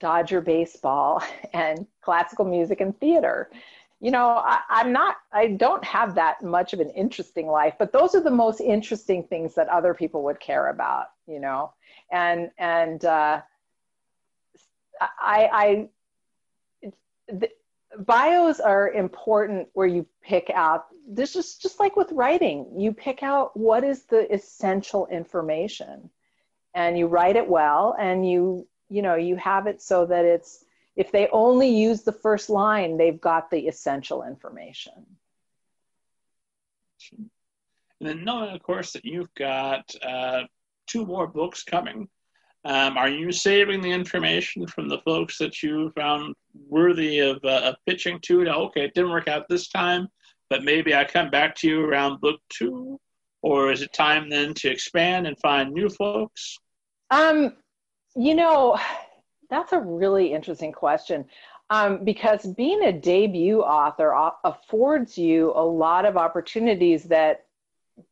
Dodger 0.00 0.40
baseball 0.40 1.22
and 1.52 1.86
classical 2.02 2.44
music 2.44 2.80
and 2.80 2.98
theater. 2.98 3.50
You 4.00 4.10
know, 4.10 4.42
I, 4.44 4.60
I'm 4.68 4.92
not, 4.92 5.16
I 5.32 5.48
don't 5.48 5.84
have 5.84 6.14
that 6.16 6.42
much 6.42 6.72
of 6.72 6.80
an 6.80 6.90
interesting 6.90 7.46
life, 7.46 7.74
but 7.78 7.92
those 7.92 8.14
are 8.14 8.20
the 8.20 8.30
most 8.30 8.60
interesting 8.60 9.22
things 9.22 9.54
that 9.54 9.68
other 9.68 9.94
people 9.94 10.22
would 10.24 10.40
care 10.40 10.68
about, 10.68 11.06
you 11.26 11.40
know? 11.40 11.72
And, 12.10 12.50
and, 12.58 13.04
uh, 13.04 13.40
I, 15.00 15.88
I, 17.30 17.48
bios 17.98 18.60
are 18.60 18.90
important 18.90 19.68
where 19.72 19.86
you 19.86 20.06
pick 20.22 20.50
out 20.54 20.86
this 21.06 21.36
is 21.36 21.56
just 21.56 21.78
like 21.80 21.96
with 21.96 22.10
writing 22.12 22.74
you 22.78 22.92
pick 22.92 23.22
out 23.22 23.56
what 23.56 23.84
is 23.84 24.04
the 24.04 24.32
essential 24.32 25.06
information. 25.08 26.10
And 26.74 26.98
you 26.98 27.06
write 27.06 27.36
it 27.36 27.48
well 27.48 27.94
and 27.98 28.28
you 28.28 28.66
you 28.88 29.02
know 29.02 29.14
you 29.14 29.36
have 29.36 29.66
it 29.66 29.80
so 29.80 30.06
that 30.06 30.24
it's 30.24 30.64
if 30.96 31.12
they 31.12 31.28
only 31.28 31.68
use 31.68 32.02
the 32.02 32.12
first 32.12 32.50
line 32.50 32.96
they've 32.96 33.20
got 33.20 33.50
the 33.50 33.68
essential 33.68 34.24
information. 34.24 35.06
And 37.12 38.08
then 38.08 38.24
knowing 38.24 38.54
of 38.54 38.62
course 38.62 38.92
that 38.92 39.04
you've 39.04 39.32
got 39.34 39.94
uh, 40.02 40.44
two 40.86 41.06
more 41.06 41.26
books 41.26 41.62
coming 41.62 42.08
um, 42.64 42.96
are 42.96 43.10
you 43.10 43.30
saving 43.30 43.82
the 43.82 43.90
information 43.90 44.66
from 44.66 44.88
the 44.88 44.98
folks 44.98 45.36
that 45.38 45.62
you 45.62 45.92
found 45.96 46.34
worthy 46.68 47.18
of, 47.18 47.38
uh, 47.44 47.60
of 47.64 47.76
pitching 47.86 48.18
to? 48.22 48.44
Now, 48.44 48.60
okay, 48.62 48.84
it 48.84 48.94
didn't 48.94 49.10
work 49.10 49.28
out 49.28 49.46
this 49.48 49.68
time, 49.68 50.08
but 50.48 50.64
maybe 50.64 50.94
I 50.94 51.04
come 51.04 51.30
back 51.30 51.54
to 51.56 51.68
you 51.68 51.84
around 51.84 52.20
book 52.20 52.40
two, 52.48 52.98
or 53.42 53.70
is 53.70 53.82
it 53.82 53.92
time 53.92 54.30
then 54.30 54.54
to 54.54 54.70
expand 54.70 55.26
and 55.26 55.38
find 55.40 55.72
new 55.72 55.90
folks? 55.90 56.58
Um, 57.10 57.54
you 58.16 58.34
know, 58.34 58.78
that's 59.50 59.72
a 59.72 59.78
really 59.78 60.32
interesting 60.32 60.72
question 60.72 61.26
um, 61.70 62.04
because 62.04 62.46
being 62.46 62.82
a 62.84 62.92
debut 62.92 63.60
author 63.60 64.14
affords 64.44 65.18
you 65.18 65.52
a 65.54 65.64
lot 65.64 66.06
of 66.06 66.16
opportunities 66.16 67.04
that, 67.04 67.46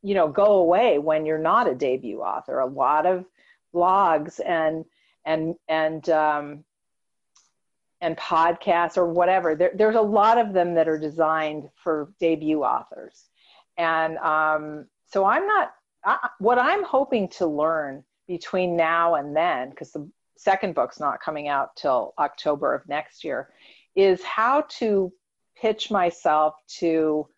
you 0.02 0.14
know, 0.14 0.28
go 0.28 0.56
away 0.56 0.98
when 0.98 1.24
you're 1.24 1.38
not 1.38 1.68
a 1.68 1.74
debut 1.74 2.20
author. 2.20 2.60
A 2.60 2.66
lot 2.66 3.06
of 3.06 3.24
blogs 3.74 4.40
and 4.44 4.84
and 5.24 5.54
and 5.68 6.08
um, 6.08 6.64
and 8.00 8.16
podcasts 8.16 8.96
or 8.96 9.06
whatever. 9.06 9.54
There, 9.54 9.72
there's 9.74 9.96
a 9.96 10.00
lot 10.00 10.38
of 10.38 10.52
them 10.52 10.74
that 10.74 10.88
are 10.88 10.98
designed 10.98 11.68
for 11.76 12.12
debut 12.20 12.62
authors, 12.62 13.28
and 13.76 14.18
um, 14.18 14.86
so 15.06 15.24
I'm 15.24 15.46
not. 15.46 15.72
I, 16.04 16.28
what 16.38 16.58
I'm 16.58 16.84
hoping 16.84 17.28
to 17.28 17.46
learn 17.46 18.04
between 18.26 18.76
now 18.76 19.14
and 19.14 19.36
then, 19.36 19.70
because 19.70 19.92
the 19.92 20.08
second 20.36 20.74
book's 20.74 20.98
not 20.98 21.20
coming 21.20 21.48
out 21.48 21.76
till 21.76 22.14
October 22.18 22.74
of 22.74 22.88
next 22.88 23.22
year, 23.22 23.50
is 23.94 24.22
how 24.24 24.62
to 24.68 25.12
pitch 25.56 25.90
myself 25.90 26.54
to 26.66 27.28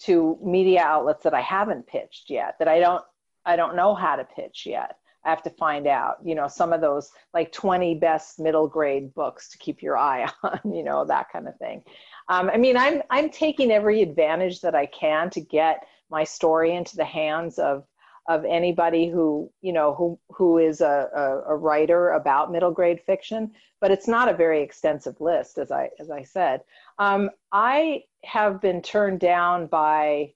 to 0.00 0.38
media 0.42 0.82
outlets 0.82 1.22
that 1.24 1.34
I 1.34 1.40
haven't 1.40 1.86
pitched 1.86 2.30
yet, 2.30 2.56
that 2.58 2.68
I 2.68 2.78
don't 2.78 3.02
I 3.44 3.56
don't 3.56 3.76
know 3.76 3.94
how 3.94 4.16
to 4.16 4.24
pitch 4.24 4.64
yet. 4.66 4.96
I 5.24 5.30
have 5.30 5.42
to 5.44 5.50
find 5.50 5.86
out, 5.86 6.16
you 6.24 6.34
know, 6.34 6.48
some 6.48 6.72
of 6.72 6.80
those 6.80 7.10
like 7.32 7.52
20 7.52 7.94
best 7.96 8.38
middle 8.38 8.68
grade 8.68 9.14
books 9.14 9.48
to 9.50 9.58
keep 9.58 9.82
your 9.82 9.96
eye 9.96 10.28
on, 10.42 10.60
you 10.72 10.82
know, 10.82 11.04
that 11.04 11.30
kind 11.32 11.48
of 11.48 11.56
thing. 11.56 11.82
Um, 12.28 12.50
I 12.50 12.56
mean, 12.56 12.76
I'm 12.76 13.02
I'm 13.10 13.30
taking 13.30 13.70
every 13.70 14.02
advantage 14.02 14.60
that 14.62 14.74
I 14.74 14.86
can 14.86 15.30
to 15.30 15.40
get 15.40 15.86
my 16.10 16.24
story 16.24 16.74
into 16.74 16.96
the 16.96 17.04
hands 17.04 17.58
of 17.58 17.84
of 18.26 18.44
anybody 18.44 19.08
who 19.08 19.50
you 19.60 19.72
know 19.72 19.94
who 19.94 20.18
who 20.30 20.58
is 20.58 20.80
a, 20.80 21.08
a, 21.14 21.52
a, 21.52 21.56
writer 21.56 22.12
about 22.12 22.50
middle 22.50 22.70
grade 22.70 23.00
fiction 23.04 23.50
but 23.80 23.90
it's 23.90 24.08
not 24.08 24.30
a 24.30 24.36
very 24.36 24.62
extensive 24.62 25.20
list 25.20 25.58
as 25.58 25.70
i 25.70 25.90
as 26.00 26.10
i 26.10 26.22
said 26.22 26.62
um, 26.98 27.28
i 27.52 28.02
have 28.24 28.62
been 28.62 28.80
turned 28.80 29.20
down 29.20 29.66
by 29.66 30.32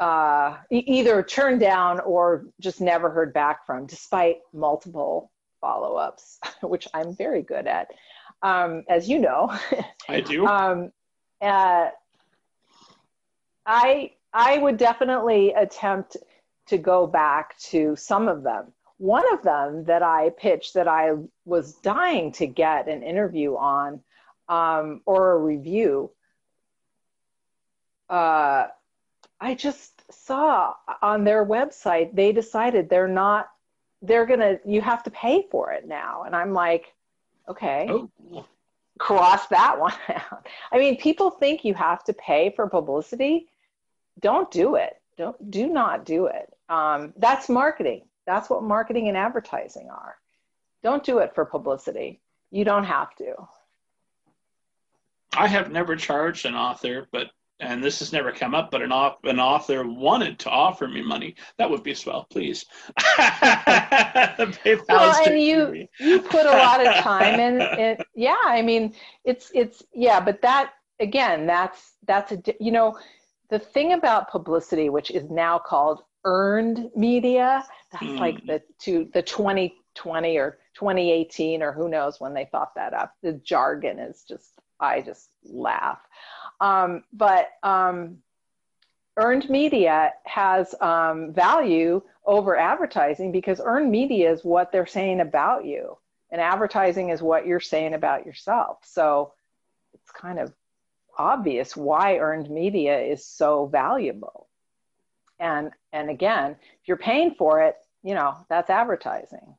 uh, 0.00 0.56
either 0.70 1.22
turned 1.22 1.60
down 1.60 2.00
or 2.00 2.46
just 2.60 2.80
never 2.80 3.10
heard 3.10 3.32
back 3.32 3.66
from 3.66 3.86
despite 3.86 4.36
multiple 4.52 5.30
follow-ups 5.60 6.38
which 6.62 6.86
i'm 6.94 7.14
very 7.16 7.42
good 7.42 7.66
at. 7.66 7.88
Um, 8.40 8.84
as 8.88 9.08
you 9.08 9.18
know. 9.18 9.52
I 10.08 10.20
do. 10.20 10.46
Um, 10.58 10.92
uh, 11.40 11.90
i 13.64 14.10
i 14.32 14.58
would 14.58 14.76
definitely 14.76 15.52
attempt 15.52 16.16
to 16.68 16.78
go 16.78 17.06
back 17.06 17.58
to 17.58 17.96
some 17.96 18.28
of 18.28 18.42
them. 18.42 18.72
One 18.98 19.24
of 19.32 19.42
them 19.42 19.84
that 19.84 20.02
I 20.02 20.30
pitched 20.30 20.74
that 20.74 20.88
I 20.88 21.12
was 21.44 21.74
dying 21.74 22.32
to 22.32 22.46
get 22.46 22.88
an 22.88 23.02
interview 23.02 23.56
on 23.56 24.00
um, 24.48 25.02
or 25.06 25.32
a 25.32 25.38
review, 25.38 26.10
uh, 28.08 28.66
I 29.40 29.54
just 29.54 30.02
saw 30.12 30.74
on 31.02 31.24
their 31.24 31.44
website 31.44 32.14
they 32.14 32.32
decided 32.32 32.88
they're 32.88 33.08
not, 33.08 33.48
they're 34.02 34.26
gonna, 34.26 34.58
you 34.64 34.80
have 34.80 35.02
to 35.04 35.10
pay 35.10 35.46
for 35.50 35.72
it 35.72 35.86
now. 35.86 36.24
And 36.24 36.34
I'm 36.34 36.52
like, 36.52 36.92
okay. 37.48 37.86
Oh 37.88 38.10
cross 38.98 39.46
that 39.46 39.78
one 39.80 39.94
out. 40.08 40.46
I 40.70 40.78
mean, 40.78 40.96
people 40.98 41.30
think 41.30 41.64
you 41.64 41.74
have 41.74 42.04
to 42.04 42.12
pay 42.12 42.52
for 42.54 42.68
publicity. 42.68 43.46
Don't 44.20 44.50
do 44.50 44.74
it. 44.74 45.00
Don't 45.16 45.50
do 45.50 45.68
not 45.68 46.04
do 46.04 46.26
it. 46.26 46.52
Um, 46.68 47.14
that's 47.16 47.48
marketing. 47.48 48.02
That's 48.26 48.50
what 48.50 48.62
marketing 48.62 49.08
and 49.08 49.16
advertising 49.16 49.88
are. 49.90 50.16
Don't 50.82 51.02
do 51.02 51.18
it 51.18 51.34
for 51.34 51.44
publicity. 51.44 52.20
You 52.50 52.64
don't 52.64 52.84
have 52.84 53.14
to. 53.16 53.34
I 55.36 55.46
have 55.46 55.70
never 55.70 55.96
charged 55.96 56.46
an 56.46 56.54
author, 56.54 57.08
but 57.10 57.30
and 57.60 57.82
this 57.82 57.98
has 57.98 58.12
never 58.12 58.32
come 58.32 58.54
up, 58.54 58.70
but 58.70 58.82
an, 58.82 58.92
an 59.24 59.40
author 59.40 59.86
wanted 59.86 60.38
to 60.40 60.50
offer 60.50 60.86
me 60.86 61.02
money. 61.02 61.34
That 61.56 61.70
would 61.70 61.82
be 61.82 61.94
swell, 61.94 62.26
please. 62.30 62.64
well, 63.18 64.52
and 65.26 65.40
you 65.40 65.88
you 65.98 66.20
put 66.20 66.46
a 66.46 66.50
lot 66.50 66.86
of 66.86 66.94
time 66.96 67.40
in 67.40 67.60
it. 67.78 68.00
Yeah, 68.14 68.36
I 68.44 68.62
mean, 68.62 68.94
it's 69.24 69.50
it's 69.54 69.82
yeah, 69.92 70.20
but 70.20 70.42
that 70.42 70.72
again, 71.00 71.46
that's 71.46 71.94
that's 72.06 72.32
a 72.32 72.42
you 72.60 72.72
know, 72.72 72.98
the 73.50 73.58
thing 73.58 73.92
about 73.92 74.30
publicity, 74.30 74.88
which 74.88 75.10
is 75.10 75.30
now 75.30 75.58
called 75.58 76.02
earned 76.24 76.90
media. 76.94 77.64
That's 77.92 78.04
mm. 78.04 78.18
like 78.18 78.44
the 78.46 78.62
to 78.80 79.08
the 79.12 79.22
2020 79.22 80.36
or 80.36 80.58
2018 80.74 81.62
or 81.62 81.72
who 81.72 81.88
knows 81.88 82.20
when 82.20 82.34
they 82.34 82.44
thought 82.44 82.74
that 82.76 82.94
up. 82.94 83.14
The 83.22 83.32
jargon 83.32 83.98
is 83.98 84.24
just, 84.28 84.52
I 84.80 85.00
just 85.00 85.28
laugh. 85.44 86.00
Um, 86.60 87.04
but 87.12 87.50
um, 87.62 88.18
earned 89.16 89.48
media 89.50 90.12
has 90.24 90.74
um, 90.80 91.32
value 91.32 92.02
over 92.24 92.56
advertising 92.56 93.32
because 93.32 93.60
earned 93.64 93.90
media 93.90 94.30
is 94.30 94.44
what 94.44 94.72
they're 94.72 94.86
saying 94.86 95.20
about 95.20 95.64
you, 95.64 95.96
and 96.30 96.40
advertising 96.40 97.10
is 97.10 97.22
what 97.22 97.46
you're 97.46 97.60
saying 97.60 97.94
about 97.94 98.26
yourself. 98.26 98.78
So 98.84 99.32
it's 99.94 100.10
kind 100.10 100.38
of 100.38 100.52
obvious 101.16 101.76
why 101.76 102.18
earned 102.18 102.48
media 102.48 103.00
is 103.00 103.24
so 103.26 103.66
valuable. 103.66 104.48
And 105.38 105.70
and 105.92 106.10
again, 106.10 106.56
if 106.80 106.88
you're 106.88 106.96
paying 106.96 107.34
for 107.34 107.62
it, 107.62 107.76
you 108.02 108.14
know 108.14 108.36
that's 108.48 108.70
advertising. 108.70 109.54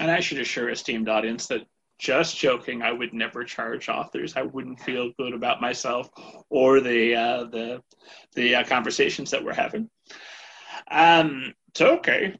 And 0.00 0.10
I 0.10 0.20
should 0.20 0.38
assure 0.38 0.70
esteemed 0.70 1.08
audience 1.08 1.46
that 1.48 1.66
just 2.02 2.36
joking. 2.36 2.82
I 2.82 2.90
would 2.90 3.14
never 3.14 3.44
charge 3.44 3.88
authors. 3.88 4.34
I 4.36 4.42
wouldn't 4.42 4.80
feel 4.80 5.12
good 5.18 5.34
about 5.34 5.60
myself 5.60 6.10
or 6.50 6.80
the 6.80 7.14
uh, 7.14 7.44
the 7.44 7.82
the 8.34 8.56
uh, 8.56 8.64
conversations 8.64 9.30
that 9.30 9.44
we're 9.44 9.54
having. 9.54 9.88
Um, 10.90 11.54
so 11.74 11.96
okay, 11.98 12.34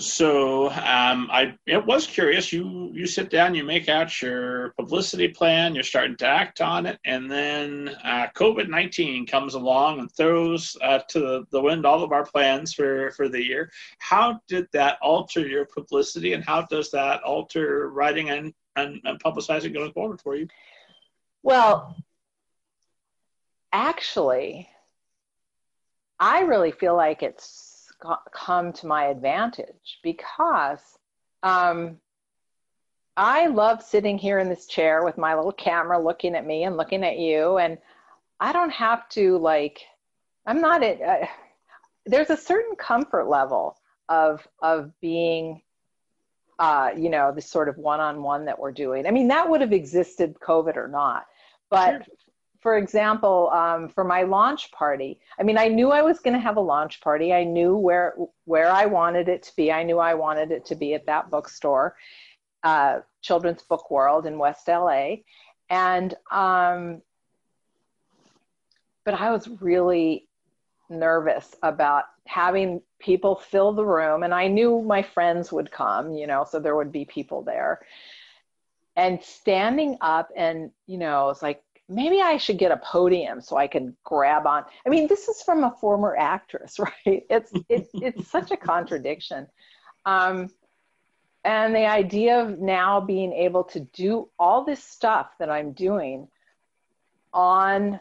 so 0.00 0.70
um, 0.70 1.28
I 1.30 1.54
it 1.66 1.86
was 1.86 2.08
curious. 2.08 2.52
You 2.52 2.90
you 2.92 3.06
sit 3.06 3.30
down, 3.30 3.54
you 3.54 3.62
make 3.62 3.88
out 3.88 4.20
your 4.20 4.74
publicity 4.76 5.28
plan, 5.28 5.76
you're 5.76 5.84
starting 5.84 6.16
to 6.16 6.26
act 6.26 6.60
on 6.60 6.84
it, 6.84 6.98
and 7.04 7.30
then 7.30 7.96
uh, 8.02 8.26
COVID 8.34 8.68
nineteen 8.68 9.24
comes 9.24 9.54
along 9.54 10.00
and 10.00 10.10
throws 10.16 10.76
uh, 10.82 10.98
to 11.10 11.20
the, 11.20 11.44
the 11.52 11.62
wind 11.62 11.86
all 11.86 12.02
of 12.02 12.10
our 12.10 12.26
plans 12.26 12.74
for 12.74 13.12
for 13.12 13.28
the 13.28 13.40
year. 13.42 13.70
How 14.00 14.40
did 14.48 14.66
that 14.72 14.98
alter 15.00 15.46
your 15.46 15.66
publicity, 15.66 16.32
and 16.32 16.44
how 16.44 16.62
does 16.62 16.90
that 16.90 17.22
alter 17.22 17.88
writing 17.90 18.30
and 18.30 18.52
and, 18.76 19.00
and 19.04 19.22
publicizing 19.22 19.72
going 19.72 19.92
forward 19.92 20.20
for 20.20 20.36
you? 20.36 20.48
Well, 21.42 21.96
actually, 23.72 24.68
I 26.18 26.40
really 26.40 26.72
feel 26.72 26.96
like 26.96 27.22
it's 27.22 27.92
come 28.32 28.72
to 28.74 28.86
my 28.86 29.06
advantage 29.06 30.00
because 30.02 30.80
um, 31.42 31.98
I 33.16 33.46
love 33.46 33.82
sitting 33.82 34.18
here 34.18 34.38
in 34.38 34.48
this 34.48 34.66
chair 34.66 35.04
with 35.04 35.16
my 35.16 35.34
little 35.34 35.52
camera 35.52 35.98
looking 36.02 36.34
at 36.34 36.46
me 36.46 36.64
and 36.64 36.76
looking 36.76 37.04
at 37.04 37.18
you. 37.18 37.58
And 37.58 37.78
I 38.40 38.52
don't 38.52 38.72
have 38.72 39.08
to, 39.10 39.38
like, 39.38 39.80
I'm 40.46 40.60
not, 40.60 40.82
uh, 40.82 41.26
there's 42.04 42.30
a 42.30 42.36
certain 42.36 42.76
comfort 42.76 43.28
level 43.28 43.76
of, 44.08 44.46
of 44.62 44.92
being 45.00 45.62
uh, 46.58 46.90
you 46.96 47.10
know, 47.10 47.32
the 47.32 47.40
sort 47.40 47.68
of 47.68 47.76
one-on-one 47.76 48.46
that 48.46 48.58
we're 48.58 48.72
doing. 48.72 49.06
I 49.06 49.10
mean, 49.10 49.28
that 49.28 49.48
would 49.48 49.60
have 49.60 49.72
existed, 49.72 50.36
COVID 50.40 50.76
or 50.76 50.88
not. 50.88 51.26
But 51.70 52.04
sure. 52.04 52.14
for 52.60 52.78
example, 52.78 53.50
um, 53.52 53.88
for 53.88 54.04
my 54.04 54.22
launch 54.22 54.70
party, 54.72 55.20
I 55.38 55.42
mean, 55.42 55.58
I 55.58 55.68
knew 55.68 55.90
I 55.90 56.02
was 56.02 56.20
going 56.20 56.34
to 56.34 56.40
have 56.40 56.56
a 56.56 56.60
launch 56.60 57.00
party. 57.00 57.32
I 57.32 57.44
knew 57.44 57.76
where 57.76 58.14
where 58.44 58.70
I 58.70 58.86
wanted 58.86 59.28
it 59.28 59.42
to 59.44 59.56
be. 59.56 59.70
I 59.70 59.82
knew 59.82 59.98
I 59.98 60.14
wanted 60.14 60.50
it 60.50 60.64
to 60.66 60.74
be 60.74 60.94
at 60.94 61.06
that 61.06 61.30
bookstore, 61.30 61.96
uh, 62.62 63.00
Children's 63.20 63.62
Book 63.62 63.90
World 63.90 64.26
in 64.26 64.38
West 64.38 64.68
LA, 64.68 65.16
and 65.68 66.14
um, 66.30 67.02
but 69.04 69.14
I 69.14 69.30
was 69.30 69.48
really 69.60 70.28
nervous 70.88 71.54
about 71.62 72.04
having 72.26 72.80
people 72.98 73.36
fill 73.36 73.72
the 73.72 73.84
room. 73.84 74.22
And 74.22 74.34
i 74.34 74.48
knew 74.48 74.82
my 74.82 75.02
friends 75.02 75.52
would 75.52 75.70
come 75.70 76.12
you 76.12 76.26
know 76.26 76.44
so 76.48 76.58
there 76.58 76.76
would 76.76 76.92
be 76.92 77.04
people 77.04 77.42
there. 77.42 77.80
And 78.96 79.22
standing 79.22 79.98
up 80.00 80.30
and 80.36 80.70
you 80.86 80.98
know 80.98 81.30
it's 81.30 81.42
like 81.42 81.62
maybe 81.88 82.20
i 82.20 82.36
should 82.36 82.58
get 82.58 82.72
a 82.72 82.78
podium 82.78 83.40
so 83.40 83.56
i 83.56 83.66
can 83.66 83.96
grab 84.04 84.46
on. 84.46 84.64
I 84.86 84.88
mean 84.90 85.06
this 85.06 85.28
is 85.28 85.42
from 85.42 85.64
a 85.64 85.76
former 85.80 86.16
actress 86.16 86.78
right? 87.06 87.24
It's 87.30 87.52
it, 87.68 87.88
it's 87.94 88.28
such 88.28 88.50
a 88.50 88.56
contradiction. 88.56 89.46
Um, 90.04 90.50
and 91.46 91.76
the 91.76 91.86
idea 91.86 92.40
of 92.40 92.58
now 92.58 93.00
being 93.00 93.32
able 93.32 93.62
to 93.62 93.78
do 93.78 94.28
all 94.38 94.64
this 94.64 94.82
stuff 94.82 95.30
that 95.38 95.48
i'm 95.48 95.72
doing 95.72 96.28
on 97.32 97.98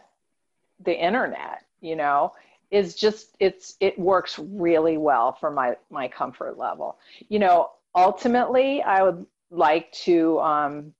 the 0.84 0.94
internet 0.94 1.64
you 1.80 1.96
know 1.96 2.32
is 2.72 2.96
just 2.96 3.36
it's 3.40 3.76
it 3.80 3.98
works 3.98 4.40
really 4.40 4.98
well 4.98 5.34
for 5.34 5.52
my 5.52 5.76
my 5.90 6.08
comfort 6.08 6.58
level. 6.58 6.98
You 7.30 7.40
know 7.40 7.72
ultimately 7.98 8.82
i 8.82 9.02
would 9.02 9.26
like 9.50 9.90
to 9.94 10.38
um, 10.42 10.94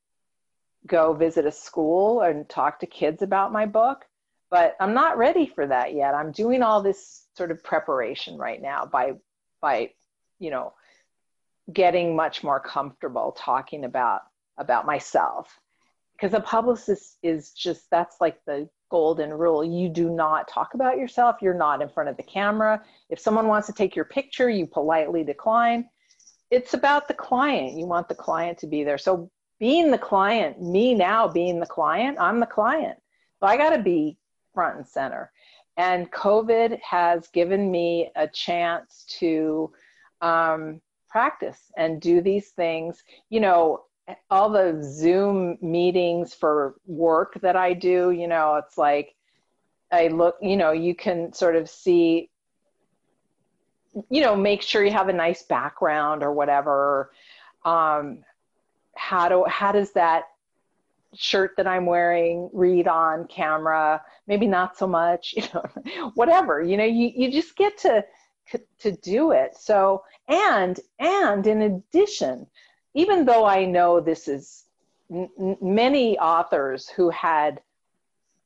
go 0.88 1.14
visit 1.14 1.46
a 1.46 1.52
school 1.52 2.22
and 2.22 2.48
talk 2.48 2.80
to 2.80 2.86
kids 2.86 3.22
about 3.22 3.52
my 3.52 3.66
book 3.66 4.06
but 4.50 4.78
i'm 4.80 4.94
not 4.94 5.18
ready 5.18 5.46
for 5.46 5.68
that 5.68 5.94
yet. 5.94 6.14
I'm 6.14 6.32
doing 6.32 6.64
all 6.64 6.82
this 6.82 7.26
sort 7.36 7.52
of 7.52 7.64
preparation 7.64 8.38
right 8.38 8.62
now 8.62 8.86
by 8.86 9.14
by 9.62 9.92
you 10.40 10.52
know 10.52 10.74
getting 11.72 12.16
much 12.16 12.44
more 12.44 12.60
comfortable 12.60 13.36
talking 13.38 13.86
about 13.86 14.22
about 14.58 14.86
myself. 14.86 15.60
Because 16.14 16.34
a 16.34 16.40
publicist 16.40 17.18
is 17.24 17.52
just 17.52 17.90
that's 17.92 18.22
like 18.22 18.40
the 18.46 18.70
golden 18.90 19.34
rule. 19.34 19.64
You 19.64 19.90
do 19.90 20.10
not 20.10 20.48
talk 20.48 20.74
about 20.74 20.98
yourself. 20.98 21.38
You're 21.42 21.54
not 21.54 21.82
in 21.82 21.90
front 21.90 22.10
of 22.10 22.18
the 22.18 22.24
camera. 22.24 22.84
If 23.10 23.20
someone 23.20 23.48
wants 23.48 23.68
to 23.68 23.74
take 23.74 23.96
your 23.96 24.06
picture, 24.06 24.50
you 24.50 24.68
politely 24.68 25.24
decline. 25.24 25.90
It's 26.52 26.74
about 26.74 27.08
the 27.08 27.14
client. 27.14 27.78
You 27.78 27.86
want 27.86 28.08
the 28.08 28.16
client 28.16 28.60
to 28.60 28.68
be 28.68 28.84
there. 28.84 28.98
So, 28.98 29.30
being 29.58 29.90
the 29.90 29.98
client, 29.98 30.62
me 30.62 30.94
now 30.94 31.30
being 31.30 31.62
the 31.62 31.66
client, 31.66 32.18
I'm 32.20 32.42
the 32.42 32.46
client. 32.46 33.00
I 33.42 33.58
got 33.58 33.70
to 33.70 33.82
be 33.82 34.18
front 34.54 34.78
and 34.78 34.88
center. 34.88 35.32
And 35.78 36.12
COVID 36.12 36.80
has 36.82 37.28
given 37.30 37.72
me 37.72 38.12
a 38.16 38.28
chance 38.28 39.06
to 39.20 39.72
um, 40.22 40.82
practice 41.10 41.60
and 41.78 42.02
do 42.02 42.22
these 42.22 42.50
things. 42.50 43.04
You 43.30 43.42
know, 43.42 43.84
all 44.30 44.50
the 44.50 44.80
Zoom 44.84 45.58
meetings 45.62 46.34
for 46.34 46.76
work 46.86 47.40
that 47.42 47.56
I 47.56 47.74
do, 47.74 48.12
you 48.12 48.28
know, 48.28 48.56
it's 48.56 48.78
like 48.78 49.16
I 49.92 50.08
look, 50.08 50.38
you 50.42 50.58
know, 50.58 50.72
you 50.72 50.96
can 50.96 51.34
sort 51.34 51.56
of 51.56 51.70
see, 51.70 52.30
you 54.10 54.22
know, 54.22 54.36
make 54.36 54.62
sure 54.62 54.84
you 54.84 54.92
have 54.92 55.10
a 55.10 55.14
nice 55.14 55.44
background 55.44 56.24
or 56.24 56.34
whatever. 56.34 57.12
Um, 57.64 58.24
how 58.96 59.30
do 59.30 59.46
how 59.46 59.72
does 59.72 59.92
that 59.94 60.26
shirt 61.14 61.56
that 61.58 61.68
I'm 61.68 61.86
wearing 61.86 62.50
read 62.54 62.88
on 62.88 63.28
camera? 63.28 64.04
Maybe 64.28 64.48
not 64.48 64.78
so 64.78 64.88
much, 64.88 65.34
you 65.38 65.44
know, 65.54 66.12
whatever. 66.14 66.62
You 66.62 66.78
know, 66.78 66.86
you 66.86 67.12
you 67.16 67.32
just 67.32 67.56
get 67.56 67.78
to 67.80 68.06
to 68.80 68.92
do 68.92 69.32
it. 69.32 69.58
So 69.58 70.04
and 70.28 70.80
and 71.00 71.46
in 71.48 71.62
addition 71.64 72.48
even 72.96 73.26
though 73.26 73.46
I 73.46 73.66
know 73.66 74.00
this 74.00 74.28
is 74.28 74.64
n- 75.12 75.30
many 75.62 76.18
authors 76.18 76.90
who 76.90 77.10
had 77.12 77.62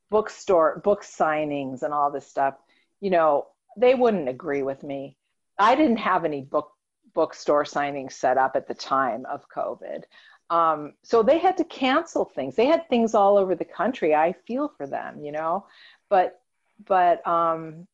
bookstore 0.10 0.82
book 0.84 1.04
signings 1.04 1.84
and 1.84 1.94
all 1.94 2.12
this 2.12 2.28
stuff, 2.28 2.56
you 3.00 3.12
know, 3.12 3.48
they 3.78 3.96
wouldn't 3.96 4.28
agree 4.28 4.64
with 4.64 4.84
me. 4.84 5.16
I 5.58 5.76
didn't 5.76 5.98
have 5.98 6.26
any 6.26 6.42
book 6.42 6.72
bookstore 7.14 7.64
signings 7.64 8.14
set 8.14 8.38
up 8.38 8.56
at 8.56 8.68
the 8.68 8.74
time 8.74 9.26
of 9.26 9.48
COVID. 9.50 10.04
Um, 10.50 10.94
so 11.04 11.22
they 11.22 11.38
had 11.38 11.58
to 11.58 11.64
cancel 11.64 12.26
things. 12.26 12.56
They 12.56 12.66
had 12.66 12.90
things 12.90 13.14
all 13.14 13.38
over 13.38 13.56
the 13.56 13.66
country. 13.66 14.16
I 14.16 14.34
feel 14.48 14.68
for 14.68 14.88
them, 14.88 15.24
you 15.24 15.32
know, 15.32 15.68
but 16.10 16.42
but 16.88 17.26
um, 17.28 17.88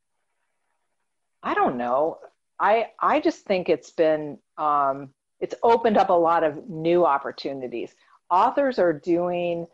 I 1.44 1.54
don't 1.54 1.78
know. 1.78 2.20
I 2.60 2.92
I 3.00 3.20
just 3.20 3.46
think 3.46 3.68
it's 3.68 3.92
been 3.92 4.38
um, 4.58 5.10
it's 5.40 5.56
opened 5.64 5.98
up 5.98 6.10
a 6.10 6.14
lot 6.14 6.44
of 6.44 6.70
new 6.70 7.06
opportunities. 7.06 7.94
Authors 8.30 8.80
are 8.80 8.94
doing, 8.94 9.68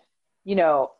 you 0.44 0.56
know, 0.56 0.92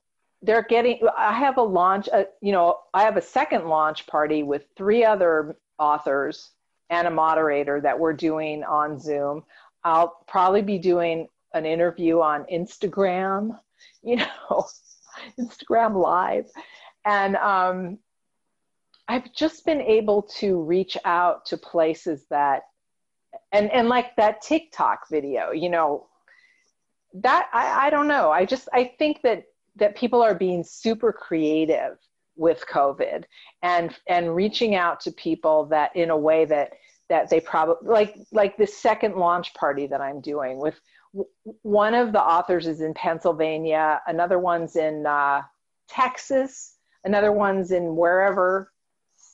they're 0.42 0.64
getting, 0.64 1.00
I 1.18 1.34
have 1.34 1.58
a 1.58 1.62
launch, 1.62 2.10
uh, 2.12 2.24
you 2.42 2.52
know, 2.52 2.80
I 2.94 3.04
have 3.04 3.18
a 3.18 3.22
second 3.22 3.68
launch 3.68 4.08
party 4.08 4.44
with 4.44 4.66
three 4.76 5.06
other 5.06 5.56
authors 5.78 6.52
and 6.90 7.08
a 7.08 7.12
moderator 7.12 7.80
that 7.82 8.00
we're 8.00 8.14
doing 8.14 8.64
on 8.64 9.00
Zoom. 9.00 9.44
I'll 9.84 10.24
probably 10.28 10.62
be 10.62 10.78
doing 10.78 11.28
an 11.54 11.66
interview 11.66 12.22
on 12.22 12.46
Instagram, 12.52 13.60
you 14.04 14.18
know, 14.18 14.68
Instagram 15.40 16.02
Live. 16.02 16.50
And 17.06 17.36
um, 17.38 17.98
I've 19.08 19.34
just 19.34 19.66
been 19.66 19.82
able 19.82 20.24
to 20.40 20.62
reach 20.62 20.98
out 21.04 21.46
to 21.48 21.58
places 21.58 22.26
that 22.30 22.64
and 23.52 23.72
and 23.72 23.90
like 23.90 24.16
that 24.16 24.42
tiktok 24.42 25.08
video 25.10 25.52
you 25.52 25.70
know 25.70 26.08
that 27.14 27.50
I, 27.52 27.88
I 27.88 27.90
don't 27.90 28.08
know. 28.08 28.32
I 28.32 28.46
just 28.46 28.70
i 28.74 28.86
think 28.98 29.22
that 29.24 29.44
that 29.76 29.98
people 29.98 30.22
are 30.22 30.36
being 30.36 30.64
super 30.64 31.12
creative 31.12 31.98
with 32.38 32.64
covid 32.72 33.26
and 33.62 33.96
and 34.08 34.34
reaching 34.36 34.76
out 34.76 35.02
to 35.02 35.12
people 35.12 35.66
that 35.66 35.96
in 35.96 36.10
a 36.10 36.18
way 36.18 36.46
that 36.46 36.72
that 37.10 37.30
they 37.30 37.42
probably 37.42 37.90
like 37.90 38.16
like 38.32 38.56
the 38.56 38.66
second 38.66 39.18
launch 39.18 39.54
party 39.54 39.86
that 39.86 40.00
I'm 40.00 40.22
doing 40.22 40.60
with 40.60 40.80
one 41.62 41.94
of 41.94 42.14
the 42.14 42.22
authors 42.22 42.68
is 42.68 42.80
in 42.80 42.94
Pennsylvania, 42.94 44.02
another 44.08 44.40
one's 44.40 44.78
in 44.78 45.06
uh, 45.06 45.42
Texas, 45.90 46.78
another 47.04 47.34
one's 47.34 47.72
in 47.72 47.98
wherever 47.98 48.72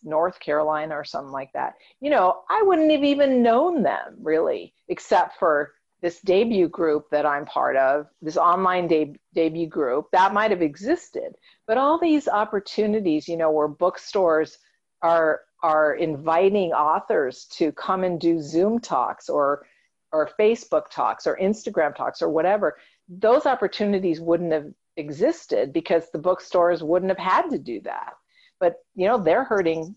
North 0.04 0.40
Carolina 0.40 0.96
or 0.96 1.04
something 1.04 1.32
like 1.32 1.52
that. 1.54 1.76
You 2.00 2.10
know, 2.10 2.42
I 2.50 2.62
wouldn't 2.62 2.92
have 2.92 3.04
even 3.04 3.42
known 3.42 3.84
them 3.84 4.18
really, 4.22 4.74
except 4.88 5.38
for 5.38 5.74
this 6.02 6.20
debut 6.22 6.70
group 6.70 7.10
that 7.10 7.26
I'm 7.26 7.46
part 7.46 7.76
of, 7.76 8.08
this 8.22 8.38
online 8.38 8.88
de- 8.88 9.16
debut 9.34 9.68
group, 9.68 10.08
that 10.12 10.34
might 10.34 10.52
have 10.52 10.62
existed. 10.62 11.34
But 11.66 11.78
all 11.78 12.00
these 12.00 12.28
opportunities, 12.28 13.28
you 13.28 13.38
know, 13.38 13.52
where 13.52 13.68
bookstores 13.68 14.58
are 15.02 15.42
are 15.64 15.96
inviting 15.96 16.72
authors 16.72 17.46
to 17.46 17.72
come 17.72 18.04
and 18.04 18.20
do 18.20 18.40
Zoom 18.42 18.80
talks 18.80 19.28
or 19.28 19.66
or 20.14 20.30
Facebook 20.40 20.90
talks 20.90 21.28
or 21.28 21.38
Instagram 21.38 21.96
talks 21.96 22.22
or 22.22 22.30
whatever, 22.30 22.78
those 23.10 23.46
opportunities 23.46 24.22
wouldn't 24.22 24.54
have 24.54 24.72
existed 24.96 25.74
because 25.74 26.10
the 26.12 26.20
bookstores 26.20 26.84
wouldn't 26.84 27.10
have 27.10 27.18
had 27.18 27.50
to 27.50 27.58
do 27.58 27.82
that. 27.82 28.14
But 28.60 28.76
you 28.96 29.08
know, 29.08 29.18
they're 29.18 29.44
hurting 29.44 29.96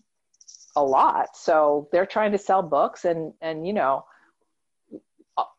a 0.75 0.83
lot. 0.83 1.35
So 1.35 1.89
they're 1.91 2.05
trying 2.05 2.31
to 2.33 2.37
sell 2.37 2.61
books 2.61 3.05
and 3.05 3.33
and 3.41 3.65
you 3.65 3.73
know, 3.73 4.05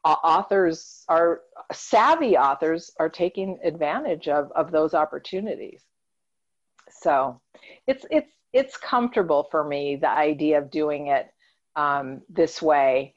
authors 0.04 1.04
are 1.08 1.40
savvy 1.72 2.36
authors 2.36 2.90
are 2.98 3.08
taking 3.08 3.58
advantage 3.64 4.28
of 4.28 4.52
of 4.52 4.70
those 4.70 4.94
opportunities 4.94 5.82
so 6.90 7.40
it's 7.86 8.04
it's 8.10 8.32
it's 8.52 8.76
comfortable 8.76 9.48
for 9.50 9.64
me 9.64 9.96
the 9.96 10.10
idea 10.10 10.58
of 10.58 10.70
doing 10.70 11.08
it 11.08 11.32
um, 11.76 12.20
this 12.28 12.60
way 12.60 13.14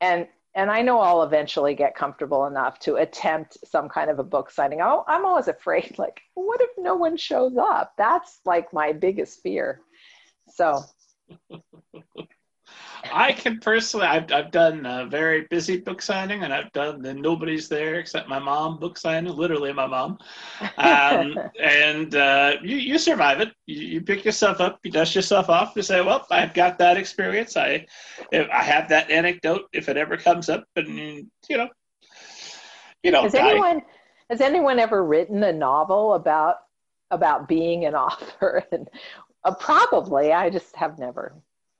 and 0.00 0.26
and 0.58 0.70
i 0.70 0.82
know 0.82 0.98
i'll 1.00 1.22
eventually 1.22 1.74
get 1.74 1.94
comfortable 1.94 2.46
enough 2.46 2.78
to 2.80 2.96
attempt 2.96 3.56
some 3.64 3.88
kind 3.88 4.10
of 4.10 4.18
a 4.18 4.24
book 4.24 4.50
signing. 4.50 4.82
I 4.82 5.00
i'm 5.06 5.24
always 5.24 5.48
afraid 5.48 5.96
like 6.04 6.20
what 6.34 6.60
if 6.60 6.70
no 6.78 6.94
one 6.94 7.16
shows 7.16 7.56
up? 7.56 7.92
That's 7.98 8.40
like 8.44 8.72
my 8.72 8.92
biggest 8.92 9.42
fear. 9.42 9.80
So 10.48 10.82
I 13.12 13.32
can 13.32 13.58
personally, 13.60 14.06
I've, 14.06 14.30
I've 14.32 14.50
done 14.50 14.84
a 14.86 15.06
very 15.06 15.46
busy 15.50 15.78
book 15.78 16.02
signing, 16.02 16.42
and 16.42 16.52
I've 16.52 16.72
done 16.72 17.02
the 17.02 17.14
nobody's 17.14 17.68
there 17.68 17.96
except 17.96 18.28
my 18.28 18.38
mom 18.38 18.78
book 18.78 18.98
signing, 18.98 19.32
literally 19.34 19.72
my 19.72 19.86
mom. 19.86 20.18
Um, 20.76 21.38
and 21.62 22.14
uh, 22.14 22.54
you, 22.62 22.76
you 22.76 22.98
survive 22.98 23.40
it. 23.40 23.52
You, 23.66 23.80
you, 23.86 24.00
pick 24.00 24.24
yourself 24.24 24.60
up, 24.60 24.80
you 24.82 24.90
dust 24.90 25.14
yourself 25.14 25.48
off, 25.48 25.74
you 25.76 25.82
say, 25.82 26.00
"Well, 26.00 26.26
I've 26.30 26.54
got 26.54 26.78
that 26.78 26.96
experience. 26.96 27.56
I, 27.56 27.86
I 28.32 28.62
have 28.62 28.88
that 28.88 29.10
anecdote 29.10 29.68
if 29.72 29.88
it 29.88 29.96
ever 29.96 30.16
comes 30.16 30.48
up." 30.48 30.64
And 30.76 31.28
you 31.48 31.56
know, 31.56 31.68
you 33.02 33.10
know. 33.10 33.22
Has 33.22 33.34
anyone 33.34 33.82
has 34.30 34.40
anyone 34.40 34.78
ever 34.78 35.04
written 35.04 35.42
a 35.42 35.52
novel 35.52 36.14
about 36.14 36.56
about 37.10 37.48
being 37.48 37.84
an 37.84 37.94
author? 37.94 38.64
And 38.72 38.88
uh, 39.44 39.54
probably, 39.54 40.32
I 40.32 40.50
just 40.50 40.74
have 40.74 40.98
never 40.98 41.32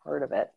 heard 0.04 0.22
of 0.22 0.30
it. 0.32 0.48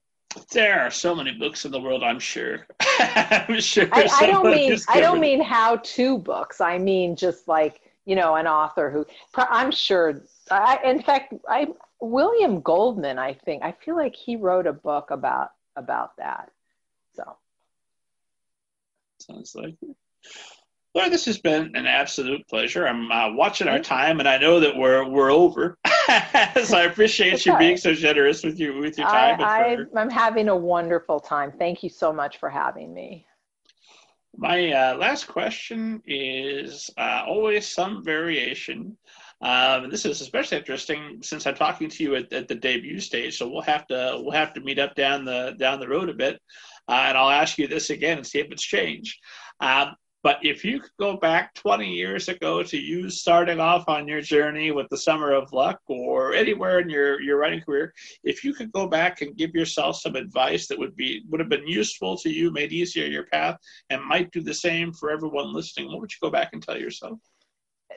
There 0.51 0.79
are 0.79 0.91
so 0.91 1.15
many 1.15 1.31
books 1.31 1.65
in 1.65 1.71
the 1.71 1.79
world. 1.79 2.03
I'm 2.03 2.19
sure. 2.19 2.67
I'm 2.99 3.59
sure. 3.59 3.87
I, 3.91 4.07
I 4.21 4.27
don't 4.27 4.49
mean 4.49 4.77
I 4.87 4.99
don't 4.99 5.19
mean 5.19 5.41
how 5.41 5.77
to 5.77 6.17
books. 6.17 6.61
I 6.61 6.77
mean 6.77 7.15
just 7.15 7.47
like 7.47 7.81
you 8.05 8.15
know 8.15 8.35
an 8.35 8.47
author 8.47 8.89
who 8.89 9.05
I'm 9.35 9.71
sure. 9.71 10.21
I, 10.49 10.79
in 10.83 11.01
fact, 11.01 11.33
I 11.49 11.67
William 11.99 12.61
Goldman. 12.61 13.19
I 13.19 13.33
think 13.33 13.63
I 13.63 13.71
feel 13.71 13.95
like 13.95 14.15
he 14.15 14.35
wrote 14.35 14.67
a 14.67 14.73
book 14.73 15.11
about 15.11 15.51
about 15.75 16.17
that. 16.17 16.51
So 17.15 17.37
sounds 19.19 19.55
like 19.55 19.75
it. 19.81 19.95
Well, 20.93 21.09
this 21.09 21.25
has 21.25 21.37
been 21.37 21.73
an 21.75 21.87
absolute 21.87 22.45
pleasure. 22.49 22.85
I'm 22.85 23.09
uh, 23.11 23.33
watching 23.33 23.69
our 23.69 23.79
time, 23.79 24.19
and 24.19 24.27
I 24.27 24.37
know 24.37 24.59
that 24.59 24.75
we're 24.75 25.07
we're 25.07 25.31
over. 25.31 25.77
so 25.85 26.77
I 26.77 26.83
appreciate 26.89 27.35
okay. 27.35 27.51
you 27.51 27.57
being 27.57 27.77
so 27.77 27.93
generous 27.93 28.43
with 28.43 28.59
you 28.59 28.77
with 28.77 28.97
your 28.97 29.07
time. 29.07 29.39
I, 29.39 29.77
I, 29.95 30.01
am 30.01 30.09
having 30.09 30.49
a 30.49 30.55
wonderful 30.55 31.21
time. 31.21 31.53
Thank 31.57 31.81
you 31.81 31.89
so 31.89 32.11
much 32.11 32.39
for 32.39 32.49
having 32.49 32.93
me. 32.93 33.25
My 34.35 34.71
uh, 34.71 34.95
last 34.95 35.27
question 35.27 36.01
is 36.05 36.89
uh, 36.97 37.23
always 37.25 37.67
some 37.67 38.03
variation. 38.03 38.97
Um, 39.41 39.89
this 39.89 40.05
is 40.05 40.21
especially 40.21 40.57
interesting 40.57 41.19
since 41.21 41.47
I'm 41.47 41.55
talking 41.55 41.89
to 41.89 42.03
you 42.03 42.15
at, 42.15 42.31
at, 42.31 42.47
the 42.47 42.55
debut 42.55 42.99
stage. 42.99 43.37
So 43.37 43.49
we'll 43.49 43.61
have 43.61 43.87
to 43.87 44.19
we'll 44.21 44.31
have 44.31 44.53
to 44.53 44.61
meet 44.61 44.77
up 44.77 44.95
down 44.95 45.23
the 45.23 45.55
down 45.57 45.79
the 45.79 45.87
road 45.87 46.09
a 46.09 46.13
bit, 46.13 46.39
uh, 46.89 47.05
and 47.07 47.17
I'll 47.17 47.29
ask 47.29 47.57
you 47.57 47.67
this 47.67 47.89
again 47.89 48.17
and 48.17 48.27
see 48.27 48.39
if 48.39 48.51
it's 48.51 48.63
changed. 48.63 49.17
Um, 49.61 49.95
but 50.23 50.37
if 50.43 50.63
you 50.63 50.79
could 50.79 50.91
go 50.99 51.17
back 51.17 51.53
20 51.55 51.91
years 51.91 52.29
ago 52.29 52.61
to 52.61 52.77
you 52.77 53.09
starting 53.09 53.59
off 53.59 53.85
on 53.87 54.07
your 54.07 54.21
journey 54.21 54.71
with 54.71 54.87
the 54.89 54.97
Summer 54.97 55.33
of 55.33 55.51
Luck 55.51 55.79
or 55.87 56.33
anywhere 56.33 56.79
in 56.79 56.89
your, 56.89 57.19
your 57.21 57.37
writing 57.37 57.61
career, 57.61 57.93
if 58.23 58.43
you 58.43 58.53
could 58.53 58.71
go 58.71 58.87
back 58.87 59.21
and 59.21 59.35
give 59.35 59.55
yourself 59.55 59.97
some 59.97 60.15
advice 60.15 60.67
that 60.67 60.77
would 60.77 60.95
be 60.95 61.23
would 61.29 61.39
have 61.39 61.49
been 61.49 61.67
useful 61.67 62.15
to 62.17 62.29
you, 62.29 62.51
made 62.51 62.71
easier 62.71 63.07
your 63.07 63.25
path, 63.25 63.57
and 63.89 64.03
might 64.03 64.31
do 64.31 64.41
the 64.41 64.53
same 64.53 64.93
for 64.93 65.09
everyone 65.09 65.53
listening, 65.53 65.87
what 65.87 65.99
would 65.99 66.11
you 66.11 66.17
go 66.21 66.31
back 66.31 66.49
and 66.53 66.61
tell 66.61 66.77
yourself? 66.77 67.17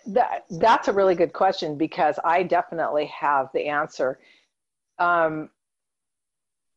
That, 0.07 0.45
that's 0.51 0.89
a 0.89 0.93
really 0.93 1.15
good 1.15 1.33
question 1.33 1.77
because 1.77 2.19
I 2.25 2.43
definitely 2.43 3.07
have 3.07 3.49
the 3.53 3.67
answer. 3.67 4.19
Um, 4.99 5.51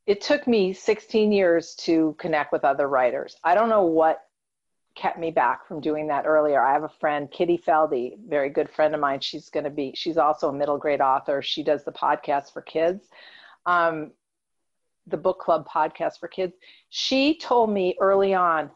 it 0.06 0.22
took 0.22 0.48
me 0.48 0.72
16 0.72 1.32
years 1.32 1.76
to 1.80 2.16
connect 2.20 2.52
with 2.52 2.64
other 2.64 2.88
writers. 2.88 3.36
I 3.44 3.56
don't 3.56 3.70
know 3.70 3.84
what 3.84 4.22
kept 4.98 5.20
me 5.20 5.32
back 5.32 5.68
from 5.68 5.80
doing 5.80 6.08
that 6.08 6.26
earlier. 6.26 6.62
I 6.62 6.74
have 6.74 6.84
a 6.84 6.90
friend, 6.90 7.32
Kitty 7.32 7.58
Felde, 7.58 8.18
very 8.28 8.50
good 8.50 8.70
friend 8.70 8.94
of 8.96 9.00
mine. 9.00 9.20
She's 9.20 9.50
going 9.50 9.64
to 9.64 9.70
be, 9.70 9.94
she's 9.96 10.18
also 10.18 10.50
a 10.50 10.54
middle 10.54 10.78
grade 10.78 11.02
author. 11.02 11.42
She 11.42 11.64
does 11.64 11.84
the 11.86 11.92
podcast 11.92 12.52
for 12.52 12.62
kids, 12.62 13.08
um, 13.66 14.12
the 15.06 15.18
book 15.18 15.40
club 15.40 15.68
podcast 15.68 16.20
for 16.20 16.28
kids. 16.28 16.56
She 16.90 17.38
told 17.38 17.70
me 17.70 17.96
early 18.02 18.34
on, 18.34 18.72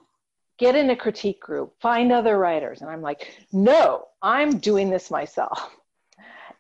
get 0.60 0.76
in 0.76 0.92
a 0.92 0.96
critique 0.96 1.42
group, 1.42 1.74
find 1.82 2.12
other 2.12 2.38
writers. 2.38 2.82
And 2.82 2.90
I'm 2.90 3.02
like, 3.02 3.36
no, 3.52 4.06
I'm 4.22 4.60
doing 4.60 4.90
this 4.90 5.12
myself. 5.12 5.70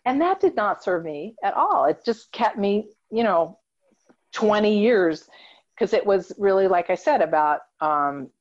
And 0.03 0.19
that 0.21 0.39
did 0.39 0.55
not 0.55 0.83
serve 0.83 1.03
me 1.03 1.35
at 1.43 1.53
all. 1.53 1.85
It 1.85 2.03
just 2.03 2.31
kept 2.31 2.57
me, 2.57 2.89
you 3.11 3.23
know, 3.23 3.59
20 4.31 4.79
years 4.79 5.29
because 5.75 5.93
it 5.93 6.03
was 6.03 6.31
really, 6.39 6.67
like 6.67 6.89
I 6.89 6.95
said, 6.95 7.21
about 7.21 7.59
um, 7.81 8.31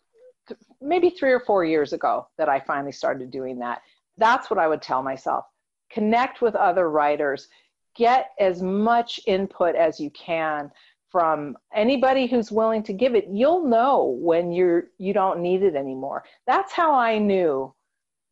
maybe 0.80 1.10
three 1.10 1.32
or 1.32 1.40
four 1.40 1.64
years 1.64 1.92
ago 1.92 2.26
that 2.38 2.48
I 2.48 2.60
finally 2.60 2.92
started 2.92 3.30
doing 3.30 3.58
that. 3.58 3.82
That's 4.18 4.50
what 4.50 4.58
I 4.58 4.68
would 4.68 4.82
tell 4.82 5.02
myself. 5.02 5.44
Connect 5.90 6.40
with 6.40 6.54
other 6.54 6.90
writers, 6.90 7.48
get 7.94 8.30
as 8.38 8.62
much 8.62 9.20
input 9.26 9.74
as 9.74 9.98
you 9.98 10.10
can 10.10 10.70
from 11.10 11.56
anybody 11.74 12.26
who's 12.26 12.52
willing 12.52 12.82
to 12.84 12.92
give 12.92 13.14
it. 13.14 13.26
You'll 13.30 13.66
know 13.66 14.16
when 14.20 14.52
you're 14.52 14.84
you 14.98 15.12
don't 15.12 15.40
need 15.40 15.62
it 15.62 15.74
anymore. 15.74 16.24
That's 16.46 16.72
how 16.72 16.94
I 16.94 17.18
knew 17.18 17.74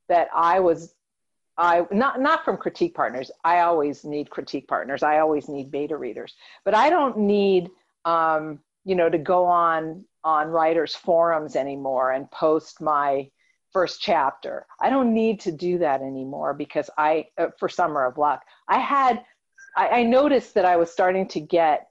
that 0.08 0.28
I 0.34 0.60
was 0.60 0.94
I 1.56 1.86
not 1.90 2.20
not 2.20 2.44
from 2.44 2.56
critique 2.56 2.94
partners. 2.94 3.30
I 3.44 3.60
always 3.60 4.04
need 4.04 4.30
critique 4.30 4.68
partners. 4.68 5.02
I 5.02 5.18
always 5.18 5.48
need 5.48 5.72
beta 5.72 5.96
readers, 5.96 6.34
but 6.64 6.74
I 6.74 6.88
don't 6.88 7.18
need 7.18 7.70
um, 8.04 8.60
you 8.84 8.94
know 8.94 9.10
to 9.10 9.18
go 9.18 9.44
on 9.44 10.04
on 10.24 10.48
writers 10.48 10.94
forums 10.94 11.56
anymore 11.56 12.12
and 12.12 12.30
post 12.30 12.80
my 12.80 13.30
first 13.72 14.00
chapter. 14.00 14.66
I 14.80 14.90
don't 14.90 15.14
need 15.14 15.40
to 15.40 15.52
do 15.52 15.78
that 15.78 16.00
anymore 16.00 16.54
because 16.54 16.90
I, 16.96 17.28
uh, 17.36 17.48
for 17.58 17.68
Summer 17.68 18.04
of 18.04 18.18
Luck, 18.18 18.42
I 18.66 18.78
had, 18.78 19.24
I, 19.76 19.88
I 19.88 20.02
noticed 20.02 20.54
that 20.54 20.64
I 20.64 20.76
was 20.76 20.90
starting 20.90 21.28
to 21.28 21.40
get 21.40 21.88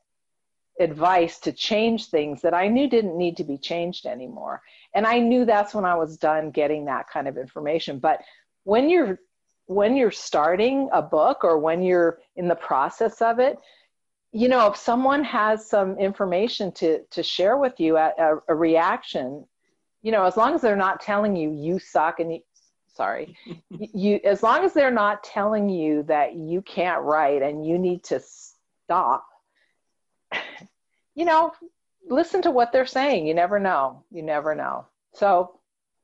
advice 0.80 1.40
to 1.40 1.52
change 1.52 2.08
things 2.08 2.42
that 2.42 2.54
I 2.54 2.68
knew 2.68 2.90
didn't 2.90 3.18
need 3.18 3.38
to 3.38 3.44
be 3.44 3.58
changed 3.58 4.06
anymore. 4.06 4.62
And 4.94 5.06
I 5.06 5.20
knew 5.20 5.46
that's 5.46 5.74
when 5.74 5.86
I 5.86 5.96
was 5.96 6.18
done 6.18 6.52
getting 6.52 6.86
that 6.86 7.10
kind 7.10 7.28
of 7.28 7.38
information. 7.38 8.00
But 8.00 8.22
when 8.64 8.90
you're 8.90 9.20
when 9.68 9.98
you're 9.98 10.12
starting 10.12 10.90
a 10.94 11.02
book 11.02 11.44
or 11.44 11.58
when 11.58 11.84
you're 11.84 12.20
in 12.38 12.48
the 12.48 12.56
process 12.56 13.22
of 13.22 13.40
it, 13.40 13.58
you 14.38 14.50
know, 14.50 14.68
if 14.68 14.78
someone 14.78 15.24
has 15.24 15.68
some 15.68 15.98
information 15.98 16.72
to 16.74 17.00
to 17.10 17.24
share 17.24 17.58
with 17.58 17.80
you, 17.80 17.98
a, 17.98 18.14
a, 18.20 18.36
a 18.50 18.56
reaction, 18.56 19.44
you 20.04 20.12
know, 20.12 20.26
as 20.26 20.38
long 20.38 20.54
as 20.54 20.62
they're 20.62 20.76
not 20.76 21.02
telling 21.02 21.36
you 21.36 21.52
you 21.52 21.80
suck 21.80 22.20
and 22.20 22.32
you, 22.32 22.42
sorry, 22.94 23.36
you 23.72 24.20
as 24.24 24.44
long 24.44 24.64
as 24.64 24.74
they're 24.74 24.92
not 24.92 25.24
telling 25.24 25.70
you 25.70 26.04
that 26.04 26.36
you 26.36 26.62
can't 26.62 27.02
write 27.02 27.42
and 27.42 27.66
you 27.66 27.80
need 27.80 28.04
to 28.04 28.22
stop, 28.84 29.26
you 31.16 31.26
know, 31.26 31.52
listen 32.08 32.44
to 32.44 32.52
what 32.52 32.72
they're 32.72 32.86
saying. 32.86 33.26
You 33.26 33.34
never 33.34 33.60
know. 33.60 34.04
You 34.12 34.22
never 34.22 34.54
know. 34.54 34.86
So, 35.14 35.60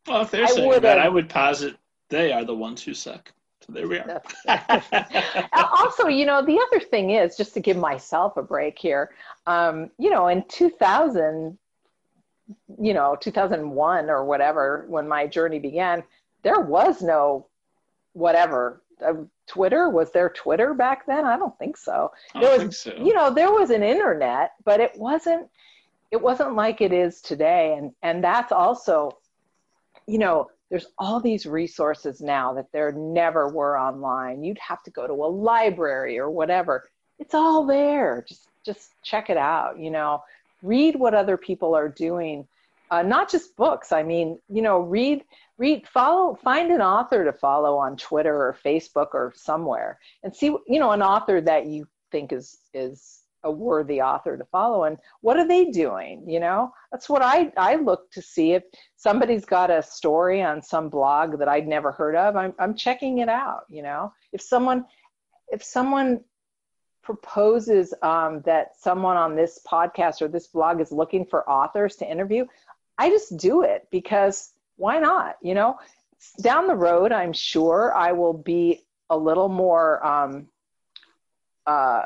well, 0.07 0.23
if 0.23 0.31
they're 0.31 0.47
saying 0.47 0.81
that, 0.81 0.97
I 0.97 1.07
would 1.07 1.29
posit 1.29 1.77
they 2.09 2.31
are 2.31 2.45
the 2.45 2.55
ones 2.55 2.81
who 2.81 2.95
suck. 2.95 3.31
So 3.65 3.73
there 3.73 3.87
we 3.87 3.97
are. 3.99 4.21
also, 5.53 6.07
you 6.07 6.25
know, 6.25 6.45
the 6.45 6.59
other 6.67 6.83
thing 6.83 7.11
is 7.11 7.37
just 7.37 7.53
to 7.53 7.59
give 7.59 7.77
myself 7.77 8.35
a 8.37 8.43
break 8.43 8.77
here. 8.77 9.11
Um, 9.47 9.89
you 9.97 10.09
know, 10.09 10.27
in 10.27 10.43
2000, 10.49 11.57
you 12.79 12.93
know, 12.93 13.15
2001 13.19 14.09
or 14.09 14.25
whatever, 14.25 14.85
when 14.89 15.07
my 15.07 15.27
journey 15.27 15.59
began, 15.59 16.03
there 16.43 16.59
was 16.59 17.01
no 17.01 17.47
whatever. 18.13 18.81
Uh, 19.05 19.13
Twitter 19.47 19.89
was 19.89 20.11
there 20.11 20.29
Twitter 20.29 20.73
back 20.73 21.05
then? 21.05 21.25
I 21.25 21.37
don't 21.37 21.57
think 21.57 21.77
so. 21.77 22.11
There 22.33 22.65
was, 22.65 22.79
so. 22.79 22.93
you 22.95 23.13
know, 23.13 23.33
there 23.33 23.51
was 23.51 23.69
an 23.69 23.83
internet, 23.83 24.53
but 24.63 24.79
it 24.79 24.91
wasn't. 24.95 25.49
It 26.11 26.21
wasn't 26.21 26.55
like 26.55 26.79
it 26.79 26.93
is 26.93 27.21
today, 27.21 27.75
and 27.75 27.91
and 28.03 28.23
that's 28.23 28.51
also, 28.51 29.17
you 30.05 30.19
know, 30.19 30.51
there's 30.73 30.87
all 30.97 31.19
these 31.19 31.45
resources 31.45 32.19
now 32.19 32.51
that 32.51 32.71
there 32.71 32.91
never 32.91 33.47
were 33.47 33.79
online. 33.79 34.43
You'd 34.43 34.57
have 34.57 34.81
to 34.81 34.89
go 34.89 35.05
to 35.05 35.13
a 35.13 35.29
library 35.29 36.17
or 36.17 36.31
whatever. 36.31 36.89
It's 37.19 37.35
all 37.35 37.63
there. 37.63 38.25
Just 38.27 38.47
just 38.65 38.89
check 39.03 39.29
it 39.29 39.37
out. 39.37 39.77
You 39.77 39.91
know, 39.91 40.23
read 40.63 40.95
what 40.95 41.13
other 41.13 41.37
people 41.37 41.75
are 41.75 41.89
doing. 41.89 42.47
Uh, 42.89 43.03
not 43.03 43.29
just 43.29 43.55
books. 43.55 43.91
I 43.91 44.01
mean, 44.01 44.39
you 44.49 44.63
know, 44.63 44.79
read 44.79 45.23
read 45.59 45.87
follow 45.87 46.33
find 46.43 46.71
an 46.71 46.81
author 46.81 47.23
to 47.23 47.33
follow 47.33 47.77
on 47.77 47.95
Twitter 47.95 48.35
or 48.35 48.57
Facebook 48.65 49.09
or 49.13 49.31
somewhere 49.35 49.99
and 50.23 50.35
see 50.35 50.47
you 50.47 50.79
know 50.79 50.89
an 50.89 51.03
author 51.03 51.39
that 51.39 51.67
you 51.67 51.87
think 52.11 52.33
is 52.33 52.57
is 52.73 53.19
a 53.43 53.51
worthy 53.51 54.01
author 54.01 54.37
to 54.37 54.45
follow. 54.45 54.85
And 54.85 54.97
what 55.21 55.37
are 55.37 55.47
they 55.47 55.65
doing? 55.65 56.29
You 56.29 56.39
know 56.39 56.73
that's 56.91 57.09
what 57.09 57.21
i 57.21 57.51
i 57.57 57.75
look 57.75 58.11
to 58.11 58.21
see. 58.21 58.53
If 58.53 58.63
somebody's 58.95 59.45
got 59.45 59.69
a 59.69 59.83
story 59.83 60.41
on 60.41 60.61
some 60.61 60.89
blog 60.89 61.39
that 61.39 61.47
i'd 61.47 61.67
never 61.67 61.91
heard 61.91 62.15
of 62.15 62.35
i'm, 62.35 62.53
I'm 62.57 62.75
checking 62.75 63.19
it 63.19 63.29
out 63.29 63.65
you 63.69 63.81
know? 63.81 64.13
If 64.31 64.41
someone 64.41 64.85
if 65.51 65.63
someone 65.63 66.21
proposes 67.03 67.93
um, 68.01 68.41
that 68.45 68.79
someone 68.79 69.17
on 69.17 69.35
this 69.35 69.59
podcast 69.69 70.21
or 70.21 70.29
this 70.29 70.47
blog 70.47 70.79
is 70.79 70.91
looking 70.91 71.25
for 71.25 71.47
authors 71.49 71.97
to 71.97 72.09
interview 72.09 72.45
i 72.97 73.09
just 73.09 73.35
do 73.37 73.63
it 73.63 73.87
because 73.91 74.53
why 74.77 74.99
not 74.99 75.35
you 75.41 75.53
know? 75.53 75.77
Down 76.41 76.67
the 76.67 76.75
road 76.75 77.11
i'm 77.11 77.33
sure 77.33 77.93
i 77.93 78.13
will 78.13 78.33
be 78.33 78.85
a 79.09 79.17
little 79.17 79.49
more 79.49 80.05
um, 80.05 80.47
uh, 81.67 82.03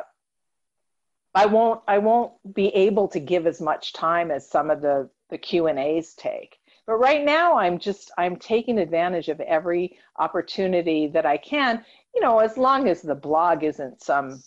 I 1.38 1.46
won't 1.46 1.82
I 1.88 2.00
won't 2.00 2.34
be 2.56 2.70
able 2.70 3.08
to 3.10 3.20
give 3.20 3.46
as 3.46 3.62
much 3.62 3.94
time 3.94 4.32
as 4.32 4.50
some 4.50 4.72
of 4.72 4.82
the 4.82 5.08
the 5.30 5.38
Q 5.38 5.68
and 5.68 5.78
A's 5.78 6.16
take. 6.16 6.58
But 6.88 6.96
right 6.96 7.24
now 7.24 7.58
I'm 7.58 7.78
just 7.78 8.10
I'm 8.18 8.38
taking 8.38 8.80
advantage 8.80 9.30
of 9.30 9.40
every 9.42 10.00
opportunity 10.18 11.06
that 11.08 11.28
I 11.28 11.38
can, 11.38 11.86
you 12.16 12.22
know, 12.22 12.40
as 12.40 12.58
long 12.58 12.90
as 12.90 13.04
the 13.04 13.14
blog 13.14 13.64
isn't 13.64 14.02
some 14.02 14.42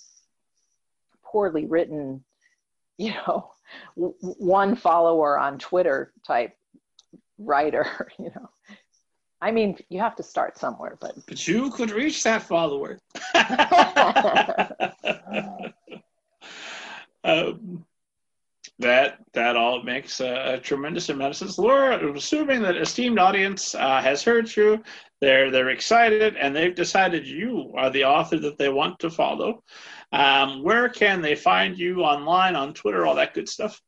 poorly 1.23 1.67
written, 1.67 2.25
you 2.99 3.13
know, 3.13 3.53
w- 3.95 4.17
one 4.21 4.75
follower 4.75 5.39
on 5.39 5.61
Twitter 5.61 6.13
type 6.27 6.57
writer, 7.39 8.11
you 8.19 8.33
know. 8.35 8.51
I 9.41 9.53
mean, 9.53 9.79
you 9.89 10.01
have 10.01 10.17
to 10.17 10.25
start 10.25 10.59
somewhere, 10.59 10.99
but 11.01 11.15
but 11.27 11.47
you 11.47 11.71
could 11.71 11.93
reach 11.93 12.25
that 12.25 12.43
follower. 12.43 12.99
Um, 17.25 17.85
that 18.79 19.19
that 19.35 19.57
all 19.57 19.83
makes 19.83 20.21
a, 20.21 20.55
a, 20.55 20.59
tremendous 20.59 21.11
amount 21.11 21.31
of 21.31 21.37
sense. 21.37 21.59
Laura, 21.59 22.13
assuming 22.15 22.63
that 22.63 22.77
esteemed 22.77 23.19
audience 23.19 23.75
uh, 23.75 24.01
has 24.01 24.23
heard 24.23 24.55
you, 24.57 24.83
they're 25.21 25.51
they're 25.51 25.71
excited 25.71 26.37
and 26.37 26.57
they've 26.57 26.75
decided 26.75 27.27
you 27.27 27.73
are 27.77 27.91
the 27.91 28.05
author 28.05 28.39
that 28.39 28.57
they 28.59 28.71
want 28.71 28.99
to 29.01 29.11
follow. 29.11 29.63
Um, 30.13 30.63
where 30.63 30.89
can 30.89 31.21
they 31.23 31.35
find 31.37 31.79
you 31.79 32.03
online, 32.03 32.57
on 32.57 32.75
Twitter, 32.75 33.07
all 33.07 33.15
that 33.15 33.33
good 33.35 33.49
stuff? 33.49 33.81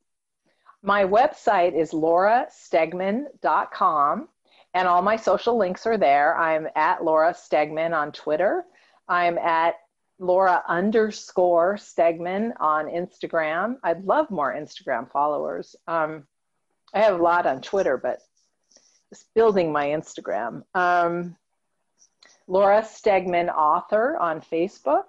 My 0.83 1.05
website 1.05 1.75
is 1.75 1.91
laurastegman.com, 1.93 4.29
and 4.75 4.89
all 4.89 5.03
my 5.03 5.17
social 5.17 5.57
links 5.57 5.87
are 5.87 5.99
there. 5.99 6.37
I'm 6.37 6.69
at 6.77 7.05
Laura 7.05 7.33
Stegman 7.33 7.97
on 7.97 8.13
Twitter. 8.13 8.65
I'm 9.09 9.37
at 9.39 9.77
Laura 10.23 10.63
underscore 10.69 11.75
Stegman 11.75 12.53
on 12.61 12.87
Instagram. 12.87 13.77
I'd 13.83 14.05
love 14.05 14.31
more 14.31 14.55
Instagram 14.55 15.11
followers. 15.11 15.75
Um, 15.89 16.25
I 16.95 17.01
have 17.01 17.19
a 17.19 17.23
lot 17.23 17.45
on 17.45 17.61
Twitter, 17.61 17.97
but 17.97 18.21
just 19.11 19.35
building 19.35 19.73
my 19.73 19.87
Instagram. 19.87 20.63
Um, 20.75 21.37
Laura 22.47 22.83
Stegman 22.83 23.53
author 23.53 24.17
on 24.17 24.41
Facebook. 24.41 25.07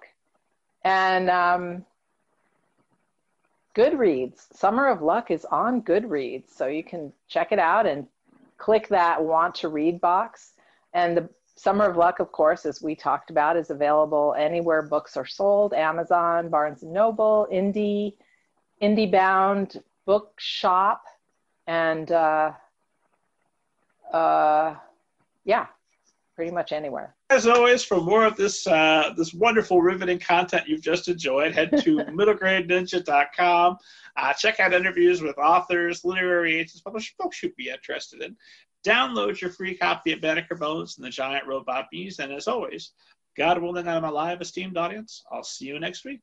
And 0.82 1.30
um, 1.30 1.84
Goodreads. 3.76 4.52
Summer 4.52 4.88
of 4.88 5.00
Luck 5.00 5.30
is 5.30 5.44
on 5.44 5.82
Goodreads. 5.82 6.50
So 6.50 6.66
you 6.66 6.82
can 6.82 7.12
check 7.28 7.52
it 7.52 7.60
out 7.60 7.86
and 7.86 8.08
click 8.58 8.88
that 8.88 9.22
want 9.22 9.54
to 9.56 9.68
read 9.68 10.00
box. 10.00 10.54
And 10.92 11.16
the 11.16 11.28
Summer 11.56 11.88
of 11.88 11.96
Luck, 11.96 12.18
of 12.18 12.32
course, 12.32 12.66
as 12.66 12.82
we 12.82 12.94
talked 12.94 13.30
about, 13.30 13.56
is 13.56 13.70
available 13.70 14.34
anywhere 14.36 14.82
books 14.82 15.16
are 15.16 15.26
sold 15.26 15.72
Amazon, 15.72 16.48
Barnes 16.48 16.82
and 16.82 16.92
Noble, 16.92 17.46
Indie, 17.52 18.14
IndieBound, 18.82 19.80
Bookshop, 20.04 21.04
and 21.66 22.10
uh, 22.10 22.52
uh, 24.12 24.74
yeah, 25.44 25.66
pretty 26.34 26.50
much 26.50 26.72
anywhere. 26.72 27.14
As 27.30 27.46
always, 27.46 27.84
for 27.84 28.00
more 28.00 28.24
of 28.24 28.36
this 28.36 28.66
uh, 28.66 29.12
this 29.16 29.32
wonderful, 29.32 29.80
riveting 29.80 30.18
content 30.18 30.68
you've 30.68 30.82
just 30.82 31.08
enjoyed, 31.08 31.54
head 31.54 31.70
to 31.82 31.96
middlegradeninja.com. 31.98 33.78
Uh, 34.16 34.32
check 34.32 34.60
out 34.60 34.72
interviews 34.72 35.22
with 35.22 35.38
authors, 35.38 36.04
literary 36.04 36.56
agents, 36.56 36.80
publishers, 36.80 37.14
folks 37.20 37.42
you'd 37.42 37.56
be 37.56 37.70
interested 37.70 38.22
in. 38.22 38.36
Download 38.84 39.40
your 39.40 39.50
free 39.50 39.74
copy 39.74 40.12
of 40.12 40.20
Banneker 40.20 40.56
Bones 40.56 40.98
and 40.98 41.06
the 41.06 41.10
Giant 41.10 41.46
Robot 41.46 41.86
Bees. 41.90 42.18
And 42.18 42.30
as 42.30 42.46
always, 42.46 42.92
God 43.36 43.60
willing, 43.60 43.88
I'm 43.88 44.04
alive, 44.04 44.42
esteemed 44.42 44.76
audience. 44.76 45.24
I'll 45.32 45.42
see 45.42 45.64
you 45.64 45.80
next 45.80 46.04
week. 46.04 46.20